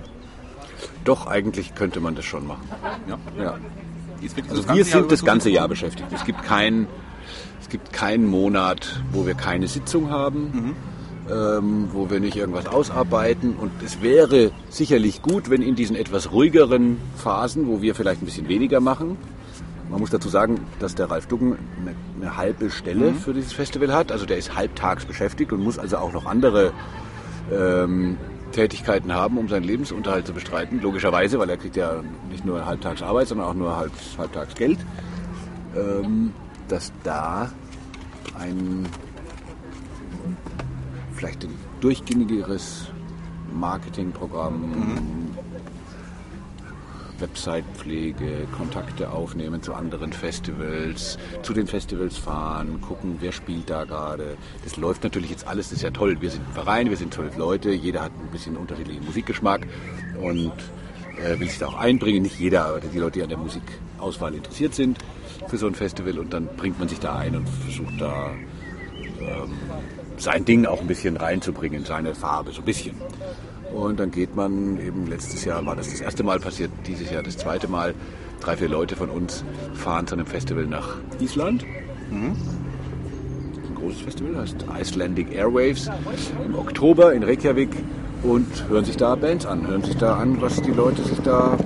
Doch, 1.05 1.27
eigentlich 1.27 1.75
könnte 1.75 2.01
man 2.01 2.14
das 2.14 2.25
schon 2.25 2.47
machen. 2.47 2.66
Ja. 3.07 3.18
Ja. 3.39 3.59
Also 4.49 4.66
wir 4.68 4.75
Jahr 4.77 4.85
sind 4.85 5.12
das 5.12 5.23
ganze 5.23 5.51
Jahr 5.51 5.68
beschäftigt. 5.68 6.09
Es 6.12 6.25
gibt 6.25 6.43
kein, 6.43 6.87
Es 7.61 7.68
gibt 7.68 7.93
keinen 7.93 8.27
Monat, 8.27 9.01
wo 9.12 9.27
wir 9.27 9.35
keine 9.35 9.68
Sitzung 9.68 10.11
haben, 10.11 10.75
ähm, 11.31 11.89
wo 11.93 12.09
wir 12.11 12.18
nicht 12.18 12.35
irgendwas 12.37 12.66
ausarbeiten. 12.66 13.55
Und 13.55 13.71
es 13.85 14.01
wäre 14.03 14.51
sicherlich 14.71 15.21
gut, 15.23 15.51
wenn 15.51 15.61
in 15.62 15.75
diesen 15.77 15.95
etwas 15.95 16.33
ruhigeren 16.33 16.97
Phasen, 17.16 17.68
wo 17.68 17.81
wir 17.83 17.95
vielleicht 17.95 18.23
ein 18.23 18.25
bisschen 18.25 18.49
weniger 18.49 18.81
machen, 18.81 19.18
man 19.91 20.01
muss 20.01 20.11
dazu 20.11 20.29
sagen, 20.29 20.61
dass 20.81 20.95
der 20.95 21.11
Ralf 21.11 21.27
Duggen 21.27 21.59
eine, 21.81 21.95
eine 22.21 22.37
halbe 22.37 22.71
Stelle 22.71 23.12
für 23.12 23.35
dieses 23.35 23.53
Festival 23.53 23.93
hat. 23.93 24.11
Also 24.11 24.25
der 24.25 24.39
ist 24.39 24.57
halbtags 24.57 25.05
beschäftigt 25.05 25.53
und 25.53 25.62
muss 25.62 25.79
also 25.79 25.99
auch 25.99 26.12
noch 26.12 26.27
andere 26.27 26.73
ähm, 27.53 28.17
Tätigkeiten 28.53 29.15
haben, 29.15 29.39
um 29.39 29.49
seinen 29.49 29.65
Lebensunterhalt 29.65 30.27
zu 30.27 30.33
bestreiten. 30.33 30.81
Logischerweise, 30.81 31.39
weil 31.39 31.51
er 31.51 31.57
kriegt 31.57 31.77
ja 31.77 32.03
nicht 32.31 32.45
nur 32.45 32.67
halbtags 32.67 33.03
Arbeit, 33.03 33.29
sondern 33.29 33.47
auch 33.47 33.55
nur 33.55 33.77
halb, 33.77 33.93
halbtags 34.19 34.55
Geld. 34.55 34.79
Ähm, 35.77 36.33
dass 36.69 36.93
da 37.05 37.51
ein 38.39 38.87
vielleicht 41.15 41.45
ein 41.45 41.55
durchgängigeres 41.81 42.87
Marketingprogramm, 43.53 45.31
Websitepflege, 47.21 48.47
Kontakte 48.57 49.11
aufnehmen 49.11 49.62
zu 49.62 49.75
anderen 49.75 50.12
Festivals, 50.12 51.18
zu 51.43 51.53
den 51.53 51.66
Festivals 51.66 52.16
fahren, 52.16 52.81
gucken, 52.81 53.16
wer 53.21 53.33
spielt 53.33 53.71
da 53.71 53.85
gerade. 53.85 54.37
Das 54.64 54.77
läuft 54.77 55.05
natürlich 55.05 55.31
jetzt 55.31 55.47
alles, 55.47 55.68
das 55.68 55.79
ist 55.79 55.83
ja 55.83 55.91
toll. 55.91 56.21
Wir 56.21 56.31
sind 56.31 56.47
ein 56.49 56.55
Verein, 56.55 56.91
wir 56.91 56.97
sind 56.97 57.14
zwölf 57.14 57.37
Leute, 57.37 57.71
jeder 57.71 58.03
hat 58.03 58.12
ein 58.12 58.31
bisschen 58.31 58.57
unterschiedlichen 58.57 59.05
Musikgeschmack 59.05 59.66
und 60.21 60.53
äh, 61.25 61.39
will 61.39 61.49
sich 61.49 61.59
da 61.59 61.66
auch 61.66 61.79
einbringen. 61.79 62.23
Nicht 62.23 62.39
jeder, 62.39 62.66
aber 62.66 62.81
die 62.81 62.99
Leute, 62.99 63.18
die 63.18 63.23
an 63.23 63.29
der 63.29 63.39
Musikauswahl 63.39 64.35
interessiert 64.35 64.75
sind 64.75 64.99
für 65.49 65.57
so 65.57 65.66
ein 65.66 65.75
Festival 65.75 66.18
und 66.18 66.33
dann 66.33 66.47
bringt 66.57 66.79
man 66.79 66.89
sich 66.89 67.01
da 67.01 67.16
ein 67.16 67.37
und 67.37 67.49
versucht 67.49 68.01
da 68.01 68.31
ähm, 69.21 69.53
sein 70.16 70.45
Ding 70.45 70.66
auch 70.66 70.81
ein 70.81 70.87
bisschen 70.87 71.16
reinzubringen, 71.16 71.85
seine 71.85 72.14
Farbe, 72.14 72.53
so 72.53 72.61
ein 72.61 72.64
bisschen. 72.64 72.95
Und 73.75 74.01
dann 74.01 74.11
geht 74.11 74.35
man 74.35 74.79
eben, 74.81 75.07
letztes 75.07 75.45
Jahr 75.45 75.64
war 75.64 75.77
das 75.77 75.91
das 75.91 76.01
erste 76.01 76.23
Mal 76.23 76.41
passiert, 76.41 76.71
dieses 76.87 77.11
Jahr 77.11 77.23
das 77.23 77.37
zweite 77.39 77.68
Mal. 77.68 77.95
Drei, 78.41 78.57
vier 78.57 78.68
Leute 78.68 78.97
von 78.97 79.11
uns 79.11 79.45
fahren 79.75 80.07
zu 80.07 80.14
einem 80.14 80.27
Festival 80.27 80.66
nach 80.66 80.97
Island. 81.21 81.64
Ein 82.11 82.35
großes 83.75 84.01
Festival, 84.01 84.37
heißt 84.39 84.64
Icelandic 84.81 85.33
Airwaves 85.33 85.91
im 86.45 86.55
Oktober 86.55 87.12
in 87.12 87.23
Reykjavik 87.23 87.71
und 88.23 88.47
hören 88.68 88.85
sich 88.85 88.97
da 88.97 89.14
Bands 89.14 89.47
an, 89.47 89.66
hören 89.66 89.83
sich 89.83 89.97
da 89.97 90.16
an, 90.16 90.41
was 90.41 90.61
die 90.62 90.73
Leute 90.73 91.03
sich 91.03 91.18
da, 91.21 91.57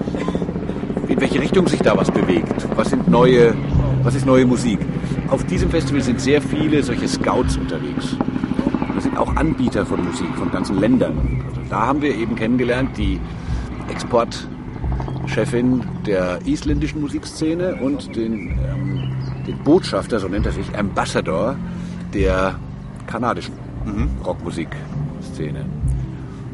in 1.08 1.20
welche 1.20 1.40
Richtung 1.40 1.66
sich 1.68 1.80
da 1.80 1.96
was 1.96 2.10
bewegt, 2.10 2.66
was 2.76 2.90
sind 2.90 3.08
neue, 3.08 3.54
was 4.02 4.14
ist 4.14 4.26
neue 4.26 4.46
Musik. 4.46 4.80
Auf 5.28 5.44
diesem 5.44 5.70
Festival 5.70 6.02
sind 6.02 6.20
sehr 6.20 6.42
viele 6.42 6.82
solche 6.82 7.08
Scouts 7.08 7.56
unterwegs. 7.56 8.16
Wir 8.92 9.00
sind 9.00 9.16
auch 9.16 9.34
Anbieter 9.36 9.86
von 9.86 10.04
Musik 10.04 10.28
von 10.36 10.50
ganzen 10.50 10.78
Ländern. 10.78 11.43
Da 11.74 11.86
haben 11.86 12.02
wir 12.02 12.14
eben 12.14 12.36
kennengelernt 12.36 12.96
die 12.96 13.18
Exportchefin 13.90 15.82
der 16.06 16.38
isländischen 16.46 17.00
Musikszene 17.00 17.74
und 17.82 18.14
den, 18.14 18.50
ähm, 18.50 19.12
den 19.44 19.58
Botschafter, 19.64 20.20
so 20.20 20.28
nennt 20.28 20.46
er 20.46 20.52
sich, 20.52 20.72
Ambassador 20.78 21.56
der 22.12 22.54
kanadischen 23.08 23.54
Rockmusikszene. 24.24 25.64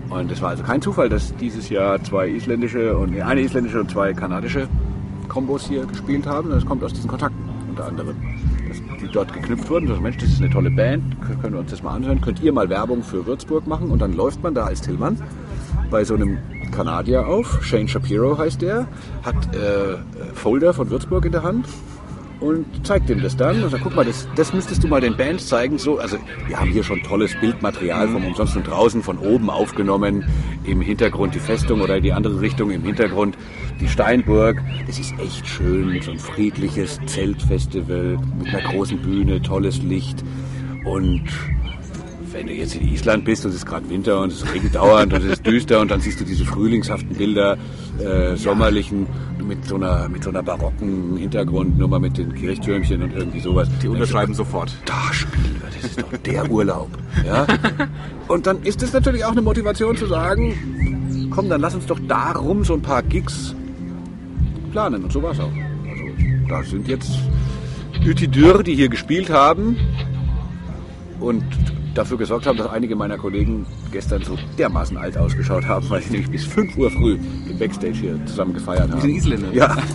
Und 0.08 0.32
es 0.32 0.40
war 0.40 0.48
also 0.48 0.62
kein 0.62 0.80
Zufall, 0.80 1.10
dass 1.10 1.36
dieses 1.36 1.68
Jahr 1.68 2.02
zwei 2.02 2.26
isländische 2.30 2.96
und 2.96 3.20
eine 3.20 3.42
isländische 3.42 3.80
und 3.80 3.90
zwei 3.90 4.14
kanadische 4.14 4.68
Kombos 5.28 5.68
hier 5.68 5.84
gespielt 5.84 6.26
haben. 6.26 6.48
Das 6.48 6.64
kommt 6.64 6.82
aus 6.82 6.94
diesen 6.94 7.10
Kontakten 7.10 7.46
unter 7.68 7.84
anderem, 7.84 8.16
dort 9.12 9.32
geknüpft 9.32 9.68
wurden. 9.70 9.88
Also, 9.88 10.00
Mensch, 10.00 10.16
das 10.18 10.28
ist 10.30 10.40
eine 10.40 10.50
tolle 10.50 10.70
Band, 10.70 11.02
Kön- 11.20 11.40
können 11.40 11.52
wir 11.54 11.60
uns 11.60 11.70
das 11.70 11.82
mal 11.82 11.94
anhören. 11.94 12.20
Könnt 12.20 12.40
ihr 12.42 12.52
mal 12.52 12.68
Werbung 12.68 13.02
für 13.02 13.26
Würzburg 13.26 13.66
machen? 13.66 13.90
Und 13.90 14.00
dann 14.00 14.12
läuft 14.14 14.42
man 14.42 14.54
da 14.54 14.64
als 14.64 14.80
Tillmann 14.80 15.16
bei 15.90 16.04
so 16.04 16.14
einem 16.14 16.38
Kanadier 16.72 17.26
auf. 17.26 17.64
Shane 17.64 17.88
Shapiro 17.88 18.38
heißt 18.38 18.62
der, 18.62 18.86
hat 19.22 19.54
äh, 19.54 19.96
Folder 20.34 20.72
von 20.74 20.90
Würzburg 20.90 21.24
in 21.24 21.32
der 21.32 21.42
Hand 21.42 21.66
und 22.40 22.86
zeigt 22.86 23.10
ihm 23.10 23.22
das 23.22 23.36
dann 23.36 23.62
und 23.62 23.70
sagt, 23.70 23.84
guck 23.84 23.94
mal, 23.94 24.04
das, 24.04 24.26
das 24.34 24.52
müsstest 24.52 24.82
du 24.82 24.88
mal 24.88 25.00
den 25.00 25.16
Bands 25.16 25.46
zeigen. 25.46 25.78
So, 25.78 25.98
also 25.98 26.16
wir 26.46 26.58
haben 26.58 26.70
hier 26.70 26.82
schon 26.82 27.02
tolles 27.02 27.34
Bildmaterial 27.40 28.08
vom 28.08 28.24
Umsonst 28.24 28.56
und 28.56 28.66
draußen 28.66 29.02
von 29.02 29.18
oben 29.18 29.50
aufgenommen. 29.50 30.24
Im 30.64 30.80
Hintergrund 30.80 31.34
die 31.34 31.40
Festung 31.40 31.80
oder 31.80 31.96
in 31.96 32.02
die 32.02 32.12
andere 32.12 32.40
Richtung, 32.40 32.70
im 32.70 32.82
Hintergrund 32.82 33.36
die 33.80 33.88
Steinburg. 33.88 34.62
Das 34.86 34.98
ist 34.98 35.12
echt 35.18 35.46
schön, 35.46 36.00
so 36.02 36.10
ein 36.10 36.18
friedliches 36.18 36.98
Zeltfestival 37.06 38.18
mit 38.38 38.48
einer 38.48 38.62
großen 38.62 39.00
Bühne, 39.00 39.42
tolles 39.42 39.82
Licht 39.82 40.24
und 40.84 41.24
wenn 42.32 42.46
du 42.46 42.52
jetzt 42.52 42.74
in 42.74 42.86
Island 42.88 43.24
bist 43.24 43.44
und 43.44 43.50
es 43.50 43.58
ist 43.58 43.66
gerade 43.66 43.88
Winter 43.88 44.20
und 44.20 44.32
es 44.32 44.44
regnet 44.52 44.74
dauernd 44.74 45.12
und 45.12 45.24
es 45.24 45.32
ist 45.32 45.46
düster 45.46 45.80
und 45.80 45.90
dann 45.90 46.00
siehst 46.00 46.20
du 46.20 46.24
diese 46.24 46.44
frühlingshaften 46.44 47.16
Bilder, 47.16 47.56
äh, 47.98 48.36
sommerlichen, 48.36 49.06
mit 49.44 49.64
so, 49.64 49.76
einer, 49.76 50.08
mit 50.08 50.22
so 50.22 50.30
einer 50.30 50.42
barocken 50.42 51.16
Hintergrund, 51.16 51.76
nur 51.76 51.88
mal 51.88 51.98
mit 51.98 52.16
den 52.16 52.32
Kirchtürmchen 52.34 53.02
und 53.02 53.12
irgendwie 53.12 53.40
sowas. 53.40 53.68
Die 53.82 53.88
unterschreiben 53.88 54.32
sofort. 54.32 54.72
Da 54.84 55.12
spielen 55.12 55.60
wir, 55.60 55.68
das 55.74 55.90
ist 55.90 56.00
doch 56.00 56.18
der 56.18 56.50
Urlaub. 56.50 56.88
Ja? 57.26 57.46
Und 58.28 58.46
dann 58.46 58.62
ist 58.62 58.82
es 58.82 58.92
natürlich 58.92 59.24
auch 59.24 59.32
eine 59.32 59.42
Motivation 59.42 59.96
zu 59.96 60.06
sagen, 60.06 61.28
komm, 61.30 61.48
dann 61.48 61.60
lass 61.60 61.74
uns 61.74 61.86
doch 61.86 61.98
darum 62.06 62.64
so 62.64 62.74
ein 62.74 62.82
paar 62.82 63.02
Gigs 63.02 63.54
planen. 64.70 65.02
Und 65.02 65.12
so 65.12 65.22
war 65.22 65.32
es 65.32 65.40
auch. 65.40 65.50
Also 65.88 66.48
da 66.48 66.62
sind 66.62 66.86
jetzt 66.86 67.10
Ütidür, 68.04 68.62
die 68.62 68.74
hier 68.76 68.88
gespielt 68.88 69.30
haben 69.30 69.76
und 71.18 71.42
dafür 71.94 72.18
gesorgt 72.18 72.46
haben, 72.46 72.56
dass 72.56 72.68
einige 72.68 72.94
meiner 72.96 73.18
Kollegen 73.18 73.66
gestern 73.90 74.22
so 74.22 74.36
dermaßen 74.58 74.96
alt 74.96 75.16
ausgeschaut 75.16 75.66
haben, 75.66 75.88
weil 75.90 76.02
sie 76.02 76.10
nämlich 76.10 76.30
bis 76.30 76.44
5 76.44 76.76
Uhr 76.76 76.90
früh 76.90 77.18
im 77.48 77.58
Backstage 77.58 77.94
hier 77.94 78.26
zusammen 78.26 78.54
gefeiert 78.54 78.90
haben. 78.90 79.00
sind 79.00 79.10
Isländer? 79.10 79.52
Ja. 79.52 79.76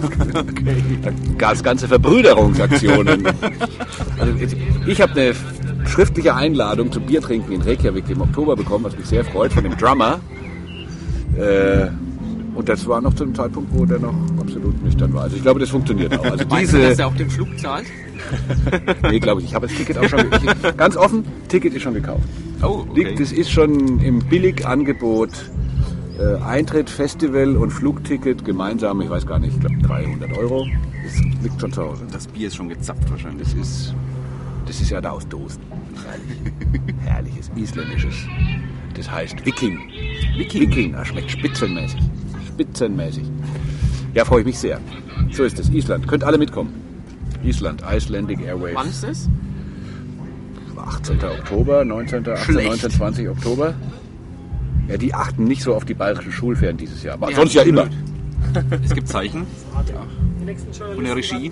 Da 1.02 1.12
gab 1.38 1.54
es 1.54 1.64
ganze 1.64 1.88
Verbrüderungsaktionen. 1.88 3.26
also 4.20 4.34
ich 4.88 5.02
habe 5.02 5.12
eine 5.14 5.34
schriftliche 5.88 6.34
Einladung 6.34 6.92
zum 6.92 7.06
Biertrinken 7.06 7.54
in 7.54 7.62
Reykjavik 7.62 8.10
im 8.10 8.22
Oktober 8.22 8.56
bekommen, 8.56 8.86
was 8.86 8.98
mich 8.98 9.06
sehr 9.06 9.24
freut, 9.24 9.54
von 9.54 9.64
dem 9.64 9.78
Drummer. 9.78 10.20
Äh, 11.38 11.88
und 12.56 12.70
das 12.70 12.88
war 12.88 13.02
noch 13.02 13.14
zu 13.14 13.24
einem 13.24 13.36
Zeitpunkt, 13.36 13.70
wo 13.74 13.86
der 13.86 14.00
noch 14.00 14.14
absolut 14.40 14.82
nüchtern 14.84 15.14
war. 15.14 15.24
Also 15.24 15.36
ich 15.36 15.42
glaube, 15.42 15.60
das 15.60 15.70
funktioniert 15.70 16.18
auch. 16.18 16.24
Also 16.24 16.50
Weißt 16.50 16.74
du, 16.74 16.78
diese, 16.78 16.90
dass 16.90 17.00
er 17.00 17.08
auch 17.08 17.16
den 17.16 17.30
Flug 17.30 17.60
zahlt? 17.60 17.86
nee, 19.10 19.20
glaube 19.20 19.42
ich, 19.42 19.48
ich 19.48 19.56
habe 19.56 19.68
das 19.68 19.76
Ticket 19.76 19.98
auch 19.98 20.08
schon, 20.08 20.20
ich, 20.20 20.78
ganz 20.78 20.98
offen, 20.98 21.26
Ticket 21.48 21.74
ist 21.74 21.84
schon 21.84 21.94
gekauft. 21.94 22.24
Oh, 22.62 22.86
Liegt, 22.94 23.20
das 23.20 23.32
ist 23.32 23.52
schon 23.52 24.00
im 24.00 24.20
Billigangebot. 24.20 25.30
Äh, 26.18 26.42
Eintritt, 26.42 26.90
Festival 26.90 27.58
und 27.58 27.72
Flugticket 27.72 28.46
gemeinsam, 28.46 29.02
ich 29.02 29.10
weiß 29.10 29.28
gar 29.28 29.38
nicht, 29.38 29.54
ich 29.54 29.60
glaube 29.60 29.76
300 29.82 30.38
Euro. 30.38 30.66
Das 31.04 31.20
liegt 31.44 31.60
schon 31.60 31.74
zu 31.74 31.84
Hause. 31.84 32.04
Das 32.12 32.26
Bier 32.28 32.48
ist 32.48 32.56
schon 32.56 32.70
gezapft 32.70 33.10
wahrscheinlich. 33.12 33.50
Das 33.50 33.54
ist, 33.54 33.94
das 34.66 34.80
ist 34.80 34.90
ja 34.92 35.02
da 35.02 35.12
aus 35.12 35.28
Dosen. 35.28 35.62
Herrlich. 36.06 36.96
Herrliches 37.06 37.52
isländisches. 37.56 38.16
Das 38.94 39.12
heißt 39.12 39.46
Viking. 39.46 39.78
Viking. 40.38 40.62
Viking, 40.62 40.94
das 40.94 41.10
schmeckt 41.10 41.32
spitzenmäßig. 41.32 42.00
Spitzenmäßig. 42.48 43.26
Ja, 44.14 44.24
freue 44.24 44.40
ich 44.40 44.46
mich 44.46 44.58
sehr. 44.58 44.80
So 45.32 45.44
ist 45.44 45.60
es. 45.60 45.70
Island. 45.70 46.08
Könnt 46.08 46.24
alle 46.24 46.38
mitkommen. 46.38 46.85
Island, 47.46 47.84
Icelandic 47.90 48.42
Airways. 48.42 48.76
Wann 48.76 48.88
ist 48.90 49.04
das? 49.04 49.30
18. 50.78 51.18
Oktober, 51.24 51.84
19. 51.86 52.28
18, 52.28 52.38
Schlecht. 52.54 52.68
19, 52.70 52.90
20 52.92 53.30
Oktober. 53.30 53.74
Ja, 54.88 54.98
die 54.98 55.14
achten 55.14 55.46
nicht 55.46 55.64
so 55.64 55.74
auf 55.74 55.86
die 55.86 55.94
bayerischen 55.96 56.32
Schulferien 56.32 56.78
dieses 56.78 57.02
Jahr. 57.04 57.16
Aber 57.16 57.30
Ja, 57.32 57.36
sonst 57.38 57.54
ja 57.54 57.64
immer. 57.64 57.88
Es 58.84 58.94
gibt 58.94 59.08
Zeichen 59.08 59.46
von 60.96 61.04
der 61.04 61.16
Regie. 61.16 61.52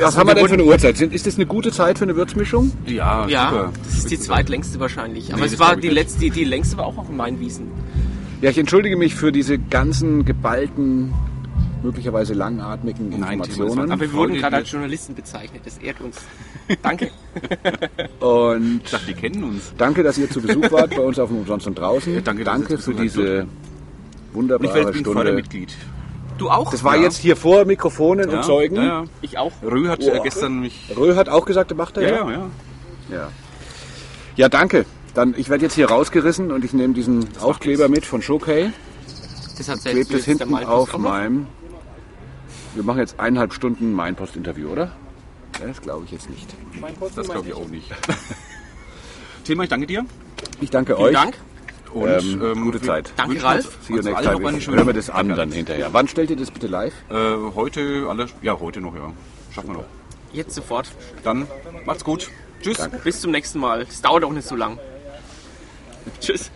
Was 0.00 0.16
haben 0.18 0.28
wir 0.28 0.34
denn 0.34 0.46
für 0.48 0.54
eine 0.54 0.64
Uhrzeit? 0.64 1.00
Ist 1.00 1.26
das 1.26 1.36
eine 1.36 1.46
gute 1.46 1.70
Zeit 1.70 1.96
für 1.98 2.04
eine 2.04 2.16
Würzmischung? 2.16 2.72
Ja, 2.86 3.26
Ja, 3.28 3.48
super. 3.50 3.72
das 3.84 3.98
ist 3.98 4.10
die 4.10 4.18
zweitlängste 4.18 4.80
wahrscheinlich. 4.80 5.32
Aber 5.32 5.42
Nee, 5.42 5.46
es 5.46 5.58
war 5.58 5.76
die 5.76 5.88
letzte, 5.88 6.18
die, 6.20 6.30
die 6.30 6.44
längste 6.44 6.76
war 6.76 6.86
auch 6.86 6.98
auf 6.98 7.06
dem 7.06 7.16
Mainwiesen. 7.16 7.68
Ja, 8.42 8.50
ich 8.50 8.58
entschuldige 8.58 8.96
mich 8.96 9.14
für 9.14 9.30
diese 9.32 9.58
ganzen 9.58 10.24
geballten, 10.24 11.12
möglicherweise 11.82 12.34
langatmigen 12.34 13.08
Nein, 13.10 13.38
Informationen. 13.40 13.76
war- 13.88 13.92
Aber 13.92 14.00
wir 14.00 14.12
wurden 14.12 14.34
gerade 14.36 14.56
als 14.56 14.70
Journalisten 14.70 15.14
bezeichnet. 15.14 15.62
Das 15.64 15.78
ehrt 15.78 16.00
uns. 16.00 16.16
Danke. 16.82 17.10
Und 18.20 18.80
Ich 18.84 18.90
dachte, 18.90 19.06
die 19.06 19.14
kennen 19.14 19.44
uns. 19.44 19.72
danke, 19.78 20.02
dass 20.02 20.18
ihr 20.18 20.28
zu 20.30 20.40
Besuch 20.40 20.70
wart 20.70 20.90
bei 20.94 21.00
uns 21.02 21.18
auf 21.18 21.28
dem 21.28 21.38
Umsonst 21.38 21.66
und 21.66 21.78
draußen. 21.78 22.14
Ja, 22.14 22.20
danke, 22.20 22.44
danke 22.44 22.78
für 22.78 22.94
diese 22.94 23.40
Und 23.42 23.48
ich 24.30 24.34
wunderbare 24.34 24.74
werde 24.74 24.88
ein 24.88 24.94
Stunde. 24.94 25.12
Fördermitglied. 25.12 25.74
Du 26.36 26.50
auch? 26.50 26.70
Das 26.70 26.84
war 26.84 26.96
Ja. 26.96 27.02
jetzt 27.02 27.16
hier 27.16 27.36
vor 27.36 27.64
Mikrofonen 27.64 28.30
Ja, 28.30 28.38
und 28.38 28.44
Zeugen. 28.44 28.76
Ja. 28.76 29.04
Ich 29.22 29.38
auch. 29.38 29.52
Rö 29.62 29.88
hat 29.88 30.00
Boah. 30.00 30.22
gestern 30.22 30.60
mich. 30.60 30.92
Rö 30.96 31.16
hat 31.16 31.28
auch 31.28 31.44
gesagt, 31.46 31.70
er 31.72 31.76
macht 31.76 31.96
er, 31.96 32.02
Ja, 32.02 32.30
ja? 32.30 32.46
ja, 33.10 33.28
ja. 34.36 34.48
Danke. 34.48 34.84
Dann, 35.14 35.34
ich 35.36 35.48
werde 35.48 35.64
jetzt 35.64 35.74
hier 35.74 35.88
rausgerissen 35.88 36.52
und 36.52 36.64
ich 36.64 36.72
nehme 36.72 36.94
diesen 36.94 37.26
Aufkleber 37.40 37.88
mit 37.88 38.04
von 38.06 38.22
Showcase. 38.22 38.72
Das 39.56 39.68
hat 39.68 39.80
Klebt 39.84 40.12
es 40.14 40.24
hinten 40.24 40.54
auf 40.54 40.96
meinem... 40.96 41.46
Wir 42.78 42.84
machen 42.84 43.00
jetzt 43.00 43.18
eineinhalb 43.18 43.52
Stunden 43.52 43.92
mein 43.92 44.14
Postinterview, 44.14 44.68
oder? 44.68 44.92
Das 45.60 45.82
glaube 45.82 46.04
ich 46.04 46.12
jetzt 46.12 46.30
nicht. 46.30 46.46
Das 47.16 47.28
glaube 47.28 47.48
ich 47.48 47.52
auch 47.52 47.66
nicht. 47.66 47.90
Thema, 49.44 49.64
ich 49.64 49.68
danke 49.68 49.88
dir. 49.88 50.04
Ich 50.60 50.70
danke 50.70 50.94
Vielen 50.94 51.08
euch. 51.08 51.12
Dank. 51.12 51.34
Und 51.92 52.06
Ähm, 52.08 52.62
gute 52.62 52.80
wir 52.80 52.86
Zeit. 52.86 53.12
Danke, 53.16 53.42
Ralf. 53.42 53.78
See 53.82 53.94
you 53.94 53.96
uns 53.96 54.06
next 54.06 54.22
time. 54.22 54.76
hören 54.76 54.86
wir 54.86 54.94
das 54.94 55.10
an 55.10 55.26
Danke. 55.26 55.34
dann 55.34 55.50
hinterher. 55.50 55.92
Wann 55.92 56.06
stellt 56.06 56.30
ihr 56.30 56.36
das 56.36 56.52
bitte 56.52 56.68
live? 56.68 56.94
Äh, 57.10 57.14
heute, 57.56 58.06
alle, 58.08 58.26
ja, 58.42 58.60
heute 58.60 58.80
noch, 58.80 58.94
ja. 58.94 59.12
Schaffen 59.52 59.70
wir 59.70 59.78
noch. 59.78 59.84
Jetzt 60.32 60.54
sofort. 60.54 60.92
Dann 61.24 61.48
macht's 61.84 62.04
gut. 62.04 62.30
Tschüss. 62.62 62.78
Bis 63.02 63.20
zum 63.20 63.32
nächsten 63.32 63.58
Mal. 63.58 63.82
Es 63.82 64.02
dauert 64.02 64.22
auch 64.22 64.32
nicht 64.32 64.46
so 64.46 64.54
lang. 64.54 64.78
Tschüss. 66.20 66.52